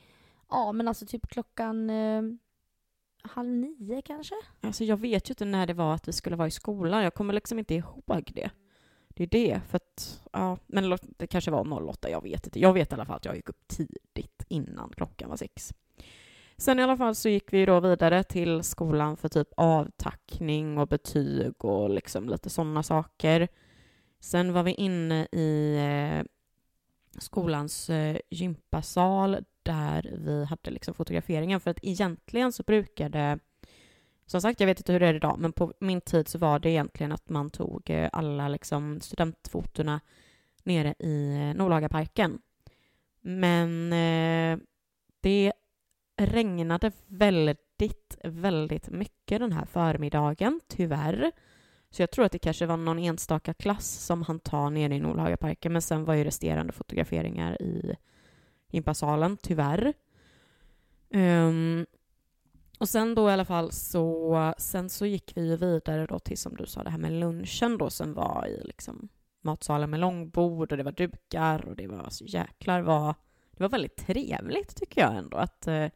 ja 0.48 0.72
men 0.72 0.88
alltså 0.88 1.06
typ 1.06 1.28
klockan 1.28 1.90
eh, 1.90 2.22
halv 3.22 3.48
nio 3.48 4.02
kanske? 4.02 4.34
Alltså 4.61 4.84
jag 4.84 4.96
vet 4.96 5.30
ju 5.30 5.32
inte 5.32 5.44
när 5.44 5.66
det 5.66 5.74
var 5.74 5.94
att 5.94 6.09
vi 6.09 6.12
skulle 6.12 6.36
vara 6.36 6.48
i 6.48 6.50
skolan. 6.50 7.02
Jag 7.02 7.14
kommer 7.14 7.34
liksom 7.34 7.59
inte 7.59 7.74
ihåg 7.74 8.30
det. 8.34 8.50
Det 9.09 9.22
är 9.22 9.26
det, 9.26 9.61
för 9.68 9.76
att, 9.76 10.22
ja, 10.32 10.59
men 10.66 10.98
det 11.16 11.26
kanske 11.26 11.50
var 11.50 11.88
08, 11.88 12.11
jag 12.11 12.22
vet 12.22 12.46
inte. 12.46 12.61
Jag 12.61 12.72
vet 12.72 12.92
i 12.92 12.94
alla 12.94 13.04
fall 13.04 13.16
att 13.16 13.24
jag 13.24 13.36
gick 13.36 13.48
upp 13.48 13.68
tidigt 13.68 14.44
innan 14.48 14.90
klockan 14.96 15.28
var 15.28 15.36
sex. 15.36 15.74
Sen 16.59 16.78
i 16.78 16.82
alla 16.82 16.96
fall 16.96 17.14
så 17.14 17.28
gick 17.28 17.52
vi 17.52 17.66
då 17.66 17.80
vidare 17.80 18.24
till 18.24 18.62
skolan 18.62 19.16
för 19.16 19.28
typ 19.28 19.48
avtackning 19.56 20.78
och 20.78 20.88
betyg 20.88 21.64
och 21.64 21.90
liksom 21.90 22.28
lite 22.28 22.50
sådana 22.50 22.82
saker. 22.82 23.48
Sen 24.20 24.52
var 24.52 24.62
vi 24.62 24.72
inne 24.72 25.26
i 25.32 25.76
eh, 25.76 26.24
skolans 27.20 27.90
eh, 27.90 28.18
gympasal 28.30 29.44
där 29.62 30.14
vi 30.18 30.44
hade 30.44 30.70
liksom 30.70 30.94
fotograferingen 30.94 31.61
för 31.61 31.70
att 31.70 31.78
egentligen 31.82 32.52
så 32.52 32.62
brukade 32.62 33.38
som 34.26 34.40
sagt, 34.40 34.61
jag 34.61 34.66
vet 34.66 34.80
inte 34.80 34.92
hur 34.92 35.00
det 35.00 35.06
är 35.06 35.14
idag, 35.14 35.38
men 35.38 35.52
på 35.52 35.72
min 35.80 36.00
tid 36.00 36.28
så 36.28 36.38
var 36.38 36.59
det 36.59 36.70
egentligen 36.70 37.12
att 37.12 37.28
man 37.28 37.50
tog 37.50 37.90
eh, 37.90 38.09
alla 38.12 38.48
liksom 38.48 39.00
studentfotorna 39.00 40.00
nere 40.62 40.94
i 40.98 41.52
Norrlagaparken. 41.56 42.38
Men 43.20 43.92
eh, 43.92 44.59
det 45.20 45.52
regnade 46.18 46.92
väldigt, 47.06 48.18
väldigt 48.24 48.88
mycket 48.88 49.40
den 49.40 49.52
här 49.52 49.64
förmiddagen, 49.64 50.60
tyvärr. 50.68 51.32
Så 51.90 52.02
jag 52.02 52.10
tror 52.10 52.24
att 52.24 52.32
det 52.32 52.38
kanske 52.38 52.66
var 52.66 52.76
någon 52.76 52.98
enstaka 52.98 53.54
klass 53.54 53.86
som 53.86 54.22
han 54.22 54.38
ta 54.38 54.70
nere 54.70 54.94
i 54.94 55.00
Nolhagaparken 55.00 55.72
men 55.72 55.82
sen 55.82 56.04
var 56.04 56.14
ju 56.14 56.24
resterande 56.24 56.72
fotograferingar 56.72 57.62
i 57.62 57.96
gympasalen, 58.70 59.36
tyvärr. 59.36 59.94
Um, 61.10 61.86
och 62.78 62.88
sen 62.88 63.14
då 63.14 63.30
i 63.30 63.32
alla 63.32 63.44
fall 63.44 63.72
så, 63.72 64.54
sen 64.58 64.90
så 64.90 65.06
gick 65.06 65.36
vi 65.36 65.48
ju 65.48 65.56
vidare 65.56 66.06
då 66.06 66.18
till 66.18 66.38
som 66.38 66.56
du 66.56 66.66
sa 66.66 66.82
det 66.82 66.90
här 66.90 66.98
med 66.98 67.12
lunchen 67.12 67.78
då 67.78 67.90
som 67.90 68.14
var 68.14 68.46
i 68.46 68.62
liksom 68.64 69.08
matsalen 69.40 69.90
med 69.90 70.00
långbord 70.00 70.72
och 70.72 70.78
det 70.78 70.84
var 70.84 70.92
dukar 70.92 71.68
och 71.68 71.76
det 71.76 71.86
var 71.86 72.10
så 72.10 72.24
jäklar 72.24 72.80
vad, 72.80 73.14
det 73.50 73.62
var 73.62 73.68
väldigt 73.68 73.96
trevligt 73.96 74.76
tycker 74.76 75.00
jag 75.00 75.16
ändå 75.16 75.36
att 75.36 75.66
eh, 75.66 75.86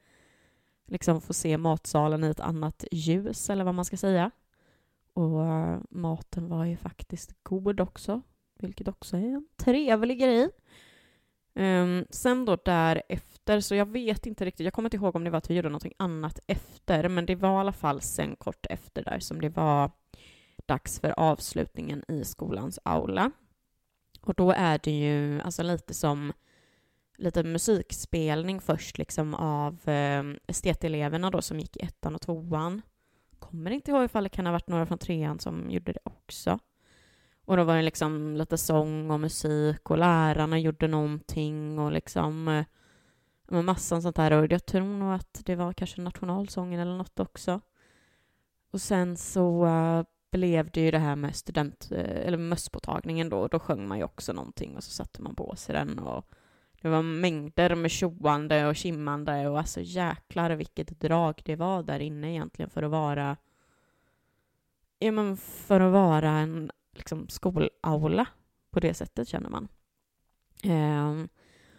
liksom 0.86 1.20
få 1.20 1.32
se 1.32 1.58
matsalen 1.58 2.24
i 2.24 2.28
ett 2.28 2.40
annat 2.40 2.84
ljus 2.90 3.50
eller 3.50 3.64
vad 3.64 3.74
man 3.74 3.84
ska 3.84 3.96
säga. 3.96 4.30
Och 5.14 5.46
eh, 5.46 5.80
maten 5.90 6.48
var 6.48 6.64
ju 6.64 6.76
faktiskt 6.76 7.32
god 7.42 7.80
också, 7.80 8.22
vilket 8.58 8.88
också 8.88 9.16
är 9.16 9.34
en 9.34 9.48
trevlig 9.56 10.20
grej. 10.20 10.48
Um, 11.54 12.06
sen 12.10 12.44
då 12.44 12.56
därefter, 12.56 13.60
så 13.60 13.74
jag 13.74 13.86
vet 13.86 14.26
inte 14.26 14.44
riktigt, 14.44 14.64
jag 14.64 14.72
kommer 14.72 14.86
inte 14.86 14.96
ihåg 14.96 15.16
om 15.16 15.24
det 15.24 15.30
var 15.30 15.38
att 15.38 15.50
vi 15.50 15.54
gjorde 15.54 15.68
någonting 15.68 15.94
annat 15.96 16.38
efter, 16.46 17.08
men 17.08 17.26
det 17.26 17.34
var 17.34 17.56
i 17.56 17.60
alla 17.60 17.72
fall 17.72 18.00
sen 18.00 18.36
kort 18.36 18.66
efter 18.70 19.04
där 19.04 19.18
som 19.18 19.40
det 19.40 19.48
var 19.48 19.90
dags 20.66 21.00
för 21.00 21.14
avslutningen 21.18 22.04
i 22.08 22.24
skolans 22.24 22.78
aula. 22.82 23.30
Och 24.20 24.34
då 24.34 24.50
är 24.50 24.80
det 24.82 24.90
ju 24.90 25.40
alltså 25.40 25.62
lite 25.62 25.94
som 25.94 26.32
lite 27.16 27.42
musikspelning 27.42 28.60
först 28.60 28.98
liksom 28.98 29.34
av 29.34 29.88
eh, 29.88 30.24
esteteleverna 30.46 31.30
då 31.30 31.42
som 31.42 31.60
gick 31.60 31.76
i 31.76 31.80
ettan 31.80 32.14
och 32.14 32.20
tvåan. 32.20 32.82
Kommer 33.38 33.70
inte 33.70 33.90
ihåg 33.90 34.04
ifall 34.04 34.24
det 34.24 34.28
kan 34.28 34.46
ha 34.46 34.52
varit 34.52 34.68
några 34.68 34.86
från 34.86 34.98
trean 34.98 35.38
som 35.38 35.70
gjorde 35.70 35.92
det 35.92 36.00
också. 36.04 36.58
Och 37.44 37.56
då 37.56 37.64
var 37.64 37.76
det 37.76 37.82
liksom 37.82 38.36
lite 38.36 38.58
sång 38.58 39.10
och 39.10 39.20
musik 39.20 39.90
och 39.90 39.98
lärarna 39.98 40.58
gjorde 40.58 40.88
någonting 40.88 41.78
och 41.78 41.92
liksom 41.92 42.48
eh, 42.48 42.64
med 43.48 43.64
massan 43.64 44.02
sånt 44.02 44.16
där. 44.16 44.30
Och 44.30 44.52
jag 44.52 44.66
tror 44.66 44.82
nog 44.82 45.12
att 45.12 45.42
det 45.44 45.56
var 45.56 45.72
kanske 45.72 46.00
nationalsången 46.00 46.80
eller 46.80 46.96
något 46.96 47.20
också. 47.20 47.60
Och 48.70 48.80
sen 48.80 49.16
så 49.16 49.66
eh, 49.66 50.04
blev 50.32 50.70
det 50.70 50.80
ju 50.80 50.90
det 50.90 50.98
här 50.98 51.16
med 51.16 51.36
student, 51.36 51.88
eh, 51.92 52.26
eller 52.26 52.38
mösspåtagningen 52.38 53.28
då. 53.28 53.48
Då 53.48 53.58
sjöng 53.58 53.88
man 53.88 53.98
ju 53.98 54.04
också 54.04 54.32
någonting 54.32 54.76
och 54.76 54.84
så 54.84 54.90
satte 54.90 55.22
man 55.22 55.34
på 55.34 55.56
sig 55.56 55.74
den 55.74 55.98
och 55.98 56.26
det 56.82 56.88
var 56.88 57.02
mängder 57.02 57.74
med 57.74 57.90
tjoande 57.90 58.66
och 58.66 58.76
kimmande 58.76 59.48
och 59.48 59.58
alltså 59.58 59.80
jäklar 59.80 60.50
vilket 60.50 61.00
drag 61.00 61.42
det 61.44 61.56
var 61.56 61.82
där 61.82 62.00
inne 62.00 62.30
egentligen 62.30 62.70
för 62.70 62.82
att 62.82 62.90
vara 62.90 63.36
ja, 64.98 65.12
men 65.12 65.36
för 65.36 65.80
att 65.80 65.92
vara 65.92 66.30
en 66.30 66.70
liksom, 66.96 67.28
skolaula 67.28 68.26
på 68.70 68.80
det 68.80 68.94
sättet 68.94 69.28
känner 69.28 69.50
man. 69.50 69.68
Ehm, 70.62 71.28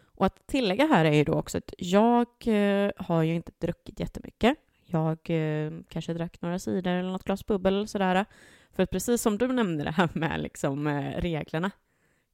och 0.05 0.25
att 0.25 0.47
tillägga 0.47 0.85
här 0.85 1.05
är 1.05 1.13
ju 1.13 1.23
då 1.23 1.33
också 1.33 1.57
att 1.57 1.73
jag 1.77 2.27
eh, 2.45 2.91
har 2.97 3.23
ju 3.23 3.35
inte 3.35 3.51
druckit 3.59 3.99
jättemycket. 3.99 4.57
Jag 4.85 5.29
eh, 5.29 5.71
kanske 5.89 6.13
drack 6.13 6.41
några 6.41 6.59
sidor 6.59 6.91
eller 6.91 7.11
något 7.11 7.23
glas 7.23 7.45
bubbel 7.45 7.73
eller 7.73 7.85
sådär. 7.85 8.25
För 8.71 8.83
att 8.83 8.89
precis 8.89 9.21
som 9.21 9.37
du 9.37 9.47
nämnde 9.47 9.83
det 9.83 9.91
här 9.91 10.09
med 10.13 10.41
liksom, 10.41 10.87
eh, 10.87 11.21
reglerna 11.21 11.71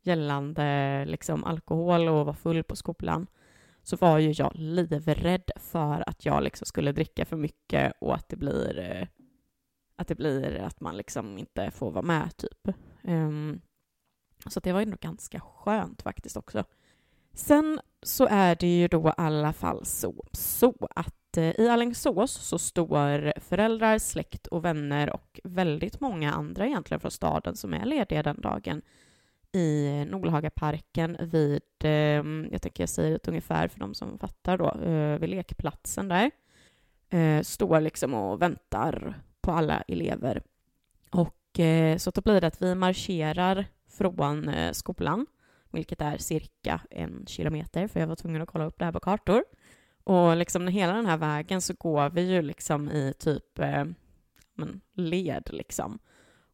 gällande 0.01 1.05
liksom, 1.05 1.43
alkohol 1.43 2.07
och 2.07 2.25
vara 2.25 2.35
full 2.35 2.63
på 2.63 2.75
skolan 2.75 3.27
så 3.83 3.95
var 3.95 4.19
ju 4.19 4.31
jag 4.31 4.51
livrädd 4.55 5.51
för 5.55 6.09
att 6.09 6.25
jag 6.25 6.43
liksom 6.43 6.65
skulle 6.65 6.91
dricka 6.91 7.25
för 7.25 7.37
mycket 7.37 7.93
och 8.01 8.15
att 8.15 8.29
det 8.29 8.35
blir 8.35 8.79
eh, 8.79 9.07
att 9.95 10.07
det 10.07 10.15
blir 10.15 10.55
att 10.55 10.81
man 10.81 10.97
liksom 10.97 11.37
inte 11.37 11.71
får 11.71 11.91
vara 11.91 12.05
med 12.05 12.37
typ. 12.37 12.67
Um, 13.01 13.61
så 14.45 14.59
det 14.59 14.73
var 14.73 14.79
ju 14.79 14.85
nog 14.85 14.99
ganska 14.99 15.39
skönt 15.39 16.01
faktiskt 16.01 16.37
också. 16.37 16.63
Sen 17.33 17.79
så 18.01 18.27
är 18.29 18.55
det 18.55 18.79
ju 18.79 18.87
då 18.87 19.09
i 19.09 19.13
alla 19.17 19.53
fall 19.53 19.85
så, 19.85 20.25
så 20.31 20.87
att 20.95 21.37
eh, 21.37 21.59
i 21.59 21.69
Alingsås 21.69 22.31
så 22.31 22.59
står 22.59 23.39
föräldrar, 23.39 23.97
släkt 23.97 24.47
och 24.47 24.65
vänner 24.65 25.09
och 25.13 25.39
väldigt 25.43 25.99
många 25.99 26.33
andra 26.33 26.65
egentligen 26.65 27.01
från 27.01 27.11
staden 27.11 27.55
som 27.55 27.73
är 27.73 27.85
lediga 27.85 28.23
den 28.23 28.41
dagen 28.41 28.81
i 29.51 30.05
Nolhagaparken 30.07 31.17
vid, 31.19 31.61
eh, 31.83 31.91
jag 32.51 32.61
tänker 32.61 32.83
jag 32.83 32.89
säger 32.89 33.11
det 33.11 33.27
ungefär 33.27 33.67
för 33.67 33.79
de 33.79 33.93
som 33.95 34.19
fattar 34.19 34.57
då, 34.57 34.71
eh, 34.71 35.19
vid 35.19 35.29
lekplatsen 35.29 36.07
där. 36.07 36.31
Eh, 37.09 37.41
står 37.41 37.79
liksom 37.79 38.13
och 38.13 38.41
väntar 38.41 39.21
på 39.41 39.51
alla 39.51 39.81
elever. 39.81 40.43
Och 41.11 41.59
eh, 41.59 41.97
så 41.97 42.11
då 42.11 42.21
blir 42.21 42.41
det 42.41 42.47
att 42.47 42.61
vi 42.61 42.75
marscherar 42.75 43.65
från 43.87 44.49
eh, 44.49 44.71
skolan 44.71 45.25
vilket 45.71 46.01
är 46.01 46.17
cirka 46.17 46.81
en 46.89 47.25
kilometer, 47.27 47.87
för 47.87 47.99
jag 47.99 48.07
var 48.07 48.15
tvungen 48.15 48.41
att 48.41 48.49
kolla 48.49 48.65
upp 48.65 48.79
det 48.79 48.85
här 48.85 48.91
på 48.91 48.99
kartor. 48.99 49.43
Och 50.03 50.37
liksom 50.37 50.67
hela 50.67 50.93
den 50.93 51.05
här 51.05 51.17
vägen 51.17 51.61
så 51.61 51.73
går 51.73 52.09
vi 52.09 52.21
ju 52.21 52.41
liksom 52.41 52.89
i 52.89 53.13
typ 53.19 53.59
eh, 53.59 53.85
men, 54.53 54.81
led 54.93 55.49
liksom. 55.51 55.99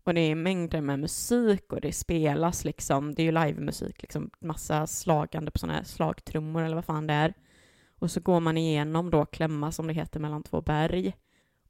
Och 0.06 0.14
det 0.14 0.22
är 0.22 0.36
mängder 0.36 0.82
med 0.82 1.00
musik 1.00 1.74
och 1.74 1.82
det 1.82 1.92
spelas 1.92 2.66
liksom, 2.66 3.16
det 3.16 3.22
är 3.22 3.26
ju 3.26 3.32
livemusik, 3.32 4.02
liksom 4.02 4.30
massa 4.40 4.88
slagande 4.88 5.52
på 5.52 5.60
sådana 5.60 5.78
här 5.78 5.84
slagtrummor 5.84 6.64
eller 6.64 6.76
vad 6.76 6.86
fan 6.86 7.08
det 7.08 7.14
är. 7.14 7.34
Och 8.00 8.12
så 8.12 8.20
går 8.20 8.40
man 8.40 8.58
igenom 8.58 9.10
då 9.10 9.26
Klämma 9.26 9.72
som 9.72 9.88
det 9.88 9.94
heter 9.94 10.20
mellan 10.20 10.44
två 10.44 10.62
berg 10.62 11.14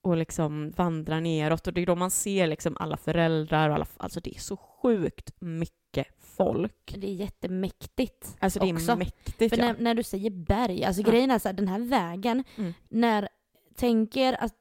och 0.02 0.18
liksom 0.18 0.72
vandrar 0.72 1.22
neråt 1.22 1.68
och 1.68 1.74
det 1.74 1.82
är 1.82 1.86
då 1.86 1.96
man 1.96 2.12
ser 2.12 2.48
liksom 2.48 2.78
alla 2.80 2.98
föräldrar 2.98 3.70
och 3.70 3.76
alla, 3.76 3.86
alltså 3.98 4.20
det 4.20 4.36
är 4.36 4.40
så 4.40 4.58
sjukt 4.58 5.42
mycket 5.42 6.08
folk. 6.20 6.96
Det 6.98 7.08
är 7.08 7.14
jättemäktigt. 7.14 8.36
Alltså 8.40 8.60
det 8.60 8.74
också. 8.74 8.92
är 8.92 8.96
mäktigt 8.96 9.56
För 9.56 9.58
ja. 9.60 9.66
när, 9.66 9.76
när 9.80 9.96
du 9.96 10.04
säger 10.04 10.30
berg, 10.30 10.84
alltså 10.84 11.04
grejen 11.04 11.32
är 11.32 11.40
så 11.40 11.48
här, 11.48 11.54
den 11.54 11.68
här 11.68 11.80
vägen, 11.80 12.44
Mm. 12.56 12.74
när, 12.90 13.30
tänker 13.76 14.44
att 14.44 14.56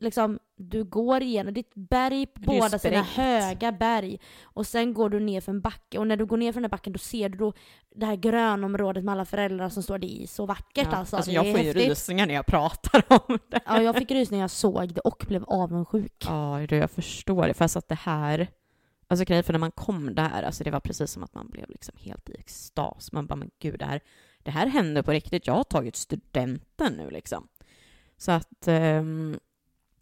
liksom 0.00 0.38
du 0.56 0.84
går 0.84 1.22
igenom 1.22 1.54
ditt 1.54 1.74
berg 1.74 2.26
på 2.26 2.40
båda 2.40 2.78
sina 2.78 3.02
höga 3.02 3.72
berg 3.72 4.20
och 4.42 4.66
sen 4.66 4.94
går 4.94 5.10
du 5.10 5.20
ner 5.20 5.40
för 5.40 5.52
en 5.52 5.60
backe 5.60 5.98
och 5.98 6.06
när 6.06 6.16
du 6.16 6.26
går 6.26 6.36
ner 6.36 6.52
för 6.52 6.60
den 6.60 6.64
här 6.64 6.70
backen 6.70 6.92
då 6.92 6.98
ser 6.98 7.28
du 7.28 7.38
då 7.38 7.52
det 7.94 8.06
här 8.06 8.16
grönområdet 8.16 9.04
med 9.04 9.12
alla 9.12 9.24
föräldrar 9.24 9.68
som 9.68 9.82
står 9.82 9.98
det 9.98 10.22
är 10.22 10.26
så 10.26 10.46
vackert 10.46 10.88
Ja, 10.90 10.96
alltså. 10.96 11.16
alltså 11.16 11.32
jag 11.32 11.50
får 11.50 11.60
ju 11.60 11.72
rysningar 11.72 12.26
när 12.26 12.34
jag 12.34 12.46
pratar 12.46 13.04
om 13.08 13.38
det. 13.48 13.60
Ja, 13.66 13.82
jag 13.82 13.96
fick 13.96 14.10
rysningar 14.10 14.38
när 14.38 14.44
jag 14.44 14.50
såg 14.50 14.94
det 14.94 15.00
och 15.00 15.24
blev 15.28 15.44
avundsjuk. 15.44 16.24
Ja, 16.26 16.66
det 16.68 16.76
jag 16.76 16.90
förstår 16.90 17.46
det. 17.46 17.54
Fast 17.54 17.76
att 17.76 17.88
det 17.88 17.94
här... 17.94 18.48
Alltså 19.06 19.24
grejen 19.24 19.44
för 19.44 19.52
när 19.52 19.60
man 19.60 19.72
kom 19.72 20.14
där, 20.14 20.42
alltså 20.42 20.64
det 20.64 20.70
var 20.70 20.80
precis 20.80 21.10
som 21.12 21.22
att 21.22 21.34
man 21.34 21.48
blev 21.50 21.68
liksom 21.68 21.94
helt 21.98 22.28
i 22.30 22.34
extas. 22.38 23.12
Man 23.12 23.26
bara, 23.26 23.36
men 23.36 23.50
gud, 23.58 23.78
det 23.78 23.84
här, 23.84 24.00
det 24.42 24.50
här 24.50 24.66
händer 24.66 25.02
på 25.02 25.12
riktigt. 25.12 25.46
Jag 25.46 25.54
har 25.54 25.64
tagit 25.64 25.96
studenten 25.96 26.92
nu 26.92 27.10
liksom. 27.10 27.48
Så 28.16 28.32
att 28.32 28.68
ehm, 28.68 29.38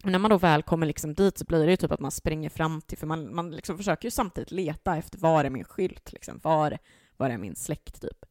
när 0.03 0.19
man 0.19 0.31
då 0.31 0.37
väl 0.37 0.63
kommer 0.63 0.87
liksom 0.87 1.13
dit 1.13 1.37
så 1.37 1.45
blir 1.45 1.65
det 1.65 1.71
ju 1.71 1.77
typ 1.77 1.91
att 1.91 1.99
man 1.99 2.11
springer 2.11 2.49
fram 2.49 2.81
till, 2.81 2.97
för 2.97 3.07
man, 3.07 3.35
man 3.35 3.51
liksom 3.51 3.77
försöker 3.77 4.07
ju 4.07 4.11
samtidigt 4.11 4.51
leta 4.51 4.97
efter 4.97 5.19
var 5.19 5.45
är 5.45 5.49
min 5.49 5.63
skylt, 5.63 6.13
liksom, 6.13 6.39
var, 6.43 6.77
var 7.17 7.29
är 7.29 7.37
min 7.37 7.55
släkt 7.55 8.01
typ. 8.01 8.25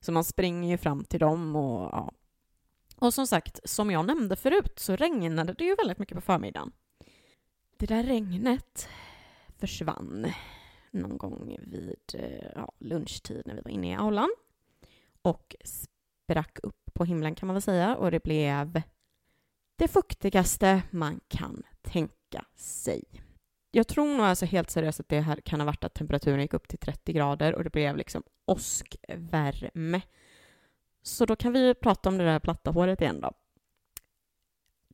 Så 0.00 0.12
man 0.12 0.24
springer 0.24 0.70
ju 0.70 0.78
fram 0.78 1.04
till 1.04 1.20
dem 1.20 1.56
och 1.56 1.88
ja. 1.92 2.12
Och 2.96 3.14
som 3.14 3.26
sagt, 3.26 3.60
som 3.64 3.90
jag 3.90 4.06
nämnde 4.06 4.36
förut 4.36 4.78
så 4.78 4.96
regnade 4.96 5.52
det 5.52 5.64
ju 5.64 5.74
väldigt 5.74 5.98
mycket 5.98 6.14
på 6.14 6.20
förmiddagen. 6.20 6.72
Det 7.76 7.86
där 7.86 8.02
regnet 8.02 8.88
försvann 9.58 10.26
någon 10.90 11.18
gång 11.18 11.56
vid 11.62 11.96
eh, 12.14 12.46
ja, 12.54 12.72
lunchtid 12.78 13.42
när 13.46 13.54
vi 13.54 13.60
var 13.60 13.70
inne 13.70 13.90
i 13.90 13.94
aulan 13.94 14.34
och 15.22 15.56
sprack 15.64 16.58
upp 16.62 16.90
på 16.94 17.04
himlen 17.04 17.34
kan 17.34 17.46
man 17.46 17.54
väl 17.54 17.62
säga 17.62 17.96
och 17.96 18.10
det 18.10 18.22
blev 18.22 18.82
det 19.76 19.88
fuktigaste 19.88 20.82
man 20.90 21.20
kan 21.28 21.62
tänka 21.82 22.44
sig. 22.54 23.04
Jag 23.70 23.88
tror 23.88 24.16
nog 24.16 24.26
alltså 24.26 24.46
helt 24.46 24.70
seriöst 24.70 25.00
att 25.00 25.08
det 25.08 25.20
här 25.20 25.36
kan 25.36 25.60
ha 25.60 25.66
varit 25.66 25.84
att 25.84 25.94
temperaturen 25.94 26.40
gick 26.40 26.54
upp 26.54 26.68
till 26.68 26.78
30 26.78 27.12
grader 27.12 27.54
och 27.54 27.64
det 27.64 27.70
blev 27.70 27.96
liksom 27.96 28.22
åskvärme. 28.44 30.00
Så 31.02 31.26
då 31.26 31.36
kan 31.36 31.52
vi 31.52 31.74
prata 31.74 32.08
om 32.08 32.18
det 32.18 32.24
där 32.24 32.38
platta 32.38 32.70
håret 32.70 33.00
igen 33.00 33.20
då. 33.20 33.32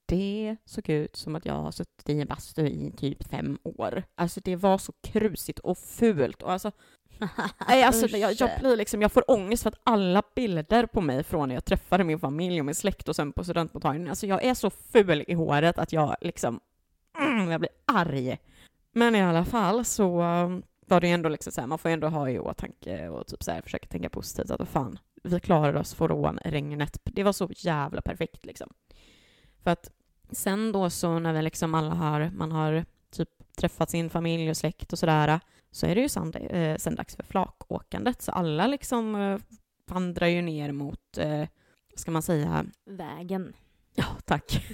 Det 0.07 0.57
såg 0.64 0.89
ut 0.89 1.16
som 1.16 1.37
att 1.37 1.47
jag 1.47 1.55
har 1.55 1.70
suttit 1.70 2.09
i 2.09 2.20
en 2.20 2.26
bastu 2.26 2.66
i 2.66 2.93
typ 2.97 3.28
fem 3.28 3.59
år. 3.62 4.03
Alltså 4.14 4.41
det 4.45 4.57
var 4.57 4.78
så 4.78 4.93
krusigt 5.03 5.59
och 5.59 5.78
fult 5.78 6.43
och 6.43 6.53
alltså 6.53 6.72
Nej, 7.68 7.83
alltså 7.83 8.07
jag, 8.07 8.33
jag 8.33 8.51
blir 8.61 8.77
liksom, 8.77 9.03
jag 9.03 9.12
får 9.12 9.31
ångest 9.31 9.62
för 9.62 9.71
att 9.71 9.81
alla 9.85 10.23
bilder 10.35 10.87
på 10.87 11.01
mig 11.01 11.25
från 11.25 11.49
när 11.49 11.57
jag 11.57 11.64
träffade 11.64 12.05
min 12.05 12.18
familj 12.18 12.61
och 12.61 12.66
min 12.66 12.75
släkt 12.75 13.09
och 13.09 13.16
sen 13.16 13.33
på 13.33 13.45
studentmottagningen, 13.45 14.09
alltså 14.09 14.27
jag 14.27 14.45
är 14.45 14.55
så 14.55 14.71
ful 14.71 15.25
i 15.27 15.35
håret 15.35 15.79
att 15.79 15.93
jag 15.93 16.16
liksom, 16.21 16.61
mm, 17.18 17.51
jag 17.51 17.61
blir 17.61 17.71
arg. 17.85 18.39
Men 18.93 19.14
i 19.14 19.23
alla 19.23 19.45
fall 19.45 19.85
så 19.85 20.23
um, 20.23 20.62
var 20.87 21.01
det 21.01 21.07
ju 21.07 21.14
ändå 21.14 21.29
liksom 21.29 21.53
så 21.53 21.61
här, 21.61 21.68
man 21.68 21.79
får 21.79 21.89
ju 21.89 21.93
ändå 21.93 22.09
ha 22.09 22.31
i 22.31 22.39
åtanke 22.39 23.09
och 23.09 23.27
typ 23.27 23.43
så 23.43 23.51
här, 23.51 23.62
försöka 23.62 23.87
tänka 23.87 24.11
positivt 24.11 24.51
att 24.51 24.68
fan, 24.68 24.99
vi 25.23 25.41
klarade 25.41 25.79
oss 25.79 25.95
från 25.95 26.39
regnet. 26.45 26.99
Det 27.05 27.23
var 27.23 27.33
så 27.33 27.49
jävla 27.57 28.03
perfekt 28.03 28.47
liksom. 28.47 28.73
För 29.62 29.71
att 29.71 29.91
sen 30.31 30.73
då 30.73 30.91
så 30.91 31.18
när 31.18 31.33
vi 31.33 31.43
liksom 31.43 31.75
alla 31.75 31.95
har, 31.95 32.31
man 32.35 32.53
har 32.53 32.85
typ 33.11 33.29
träffat 33.57 33.91
sin 33.91 34.11
familj 34.11 34.51
och 34.51 34.57
släkt 34.57 34.93
och 34.93 34.99
sådär, 34.99 35.41
så 35.71 35.87
är 35.87 35.95
det 35.95 36.01
ju 36.01 36.09
sen, 36.09 36.35
eh, 36.35 36.77
sen 36.77 36.95
dags 36.95 37.16
för 37.16 37.23
flakåkandet. 37.23 38.23
Så 38.23 38.33
alla 38.33 38.66
liksom 38.66 39.14
eh, 39.14 39.39
vandrar 39.87 40.27
ju 40.27 40.43
ner 40.43 40.73
mot, 40.73 41.18
eh, 41.18 41.47
vad 41.91 41.99
ska 41.99 42.11
man 42.11 42.23
säga, 42.23 42.64
Vägen. 42.85 43.53
ja 43.95 44.05
tack, 44.25 44.64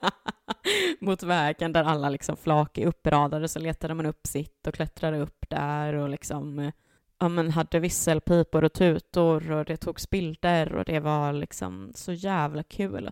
mot 1.00 1.22
vägen 1.22 1.72
där 1.72 1.84
alla 1.84 2.08
liksom 2.08 2.36
flak 2.36 2.78
är 2.78 2.86
uppradade 2.86 3.48
så 3.48 3.58
letade 3.58 3.94
man 3.94 4.06
upp 4.06 4.26
sitt 4.26 4.66
och 4.66 4.74
klättrade 4.74 5.18
upp 5.18 5.50
där 5.50 5.94
och 5.94 6.08
liksom 6.08 6.58
eh, 6.58 6.72
ja, 7.18 7.28
men 7.28 7.50
hade 7.50 7.80
visselpipor 7.80 8.64
och 8.64 8.72
tutor 8.72 9.52
och 9.52 9.64
det 9.64 9.76
togs 9.76 10.10
bilder 10.10 10.74
och 10.74 10.84
det 10.84 11.00
var 11.00 11.32
liksom 11.32 11.92
så 11.94 12.12
jävla 12.12 12.62
kul. 12.62 13.10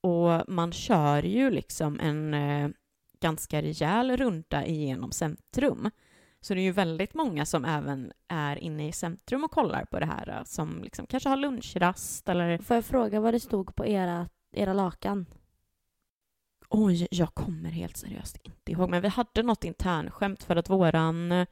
Och 0.00 0.48
man 0.48 0.72
kör 0.72 1.22
ju 1.22 1.50
liksom 1.50 2.00
en 2.00 2.34
eh, 2.34 2.68
ganska 3.20 3.62
rejäl 3.62 4.16
runda 4.16 4.66
igenom 4.66 5.12
centrum. 5.12 5.90
Så 6.44 6.54
det 6.54 6.60
är 6.60 6.62
ju 6.62 6.72
väldigt 6.72 7.14
många 7.14 7.46
som 7.46 7.64
även 7.64 8.12
är 8.28 8.56
inne 8.56 8.88
i 8.88 8.92
centrum 8.92 9.44
och 9.44 9.50
kollar 9.50 9.84
på 9.84 10.00
det 10.00 10.06
här, 10.06 10.28
eh, 10.28 10.44
som 10.44 10.82
liksom 10.82 11.06
kanske 11.06 11.28
har 11.28 11.36
lunchrast 11.36 12.28
eller... 12.28 12.58
Får 12.58 12.76
jag 12.76 12.84
fråga 12.84 13.20
vad 13.20 13.34
det 13.34 13.40
stod 13.40 13.74
på 13.74 13.86
era, 13.86 14.28
era 14.52 14.72
lakan? 14.72 15.26
Oj, 16.68 17.08
jag 17.10 17.34
kommer 17.34 17.70
helt 17.70 17.96
seriöst 17.96 18.36
inte 18.42 18.72
ihåg, 18.72 18.90
men 18.90 19.02
vi 19.02 19.08
hade 19.08 19.42
något 19.42 19.64
internskämt 19.64 20.42
för 20.42 20.56
att 20.56 20.70
våran, 20.70 21.46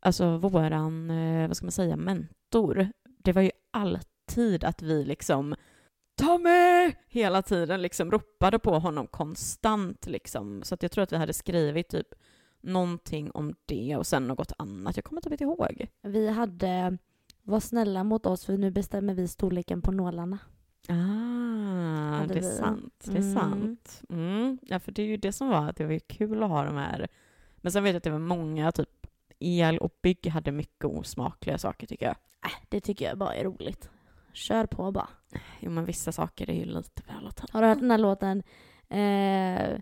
alltså 0.00 0.36
våran, 0.36 1.10
eh, 1.10 1.48
vad 1.48 1.56
ska 1.56 1.66
man 1.66 1.72
säga, 1.72 1.96
mentor, 1.96 2.88
det 3.04 3.32
var 3.32 3.42
ju 3.42 3.50
alltid 3.70 4.64
att 4.64 4.82
vi 4.82 5.04
liksom 5.04 5.54
Tommy! 6.18 6.92
Hela 7.08 7.42
tiden 7.42 7.82
liksom 7.82 8.10
ropade 8.10 8.58
på 8.58 8.78
honom 8.78 9.06
konstant 9.06 10.06
liksom. 10.06 10.62
Så 10.62 10.74
att 10.74 10.82
jag 10.82 10.92
tror 10.92 11.02
att 11.02 11.12
vi 11.12 11.16
hade 11.16 11.32
skrivit 11.32 11.88
typ 11.88 12.08
någonting 12.66 13.30
om 13.30 13.54
det 13.66 13.96
och 13.96 14.06
sen 14.06 14.26
något 14.26 14.52
annat. 14.58 14.96
Jag 14.96 15.04
kommer 15.04 15.32
inte 15.32 15.44
ihåg. 15.44 15.86
Vi 16.02 16.28
hade 16.30 16.98
Var 17.42 17.60
snälla 17.60 18.04
mot 18.04 18.26
oss 18.26 18.44
för 18.44 18.58
nu 18.58 18.70
bestämmer 18.70 19.14
vi 19.14 19.28
storleken 19.28 19.82
på 19.82 19.92
nålarna. 19.92 20.38
Ah, 20.88 20.92
Hade 22.18 22.34
det 22.34 22.38
är 22.38 22.42
vi. 22.42 22.56
sant. 22.56 22.94
Det 23.04 23.10
är 23.18 23.22
Mm. 23.22 23.34
sant. 23.34 24.02
Mm. 24.10 24.58
Ja, 24.62 24.78
för 24.80 24.92
det 24.92 25.02
är 25.02 25.06
ju 25.06 25.16
det 25.16 25.32
som 25.32 25.48
var 25.48 25.68
att 25.68 25.76
det 25.76 25.86
var 25.86 25.98
kul 25.98 26.42
att 26.42 26.48
ha 26.48 26.64
de 26.64 26.76
här. 26.76 27.08
Men 27.56 27.72
sen 27.72 27.82
vet 27.84 27.90
jag 27.92 27.96
att 27.96 28.04
det 28.04 28.10
var 28.10 28.18
många, 28.18 28.72
typ 28.72 29.06
el 29.38 29.78
och 29.78 29.94
bygg 30.02 30.26
hade 30.26 30.52
mycket 30.52 30.84
osmakliga 30.84 31.58
saker 31.58 31.86
tycker 31.86 32.06
jag. 32.06 32.16
Äh, 32.44 32.50
det 32.68 32.80
tycker 32.80 33.04
jag 33.04 33.18
bara 33.18 33.34
är 33.34 33.44
roligt. 33.44 33.90
Kör 34.32 34.66
på 34.66 34.92
bara. 34.92 35.08
Jo, 35.60 35.70
men 35.70 35.84
vissa 35.84 36.12
saker 36.12 36.50
är 36.50 36.54
ju 36.54 36.64
lite 36.64 37.02
väl 37.06 37.26
att 37.26 37.36
ta. 37.36 37.46
Har 37.52 37.62
du 37.62 37.68
hört 37.68 37.80
den 37.80 37.90
här 37.90 37.98
låten? 37.98 38.42
Eh, 38.88 39.80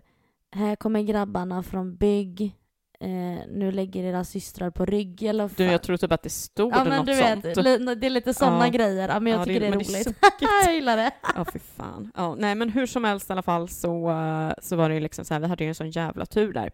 här 0.51 0.75
kommer 0.75 1.01
grabbarna 1.01 1.63
från 1.63 1.95
bygg. 1.95 2.55
Eh, 2.99 3.09
nu 3.49 3.71
lägger 3.71 4.03
era 4.03 4.23
systrar 4.23 4.69
på 4.69 4.85
rygg 4.85 5.23
eller 5.23 5.49
Du, 5.57 5.63
jag 5.65 5.81
tror 5.81 5.97
typ 5.97 6.11
att 6.11 6.23
det 6.23 6.29
stod 6.29 6.73
Ja 6.73 6.83
men 6.83 6.97
något 6.97 7.05
du 7.05 7.15
vet, 7.15 7.43
sånt. 7.43 7.55
det 8.01 8.05
är 8.07 8.09
lite 8.09 8.33
sådana 8.33 8.65
Ja. 8.67 8.71
grejer. 8.71 9.09
Ja, 9.09 9.19
men 9.19 9.31
jag 9.33 9.41
Ja, 9.41 9.45
tycker 9.45 9.59
det, 9.59 9.65
är 9.65 9.69
men 9.69 9.79
roligt. 9.79 10.03
sunkigt. 10.03 10.19
jag 10.65 10.73
gillar 10.75 10.97
det. 10.97 11.11
Ja, 11.35 11.45
fy 11.53 11.59
fan. 11.59 12.11
Ja, 12.15 12.35
nej, 12.35 12.55
men 12.55 12.69
hur 12.69 12.85
som 12.85 13.03
helst 13.03 13.29
i 13.29 13.33
alla 13.33 13.41
fall 13.41 13.69
så, 13.69 14.09
eh, 14.11 14.51
så 14.61 14.75
var 14.75 14.89
det 14.89 14.95
ju 14.95 15.01
liksom 15.01 15.25
så 15.25 15.33
här, 15.33 15.41
vi 15.41 15.47
hade 15.47 15.63
ju 15.63 15.67
en 15.67 15.75
sån 15.75 15.89
jävla 15.91 16.25
tur 16.25 16.53
där. 16.53 16.71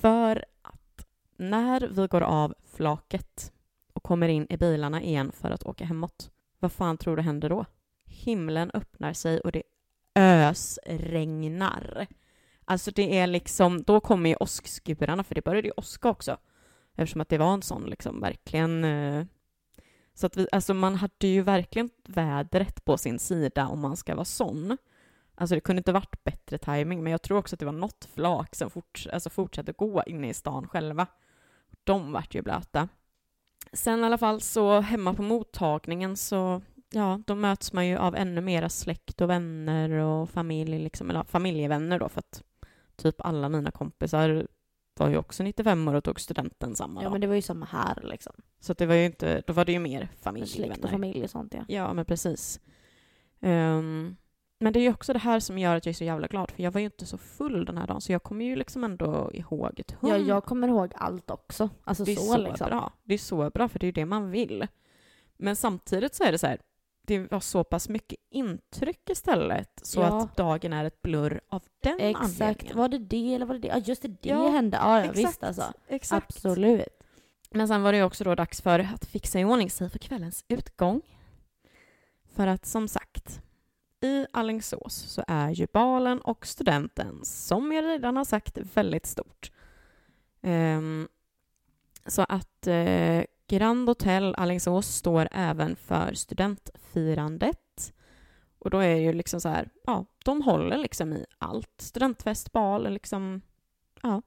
För 0.00 0.44
att 0.62 1.06
när 1.36 1.80
vi 1.80 2.06
går 2.06 2.20
av 2.20 2.54
flaket 2.76 3.52
och 3.92 4.02
kommer 4.02 4.28
in 4.28 4.46
i 4.50 4.56
bilarna 4.56 5.02
igen 5.02 5.32
för 5.40 5.50
att 5.50 5.62
åka 5.62 5.84
hemåt, 5.84 6.30
vad 6.60 6.72
fan 6.72 6.96
tror 6.96 7.16
du 7.16 7.22
händer 7.22 7.48
då? 7.48 7.64
Himlen 8.06 8.70
öppnar 8.74 9.12
sig 9.12 9.40
och 9.40 9.52
det 9.52 9.62
ösregnar. 10.16 12.06
Alltså 12.70 12.90
det 12.90 13.18
är 13.18 13.26
liksom, 13.26 13.82
då 13.82 14.00
kommer 14.00 14.30
ju 14.30 14.36
åskskurarna, 14.40 15.24
för 15.24 15.34
det 15.34 15.44
började 15.44 15.68
ju 15.68 15.74
åska 15.76 16.08
också. 16.08 16.36
Eftersom 16.94 17.20
att 17.20 17.28
det 17.28 17.38
var 17.38 17.54
en 17.54 17.62
sån 17.62 17.86
liksom 17.86 18.20
verkligen 18.20 18.84
eh, 18.84 19.24
så 20.14 20.26
att 20.26 20.36
vi, 20.36 20.46
alltså 20.52 20.74
man 20.74 20.94
hade 20.94 21.26
ju 21.26 21.42
verkligen 21.42 21.90
vädret 22.08 22.84
på 22.84 22.98
sin 22.98 23.18
sida 23.18 23.68
om 23.68 23.80
man 23.80 23.96
ska 23.96 24.14
vara 24.14 24.24
sån. 24.24 24.76
Alltså 25.34 25.54
det 25.54 25.60
kunde 25.60 25.80
inte 25.80 25.92
varit 25.92 26.24
bättre 26.24 26.58
timing, 26.58 27.02
men 27.02 27.10
jag 27.10 27.22
tror 27.22 27.38
också 27.38 27.56
att 27.56 27.60
det 27.60 27.66
var 27.66 27.72
något 27.72 28.08
flak 28.14 28.56
som 28.56 28.70
fort, 28.70 29.06
alltså 29.12 29.30
fortsatte 29.30 29.72
gå 29.72 30.02
inne 30.06 30.28
i 30.28 30.34
stan 30.34 30.68
själva. 30.68 31.06
De 31.84 32.12
vart 32.12 32.34
ju 32.34 32.42
blöta. 32.42 32.88
Sen 33.72 34.00
i 34.00 34.04
alla 34.04 34.18
fall 34.18 34.40
så 34.40 34.80
hemma 34.80 35.14
på 35.14 35.22
mottagningen 35.22 36.16
så, 36.16 36.62
ja, 36.90 37.20
då 37.26 37.34
möts 37.34 37.72
man 37.72 37.86
ju 37.86 37.96
av 37.96 38.16
ännu 38.16 38.40
mera 38.40 38.68
släkt 38.68 39.20
och 39.20 39.30
vänner 39.30 39.90
och 39.90 40.30
familj, 40.30 40.78
liksom, 40.78 41.10
eller 41.10 41.24
familjevänner 41.24 41.98
då, 41.98 42.08
för 42.08 42.18
att 42.18 42.42
typ 42.98 43.14
alla 43.18 43.48
mina 43.48 43.70
kompisar 43.70 44.46
var 44.96 45.08
ju 45.08 45.16
också 45.16 45.42
95 45.42 45.88
år 45.88 45.94
och 45.94 46.04
tog 46.04 46.20
studenten 46.20 46.74
samma 46.76 47.00
Ja 47.00 47.04
dag. 47.04 47.12
men 47.12 47.20
det 47.20 47.26
var 47.26 47.34
ju 47.34 47.42
samma 47.42 47.66
här 47.66 48.00
liksom. 48.02 48.32
Så 48.60 48.72
att 48.72 48.78
det 48.78 48.86
var 48.86 48.94
ju 48.94 49.04
inte, 49.04 49.42
då 49.46 49.52
var 49.52 49.64
det 49.64 49.72
ju 49.72 49.78
mer 49.78 50.08
familj, 50.22 50.46
Släkt 50.46 50.70
och 50.70 50.84
vänner. 50.84 50.88
familj 50.92 51.24
och 51.24 51.30
sånt 51.30 51.54
ja. 51.54 51.64
Ja, 51.68 51.92
men 51.92 52.04
precis. 52.04 52.60
Ehm, 53.40 54.16
men 54.60 54.72
det 54.72 54.78
är 54.78 54.82
ju 54.82 54.90
också 54.90 55.12
det 55.12 55.18
här 55.18 55.40
som 55.40 55.58
gör 55.58 55.76
att 55.76 55.86
jag 55.86 55.90
är 55.90 55.96
så 55.96 56.04
jävla 56.04 56.26
glad, 56.26 56.50
för 56.50 56.62
jag 56.62 56.70
var 56.70 56.80
ju 56.80 56.84
inte 56.84 57.06
så 57.06 57.18
full 57.18 57.64
den 57.64 57.78
här 57.78 57.86
dagen, 57.86 58.00
så 58.00 58.12
jag 58.12 58.22
kommer 58.22 58.44
ju 58.44 58.56
liksom 58.56 58.84
ändå 58.84 59.30
ihåg 59.34 59.80
ett 59.80 59.90
hum. 60.00 60.10
Ja, 60.10 60.16
jag 60.16 60.44
kommer 60.44 60.68
ihåg 60.68 60.92
allt 60.96 61.30
också. 61.30 61.70
Alltså 61.84 62.04
det 62.04 62.12
är 62.12 62.16
så, 62.16 62.32
så, 62.32 62.38
liksom. 62.38 62.66
bra. 62.68 62.92
Det 63.04 63.14
är 63.14 63.18
så 63.18 63.50
bra, 63.50 63.68
för 63.68 63.78
det 63.78 63.84
är 63.84 63.88
ju 63.88 63.92
det 63.92 64.06
man 64.06 64.30
vill. 64.30 64.66
Men 65.36 65.56
samtidigt 65.56 66.14
så 66.14 66.24
är 66.24 66.32
det 66.32 66.38
så 66.38 66.46
här, 66.46 66.60
det 67.08 67.30
var 67.32 67.40
så 67.40 67.64
pass 67.64 67.88
mycket 67.88 68.18
intryck 68.30 69.10
istället, 69.10 69.80
så 69.82 70.00
Ja. 70.00 70.22
att 70.22 70.36
dagen 70.36 70.72
är 70.72 70.84
ett 70.84 71.02
blurr 71.02 71.40
av 71.48 71.62
den 71.82 72.00
Exakt. 72.00 72.24
anledningen. 72.40 72.76
Var 72.78 72.88
det 72.88 72.98
det 72.98 73.34
eller 73.34 73.46
var 73.46 73.54
det 73.54 73.60
det? 73.60 73.68
Ja 73.68 73.78
just 73.78 74.02
det, 74.02 74.08
det 74.08 74.28
Ja, 74.28 74.48
hände. 74.48 74.76
Ja, 74.76 75.00
Exakt, 75.00 75.18
visst 75.18 75.42
alltså. 75.42 75.72
Exakt. 75.88 76.26
Absolut. 76.30 76.88
Men 77.50 77.68
sen 77.68 77.82
var 77.82 77.92
det 77.92 77.98
ju 77.98 78.04
också 78.04 78.24
då 78.24 78.34
dags 78.34 78.62
för 78.62 78.78
att 78.78 79.04
fixa 79.04 79.40
i 79.40 79.44
ordning 79.44 79.70
sig 79.70 79.90
för 79.90 79.98
kvällens 79.98 80.44
utgång. 80.48 81.00
För 82.34 82.46
att 82.46 82.66
som 82.66 82.88
sagt, 82.88 83.40
i 84.00 84.26
Alingsås 84.32 84.94
så 84.94 85.24
är 85.28 85.50
ju 85.50 85.66
balen 85.72 86.20
och 86.20 86.46
studenten, 86.46 87.24
som 87.24 87.72
jag 87.72 87.84
redan 87.84 88.16
har 88.16 88.24
sagt, 88.24 88.58
väldigt 88.74 89.06
stort. 89.06 89.52
Ehm, 90.42 91.08
så 92.06 92.22
att 92.28 92.66
eh, 92.66 93.22
Grand 93.48 93.88
Hotel 93.88 94.34
Alingsås 94.34 94.86
står 94.86 95.28
även 95.32 95.76
för 95.76 96.14
studentfirandet. 96.14 97.92
Och 98.58 98.70
då 98.70 98.78
är 98.78 98.96
ju 98.96 99.12
liksom 99.12 99.40
så 99.40 99.48
här, 99.48 99.68
ja, 99.86 100.06
de 100.24 100.42
håller 100.42 100.78
liksom 100.78 101.12
i 101.12 101.26
allt. 101.38 101.74
Studentfest, 101.78 102.52
bal, 102.52 102.92
liksom, 102.92 103.40
ja. 104.02 104.22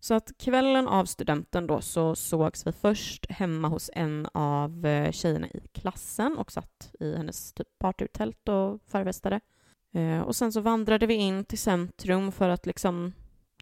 Så 0.00 0.14
att 0.14 0.38
kvällen 0.38 0.88
av 0.88 1.04
studenten 1.04 1.66
då 1.66 1.80
så 1.80 2.14
sågs 2.14 2.66
vi 2.66 2.72
först 2.72 3.30
hemma 3.30 3.68
hos 3.68 3.90
en 3.94 4.26
av 4.34 4.86
eh, 4.86 5.12
tjejerna 5.12 5.46
i 5.46 5.60
klassen 5.72 6.38
och 6.38 6.52
satt 6.52 6.94
i 7.00 7.16
hennes 7.16 7.52
typ 7.52 7.78
partytält 7.78 8.48
och 8.48 8.80
förfestade. 8.86 9.40
Eh, 9.92 10.20
och 10.20 10.36
sen 10.36 10.52
så 10.52 10.60
vandrade 10.60 11.06
vi 11.06 11.14
in 11.14 11.44
till 11.44 11.58
centrum 11.58 12.32
för 12.32 12.48
att 12.48 12.66
liksom 12.66 13.12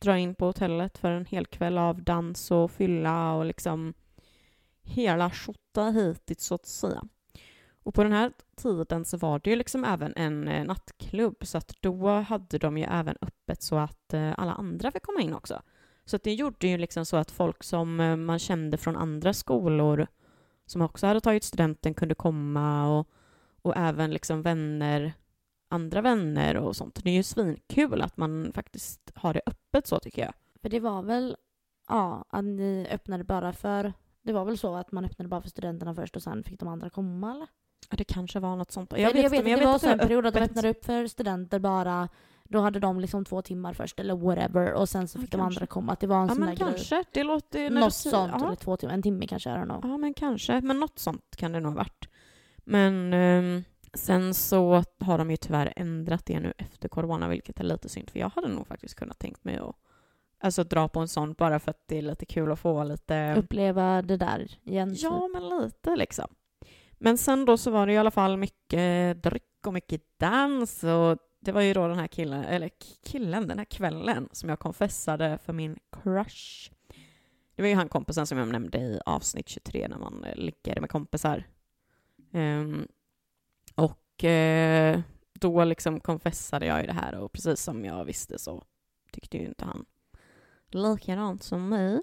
dra 0.03 0.19
in 0.19 0.35
på 0.35 0.47
hotellet 0.47 0.99
för 0.99 1.11
en 1.11 1.27
hel 1.27 1.47
kväll 1.47 1.79
av 1.79 2.03
dans 2.03 2.51
och 2.51 2.71
fylla 2.71 3.33
och 3.33 3.45
liksom 3.45 3.95
hela 4.89 5.30
skjorta 5.30 5.91
hitit 5.91 6.41
så 6.41 6.55
att 6.55 6.66
säga. 6.66 7.03
Och 7.82 7.95
på 7.95 8.03
den 8.03 8.12
här 8.12 8.32
tiden 8.57 9.05
så 9.05 9.16
var 9.16 9.39
det 9.39 9.51
ju 9.51 9.57
liksom 9.57 9.84
även 9.84 10.12
en 10.16 10.49
eh, 10.49 10.64
nattklubb 10.64 11.36
så 11.43 11.59
att 11.59 11.72
då 11.80 12.09
hade 12.09 12.59
de 12.59 12.78
ju 12.78 12.84
även 12.84 13.16
öppet 13.20 13.62
så 13.62 13.76
att 13.76 14.14
eh, 14.14 14.34
alla 14.39 14.53
andra 14.53 14.91
fick 14.91 15.03
komma 15.03 15.20
in 15.20 15.34
också. 15.34 15.62
Så 16.05 16.16
att 16.16 16.22
det 16.22 16.34
gjorde 16.34 16.68
ju 16.68 16.78
liksom 16.78 17.07
så 17.07 17.16
att 17.16 17.30
folk 17.30 17.64
som 17.64 18.01
eh, 18.01 18.16
man 18.16 18.39
kände 18.39 18.76
från 18.76 18.97
andra 18.97 19.32
skolor 19.32 20.07
som 20.66 20.82
också 20.82 21.07
hade 21.07 21.20
tagit 21.20 21.45
studenten 21.45 21.95
kunde 21.95 22.14
komma 22.14 22.99
och, 22.99 23.09
och 23.62 23.76
även 23.76 24.11
liksom 24.11 24.43
vänner, 24.43 25.12
andra 25.68 26.01
vänner 26.01 26.57
och 26.57 26.76
sånt. 26.76 27.05
Det 27.05 27.11
är 27.11 27.14
ju 27.14 27.22
svinkul 27.22 28.03
att 28.03 28.16
man 28.16 28.53
faktiskt 28.55 29.12
har 29.14 29.34
det 29.34 29.43
öppet 29.47 29.86
så 29.86 29.99
tycker 29.99 30.22
jag. 30.22 30.34
För 30.62 30.68
det 30.68 30.80
var 30.80 31.03
väl, 31.03 31.36
ja, 31.89 32.24
att 32.28 32.45
ni 32.45 32.89
öppnade 32.91 33.24
bara 33.24 33.53
för, 33.53 33.93
det 34.23 34.33
var 34.33 34.45
väl 34.45 34.59
så 34.59 34.75
att 34.75 34.93
man 34.93 35.05
öppnade 35.05 35.29
bara 35.29 35.41
för 35.43 35.49
studenterna 35.49 35.95
först 35.95 36.16
och 36.16 36.23
sen 36.23 36.45
fick 36.45 36.61
de 36.61 36.69
andra 36.69 36.91
komma 36.91 37.31
eller? 37.35 37.47
Ja, 37.91 37.97
det 37.97 38.05
kanske 38.05 38.41
var 38.41 38.57
något 38.57 38.71
sånt. 38.73 38.93
Jag, 38.93 39.01
jag 39.01 39.12
vet, 39.12 39.23
jag 39.23 39.31
vet 39.31 39.45
men 39.45 39.53
att 39.55 39.61
det 39.61 39.66
var 39.66 39.79
så 39.79 39.89
en 39.89 39.99
period 39.99 40.27
att 40.27 40.35
de 40.35 40.41
öppnade 40.41 40.71
upp 40.71 40.85
för 40.85 41.07
studenter 41.07 41.59
bara, 41.59 42.09
då 42.45 42.61
hade 42.61 42.81
de 42.81 43.01
liksom 43.01 43.25
två 43.25 43.43
timmar 43.43 43.73
först 43.73 44.01
eller 44.01 44.16
whatever 44.16 44.73
och 44.73 44.89
sen 44.89 45.09
så 45.09 45.19
Ja, 45.19 45.21
fick 45.23 45.31
de 45.31 45.37
kanske. 45.41 45.59
andra 45.61 45.66
komma. 45.66 45.93
Att 45.93 46.01
det 46.01 46.07
var 46.07 46.16
en 46.23 46.23
Ja, 46.29 46.35
sån 46.35 46.41
där 46.41 46.47
men 46.47 46.57
grej. 46.57 46.66
kanske. 46.69 47.05
Det 47.12 47.25
låter... 47.25 47.71
Något 47.71 47.95
sånt, 47.95 48.33
Ja. 48.39 48.47
eller 48.47 48.57
två 48.57 48.77
timmar, 48.77 48.95
en 48.95 49.03
timme 49.03 49.27
kanske, 49.27 49.51
I. 49.51 49.64
Ja, 49.83 49.97
men 49.97 50.14
kanske. 50.14 50.61
Men 50.61 50.81
något 50.81 50.99
sånt 50.99 51.37
kan 51.37 51.53
det 51.53 51.61
nog 51.61 51.73
ha 51.73 51.77
varit. 51.79 52.09
Men 52.64 53.12
ehm, 53.12 53.64
sen 53.95 54.35
så 54.35 54.83
har 55.01 55.19
de 55.19 55.31
ju 55.31 55.37
tyvärr 55.37 55.73
ändrat 55.77 56.27
det 56.27 56.41
nu 56.41 56.53
efter 56.59 56.89
corona, 56.89 57.29
vilket 57.29 57.61
är 57.61 57.64
lite 57.64 57.89
synd, 57.89 58.11
för 58.11 58.19
jag 58.19 58.29
hade 58.29 58.49
nog 58.49 58.66
faktiskt 58.66 58.95
kunnat 58.95 59.19
tänkt 59.19 59.45
mig 59.45 59.57
att 59.57 59.75
alltså, 60.41 60.64
dra 60.64 60.89
på 60.89 61.01
en 61.01 61.09
sån 61.09 61.32
bara 61.32 61.59
för 61.59 61.70
att 61.70 61.82
det 61.86 61.99
är 61.99 62.03
lite 62.03 62.26
kul 62.26 62.53
att 62.53 62.59
få 62.59 62.84
lite... 62.84 63.34
Uppleva 63.39 64.03
det 64.03 64.16
där 64.16 64.59
igen. 64.64 64.95
typ. 64.95 65.03
Ja, 65.03 65.28
men 65.28 65.49
lite 65.49 65.97
liksom. 65.97 66.26
Men 66.99 67.18
sen 67.18 67.45
då 67.45 67.57
så 67.57 67.70
var 67.70 67.86
det 67.86 67.93
i 67.93 67.99
alla 67.99 68.11
fall 68.11 68.36
mycket 68.36 69.22
dryck 69.22 69.66
och 69.66 69.72
mycket 69.72 70.03
dans 70.18 70.84
och 70.84 71.18
det 71.41 71.53
var 71.53 71.61
ju 71.61 71.72
då 71.72 71.89
den 71.89 71.99
här 71.99 72.07
killen, 72.07 72.45
eller 72.45 72.70
killen, 73.05 73.49
den 73.49 73.59
här 73.59 73.64
kvällen 73.64 74.28
som 74.32 74.49
jag 74.49 74.59
konfessade 74.59 75.39
för 75.45 75.53
min 75.53 75.78
crush. 76.03 76.70
Det 77.55 77.62
var 77.62 77.68
ju 77.68 77.74
han 77.74 77.89
kompisen 77.89 78.26
som 78.26 78.39
jag 78.39 78.49
nämnde 78.49 78.78
i 78.78 79.01
avsnitt 79.07 79.49
23 79.49 79.89
när 79.89 79.99
man 79.99 80.26
ligger 80.34 80.80
med 80.80 80.91
kompisar. 80.91 81.45
Ehm, 82.32 82.89
och 83.74 84.24
eh, 84.24 85.01
då 85.32 85.64
liksom 85.64 86.01
konfessade 86.01 86.66
jag 86.66 86.80
ju 86.80 86.86
det 86.86 86.93
här 86.93 87.14
och 87.14 87.32
precis 87.32 87.62
som 87.62 87.84
jag 87.84 88.05
visste 88.05 88.39
så 88.39 88.64
tyckte 89.12 89.39
ju 89.39 89.45
inte 89.45 89.64
han 89.64 89.84
likadant 90.75 91.43
som 91.43 91.69
mig. 91.69 92.01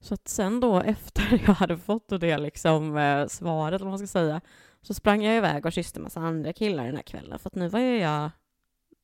Så 0.00 0.14
att 0.14 0.28
sen 0.28 0.60
då 0.60 0.80
efter 0.84 1.42
jag 1.46 1.54
hade 1.54 1.78
fått 1.78 2.08
det 2.20 2.38
liksom 2.38 2.96
eh, 2.96 3.26
svaret, 3.26 3.74
eller 3.74 3.84
vad 3.84 3.90
man 3.92 3.98
ska 3.98 4.06
säga, 4.06 4.40
så 4.82 4.94
sprang 4.94 5.22
jag 5.24 5.36
iväg 5.36 5.66
och 5.66 5.72
kysste 5.72 6.00
massa 6.00 6.20
andra 6.20 6.52
killar 6.52 6.84
den 6.86 6.96
här 6.96 7.02
kvällen. 7.02 7.38
För 7.38 7.48
att 7.48 7.54
nu 7.54 7.68
var 7.68 7.80
ju 7.80 7.98
jag 7.98 8.30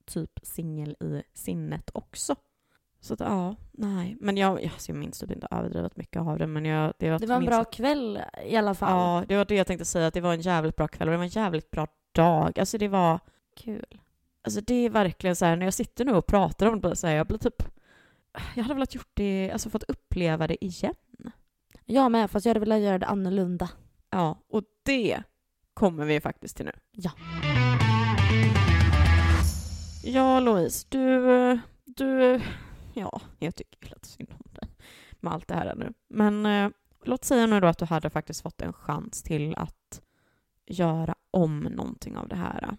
typ 0.05 0.31
singel 0.43 0.97
i 1.01 1.23
sinnet 1.35 1.91
också. 1.95 2.37
Så 3.01 3.15
att 3.15 3.21
ja, 3.21 3.57
nej. 3.73 4.17
Men 4.21 4.37
jag, 4.37 4.65
alltså 4.65 4.93
jag 4.93 4.99
minns 4.99 5.19
typ 5.21 5.31
inte 5.31 5.49
överdrivet 5.51 5.97
mycket 5.97 6.23
av 6.23 6.39
det, 6.39 6.47
men 6.47 6.65
jag... 6.65 6.93
Det 6.99 7.11
var, 7.11 7.19
Det 7.19 7.27
var 7.27 7.37
en 7.37 7.45
bra 7.45 7.61
att- 7.61 7.73
kväll 7.73 8.21
i 8.47 8.57
alla 8.57 8.75
fall. 8.75 8.91
Ja, 8.91 9.25
det 9.29 9.37
var 9.37 9.45
det 9.45 9.55
jag 9.55 9.67
tänkte 9.67 9.85
säga, 9.85 10.07
att 10.07 10.15
det 10.15 10.21
var 10.21 10.33
en 10.33 10.41
jävligt 10.41 10.77
bra 10.77 10.89
kväll 10.89 11.09
och 11.09 11.13
det 11.13 11.17
var 11.17 11.25
en 11.25 11.31
jävligt 11.31 11.71
bra 11.71 11.87
dag. 12.13 12.59
Alltså 12.59 12.79
det 12.79 12.89
var... 12.89 13.21
Kul. 13.57 14.01
Alltså 14.43 14.61
det 14.61 14.75
är 14.75 14.91
verkligen 14.91 15.37
så 15.37 15.45
här, 15.45 15.57
när 15.57 15.67
jag 15.67 15.75
sitter 15.75 16.05
nu 16.05 16.13
och 16.15 16.27
pratar 16.27 16.67
om 16.67 16.81
det 16.81 16.97
så 16.97 17.07
här, 17.07 17.15
jag 17.15 17.27
blir 17.27 17.39
typ... 17.39 17.63
Jag 18.55 18.63
hade 18.63 18.75
velat 18.75 18.95
gjort 18.95 19.11
det, 19.15 19.51
alltså 19.53 19.71
fått 19.71 19.83
uppleva 19.83 20.47
det 20.47 20.65
igen. 20.65 20.95
Jag 21.85 22.13
med, 22.13 22.31
fast 22.31 22.47
jag 22.47 22.51
hade 22.51 22.61
velat 22.61 22.81
göra 22.81 22.99
det 22.99 23.07
annorlunda. 23.07 23.71
Ja, 24.11 24.39
och 24.49 24.63
det 24.83 25.23
kommer 25.75 26.05
vi 26.05 26.21
faktiskt 26.21 26.57
till 26.57 26.67
nu. 26.67 26.73
Ja. 26.91 27.11
Ja, 30.05 30.41
Louise, 30.41 30.87
du... 30.89 31.61
du 31.85 32.41
ja, 32.95 33.21
jag 33.39 33.55
tycker 33.55 33.79
ju 33.83 33.89
lite 33.89 34.09
synd 34.09 34.29
om 34.31 34.55
dig 34.61 34.71
med 35.21 35.33
allt 35.33 35.49
det 35.49 35.55
här 35.55 35.75
nu. 35.75 35.93
Men 36.09 36.47
eh, 36.47 36.71
låt 37.05 37.25
säga 37.25 37.47
nu 37.47 37.61
då 37.61 37.67
att 37.67 37.79
du 37.79 37.85
hade 37.85 38.11
faktiskt 38.11 38.43
fått 38.43 38.61
en 38.61 38.73
chans 38.73 39.23
till 39.23 39.55
att 39.57 40.01
göra 40.67 41.15
om 41.31 41.61
någonting 41.61 42.17
av 42.17 42.29
det 42.29 42.37
här. 42.37 42.77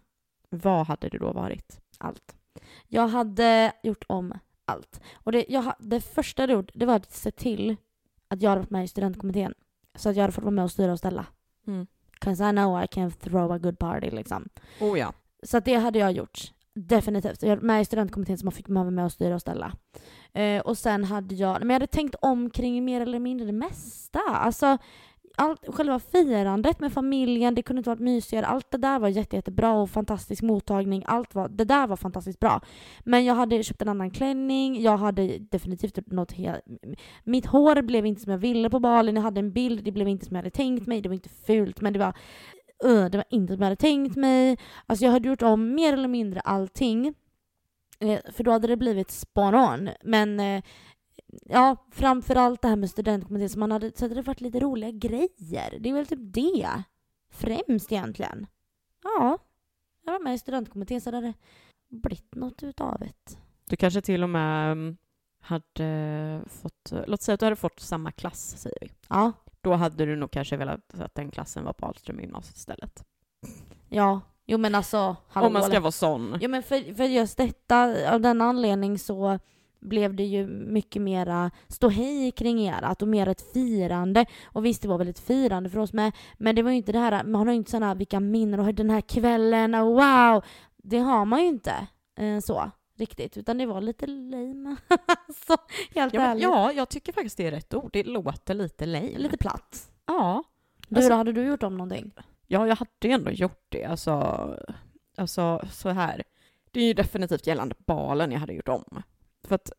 Vad 0.50 0.88
hade 0.88 1.10
det 1.10 1.18
då 1.18 1.32
varit? 1.34 1.80
Allt. 1.98 2.36
Jag 2.88 3.08
hade 3.08 3.74
gjort 3.84 4.04
om 4.08 4.34
allt. 4.68 5.02
Och 5.14 5.32
det, 5.32 5.46
jag, 5.50 5.74
det 5.80 6.02
första 6.02 6.42
jag 6.42 6.52
gjort, 6.52 6.72
det 6.74 6.86
var 6.86 6.96
att 6.96 7.12
se 7.12 7.32
till 7.32 7.76
att 8.28 8.42
jag 8.42 8.50
hade 8.50 8.62
varit 8.62 8.70
med 8.70 8.84
i 8.84 8.88
studentkommittén. 8.88 9.54
Så 9.96 10.10
att 10.10 10.16
jag 10.16 10.24
hade 10.24 10.34
fått 10.34 10.44
vara 10.44 10.52
med 10.52 10.64
och 10.64 10.72
styra 10.72 10.92
och 10.92 11.00
ställa. 11.00 11.26
Mm. 11.68 11.88
Cause 12.20 12.50
I 12.50 12.52
know 12.52 12.84
I 12.84 12.88
can 12.88 13.12
throw 13.12 13.52
a 13.52 13.58
good 13.58 13.80
party 13.80 14.10
liksom. 14.10 14.50
Oh 14.80 15.00
ja. 15.00 15.14
Så 15.44 15.60
det 15.60 15.76
hade 15.76 16.00
jag 16.00 16.12
gjort. 16.12 16.54
Definitivt. 16.74 17.44
Jag 17.44 17.56
var 17.56 17.64
med 17.64 17.82
i 17.82 17.86
studentkommittén 17.86 18.38
som 18.38 18.52
fick 18.52 18.70
vara 18.70 18.90
med 18.90 19.06
och 19.06 19.12
styra 19.12 19.36
och 19.36 19.42
ställa. 19.42 19.74
Eh, 20.34 20.62
och 20.62 20.78
sen 20.78 21.04
hade 21.04 21.36
jag, 21.36 21.60
men 21.60 21.70
jag 21.70 21.76
hade 21.76 21.88
tänkt 21.88 22.16
om 22.22 22.50
kring 22.50 22.86
mer 22.86 23.02
eller 23.02 23.20
mindre 23.20 23.46
det 23.46 23.52
mesta. 23.52 24.20
Alltså, 24.20 24.78
allt, 25.38 25.66
själva 25.68 26.00
firandet 26.00 26.80
med 26.80 26.94
familjen, 26.94 27.56
det 27.56 27.62
kunde 27.62 27.80
inte 27.80 27.90
varit 27.90 28.00
mysigare. 28.00 28.46
Allt 28.46 28.72
det 28.72 28.78
där 28.78 29.00
var 29.00 29.08
jätte, 29.08 29.36
jättebra 29.36 29.74
och 29.74 29.90
fantastisk 29.90 30.42
mottagning. 30.42 31.04
Allt 31.06 31.36
var, 31.36 31.50
det 31.50 31.64
där 31.64 31.88
var 31.88 31.98
fantastiskt 31.98 32.40
bra. 32.40 32.62
Men 33.04 33.26
jag 33.26 33.36
hade 33.36 33.64
köpt 33.64 33.82
en 33.82 33.90
annan 33.90 34.12
klänning, 34.12 34.82
jag 34.82 34.98
hade 34.98 35.38
definitivt 35.38 36.12
något 36.12 36.32
helt... 36.32 36.62
Mitt 37.24 37.46
hår 37.46 37.82
blev 37.82 38.06
inte 38.06 38.22
som 38.22 38.32
jag 38.32 38.40
ville 38.40 38.70
på 38.70 38.80
balen, 38.80 39.16
jag 39.16 39.24
hade 39.24 39.40
en 39.40 39.52
bild, 39.52 39.84
det 39.84 39.92
blev 39.92 40.08
inte 40.08 40.26
som 40.26 40.36
jag 40.36 40.44
hade 40.44 40.50
tänkt 40.50 40.88
mig. 40.88 41.02
Det 41.02 41.10
var 41.10 41.14
inte 41.14 41.30
fult, 41.30 41.82
men 41.82 41.94
det 41.94 42.00
var... 42.00 42.14
Uh, 42.86 43.06
det 43.06 43.18
var 43.18 43.26
inte 43.30 43.54
som 43.54 43.62
jag 43.62 43.66
hade 43.66 43.76
tänkt 43.76 44.16
mig. 44.16 44.58
Alltså 44.86 45.06
jag 45.06 45.12
hade 45.12 45.30
gjort 45.30 45.42
om 45.42 45.76
mer 45.76 45.94
eller 45.94 46.08
mindre 46.08 46.40
allting. 46.40 47.14
Eh, 48.00 48.20
för 48.34 48.44
då 48.44 48.52
hade 48.52 48.68
det 48.68 48.78
blivit 48.78 49.12
spot 49.12 49.54
on. 49.54 49.90
Men 50.04 50.40
eh, 50.40 50.64
ja, 51.46 51.76
framförallt 51.92 52.62
det 52.62 52.68
här 52.68 52.76
med 52.76 52.90
studentkommittén 52.90 53.50
så, 53.50 53.60
man 53.60 53.72
hade, 53.72 53.92
så 53.98 54.06
hade 54.06 54.16
det 54.16 54.22
varit 54.22 54.42
lite 54.42 54.60
roliga 54.60 54.92
grejer. 54.92 55.80
Det 55.80 55.90
är 55.90 55.94
väl 55.94 56.08
typ 56.08 56.20
det. 56.22 56.84
Främst 57.30 57.92
egentligen. 57.92 58.48
Ja, 59.04 59.38
jag 60.06 60.12
var 60.14 60.20
med 60.20 60.34
i 60.34 60.40
studentkommittén 60.40 61.02
så 61.02 61.12
hade 61.12 61.28
det 61.28 61.34
blivit 61.90 62.36
något 62.36 62.64
utav 62.64 63.00
det. 63.00 63.38
Du 63.70 63.76
kanske 63.76 64.02
till 64.02 64.24
och 64.24 64.30
med 64.30 64.72
mm, 64.72 64.98
hade 65.40 66.42
fått... 66.48 66.92
Låt 67.08 67.22
säga 67.22 67.34
att 67.34 67.40
du 67.40 67.46
hade 67.46 67.56
fått 67.56 67.80
samma 67.80 68.12
klass, 68.12 68.58
säger 68.58 68.78
vi. 68.82 68.92
Ja, 69.10 69.32
Då 69.62 69.74
hade 69.74 70.06
du 70.06 70.16
nog 70.16 70.32
kanske 70.32 70.58
velat 70.58 71.00
att 71.00 71.16
den 71.16 71.32
klassen 71.32 71.64
var 71.64 71.74
på 71.74 71.86
Ahlström 71.86 72.20
gymnasiet 72.20 72.58
istället. 72.58 73.04
ja. 73.90 74.22
Jo 74.50 74.58
men 74.58 74.76
alltså, 74.76 75.16
hallå, 75.28 75.48
Om 75.48 75.54
man 75.54 75.64
ska 75.64 75.80
vara 75.80 75.92
sån. 75.92 76.38
Ja 76.42 76.48
men 76.48 76.64
för, 76.64 76.94
för 76.96 77.04
just 77.04 77.38
detta, 77.38 78.14
av 78.14 78.22
den 78.22 78.42
anledning 78.42 79.00
så 79.00 79.40
blev 79.88 80.16
det 80.16 80.24
ju 80.24 80.48
mycket 80.48 81.02
mera 81.02 81.52
ståhej 81.68 82.32
kring 82.32 82.60
erat 82.68 83.02
och 83.02 83.08
mer 83.08 83.28
ett 83.28 83.54
firande. 83.54 84.26
Och 84.46 84.66
visst, 84.66 84.82
det 84.82 84.88
var 84.88 84.98
väl 84.98 85.08
ett 85.08 85.20
firande 85.20 85.70
för 85.70 85.80
oss 85.80 85.94
med, 85.94 86.12
men 86.38 86.56
det 86.56 86.62
var 86.64 86.72
ju 86.72 86.78
inte 86.78 86.92
det 86.92 87.00
här, 87.00 87.24
man 87.24 87.36
har 87.48 87.54
ju 87.54 87.58
inte 87.58 87.72
sådana 87.72 87.94
vilka 87.96 88.20
minnen 88.20 88.60
och 88.60 88.74
den 88.74 88.90
här 88.90 89.02
kvällen, 89.02 89.76
och 89.76 89.88
wow! 89.88 90.44
Det 90.78 90.98
har 91.00 91.26
man 91.26 91.42
ju 91.42 91.48
inte 91.48 91.88
eh, 92.18 92.40
så 92.40 92.72
riktigt, 92.98 93.38
utan 93.38 93.58
det 93.58 93.66
var 93.66 93.82
lite 93.82 94.08
lame. 94.08 94.76
så, 95.48 95.58
helt 95.96 96.14
Ja, 96.14 96.22
ärligt. 96.22 96.44
ja, 96.44 96.72
jag 96.72 96.90
tycker 96.90 97.14
faktiskt 97.14 97.38
det 97.38 97.48
är 97.48 97.52
rätt 97.52 97.74
ord. 97.74 97.90
Det 97.94 98.04
låter 98.04 98.54
lite 98.54 98.86
lame. 98.86 99.18
Lite 99.18 99.38
platt. 99.38 99.92
Ja. 100.06 100.44
Du 100.88 100.96
Alltså- 100.96 101.10
då, 101.10 101.16
hade 101.16 101.32
du 101.34 101.44
gjort 101.46 101.64
om 101.64 101.78
någonting? 101.78 102.12
Ja, 102.48 102.68
jag 102.68 102.76
hade 102.76 102.90
ju 103.02 103.12
ändå 103.12 103.32
gjort 103.32 103.66
det. 103.70 103.84
Alltså, 103.86 104.12
alltså 105.18 105.62
så 105.72 105.90
här. 105.90 106.24
Det 106.72 106.80
är 106.80 106.86
ju 106.88 106.94
definitivt 106.94 107.48
gällande 107.48 107.76
balen 107.86 108.32
jag 108.32 108.40
hade 108.40 108.54
gjort 108.54 108.68
om. 108.68 109.04
För 109.48 109.56
att, 109.56 109.72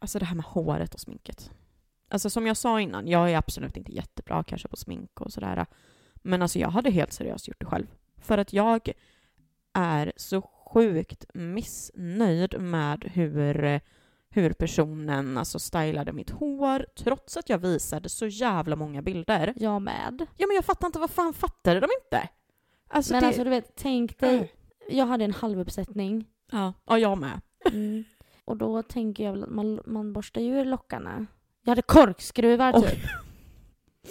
alltså 0.00 0.18
det 0.18 0.24
här 0.24 0.36
med 0.36 0.44
håret 0.44 0.94
och 0.94 1.00
sminket. 1.00 1.50
Alltså 2.08 2.30
som 2.30 2.46
jag 2.46 2.56
sa 2.56 2.80
innan, 2.80 3.08
jag 3.08 3.30
är 3.30 3.36
absolut 3.36 3.76
inte 3.76 3.92
jättebra 3.92 4.44
kanske 4.44 4.68
på 4.68 4.76
smink 4.76 5.20
och 5.20 5.32
sådär. 5.32 5.66
Men 6.14 6.42
alltså 6.42 6.58
jag 6.58 6.70
hade 6.70 6.90
helt 6.90 7.12
seriöst 7.12 7.48
gjort 7.48 7.60
det 7.60 7.66
själv. 7.66 7.86
För 8.20 8.38
att 8.38 8.52
jag 8.52 8.92
är 9.72 10.12
så 10.16 10.42
sjukt 10.42 11.24
missnöjd 11.34 12.60
med 12.60 13.04
hur, 13.04 13.80
hur 14.30 14.52
personen 14.52 15.38
alltså 15.38 15.58
stylade 15.58 16.12
mitt 16.12 16.30
hår, 16.30 16.86
trots 16.96 17.36
att 17.36 17.48
jag 17.48 17.58
visade 17.58 18.08
så 18.08 18.26
jävla 18.26 18.76
många 18.76 19.02
bilder. 19.02 19.54
Jag 19.56 19.82
med. 19.82 20.26
Ja 20.36 20.46
men 20.46 20.54
jag 20.54 20.64
fattar 20.64 20.86
inte, 20.86 20.98
vad 20.98 21.10
fan 21.10 21.34
fattade 21.34 21.80
de 21.80 21.88
inte? 22.04 22.28
Alltså 22.88 23.12
Men 23.12 23.20
det... 23.20 23.26
alltså 23.26 23.44
du 23.44 23.50
vet, 23.50 23.76
tänk 23.76 24.18
dig, 24.18 24.52
jag 24.88 25.06
hade 25.06 25.24
en 25.24 25.32
halvuppsättning. 25.34 26.24
Ja, 26.50 26.72
ja, 26.86 26.98
jag 26.98 27.18
med. 27.18 27.40
Mm. 27.72 28.04
Och 28.48 28.56
då 28.56 28.82
tänker 28.82 29.24
jag 29.24 29.32
väl 29.32 29.42
att 29.44 29.50
man, 29.50 29.80
man 29.86 30.12
borstar 30.12 30.40
ju 30.40 30.64
lockarna. 30.64 31.26
Jag 31.64 31.70
hade 31.70 31.82
korkskruvar 31.82 32.72
Oj. 32.76 32.82
typ. 32.82 32.98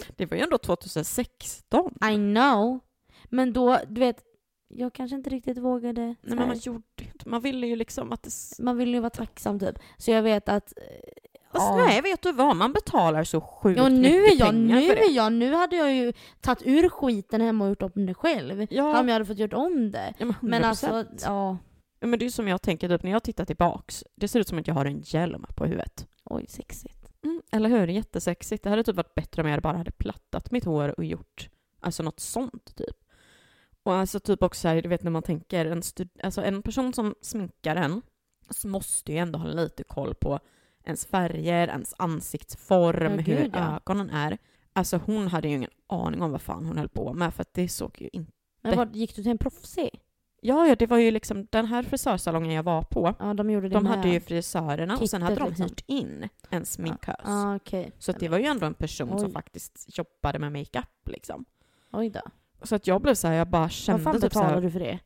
Det 0.16 0.26
var 0.26 0.36
ju 0.36 0.42
ändå 0.42 0.58
2016. 0.58 1.94
I 2.12 2.14
know. 2.14 2.78
Men 3.24 3.52
då, 3.52 3.78
du 3.88 4.00
vet, 4.00 4.22
jag 4.68 4.92
kanske 4.92 5.16
inte 5.16 5.30
riktigt 5.30 5.58
vågade. 5.58 6.02
Nej, 6.02 6.16
men 6.22 6.48
man 6.48 6.56
gjorde 6.58 6.82
inte, 6.98 7.28
man 7.28 7.40
ville 7.40 7.66
ju 7.66 7.76
liksom 7.76 8.12
att 8.12 8.22
det... 8.22 8.30
man 8.58 8.76
vill 8.76 8.94
ju 8.94 9.00
vara 9.00 9.10
tacksam 9.10 9.60
typ. 9.60 9.78
Så 9.96 10.10
jag 10.10 10.22
vet 10.22 10.48
att... 10.48 10.72
eh, 10.76 10.84
ja. 11.52 11.76
nej, 11.86 12.02
vet 12.02 12.22
du 12.22 12.32
vad? 12.32 12.56
Man 12.56 12.72
betalar 12.72 13.24
så 13.24 13.40
sjukt 13.40 13.78
Ja, 13.78 13.88
nu 13.88 13.98
mycket 13.98 14.34
är 14.34 14.38
jag, 14.38 14.48
pengar 14.48 14.74
nu 14.74 14.86
för 14.88 14.94
det. 14.94 15.02
är 15.02 15.10
jag, 15.10 15.32
nu 15.32 15.54
hade 15.54 15.76
jag 15.76 15.94
ju 15.94 16.12
tagit 16.40 16.62
ur 16.66 16.88
skiten 16.88 17.40
hemma 17.40 17.64
och 17.64 17.70
gjort 17.70 17.82
om 17.82 18.06
det 18.06 18.14
själv. 18.14 18.66
Ja, 18.70 19.00
Om 19.00 19.08
jag 19.08 19.14
hade 19.14 19.26
fått 19.26 19.38
gjort 19.38 19.52
om 19.52 19.90
det. 19.90 20.14
ja, 20.18 20.24
men, 20.26 20.34
100%. 20.34 20.36
Men 20.40 20.64
alltså, 20.64 21.04
ja. 21.24 21.58
Men 22.00 22.18
det 22.18 22.24
är 22.24 22.30
som 22.30 22.48
jag 22.48 22.62
tänker 22.62 22.88
typ 22.88 23.02
när 23.02 23.10
jag 23.10 23.22
tittar 23.22 23.44
tillbaks. 23.44 24.04
Det 24.14 24.28
ser 24.28 24.40
ut 24.40 24.48
som 24.48 24.58
att 24.58 24.66
jag 24.66 24.74
har 24.74 24.84
en 24.84 25.02
hjälm 25.04 25.46
på 25.56 25.64
huvudet. 25.64 26.06
Oj, 26.24 26.46
sexigt. 26.48 27.10
Mm, 27.24 27.42
eller 27.52 27.68
hur? 27.68 27.86
Jättesexigt. 27.86 28.64
Det 28.64 28.70
hade 28.70 28.84
typ 28.84 28.96
varit 28.96 29.14
bättre 29.14 29.42
om 29.42 29.48
jag 29.48 29.62
bara 29.62 29.76
hade 29.76 29.90
plattat 29.90 30.50
mitt 30.50 30.64
hår 30.64 30.94
och 30.98 31.04
gjort 31.04 31.48
alltså 31.80 32.02
något 32.02 32.20
sånt 32.20 32.76
typ. 32.76 32.96
Och 33.82 33.94
alltså 33.94 34.20
typ 34.20 34.42
också 34.42 34.68
här, 34.68 34.82
du 34.82 34.88
vet 34.88 35.02
när 35.02 35.10
man 35.10 35.22
tänker 35.22 35.66
en, 35.66 35.82
alltså 36.22 36.42
en 36.42 36.62
person 36.62 36.92
som 36.92 37.14
sminkar 37.20 37.76
en 37.76 38.02
så 38.50 38.68
måste 38.68 39.12
ju 39.12 39.18
ändå 39.18 39.38
ha 39.38 39.48
lite 39.48 39.84
koll 39.84 40.14
på 40.14 40.40
ens 40.84 41.06
färger, 41.06 41.68
ens 41.68 41.94
ansiktsform, 41.98 43.14
Ja, 43.14 43.20
hur 43.20 43.50
ja. 43.54 43.76
ögonen 43.76 44.10
är. 44.10 44.38
Alltså 44.72 45.00
hon 45.06 45.28
hade 45.28 45.48
ju 45.48 45.54
ingen 45.54 45.70
aning 45.86 46.22
om 46.22 46.30
vad 46.30 46.42
fan 46.42 46.66
hon 46.66 46.78
höll 46.78 46.88
på 46.88 47.12
med 47.12 47.34
för 47.34 47.42
att 47.42 47.54
det 47.54 47.68
såg 47.68 47.96
ju 47.98 48.08
inte... 48.12 48.32
Men 48.62 48.76
vad, 48.76 48.96
gick 48.96 49.16
du 49.16 49.22
till 49.22 49.30
en 49.30 49.38
proffsig? 49.38 50.00
Ja, 50.40 50.66
ja, 50.66 50.76
det 50.76 50.86
var 50.86 50.98
ju 50.98 51.10
liksom 51.10 51.46
den 51.50 51.66
här 51.66 51.82
frisörsalongen 51.82 52.52
jag 52.52 52.62
var 52.62 52.82
på. 52.82 53.14
Ja, 53.18 53.34
de 53.34 53.50
gjorde 53.50 53.68
det 53.68 53.74
De 53.74 53.82
med. 53.82 53.92
hade 53.92 54.08
ju 54.08 54.20
frisörerna 54.20 54.98
och 54.98 55.10
sen 55.10 55.22
hade 55.22 55.36
de 55.36 55.48
liksom. 55.48 55.64
hyrt 55.66 55.84
in 55.86 56.28
en 56.50 56.66
sminkös. 56.66 57.16
Ja, 57.24 57.56
okej. 57.56 57.92
Så 57.98 58.10
att 58.10 58.20
det 58.20 58.28
var 58.28 58.38
ju 58.38 58.44
ändå 58.44 58.66
en 58.66 58.74
person 58.74 59.18
som 59.18 59.28
Oj. 59.28 59.32
faktiskt 59.32 59.98
jobbade 59.98 60.38
med 60.38 60.52
makeup 60.52 61.08
liksom. 61.08 61.44
Oj 61.92 62.10
då. 62.10 62.20
Så 62.62 62.74
att 62.74 62.86
jag 62.86 63.02
blev 63.02 63.14
så 63.14 63.28
här, 63.28 63.34
jag 63.34 63.48
bara 63.48 63.62
Vad 63.62 63.70
kände 63.70 64.02
fan 64.02 64.12
typ 64.14 64.22
så 64.22 64.28
betalar 64.28 64.54
här, 64.54 64.60
du 64.60 64.70
för 64.70 64.80
det? 64.80 64.98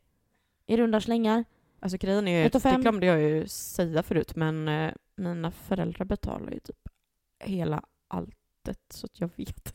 I 0.67 0.77
runda 0.77 1.01
slängar? 1.01 1.45
Alltså 1.81 1.99
grejen 1.99 2.29
är 2.29 2.43
ju, 2.43 2.49
det 2.49 2.77
glömde 2.81 3.07
jag 3.07 3.21
ju 3.21 3.49
säga 3.49 4.03
förut, 4.03 4.37
men 4.37 4.69
eh, 4.69 4.93
mina 5.17 5.51
föräldrar 5.51 6.05
betalar 6.05 6.53
ju 6.53 6.61
typ 6.61 6.89
hela 7.45 7.83
alltet 8.09 8.81
så 8.91 9.07
att 9.07 9.21
jag 9.21 9.31
vet. 9.37 9.75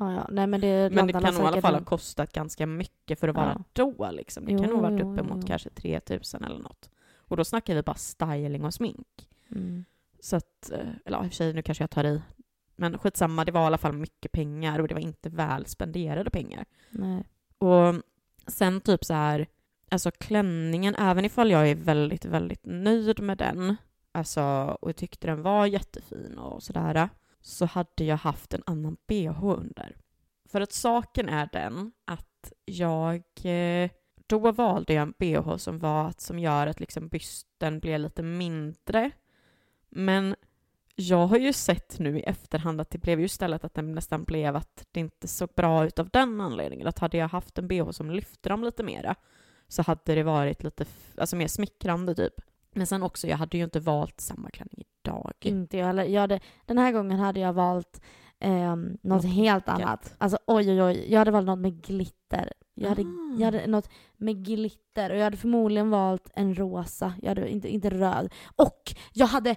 Ja, 0.00 0.12
ja. 0.12 0.26
Nej, 0.30 0.46
men 0.46 0.60
det 0.60 0.90
Men 0.92 1.06
det 1.06 1.12
kan 1.12 1.22
nog 1.22 1.44
i 1.44 1.46
alla 1.46 1.60
fall 1.60 1.74
ha 1.74 1.84
kostat 1.84 2.32
ganska 2.32 2.66
mycket 2.66 3.20
för 3.20 3.28
att 3.28 3.36
vara 3.36 3.64
då 3.72 4.10
liksom. 4.12 4.44
Det 4.44 4.50
kan 4.50 4.62
Jo, 4.62 4.66
nog 4.70 4.80
ha 4.80 4.90
varit 4.90 5.00
uppemot 5.00 5.38
jo. 5.40 5.46
kanske 5.46 5.70
3000 5.70 6.44
eller 6.44 6.58
något. 6.58 6.90
Och 7.16 7.36
då 7.36 7.44
snackar 7.44 7.74
vi 7.74 7.82
bara 7.82 7.96
styling 7.96 8.64
och 8.64 8.74
smink. 8.74 9.28
Mm. 9.50 9.84
Så 10.20 10.36
att, 10.36 10.70
eh, 10.72 10.88
eller 11.04 11.18
ja, 11.18 11.24
i 11.24 11.26
och 11.26 11.30
för 11.30 11.36
sig 11.36 11.52
nu 11.54 11.62
kanske 11.62 11.82
jag 11.82 11.90
tar 11.90 12.04
i. 12.04 12.22
Men 12.76 12.98
skitsamma, 12.98 13.44
det 13.44 13.52
var 13.52 13.62
i 13.62 13.66
alla 13.66 13.78
fall 13.78 13.92
mycket 13.92 14.32
pengar 14.32 14.78
och 14.78 14.88
det 14.88 14.94
var 14.94 15.00
inte 15.00 15.28
väl 15.28 15.66
spenderade 15.66 16.30
pengar. 16.30 16.64
Nej. 16.90 17.24
Och 17.58 17.94
sen 18.46 18.80
typ 18.80 19.04
så 19.04 19.14
här, 19.14 19.46
alltså 19.88 20.10
klänningen, 20.10 20.94
även 20.94 21.24
ifall 21.24 21.50
jag 21.50 21.68
är 21.68 21.74
väldigt, 21.74 22.24
väldigt 22.24 22.60
nöjd 22.64 23.20
med 23.20 23.38
den, 23.38 23.76
alltså 24.12 24.42
och 24.80 24.96
tyckte 24.96 25.26
den 25.26 25.42
var 25.42 25.66
jättefin 25.66 26.38
och 26.38 26.62
sådär, 26.62 27.08
så 27.40 27.64
hade 27.64 28.04
jag 28.04 28.16
haft 28.16 28.54
en 28.54 28.62
annan 28.66 28.96
bh 29.06 29.44
under. 29.44 29.96
För 30.48 30.60
att 30.60 30.72
saken 30.72 31.28
är 31.28 31.48
den 31.52 31.92
att 32.04 32.52
jag, 32.64 33.22
eh, 33.42 33.90
då 34.26 34.52
valde 34.52 34.92
jag 34.92 35.02
en 35.02 35.14
bh 35.18 35.56
som 35.56 35.78
var, 35.78 36.14
som 36.18 36.38
gör 36.38 36.66
att 36.66 36.80
liksom 36.80 37.08
bysten 37.08 37.80
blir 37.80 37.98
lite 37.98 38.22
mindre. 38.22 39.10
Men 39.88 40.36
jag 40.94 41.26
har 41.26 41.38
ju 41.38 41.52
sett 41.52 41.98
nu 41.98 42.18
i 42.18 42.22
efterhand 42.22 42.80
att 42.80 42.90
det 42.90 42.98
blev 42.98 43.20
ju 43.20 43.26
istället 43.26 43.64
att 43.64 43.74
den 43.74 43.94
nästan 43.94 44.24
blev 44.24 44.56
att 44.56 44.86
det 44.90 45.00
inte 45.00 45.28
såg 45.28 45.48
bra 45.56 45.86
ut 45.86 45.98
av 45.98 46.08
den 46.08 46.40
anledningen. 46.40 46.86
Att 46.86 46.98
hade 46.98 47.16
jag 47.16 47.28
haft 47.28 47.58
en 47.58 47.68
bh 47.68 47.90
som 47.90 48.10
lyfte 48.10 48.48
dem 48.48 48.64
lite 48.64 48.82
mera 48.82 49.14
så 49.68 49.82
hade 49.82 50.14
det 50.14 50.22
varit 50.22 50.62
lite 50.62 50.84
alltså 51.16 51.36
mer 51.36 51.48
smickrande 51.48 52.14
typ. 52.14 52.34
Men 52.72 52.86
sen 52.86 53.02
också, 53.02 53.26
jag 53.26 53.36
hade 53.36 53.56
ju 53.58 53.64
inte 53.64 53.80
valt 53.80 54.20
samma 54.20 54.50
klänning 54.50 54.84
idag. 55.04 55.32
Inte 55.40 55.76
jag 55.76 55.86
heller. 55.86 56.04
Jag 56.04 56.20
hade, 56.20 56.40
den 56.66 56.78
här 56.78 56.92
gången 56.92 57.18
hade 57.18 57.40
jag 57.40 57.52
valt 57.52 58.00
ehm, 58.40 58.82
något 59.02 59.24
Något 59.24 59.32
helt 59.34 59.66
vackert. 59.66 59.84
annat. 59.86 60.14
Alltså 60.18 60.38
oj 60.46 60.70
oj 60.70 60.82
oj. 60.82 61.06
Jag 61.12 61.18
hade 61.18 61.30
valt 61.30 61.46
något 61.46 61.58
med 61.58 61.82
glitter. 61.82 62.52
Jag 62.74 62.88
hade, 62.88 63.02
Ah. 63.02 63.36
jag 63.38 63.44
hade 63.44 63.66
något 63.66 63.88
med 64.16 64.44
glitter 64.44 65.10
och 65.10 65.16
jag 65.16 65.24
hade 65.24 65.36
förmodligen 65.36 65.90
valt 65.90 66.30
en 66.34 66.54
rosa. 66.54 67.14
Jag 67.22 67.28
hade 67.28 67.48
inte, 67.50 67.68
inte 67.68 67.90
röd. 67.90 68.32
Och 68.56 68.94
jag 69.12 69.26
hade 69.26 69.56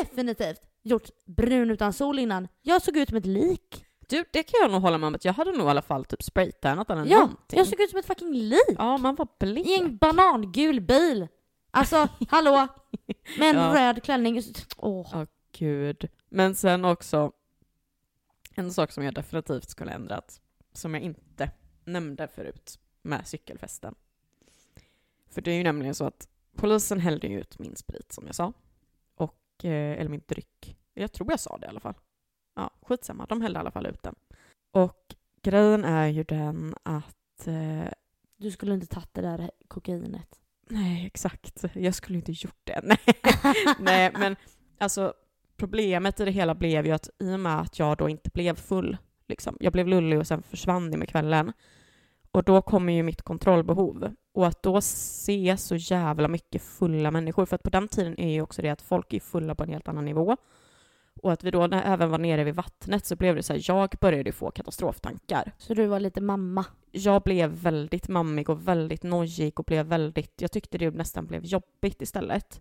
definitivt 0.00 0.60
gjort 0.82 1.08
brun 1.26 1.70
utan 1.70 1.92
sol 1.92 2.18
innan. 2.18 2.48
Jag 2.62 2.82
såg 2.82 2.96
ut 2.96 3.08
som 3.08 3.16
ett 3.18 3.26
lik. 3.26 3.84
Du, 4.08 4.24
det 4.32 4.42
kan 4.42 4.60
jag 4.62 4.70
nog 4.70 4.82
hålla 4.82 4.98
med 4.98 5.06
om 5.06 5.14
att 5.14 5.24
jag 5.24 5.32
hade 5.32 5.52
nog 5.52 5.66
i 5.66 5.70
alla 5.70 5.82
fall 5.82 6.04
typ 6.04 6.22
spraytannat 6.22 6.90
eller 6.90 7.06
Ja, 7.06 7.18
någonting. 7.18 7.58
jag 7.58 7.66
såg 7.66 7.80
ut 7.80 7.90
som 7.90 7.98
ett 7.98 8.06
fucking 8.06 8.32
lik. 8.34 8.60
Ja, 8.78 8.98
man 8.98 9.14
var 9.14 9.28
blek. 9.40 9.66
I 9.66 9.74
en 9.80 9.96
banangul 9.96 10.80
bil. 10.80 11.28
Alltså, 11.74 12.08
hallå? 12.28 12.68
Med 13.38 13.50
en 13.50 13.56
Ja. 13.56 13.74
röd 13.74 14.02
klänning. 14.02 14.42
Åh. 14.76 15.08
Ja, 15.12 15.26
gud. 15.52 16.08
Men 16.28 16.54
sen 16.54 16.84
också, 16.84 17.32
en 18.54 18.72
sak 18.72 18.92
som 18.92 19.04
jag 19.04 19.14
definitivt 19.14 19.68
skulle 19.70 19.92
ändrat, 19.92 20.40
som 20.72 20.94
jag 20.94 21.02
inte 21.02 21.50
nämnde 21.84 22.28
förut 22.28 22.78
med 23.02 23.26
cykelfesten. 23.26 23.94
För 25.30 25.40
det 25.42 25.50
är 25.50 25.56
ju 25.56 25.62
nämligen 25.62 25.94
så 25.94 26.04
att 26.04 26.28
polisen 26.56 27.00
hällde 27.00 27.26
ju 27.26 27.40
ut 27.40 27.58
min 27.58 27.76
sprit 27.76 28.12
som 28.12 28.26
jag 28.26 28.34
sa. 28.34 28.52
Och, 29.14 29.64
eh, 29.64 30.00
eller 30.00 30.08
min 30.10 30.22
dryck. 30.26 30.76
Jag 30.94 31.12
tror 31.12 31.30
jag 31.30 31.40
sa 31.40 31.58
det 31.58 31.66
i 31.66 31.68
alla 31.68 31.80
fall. 31.80 31.94
Ja, 32.54 32.70
skitsamma. 32.82 33.26
De 33.26 33.40
hällde 33.42 33.58
i 33.58 33.60
alla 33.60 33.70
fall 33.70 33.86
ut 33.86 34.02
den. 34.02 34.14
Och 34.70 35.14
grejen 35.42 35.84
är 35.84 36.06
ju 36.06 36.24
den 36.24 36.74
att 36.82 37.46
eh, 37.46 37.84
Du 38.36 38.50
skulle 38.50 38.74
inte 38.74 38.86
tagit 38.86 39.14
det 39.14 39.20
där 39.22 39.50
kokainet. 39.68 40.40
Nej, 40.72 41.06
exakt. 41.06 41.64
Jag 41.74 41.94
skulle 41.94 42.18
inte 42.18 42.32
gjort 42.32 42.60
det. 42.64 42.80
Nej, 42.84 42.98
Nej 43.78 44.10
men 44.18 44.36
alltså 44.78 45.14
problemet 45.56 46.20
i 46.20 46.24
det 46.24 46.30
hela 46.30 46.54
blev 46.54 46.86
ju 46.86 46.92
att 46.92 47.10
i 47.18 47.34
och 47.34 47.40
med 47.40 47.60
att 47.60 47.78
jag 47.78 47.96
då 47.96 48.08
inte 48.08 48.30
blev 48.34 48.54
full, 48.54 48.96
liksom, 49.28 49.56
jag 49.60 49.72
blev 49.72 49.88
lullig 49.88 50.18
och 50.18 50.26
sen 50.26 50.42
försvann 50.42 50.90
det 50.90 50.96
med 50.96 51.08
kvällen. 51.08 51.52
Och 52.32 52.44
då 52.44 52.62
kommer 52.62 52.92
ju 52.92 53.02
mitt 53.02 53.22
kontrollbehov. 53.22 54.14
Och 54.34 54.46
att 54.46 54.62
då 54.62 54.80
se 54.80 55.56
så 55.56 55.76
jävla 55.76 56.28
mycket 56.28 56.62
fulla 56.62 57.10
människor, 57.10 57.46
för 57.46 57.56
att 57.56 57.62
på 57.62 57.70
den 57.70 57.88
tiden 57.88 58.20
är 58.20 58.32
ju 58.32 58.42
också 58.42 58.62
det 58.62 58.70
att 58.70 58.82
folk 58.82 59.12
är 59.12 59.20
fulla 59.20 59.54
på 59.54 59.62
en 59.62 59.70
helt 59.70 59.88
annan 59.88 60.04
nivå. 60.04 60.36
Och 61.22 61.32
att 61.32 61.44
vi 61.44 61.50
då 61.50 61.66
när 61.66 61.82
även 61.82 62.10
var 62.10 62.18
nere 62.18 62.44
vid 62.44 62.54
vattnet 62.54 63.06
så 63.06 63.16
blev 63.16 63.36
det 63.36 63.42
så 63.42 63.52
här, 63.52 63.62
jag 63.64 63.94
började 64.00 64.32
få 64.32 64.50
katastroftankar 64.50 65.52
Så 65.58 65.74
du 65.74 65.86
var 65.86 66.00
lite 66.00 66.20
mamma. 66.20 66.64
jag 66.90 67.22
blev 67.22 67.50
väldigt 67.50 68.08
mammig 68.08 68.50
och 68.50 68.68
väldigt 68.68 69.02
nojig 69.02 69.60
och 69.60 69.64
blev 69.64 69.86
väldigt, 69.86 70.42
jag 70.42 70.52
tyckte 70.52 70.78
det 70.78 70.90
nästan 70.90 71.26
blev 71.26 71.44
jobbigt 71.44 72.02
istället. 72.02 72.60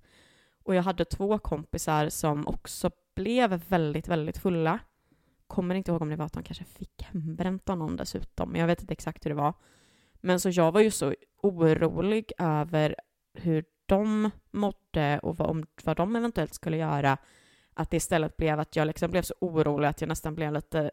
Och 0.64 0.76
jag 0.76 0.84
hade 0.84 1.06
två 1.06 1.40
kompisar 1.40 2.10
som 2.10 2.48
också 2.48 2.92
blev 3.16 3.62
väldigt, 3.70 4.08
väldigt 4.08 4.38
fulla. 4.38 4.80
Kommer 5.48 5.76
inte 5.76 5.92
ihåg 5.92 6.02
om 6.02 6.10
det 6.10 6.16
var 6.16 6.26
att 6.26 6.34
de 6.34 6.44
kanske 6.44 6.66
fick 6.66 7.02
hembränt 7.02 7.70
av 7.70 7.78
någon 7.78 7.96
dessutom, 7.96 8.50
men 8.50 8.62
jag 8.62 8.68
vet 8.68 8.82
inte 8.82 8.94
exakt 8.94 9.26
hur 9.26 9.30
det 9.30 9.36
var. 9.36 9.54
Men 10.14 10.40
så 10.40 10.50
jag 10.50 10.72
var 10.72 10.82
ju 10.82 10.92
så 10.92 11.14
orolig 11.42 12.32
över 12.38 12.96
hur 13.34 13.66
de 13.86 14.30
mådde 14.52 15.20
och 15.24 15.38
vad, 15.38 15.50
om, 15.50 15.66
vad 15.84 15.98
de 15.98 16.16
eventuellt 16.16 16.54
skulle 16.54 16.78
göra, 16.78 17.18
att 17.74 17.90
det 17.90 17.98
istället 17.98 18.38
blev 18.38 18.60
att 18.60 18.76
jag 18.76 18.88
liksom 18.88 19.12
blev 19.12 19.22
så 19.22 19.34
orolig 19.40 19.88
att 19.88 20.02
jag 20.02 20.08
nästan 20.08 20.36
blev 20.36 20.54
lite 20.54 20.92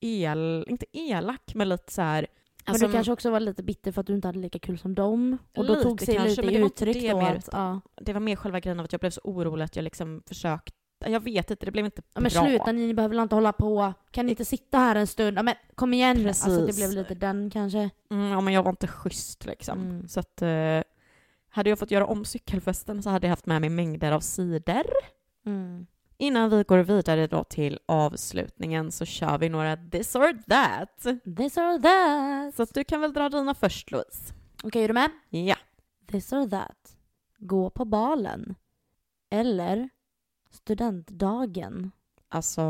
el, 0.00 0.64
inte 0.68 0.86
elak, 0.92 1.54
men 1.54 1.68
lite 1.68 1.92
så 1.92 2.02
här... 2.02 2.26
Men 2.64 2.72
alltså, 2.72 2.86
du 2.86 2.92
kanske 2.92 3.12
också 3.12 3.30
var 3.30 3.40
lite 3.40 3.62
bitter 3.62 3.92
för 3.92 4.00
att 4.00 4.06
du 4.06 4.14
inte 4.14 4.28
hade 4.28 4.38
lika 4.38 4.58
kul 4.58 4.78
som 4.78 4.94
dem. 4.94 5.38
Och 5.56 5.66
då 5.66 5.72
Lite 5.72 5.82
tog 5.82 6.00
sig 6.00 6.14
kanske, 6.14 6.30
lite 6.30 6.42
men 6.42 6.50
i 6.50 6.54
det 6.54 6.60
var 6.60 6.66
inte 6.66 6.84
uttryck 6.84 7.02
det 7.02 7.10
då 7.10 7.18
mer, 7.18 7.34
att, 7.36 7.48
ja. 7.52 7.80
Det 8.00 8.12
var 8.12 8.20
mer 8.20 8.36
själva 8.36 8.60
grejen 8.60 8.78
av 8.80 8.84
att 8.84 8.92
jag 8.92 9.00
blev 9.00 9.10
så 9.10 9.20
orolig 9.24 9.64
att 9.64 9.76
jag 9.76 9.82
liksom 9.82 10.22
försökte... 10.26 10.72
Jag 11.06 11.20
vet 11.20 11.50
inte, 11.50 11.66
det 11.66 11.72
blev 11.72 11.84
inte 11.84 12.02
ja 12.14 12.20
men 12.20 12.30
bra. 12.32 12.46
sluta 12.46 12.72
ni 12.72 12.94
behöver 12.94 13.14
väl 13.14 13.22
inte 13.22 13.34
hålla 13.34 13.52
på. 13.52 13.94
Kan 14.10 14.26
ni 14.26 14.32
inte 14.32 14.44
sitta 14.44 14.78
här 14.78 14.96
en 14.96 15.06
stund? 15.06 15.38
Ja 15.38 15.42
men 15.42 15.54
kom 15.74 15.94
igen. 15.94 16.26
Alltså 16.26 16.50
det 16.50 16.66
Precis. 16.66 16.76
blev 16.76 17.02
lite 17.02 17.14
den 17.14 17.50
kanske. 17.50 17.90
Mm, 18.10 18.30
ja, 18.30 18.40
men 18.40 18.54
jag 18.54 18.62
var 18.62 18.70
inte 18.70 18.86
schysst 18.86 19.46
liksom. 19.46 19.80
Mm. 19.80 20.08
Så 20.08 20.20
att... 20.20 20.42
Eh, 20.42 20.82
hade 21.50 21.70
jag 21.70 21.78
fått 21.78 21.90
göra 21.90 22.06
om 22.06 22.24
cykelfesten 22.24 23.02
så 23.02 23.10
hade 23.10 23.26
jag 23.26 23.32
haft 23.32 23.46
med 23.46 23.60
mig 23.60 23.70
mängder 23.70 24.12
av 24.12 24.20
cider. 24.20 24.86
Mm. 25.46 25.86
Innan 26.20 26.50
vi 26.50 26.62
går 26.62 26.78
vidare 26.78 27.26
då 27.26 27.44
till 27.44 27.78
avslutningen 27.86 28.92
så 28.92 29.04
kör 29.04 29.38
vi 29.38 29.48
några 29.48 29.76
this 29.76 30.14
or 30.14 30.42
that. 30.48 31.02
This 31.36 31.56
or 31.56 31.78
that. 31.82 32.54
Så 32.54 32.62
att 32.62 32.74
du 32.74 32.84
kan 32.84 33.00
väl 33.00 33.12
dra 33.12 33.28
dina 33.28 33.54
först 33.54 33.90
Louise. 33.90 34.34
Okej, 34.62 34.84
är 34.84 34.88
du 34.88 34.94
med? 34.94 35.10
Ja. 35.30 35.56
This 36.06 36.32
or 36.32 36.48
that. 36.48 36.96
Gå 37.38 37.70
på 37.70 37.84
balen. 37.84 38.54
Eller 39.30 39.88
studentdagen. 40.50 41.90
Alltså, 42.28 42.60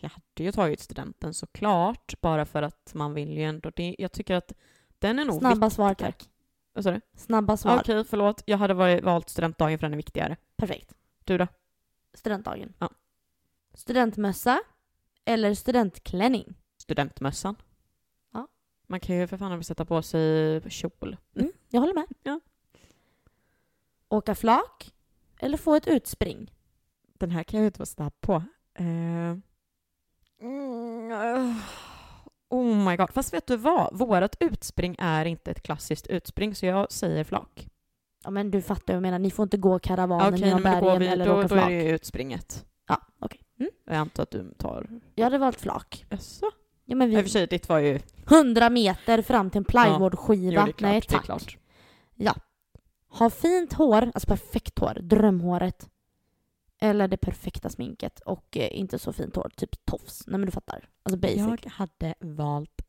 jag 0.00 0.10
hade 0.10 0.44
ju 0.44 0.52
tagit 0.52 0.80
studenten 0.80 1.34
såklart, 1.34 2.20
bara 2.20 2.44
för 2.44 2.62
att 2.62 2.94
man 2.94 3.14
vill 3.14 3.36
ju 3.36 3.42
ändå 3.42 3.70
det. 3.76 3.96
Jag 3.98 4.12
tycker 4.12 4.34
att 4.34 4.52
den 4.98 5.18
är 5.18 5.24
nog 5.24 5.38
Snabba 5.38 5.70
svar 5.70 5.94
tack. 5.94 6.28
Vad 6.72 6.84
sa 6.84 6.90
du? 6.90 7.00
Snabba 7.16 7.56
svar. 7.56 7.78
Okej, 7.80 8.04
förlåt. 8.04 8.42
Jag 8.46 8.58
hade 8.58 8.74
varit, 8.74 9.04
valt 9.04 9.28
studentdagen 9.28 9.78
för 9.78 9.86
den 9.86 9.92
är 9.92 9.96
viktigare. 9.96 10.36
Perfekt. 10.56 10.94
Du 11.24 11.38
då? 11.38 11.46
Studentdagen. 12.16 12.72
Ja. 12.78 12.90
Studentmössa 13.74 14.60
eller 15.24 15.54
studentklänning. 15.54 16.54
Studentmössan. 16.76 17.56
Ja. 18.32 18.48
Man 18.86 19.00
kan 19.00 19.16
ju 19.16 19.26
för 19.26 19.36
fan 19.36 19.64
sätta 19.64 19.84
på 19.84 20.02
sig 20.02 20.60
kjol. 20.70 21.16
Mm, 21.34 21.52
jag 21.68 21.80
håller 21.80 21.94
med. 21.94 22.06
Ja. 22.22 22.40
Åka 24.08 24.34
flak 24.34 24.94
eller 25.38 25.58
få 25.58 25.74
ett 25.74 25.86
utspring. 25.86 26.52
Den 27.18 27.30
här 27.30 27.44
kan 27.44 27.58
jag 27.58 27.62
ju 27.62 27.66
inte 27.66 27.78
vara 27.78 27.86
snabb 27.86 28.20
på. 28.20 28.42
Mm, 28.74 29.42
eh, 31.10 31.56
oh 32.48 32.88
my 32.88 32.96
god. 32.96 33.12
Fast 33.12 33.32
vet 33.32 33.46
du 33.46 33.56
vad? 33.56 33.98
Vårat 33.98 34.36
utspring 34.40 34.96
är 34.98 35.24
inte 35.24 35.50
ett 35.50 35.62
klassiskt 35.62 36.06
utspring, 36.06 36.54
så 36.54 36.66
jag 36.66 36.92
säger 36.92 37.24
flak. 37.24 37.68
Ja 38.26 38.30
men 38.30 38.50
du 38.50 38.62
fattar 38.62 38.84
vad 38.86 38.96
jag 38.96 39.02
menar, 39.02 39.18
ni 39.18 39.30
får 39.30 39.42
inte 39.42 39.56
gå 39.56 39.78
karavanen 39.78 40.34
Okej, 40.34 40.46
genom 40.46 40.62
då, 40.62 40.68
bergen 40.68 40.98
vi, 40.98 41.06
eller 41.06 41.26
då, 41.26 41.32
åka 41.32 41.42
då 41.42 41.48
flak. 41.48 41.70
är 41.70 41.76
det 41.76 41.82
ju 41.82 41.90
utspringet. 41.94 42.64
Ja, 42.88 43.00
okej. 43.18 43.40
Mm. 43.60 43.70
Jag 43.86 43.94
antar 43.96 44.22
att 44.22 44.30
du 44.30 44.54
tar... 44.58 44.88
Jag 45.14 45.24
hade 45.24 45.38
valt 45.38 45.60
flak. 45.60 46.06
Jaså? 46.10 46.46
Ja 46.84 46.96
men 46.96 47.10
I 47.12 47.14
och 47.14 47.16
för 47.16 47.22
vi... 47.22 47.28
sig, 47.28 47.46
ditt 47.46 47.68
var 47.68 47.78
ju... 47.78 48.00
100 48.30 48.70
meter 48.70 49.22
fram 49.22 49.50
till 49.50 49.58
en 49.58 49.64
Jo, 49.68 49.70
plywoodskiva. 49.82 50.64
det 50.64 50.70
är 50.70 50.72
klart. 50.72 50.80
Nej 50.80 51.02
tack. 51.02 51.58
Ja. 52.14 52.34
Ha 53.08 53.30
fint 53.30 53.72
hår, 53.72 54.10
alltså 54.14 54.28
perfekt 54.28 54.78
hår, 54.78 54.98
drömhåret. 55.02 55.88
Eller 56.80 57.08
det 57.08 57.16
perfekta 57.16 57.68
sminket 57.68 58.20
och 58.20 58.56
eh, 58.56 58.78
inte 58.80 58.98
så 58.98 59.12
fint 59.12 59.36
hår, 59.36 59.50
typ 59.56 59.84
tofs. 59.84 60.26
Nej 60.26 60.38
men 60.38 60.46
du 60.46 60.52
fattar. 60.52 60.88
Alltså 61.02 61.18
basic. 61.18 61.38
Jag 61.62 61.70
hade 61.70 62.14
valt 62.20 62.82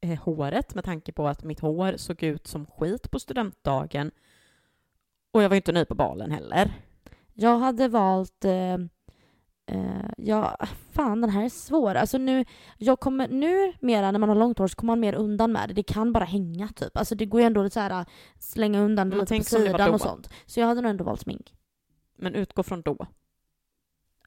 eh, 0.00 0.18
håret 0.18 0.74
med 0.74 0.84
tanke 0.84 1.12
på 1.12 1.28
att 1.28 1.44
mitt 1.44 1.60
hår 1.60 1.94
såg 1.96 2.22
ut 2.22 2.46
som 2.46 2.66
skit 2.66 3.10
på 3.10 3.18
studentdagen. 3.20 4.10
Och 5.32 5.42
jag 5.42 5.48
var 5.48 5.56
inte 5.56 5.72
nöjd 5.72 5.88
på 5.88 5.94
balen 5.94 6.30
heller. 6.30 6.72
Jag 7.34 7.58
hade 7.58 7.88
valt... 7.88 8.44
Eh, 8.44 8.74
eh, 9.66 10.10
ja, 10.16 10.56
fan 10.92 11.20
den 11.20 11.30
här 11.30 11.44
är 11.44 11.48
svår. 11.48 11.94
Alltså 11.94 12.18
nu, 12.18 12.44
jag 12.76 13.00
kommer, 13.00 13.28
nu 13.28 13.72
mera 13.80 14.10
när 14.10 14.18
man 14.18 14.28
har 14.28 14.36
långt 14.36 14.58
hår 14.58 14.66
så 14.66 14.76
kommer 14.76 14.90
man 14.92 15.00
mer 15.00 15.14
undan 15.14 15.52
med 15.52 15.68
det. 15.68 15.74
Det 15.74 15.82
kan 15.82 16.12
bara 16.12 16.24
hänga 16.24 16.68
typ. 16.68 16.96
Alltså 16.96 17.14
det 17.14 17.26
går 17.26 17.40
ju 17.40 17.46
ändå 17.46 17.62
att 17.64 17.72
så 17.72 17.80
här, 17.80 18.06
slänga 18.38 18.80
undan 18.80 19.10
det 19.10 19.16
lite 19.16 19.26
på 19.34 19.34
var 19.34 19.64
sidan 19.66 19.94
och 19.94 20.00
sånt. 20.00 20.30
Så 20.46 20.60
jag 20.60 20.66
hade 20.66 20.80
nog 20.80 20.90
ändå 20.90 21.04
valt 21.04 21.20
smink. 21.20 21.54
Men 22.16 22.34
utgå 22.34 22.62
från 22.62 22.82
då. 22.82 22.96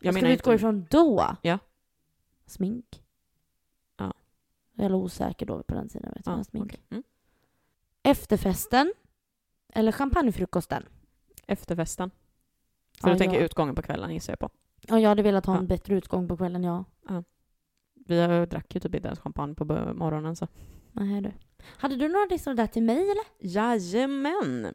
Jag 0.01 0.13
ska 0.13 0.21
menar 0.21 0.27
vi 0.27 0.34
utgå 0.34 0.51
inte- 0.51 0.55
ifrån 0.59 0.88
då? 0.89 1.35
Ja. 1.41 1.59
Smink? 2.45 3.03
Ja. 3.97 4.13
Jag 4.73 4.85
är 4.85 4.93
osäker 4.93 5.45
då 5.45 5.63
på 5.63 5.75
den 5.75 5.89
tiden. 5.89 6.11
Vet 6.15 6.25
jag, 6.25 6.39
Ja, 6.39 6.43
smink. 6.43 6.65
okej. 6.65 6.80
mm. 6.89 7.03
Efterfesten? 8.03 8.93
Eller 9.76 9.91
champagnefrukosten? 9.91 10.86
Efterfesten. 11.48 12.12
För 13.02 13.08
Ja, 13.08 13.14
du 13.14 13.20
tänker 13.20 13.36
jag- 13.36 13.45
utgången 13.45 13.76
på 13.76 13.82
kvällen 13.82 14.14
gissar 14.14 14.32
jag 14.34 14.40
på. 14.40 14.50
Ja, 14.82 15.00
jag 15.00 15.10
hade 15.10 15.24
velat 15.24 15.45
ha 15.45 15.54
en 15.56 15.62
Ja. 15.64 15.68
bättre 15.68 15.95
utgång 15.95 16.28
på 16.28 16.38
kvällen, 16.38 16.64
ja. 16.64 16.86
Vi 18.06 18.20
har- 18.22 18.45
drack 18.45 18.76
ju 18.76 18.80
typ 18.82 18.95
inte 18.95 19.08
ens 19.08 19.20
champagne 19.20 19.56
på 19.56 19.66
morgonen 19.94 20.36
så. 20.36 20.48
Nej, 20.91 21.22
du. 21.22 21.32
Hade 21.78 21.95
du 21.95 22.08
några 22.10 22.26
listor 22.26 22.54
där 22.54 22.68
till 22.68 22.84
mig 22.84 22.95
eller? 23.12 23.24
Jajamän! 23.40 24.74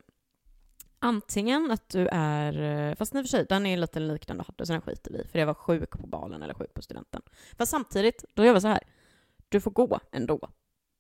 Antingen 0.99 1.71
att 1.71 1.89
du 1.89 2.09
är, 2.13 2.89
eh, 2.91 2.95
fast 2.95 3.15
i 3.15 3.19
och 3.19 3.23
för 3.23 3.29
sig, 3.29 3.47
den 3.49 3.67
är 3.67 3.77
lite 3.77 4.01
lik 4.01 4.27
den 4.27 4.37
du 4.39 4.45
hade, 4.47 4.67
så 4.67 4.73
den 4.73 4.83
skiter 4.83 5.13
vi 5.13 5.25
för 5.29 5.39
jag 5.39 5.47
var 5.47 5.55
sjuk 5.55 5.91
på 5.91 6.07
balen 6.07 6.43
eller 6.43 6.55
sjuk 6.55 6.75
på 6.75 6.83
studenten. 6.83 7.23
Fast 7.59 7.71
samtidigt, 7.71 8.25
då 8.35 8.45
gör 8.45 8.55
vi 8.55 8.61
så 8.61 8.69
här. 8.69 8.81
Du 9.49 9.61
får 9.61 9.71
gå 9.71 10.01
ändå, 10.13 10.49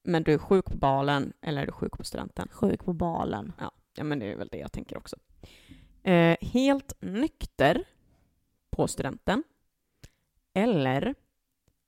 men 0.04 0.22
du 0.22 0.32
är 0.34 0.38
sjuk 0.38 0.64
på 0.64 0.76
balen 0.76 1.32
eller 1.40 1.62
är 1.62 1.66
du 1.66 1.72
sjuk 1.72 1.92
på 1.98 2.04
studenten. 2.04 2.48
Sjuk 2.52 2.84
på 2.84 2.92
balen. 2.92 3.52
Ja, 3.58 3.70
men 4.04 4.18
det 4.18 4.26
är 4.26 4.36
väl 4.36 4.48
det 4.48 4.58
jag 4.58 4.72
tänker 4.72 4.96
också. 4.96 5.16
Eh, 6.02 6.36
helt 6.40 6.92
nykter 7.00 7.84
på 8.70 8.88
studenten. 8.88 9.42
Eller, 10.54 11.14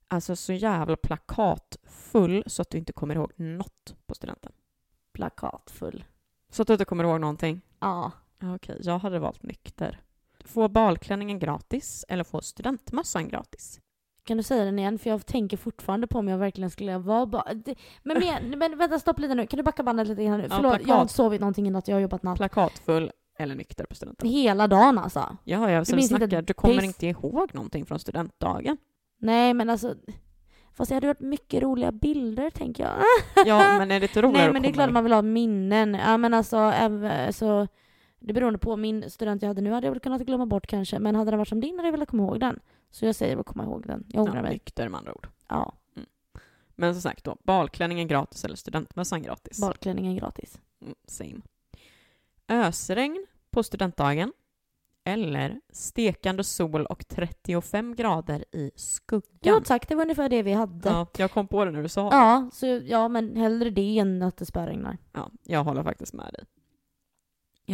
alltså 0.08 0.36
så 0.36 0.52
jävla 0.52 0.96
plakatfull 0.96 2.44
så 2.46 2.62
att 2.62 2.70
du 2.70 2.78
inte 2.78 2.92
kommer 2.92 3.14
ihåg 3.14 3.32
något 3.36 3.94
på 4.06 4.14
studenten. 4.14 4.52
Plakatfull. 5.12 6.04
Så 6.50 6.62
att 6.62 6.68
du 6.68 6.74
inte 6.74 6.84
kommer 6.84 7.04
ihåg 7.04 7.20
någonting. 7.20 7.60
Ja. 7.78 8.12
Ja, 8.38 8.54
Okej, 8.54 8.80
jag 8.82 8.98
hade 8.98 9.18
valt 9.18 9.42
nykter. 9.42 10.00
Få 10.44 10.68
balklänningen 10.68 11.38
gratis 11.38 12.04
eller 12.08 12.24
få 12.24 12.40
studentmössan 12.40 13.28
gratis. 13.28 13.80
Kan 14.24 14.36
du 14.36 14.42
säga 14.42 14.64
den 14.64 14.78
igen? 14.78 14.98
För 14.98 15.10
jag 15.10 15.26
tänker 15.26 15.56
fortfarande 15.56 16.06
på 16.06 16.18
om 16.18 16.28
jag 16.28 16.38
verkligen 16.38 16.70
skulle 16.70 16.98
vara 16.98 17.26
bara... 17.26 17.44
Men, 18.02 18.18
men, 18.20 18.58
men 18.58 18.78
vänta, 18.78 18.98
stopp 18.98 19.18
lite 19.18 19.34
nu. 19.34 19.46
Kan 19.46 19.56
du 19.56 19.62
backa 19.62 19.82
bandet 19.82 20.08
lite 20.08 20.24
grann 20.24 20.38
nu? 20.38 20.46
Ja, 20.50 20.56
Förlåt, 20.56 20.72
plakat. 20.72 20.88
jag 20.88 20.94
har 20.94 21.02
inte 21.02 21.14
sovit 21.14 21.40
någonting 21.40 21.66
i 21.66 21.70
natt. 21.70 21.88
Jag 21.88 21.96
har 21.96 22.00
jobbat 22.00 22.22
natt. 22.22 22.36
Plakatfull 22.36 23.10
eller 23.38 23.54
nykter 23.54 23.84
på 23.84 23.94
studenten. 23.94 24.28
Hela 24.28 24.66
dagen 24.68 24.98
alltså. 24.98 25.36
Ja, 25.44 25.70
jag 25.70 25.86
Du 25.86 25.96
minns 25.96 26.10
inte 26.12 26.18
snackar. 26.26 26.38
ett 26.38 26.46
Du 26.46 26.54
kommer 26.54 26.74
piss. 26.74 26.84
inte 26.84 27.06
ihåg 27.06 27.54
någonting 27.54 27.86
från 27.86 27.98
studentdagen. 27.98 28.76
Nej, 29.18 29.54
men 29.54 29.70
alltså... 29.70 29.94
Fast 30.72 30.88
det 30.88 30.94
hade 30.94 31.06
varit 31.06 31.20
mycket 31.20 31.62
roliga 31.62 31.92
bilder, 31.92 32.50
tänker 32.50 32.82
jag. 32.84 32.92
Ja, 33.46 33.58
men 33.78 33.90
är 33.90 34.00
det 34.00 34.06
inte 34.06 34.22
roligare 34.22 34.38
Nej, 34.38 34.46
att 34.46 34.52
men 34.52 34.62
det 34.62 34.68
är 34.68 34.72
klart 34.72 34.90
man 34.92 35.04
vill 35.04 35.12
ha 35.12 35.22
minnen. 35.22 35.94
Ja, 35.94 36.16
men 36.16 36.34
alltså... 36.34 36.56
äv- 36.56 37.32
Så, 37.32 37.66
det 38.20 38.32
beror 38.32 38.56
på. 38.56 38.76
Min 38.76 39.10
student 39.10 39.42
jag 39.42 39.48
hade 39.48 39.60
nu 39.60 39.70
hade 39.72 39.86
jag 39.86 39.92
väl 39.92 40.00
kunnat 40.00 40.22
glömma 40.22 40.46
bort 40.46 40.66
kanske. 40.66 40.98
Men 40.98 41.14
hade 41.14 41.30
den 41.30 41.38
varit 41.38 41.48
som 41.48 41.60
din 41.60 41.76
hade 41.76 41.86
jag 41.88 41.92
velat 41.92 42.08
komma 42.08 42.22
ihåg 42.22 42.40
den. 42.40 42.60
Så 42.90 43.06
jag 43.06 43.14
säger 43.14 43.36
väl 43.36 43.44
komma 43.44 43.64
ihåg 43.64 43.86
den. 43.86 44.04
Jag 44.08 44.22
ångrar 44.22 44.36
ja, 44.36 44.42
mig. 44.42 44.52
nykter 44.52 44.88
med 44.88 44.98
andra 44.98 45.14
ord. 45.14 45.28
Ja, 45.48 45.74
Men 46.74 46.94
som 46.94 47.02
sagt 47.02 47.24
då, 47.24 47.36
balklänningen 47.44 48.08
gratis 48.08 48.44
eller 48.44 48.56
studentmössan 48.56 49.22
gratis. 49.22 49.60
balklänningen 49.60 50.16
gratis. 50.16 50.60
Mm, 50.82 50.94
same. 51.04 51.40
Ösregn 52.48 53.26
på 53.50 53.62
studentdagen 53.62 54.32
eller 55.04 55.60
stekande 55.72 56.44
sol 56.44 56.86
och 56.86 57.08
35 57.08 57.94
grader 57.96 58.44
i 58.52 58.70
skuggan. 58.76 59.22
Jo 59.42 59.60
tack, 59.64 59.88
det 59.88 59.94
var 59.94 60.02
ungefär 60.02 60.28
det 60.28 60.42
vi 60.42 60.52
hade. 60.52 60.88
Ja, 60.88 60.94
Ja, 60.94 61.06
jag 61.18 61.30
kom 61.30 61.48
på 61.48 61.64
det 61.64 61.70
när 61.70 61.82
du 61.82 61.88
sa 61.88 62.10
det. 62.10 62.16
ja 62.16 62.50
så, 62.52 62.66
ja 62.66 63.08
men 63.08 63.36
hellre 63.36 63.70
det 63.70 63.98
än 63.98 64.22
att 64.22 64.36
det 64.36 64.46
spöregnar. 64.46 64.98
Ja, 65.12 65.30
jag 65.42 65.64
håller 65.64 65.82
faktiskt 65.82 66.12
med 66.14 66.34
dig. 66.34 66.44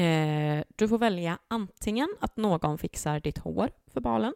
Eh, 0.05 0.65
du 0.77 0.89
får 0.89 0.99
välja 0.99 1.39
antingen 1.49 2.09
att 2.21 2.37
någon 2.37 2.79
fixar 2.79 3.21
ditt 3.21 3.39
hår 3.39 3.71
för 3.87 4.01
balen 4.01 4.35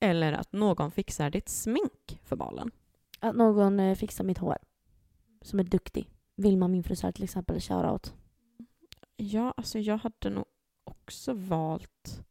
eller 0.00 0.32
att 0.32 0.52
någon 0.52 0.90
fixar 0.90 1.30
ditt 1.30 1.48
smink 1.48 2.20
för 2.24 2.36
balen. 2.36 2.70
Att 3.20 3.36
någon 3.36 3.80
eh, 3.80 3.94
fixar 3.94 4.24
mitt 4.24 4.38
hår. 4.38 4.58
Som 5.42 5.58
är 5.58 5.64
duktig. 5.64 6.10
Vilma, 6.36 6.68
min 6.68 6.82
frisör 6.82 7.12
till 7.12 7.24
exempel, 7.24 7.60
shoutout. 7.60 8.14
Ja, 9.16 9.54
alltså 9.56 9.78
jag 9.78 9.98
hade 9.98 10.30
nog 10.30 10.44
också 10.84 11.32
valt... 11.32 12.22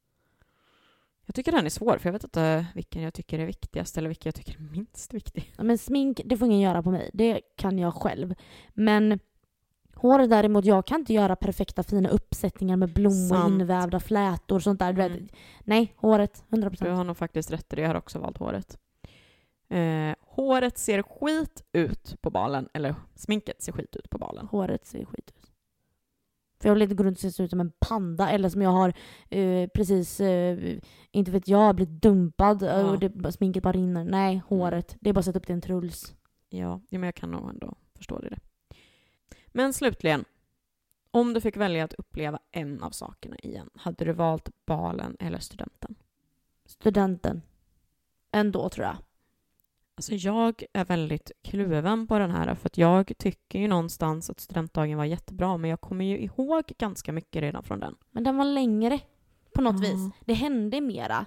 Jag 1.25 1.35
tycker 1.35 1.51
den 1.51 1.65
är 1.65 1.69
svår, 1.69 1.97
för 1.97 2.09
jag 2.09 2.13
vet 2.13 2.23
inte 2.23 2.67
vilken 2.75 3.01
jag 3.01 3.13
tycker 3.13 3.39
är 3.39 3.45
viktigast 3.45 3.97
eller 3.97 4.07
vilken 4.07 4.29
jag 4.29 4.35
tycker 4.35 4.55
är 4.55 4.69
minst 4.71 5.13
viktig. 5.13 5.53
Ja, 5.57 5.63
men 5.63 5.77
smink, 5.77 6.21
det 6.25 6.37
får 6.37 6.45
ingen 6.45 6.59
göra 6.59 6.83
på 6.83 6.91
mig. 6.91 7.09
Det 7.13 7.41
kan 7.55 7.79
jag 7.79 7.93
själv. 7.93 8.35
Men 8.73 9.19
hår 9.95 10.19
däremot, 10.27 10.65
jag 10.65 10.85
kan 10.85 10.99
inte 10.99 11.13
göra 11.13 11.35
perfekta 11.35 11.83
fina 11.83 12.09
uppsättningar 12.09 12.77
med 12.77 12.93
blommor, 12.93 13.27
Sant. 13.35 13.61
invävda 13.61 13.99
flätor 13.99 14.55
och 14.55 14.63
sånt 14.63 14.79
där. 14.79 14.99
Mm. 14.99 15.27
Nej, 15.63 15.93
håret. 15.97 16.43
100 16.49 16.69
Du 16.69 16.77
procent. 16.77 16.97
har 16.97 17.03
nog 17.03 17.17
faktiskt 17.17 17.51
rätt 17.51 17.73
i 17.73 17.75
det, 17.75 17.81
jag 17.81 17.89
har 17.89 17.95
också 17.95 18.19
valt 18.19 18.37
håret. 18.37 18.77
Eh, 19.69 20.15
håret 20.21 20.77
ser 20.77 21.01
skit 21.01 21.63
ut 21.73 22.15
på 22.21 22.29
balen, 22.29 22.69
eller 22.73 22.95
sminket 23.15 23.61
ser 23.61 23.71
skit 23.71 23.95
ut 23.95 24.09
på 24.09 24.17
balen. 24.17 24.47
Håret 24.47 24.85
ser 24.85 25.05
skit 25.05 25.31
ut. 25.37 25.51
För 26.61 26.69
jag 26.69 26.73
vill 26.73 26.83
inte 26.83 26.95
gå 26.95 27.03
runt 27.03 27.23
och 27.23 27.33
se 27.33 27.43
ut 27.43 27.49
som 27.49 27.59
en 27.59 27.71
panda 27.79 28.29
eller 28.29 28.49
som 28.49 28.61
jag 28.61 28.69
har 28.69 28.93
eh, 29.29 29.67
precis, 29.69 30.19
eh, 30.19 30.77
inte 31.11 31.31
vet 31.31 31.47
jag, 31.47 31.75
blivit 31.75 32.01
dumpad 32.01 32.61
Ja. 32.61 32.83
och 32.91 32.99
det, 32.99 33.31
sminket 33.31 33.63
bara 33.63 33.73
rinner. 33.73 34.03
Nej, 34.03 34.41
håret. 34.47 34.95
Det 34.99 35.09
är 35.09 35.13
bara 35.13 35.19
att 35.19 35.25
sätta 35.25 35.39
upp 35.39 35.47
det 35.47 35.51
i 35.51 35.55
en 35.55 35.61
truls. 35.61 36.15
Ja, 36.49 36.81
ja, 36.89 36.99
men 36.99 37.03
jag 37.07 37.15
kan 37.15 37.31
nog 37.31 37.49
ändå 37.49 37.75
förstå 37.97 38.19
det. 38.19 38.39
Men 39.55 39.73
slutligen, 39.73 40.25
om 41.11 41.33
du 41.33 41.41
fick 41.41 41.57
välja 41.57 41.83
att 41.83 41.93
uppleva 41.93 42.39
en 42.51 42.83
av 42.83 42.91
sakerna 42.91 43.35
igen, 43.35 43.69
hade 43.73 44.05
du 44.05 44.13
valt 44.13 44.49
balen 44.65 45.17
eller 45.19 45.39
studenten? 45.39 45.95
Studenten. 46.65 47.41
Ändå 48.31 48.69
tror 48.69 48.85
jag. 48.85 48.97
Alltså 49.95 50.13
jag 50.15 50.63
är 50.73 50.85
väldigt 50.85 51.31
kluven 51.43 52.07
på 52.07 52.19
den 52.19 52.31
här 52.31 52.55
för 52.55 52.67
att 52.69 52.77
jag 52.77 53.11
tycker 53.17 53.59
ju 53.59 53.67
någonstans 53.67 54.29
att 54.29 54.39
studentdagen 54.39 54.97
var 54.97 55.05
jättebra 55.05 55.57
men 55.57 55.69
jag 55.69 55.81
kommer 55.81 56.05
ju 56.05 56.19
ihåg 56.19 56.63
ganska 56.77 57.11
mycket 57.11 57.41
redan 57.41 57.63
från 57.63 57.79
den. 57.79 57.95
Men 58.11 58.23
den 58.23 58.37
var 58.37 58.45
längre 58.45 58.99
på 59.53 59.61
något 59.61 59.83
Ja. 59.83 59.91
vis. 59.91 60.13
Det 60.25 60.33
hände 60.33 60.81
mera. 60.81 61.25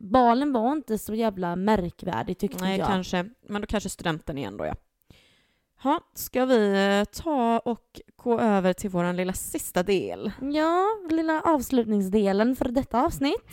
Balen 0.00 0.52
var 0.52 0.72
inte 0.72 0.98
så 0.98 1.14
jävla 1.14 1.56
märkvärdig 1.56 2.38
tyckte 2.38 2.64
Nej, 2.64 2.78
jag. 2.78 2.88
kanske, 2.88 3.28
men 3.48 3.60
då 3.60 3.66
kanske 3.66 3.88
studenten 3.88 4.38
igen 4.38 4.56
då 4.56 4.66
ja. 4.66 4.74
Ha, 5.82 6.00
ska 6.14 6.44
vi 6.44 6.88
eh, 6.98 7.04
ta 7.22 7.58
och 7.58 8.00
gå 8.16 8.40
över 8.40 8.72
till 8.72 8.90
vår 8.90 9.12
lilla 9.12 9.32
sista 9.32 9.82
del? 9.82 10.32
Ja, 10.40 10.86
lilla 11.10 11.42
avslutningsdelen 11.42 12.56
för 12.56 12.64
detta 12.64 13.04
avsnitt. 13.04 13.50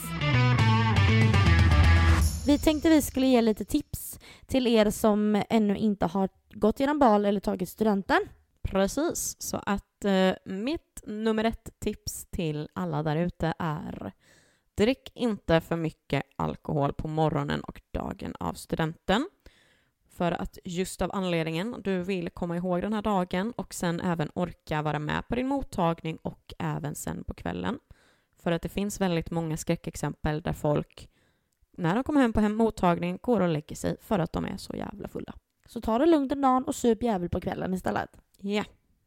Vi 2.47 2.57
tänkte 2.59 2.89
vi 2.89 3.01
skulle 3.01 3.27
ge 3.27 3.41
lite 3.41 3.65
tips 3.65 4.19
till 4.47 4.67
er 4.67 4.89
som 4.89 5.43
ännu 5.49 5.77
inte 5.77 6.05
har 6.05 6.29
gått 6.53 6.79
genom 6.79 6.99
bal 6.99 7.25
eller 7.25 7.39
tagit 7.39 7.69
studenten. 7.69 8.19
Precis, 8.63 9.35
så 9.39 9.61
att 9.65 10.05
eh, 10.05 10.33
mitt 10.45 11.03
nummer 11.05 11.43
ett 11.43 11.69
tips 11.79 12.25
till 12.31 12.69
alla 12.73 13.03
där 13.03 13.15
ute 13.15 13.53
är 13.59 14.13
drick 14.75 15.11
inte 15.13 15.61
för 15.61 15.75
mycket 15.75 16.23
alkohol 16.35 16.93
på 16.93 17.07
morgonen 17.07 17.61
och 17.61 17.81
dagen 17.91 18.35
av 18.39 18.53
studenten. 18.53 19.27
För 20.13 20.31
att 20.31 20.57
just 20.63 21.01
av 21.01 21.09
anledningen 21.13 21.75
du 21.83 22.03
vill 22.03 22.29
komma 22.29 22.57
ihåg 22.57 22.81
den 22.81 22.93
här 22.93 23.01
dagen 23.01 23.53
och 23.55 23.73
sen 23.73 23.99
även 23.99 24.29
orka 24.33 24.81
vara 24.81 24.99
med 24.99 25.27
på 25.27 25.35
din 25.35 25.47
mottagning 25.47 26.17
och 26.21 26.53
även 26.59 26.95
sen 26.95 27.23
på 27.23 27.33
kvällen. 27.33 27.79
För 28.43 28.51
att 28.51 28.61
det 28.61 28.69
finns 28.69 29.01
väldigt 29.01 29.31
många 29.31 29.57
skräckexempel 29.57 30.41
där 30.41 30.53
folk 30.53 31.09
när 31.71 31.95
de 31.95 32.03
kommer 32.03 32.21
hem 32.21 32.33
på 32.33 32.39
hem 32.39 32.55
mottagning 32.55 33.19
går 33.21 33.41
och 33.41 33.49
lägger 33.49 33.75
sig 33.75 33.97
för 34.01 34.19
att 34.19 34.33
de 34.33 34.45
är 34.45 34.57
så 34.57 34.75
jävla 34.75 35.07
fulla. 35.07 35.33
Så 35.65 35.81
ta 35.81 35.97
det 35.97 36.05
lugnt 36.05 36.31
en 36.31 36.41
dag 36.41 36.67
och 36.67 36.75
sup 36.75 37.03
jävel 37.03 37.29
på 37.29 37.41
kvällen 37.41 37.73
istället. 37.73 38.09
Ja, 38.39 38.63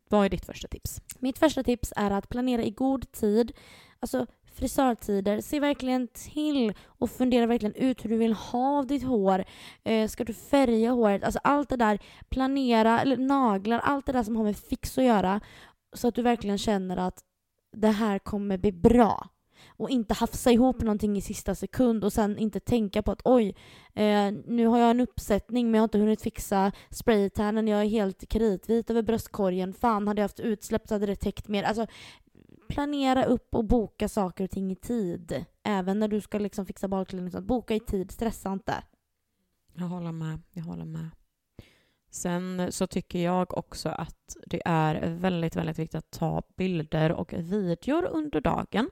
vad 0.09 0.25
är 0.25 0.29
ditt 0.29 0.47
första 0.47 0.69
tips? 0.69 1.03
Mitt 1.19 1.39
första 1.39 1.63
tips 1.63 1.93
är 1.97 2.11
att 2.11 2.29
planera 2.29 2.63
i 2.63 2.71
god 2.71 3.13
tid. 3.13 3.53
Alltså 4.01 4.27
frisörtider, 4.57 5.41
se 5.41 5.61
verkligen 5.61 6.09
till 6.09 6.73
och 6.87 7.11
fundera 7.11 7.47
verkligen 7.47 7.75
ut 7.75 8.05
hur 8.05 8.11
du 8.11 8.17
vill 8.17 8.33
ha 8.33 8.83
ditt 8.83 9.05
hår. 9.05 9.45
Eh, 9.85 10.09
ska 10.09 10.25
du 10.25 10.35
färga 10.35 10.91
håret? 10.91 11.25
Alltså 11.25 11.41
allt 11.45 11.69
det 11.69 11.77
där. 11.77 11.99
Planera, 12.29 13.01
eller 13.01 13.17
naglar, 13.17 13.79
allt 13.79 14.07
det 14.07 14.13
där 14.13 14.23
som 14.23 14.37
har 14.37 14.45
med 14.45 14.57
fix 14.57 14.99
att 14.99 15.05
göra. 15.05 15.41
Så 15.93 16.09
att 16.09 16.15
du 16.15 16.23
verkligen 16.23 16.59
känner 16.59 16.97
att 16.97 17.23
det 17.77 17.89
här 17.89 18.19
kommer 18.19 18.59
bli 18.59 18.73
bra. 18.73 19.29
Och 19.69 19.91
inte 19.91 20.15
hafsa 20.15 20.51
ihop 20.51 20.81
någonting 20.81 21.17
i 21.17 21.21
sista 21.21 21.55
sekund 21.55 22.05
och 22.05 22.13
sen 22.13 22.39
inte 22.39 22.61
tänka 22.61 23.03
på 23.03 23.13
att 23.13 23.21
oj, 23.25 23.57
eh, 23.95 24.33
nu 24.47 24.67
har 24.67 24.79
jag 24.79 24.91
en 24.91 25.01
uppsättning 25.01 25.71
men 25.71 25.75
jag 25.75 25.81
har 25.81 25.87
inte 25.87 25.99
hunnit 25.99 26.23
fixa 26.23 26.73
spraytannen, 26.91 27.69
jag 27.69 27.81
är 27.81 27.89
helt 27.89 28.29
kritvit 28.29 28.91
över 28.91 29.03
bröstkorgen. 29.03 29.75
Fan, 29.75 30.09
hade 30.09 30.21
jag 30.21 30.25
haft 30.25 30.41
utsläpp 30.41 30.89
så 30.89 30.95
hade 30.95 31.07
det 31.07 31.17
täckt 31.17 31.49
mer. 31.49 31.63
Alltså, 31.63 31.87
planera 32.69 33.25
upp 33.25 33.55
och 33.55 33.65
boka 33.65 34.09
saker 34.09 34.45
och 34.45 34.51
ting 34.51 34.73
i 34.73 34.77
tid. 34.77 35.45
Även 35.63 35.99
när 35.99 36.09
du 36.09 36.21
ska 36.21 36.39
liksom 36.39 36.67
fixa 36.67 36.89
badklänning. 36.89 37.31
så 37.31 37.41
Boka 37.41 37.75
i 37.75 37.81
tid, 37.81 38.11
stressa 38.11 38.53
inte. 38.53 38.75
Jag 39.75 39.87
håller 39.87 40.13
med. 40.13 40.43
Jag 40.51 40.65
håller 40.65 40.85
med. 40.85 41.11
Sen 42.11 42.73
så 42.73 42.87
tycker 42.87 43.19
jag 43.19 43.59
också 43.59 43.89
att 43.89 44.37
det 44.47 44.63
är 44.65 45.15
väldigt, 45.15 45.57
väldigt 45.57 45.79
viktigt 45.79 45.99
att 45.99 46.11
ta 46.11 46.43
bilder 46.57 47.13
och 47.13 47.33
videor 47.33 48.05
under 48.05 48.41
dagen. 48.41 48.91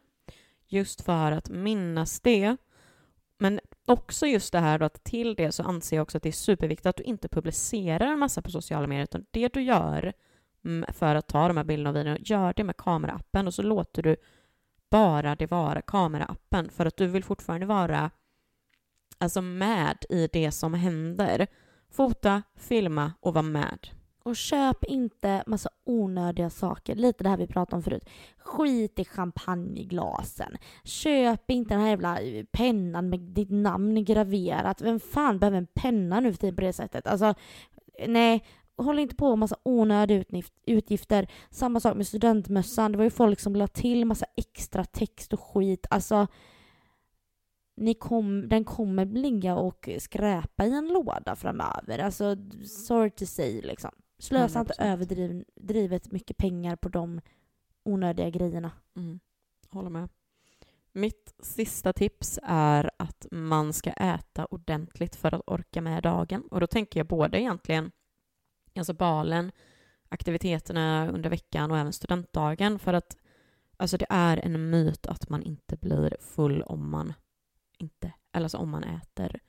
Just 0.67 1.01
för 1.01 1.33
att 1.33 1.51
minnas 1.51 2.21
det. 2.21 2.57
Men 3.39 3.61
också 3.87 4.27
just 4.27 4.53
det 4.53 4.59
här 4.61 4.79
då 4.79 4.85
att 4.85 5.05
till 5.05 5.35
det 5.35 5.53
så 5.53 5.63
anser 5.63 5.97
jag 5.97 6.03
också 6.03 6.17
att 6.17 6.23
det 6.23 6.29
är 6.29 6.33
superviktigt 6.33 6.87
att 6.87 6.97
du 6.97 7.03
inte 7.03 7.29
publicerar 7.29 8.07
en 8.07 8.19
massa 8.19 8.43
på 8.43 8.51
sociala 8.51 8.87
medier 8.87 9.05
utan 9.05 9.27
det 9.31 9.53
du 9.53 9.63
gör 9.63 10.13
Mm, 10.65 10.85
för 10.93 11.15
att 11.15 11.27
ta 11.27 11.49
de 11.49 11.57
här 11.57 11.65
bilderna 11.65 11.91
och 11.91 11.97
videorna, 11.97 12.19
gör 12.20 12.53
det 12.57 12.65
med 12.65 12.77
kameraappen 12.77 13.47
och 13.47 13.55
så 13.55 13.62
låter 13.62 14.03
du 14.03 14.16
bara 14.91 15.35
det 15.35 15.51
vara 15.51 15.82
kameraappen 15.82 16.70
för 16.70 16.86
att 16.86 16.97
du 16.97 17.07
vill 17.07 17.24
fortfarande 17.24 17.66
vara 17.66 18.11
alltså 19.19 19.43
med 19.43 20.05
i 20.09 20.28
det 20.32 20.51
som 20.51 20.74
händer. 20.74 21.47
Fota, 21.91 22.43
filma 22.57 23.12
och 23.20 23.35
vara 23.35 23.43
med. 23.43 23.89
Och 24.24 24.36
köp 24.36 24.85
inte 24.85 25.45
massa 25.47 25.70
onödiga 25.85 26.51
saker. 26.51 26.95
Lite 26.95 27.24
det 27.24 27.31
här 27.31 27.36
vi 27.36 27.47
pratade 27.47 27.77
om 27.77 27.82
förut. 27.82 28.09
Skit 28.39 28.99
i 28.99 29.05
champagneglasen. 29.05 30.57
Köp 30.85 31.51
inte 31.51 31.74
den 31.74 31.81
här 31.81 31.89
jävla 31.89 32.20
eh, 32.20 32.45
pennan 32.53 33.09
med 33.09 33.20
ditt 33.20 33.51
namn 33.51 34.05
graverat. 34.05 34.81
Vem 34.82 35.01
fan 35.01 35.39
behöver 35.39 35.59
en 35.59 35.66
penna 35.74 36.20
nu 36.20 36.32
för 36.32 36.39
tiden 36.39 36.57
på 36.57 36.61
det 36.61 36.73
sättet? 36.73 37.07
Alltså, 37.07 37.35
nej. 38.07 38.45
Håll 38.77 38.99
inte 38.99 39.15
på 39.15 39.29
med 39.29 39.39
massa 39.39 39.57
onödiga 39.63 40.19
utgift- 40.23 40.63
utgifter. 40.67 41.31
Samma 41.51 41.81
sak 41.81 41.97
med 41.97 42.07
studentmössan. 42.07 42.93
Det 42.93 42.99
var 42.99 43.05
ju 43.05 43.11
folk 43.11 43.41
som 43.41 43.57
la 43.57 43.67
till 43.67 44.05
massa 44.05 44.27
extra 44.37 44.85
text 44.85 45.33
och 45.33 45.41
skit. 45.41 45.87
Alltså, 45.91 46.27
ni 47.77 47.95
kom, 47.95 48.49
den 48.49 48.65
kommer 48.65 49.05
ligga 49.07 49.57
och 49.57 49.89
skräpa 49.99 50.67
i 50.67 50.73
en 50.75 50.89
låda 50.89 51.37
framöver. 51.37 51.99
Alltså, 51.99 52.37
sorry 52.67 53.11
to 53.11 53.27
say 53.27 53.63
liksom. 53.63 53.91
Slösa 54.19 54.61
inte 54.61 54.73
100%. 54.73 54.93
överdrivet 54.93 56.13
mycket 56.13 56.37
pengar 56.37 56.77
på 56.77 56.89
de 56.89 57.21
onödiga 57.83 58.31
grejerna. 58.31 58.71
Mm. 58.97 59.21
Håller 59.71 59.91
med. 59.91 60.09
Mitt 60.93 61.35
sista 61.43 61.93
tips 61.93 62.39
är 62.43 62.91
att 62.97 63.27
man 63.31 63.73
ska 63.73 63.91
äta 63.91 64.45
ordentligt 64.45 65.17
för 65.17 65.35
att 65.35 65.43
orka 65.47 65.81
med 65.81 66.03
dagen. 66.03 66.43
Och 66.51 66.61
då 66.61 66.67
tänker 66.67 67.01
jag 67.01 67.07
både 67.07 67.41
egentligen 67.41 67.91
alltså 68.77 68.93
balen, 68.93 69.53
aktiviteterna 70.09 71.09
under 71.09 71.31
veckan 71.31 71.71
och 71.71 71.79
även 71.79 71.93
studentdagen. 71.93 72.79
För 72.79 72.93
att 72.93 73.17
alltså 73.77 73.97
det 73.97 74.07
är 74.11 74.37
en 74.37 74.71
myt 74.71 75.07
att 75.07 75.29
man 75.29 75.43
inte 75.43 75.77
blir 75.77 76.17
full 76.21 76.63
om 76.63 76.91
man 76.91 77.13
inte, 77.79 78.13
eller 78.33 78.45
alltså 78.45 78.59
om 78.59 78.71
man 78.71 78.85
äter. 78.85 79.41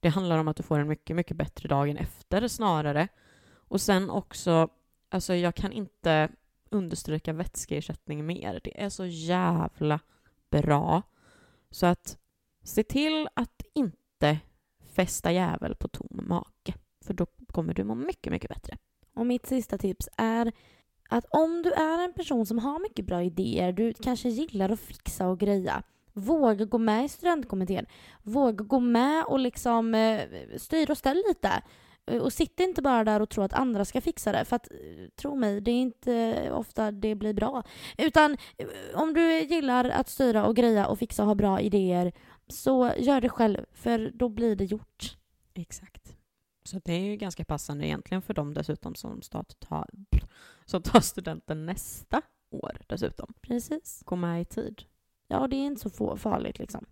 Det 0.00 0.08
handlar 0.08 0.38
om 0.38 0.48
att 0.48 0.56
du 0.56 0.62
får 0.62 0.78
en 0.78 0.88
mycket, 0.88 1.16
mycket 1.16 1.36
bättre 1.36 1.68
dagen 1.68 1.96
efter 1.96 2.48
snarare. 2.48 3.08
Och 3.52 3.80
sen 3.80 4.10
också, 4.10 4.68
alltså 5.08 5.34
jag 5.34 5.54
kan 5.54 5.72
inte 5.72 6.28
understryka 6.70 7.32
vätskeersättning 7.32 8.26
mer. 8.26 8.60
Det 8.64 8.82
är 8.82 8.88
så 8.88 9.06
jävla 9.06 10.00
bra. 10.50 11.02
Så 11.70 11.86
att 11.86 12.18
se 12.62 12.82
till 12.82 13.28
att 13.34 13.62
inte 13.74 14.38
fästa 14.80 15.32
jävel 15.32 15.74
på 15.74 15.88
tom 15.88 16.20
mage. 16.28 16.74
För 17.02 17.14
då 17.14 17.26
kommer 17.46 17.74
du 17.74 17.84
må 17.84 17.94
mycket, 17.94 18.32
mycket 18.32 18.48
bättre. 18.50 18.76
Och 19.14 19.26
mitt 19.26 19.46
sista 19.46 19.78
tips 19.78 20.08
är 20.16 20.52
att 21.08 21.24
om 21.30 21.62
du 21.62 21.72
är 21.72 22.04
en 22.04 22.12
person 22.12 22.46
som 22.46 22.58
har 22.58 22.78
mycket 22.78 23.06
bra 23.06 23.22
idéer, 23.22 23.72
du 23.72 23.94
kanske 23.94 24.28
gillar 24.28 24.68
att 24.70 24.80
fixa 24.80 25.28
och 25.28 25.40
greja, 25.40 25.82
våga 26.12 26.64
gå 26.64 26.78
med 26.78 27.04
i 27.04 27.08
studentkommittén. 27.08 27.86
Våga 28.22 28.64
gå 28.64 28.80
med 28.80 29.24
och 29.24 29.38
liksom 29.38 29.94
eh, 29.94 30.20
styra 30.56 30.92
och 30.92 30.98
ställ 30.98 31.22
lite. 31.28 31.62
Eh, 32.06 32.22
Och 32.22 32.32
sitt 32.32 32.60
inte 32.60 32.82
bara 32.82 33.04
där 33.04 33.22
och 33.22 33.28
tro 33.28 33.42
att 33.44 33.52
andra 33.52 33.84
ska 33.84 34.00
fixa 34.00 34.32
det. 34.32 34.44
För 34.44 34.56
att, 34.56 34.70
eh, 34.72 35.08
tro 35.16 35.34
mig, 35.34 35.60
det 35.60 35.70
är 35.70 35.80
inte 35.80 36.48
ofta 36.52 36.90
det 36.90 37.14
blir 37.14 37.32
bra. 37.34 37.62
Utan 37.98 38.36
om 38.94 39.14
du 39.14 39.40
gillar 39.40 39.84
att 39.84 40.08
styra 40.08 40.46
och 40.46 40.56
greja 40.56 40.86
och 40.86 40.98
fixa 40.98 41.22
och 41.22 41.28
ha 41.28 41.34
bra 41.34 41.60
idéer, 41.60 42.12
så 42.48 42.92
gör 42.98 43.20
det 43.20 43.28
själv. 43.28 43.64
För 43.72 44.10
då 44.14 44.28
blir 44.28 44.56
det 44.56 44.64
gjort. 44.64 45.16
Exakt. 45.54 46.01
Så 46.64 46.80
det 46.84 46.92
är 46.92 47.00
ju 47.00 47.16
ganska 47.16 47.44
passande 47.44 47.86
egentligen 47.86 48.22
för 48.22 48.34
dem 48.34 48.54
dessutom 48.54 48.94
som, 48.94 49.22
stat 49.22 49.56
tar, 49.60 49.88
som 50.64 50.82
tar 50.82 51.00
studenten 51.00 51.66
nästa 51.66 52.22
år 52.50 52.78
dessutom. 52.86 53.34
Precis. 53.40 54.02
Gå 54.04 54.16
med 54.16 54.42
i 54.42 54.44
tid. 54.44 54.82
Ja, 55.28 55.46
det 55.48 55.56
är 55.56 55.66
inte 55.66 55.90
så 55.90 56.16
farligt 56.16 56.58
liksom. 56.58 56.84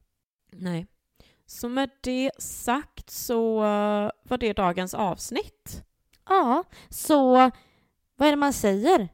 Nej. 0.53 0.87
Så 1.47 1.69
med 1.69 1.91
det 2.01 2.31
sagt 2.39 3.11
så 3.11 3.59
eh, 3.59 4.11
var 4.23 4.39
det 4.39 4.53
dagens 4.53 4.95
avsnitt. 4.95 5.85
Ja, 6.29 6.65
så 6.89 7.51
vad 8.17 8.29
är 8.29 8.33
det 8.33 8.37
man 8.37 8.53
säger? 8.53 9.09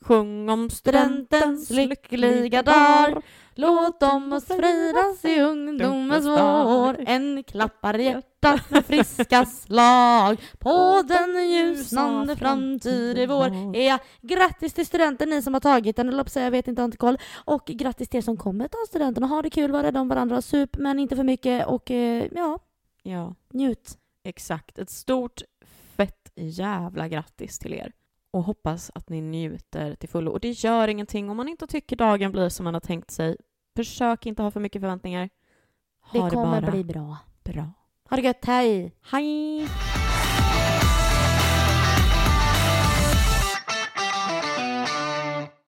Sjung 0.00 0.48
om 0.48 0.70
studentens 0.70 1.70
lyckliga 1.70 2.62
dag. 2.62 3.22
Låt 3.60 4.00
dem 4.00 4.32
oss 4.32 4.44
fridas 4.44 5.24
i 5.24 5.40
ungdomens 5.40 6.26
vår. 6.26 6.96
En 7.06 7.44
klappar 7.44 7.94
hjärtat 7.98 8.70
med 8.70 8.86
friska 8.86 9.44
slag 9.44 10.36
på 10.58 11.02
den 11.08 11.50
ljusnande 11.50 12.36
framtid 12.36 13.18
i 13.18 13.26
vår. 13.26 13.76
Ja, 13.76 13.98
grattis 14.22 14.72
till 14.74 14.86
studenten 14.86 15.30
ni 15.30 15.42
som 15.42 15.54
har 15.54 15.60
tagit 15.60 15.96
den, 15.96 16.08
eller 16.08 16.38
jag 16.38 16.50
vet 16.50 16.68
inte, 16.68 16.82
har 16.82 16.84
inte 16.84 16.96
koll. 16.96 17.18
Och 17.44 17.64
grattis 17.66 18.08
till 18.08 18.18
er 18.18 18.22
som 18.22 18.36
kommer 18.36 18.68
ta 18.68 18.78
studenten 18.88 19.22
och 19.22 19.28
ha 19.28 19.42
det 19.42 19.50
kul, 19.50 19.70
var 19.70 19.82
rädda 19.82 20.00
om 20.00 20.08
varandra, 20.08 20.42
sup 20.42 20.76
men 20.76 20.98
inte 20.98 21.16
för 21.16 21.24
mycket 21.24 21.66
och 21.66 21.90
eh, 21.90 22.26
ja, 22.32 22.58
Ja, 23.02 23.34
njut. 23.52 23.98
exakt. 24.24 24.78
Ett 24.78 24.90
stort 24.90 25.42
fett 25.96 26.32
jävla 26.36 27.08
grattis 27.08 27.58
till 27.58 27.72
er. 27.72 27.92
Och 28.30 28.42
hoppas 28.42 28.90
att 28.94 29.08
ni 29.08 29.20
njuter 29.20 29.94
till 29.94 30.08
fullo. 30.08 30.30
Och 30.30 30.40
det 30.40 30.50
gör 30.50 30.88
ingenting 30.88 31.30
om 31.30 31.36
man 31.36 31.48
inte 31.48 31.66
tycker 31.66 31.96
dagen 31.96 32.32
blir 32.32 32.48
som 32.48 32.64
man 32.64 32.74
har 32.74 32.80
tänkt 32.80 33.10
sig. 33.10 33.36
Försök 33.78 34.26
inte 34.26 34.42
ha 34.42 34.50
för 34.50 34.60
mycket 34.60 34.82
förväntningar. 34.82 35.28
Ha 36.00 36.24
Det 36.24 36.30
kommer 36.30 36.60
bara 36.60 36.70
bli 36.70 36.84
bra. 36.84 37.16
bra. 37.44 37.72
Ha 38.10 38.16
det 38.16 38.22
gött, 38.22 38.44
hej! 38.44 38.94
Hej! 39.12 39.68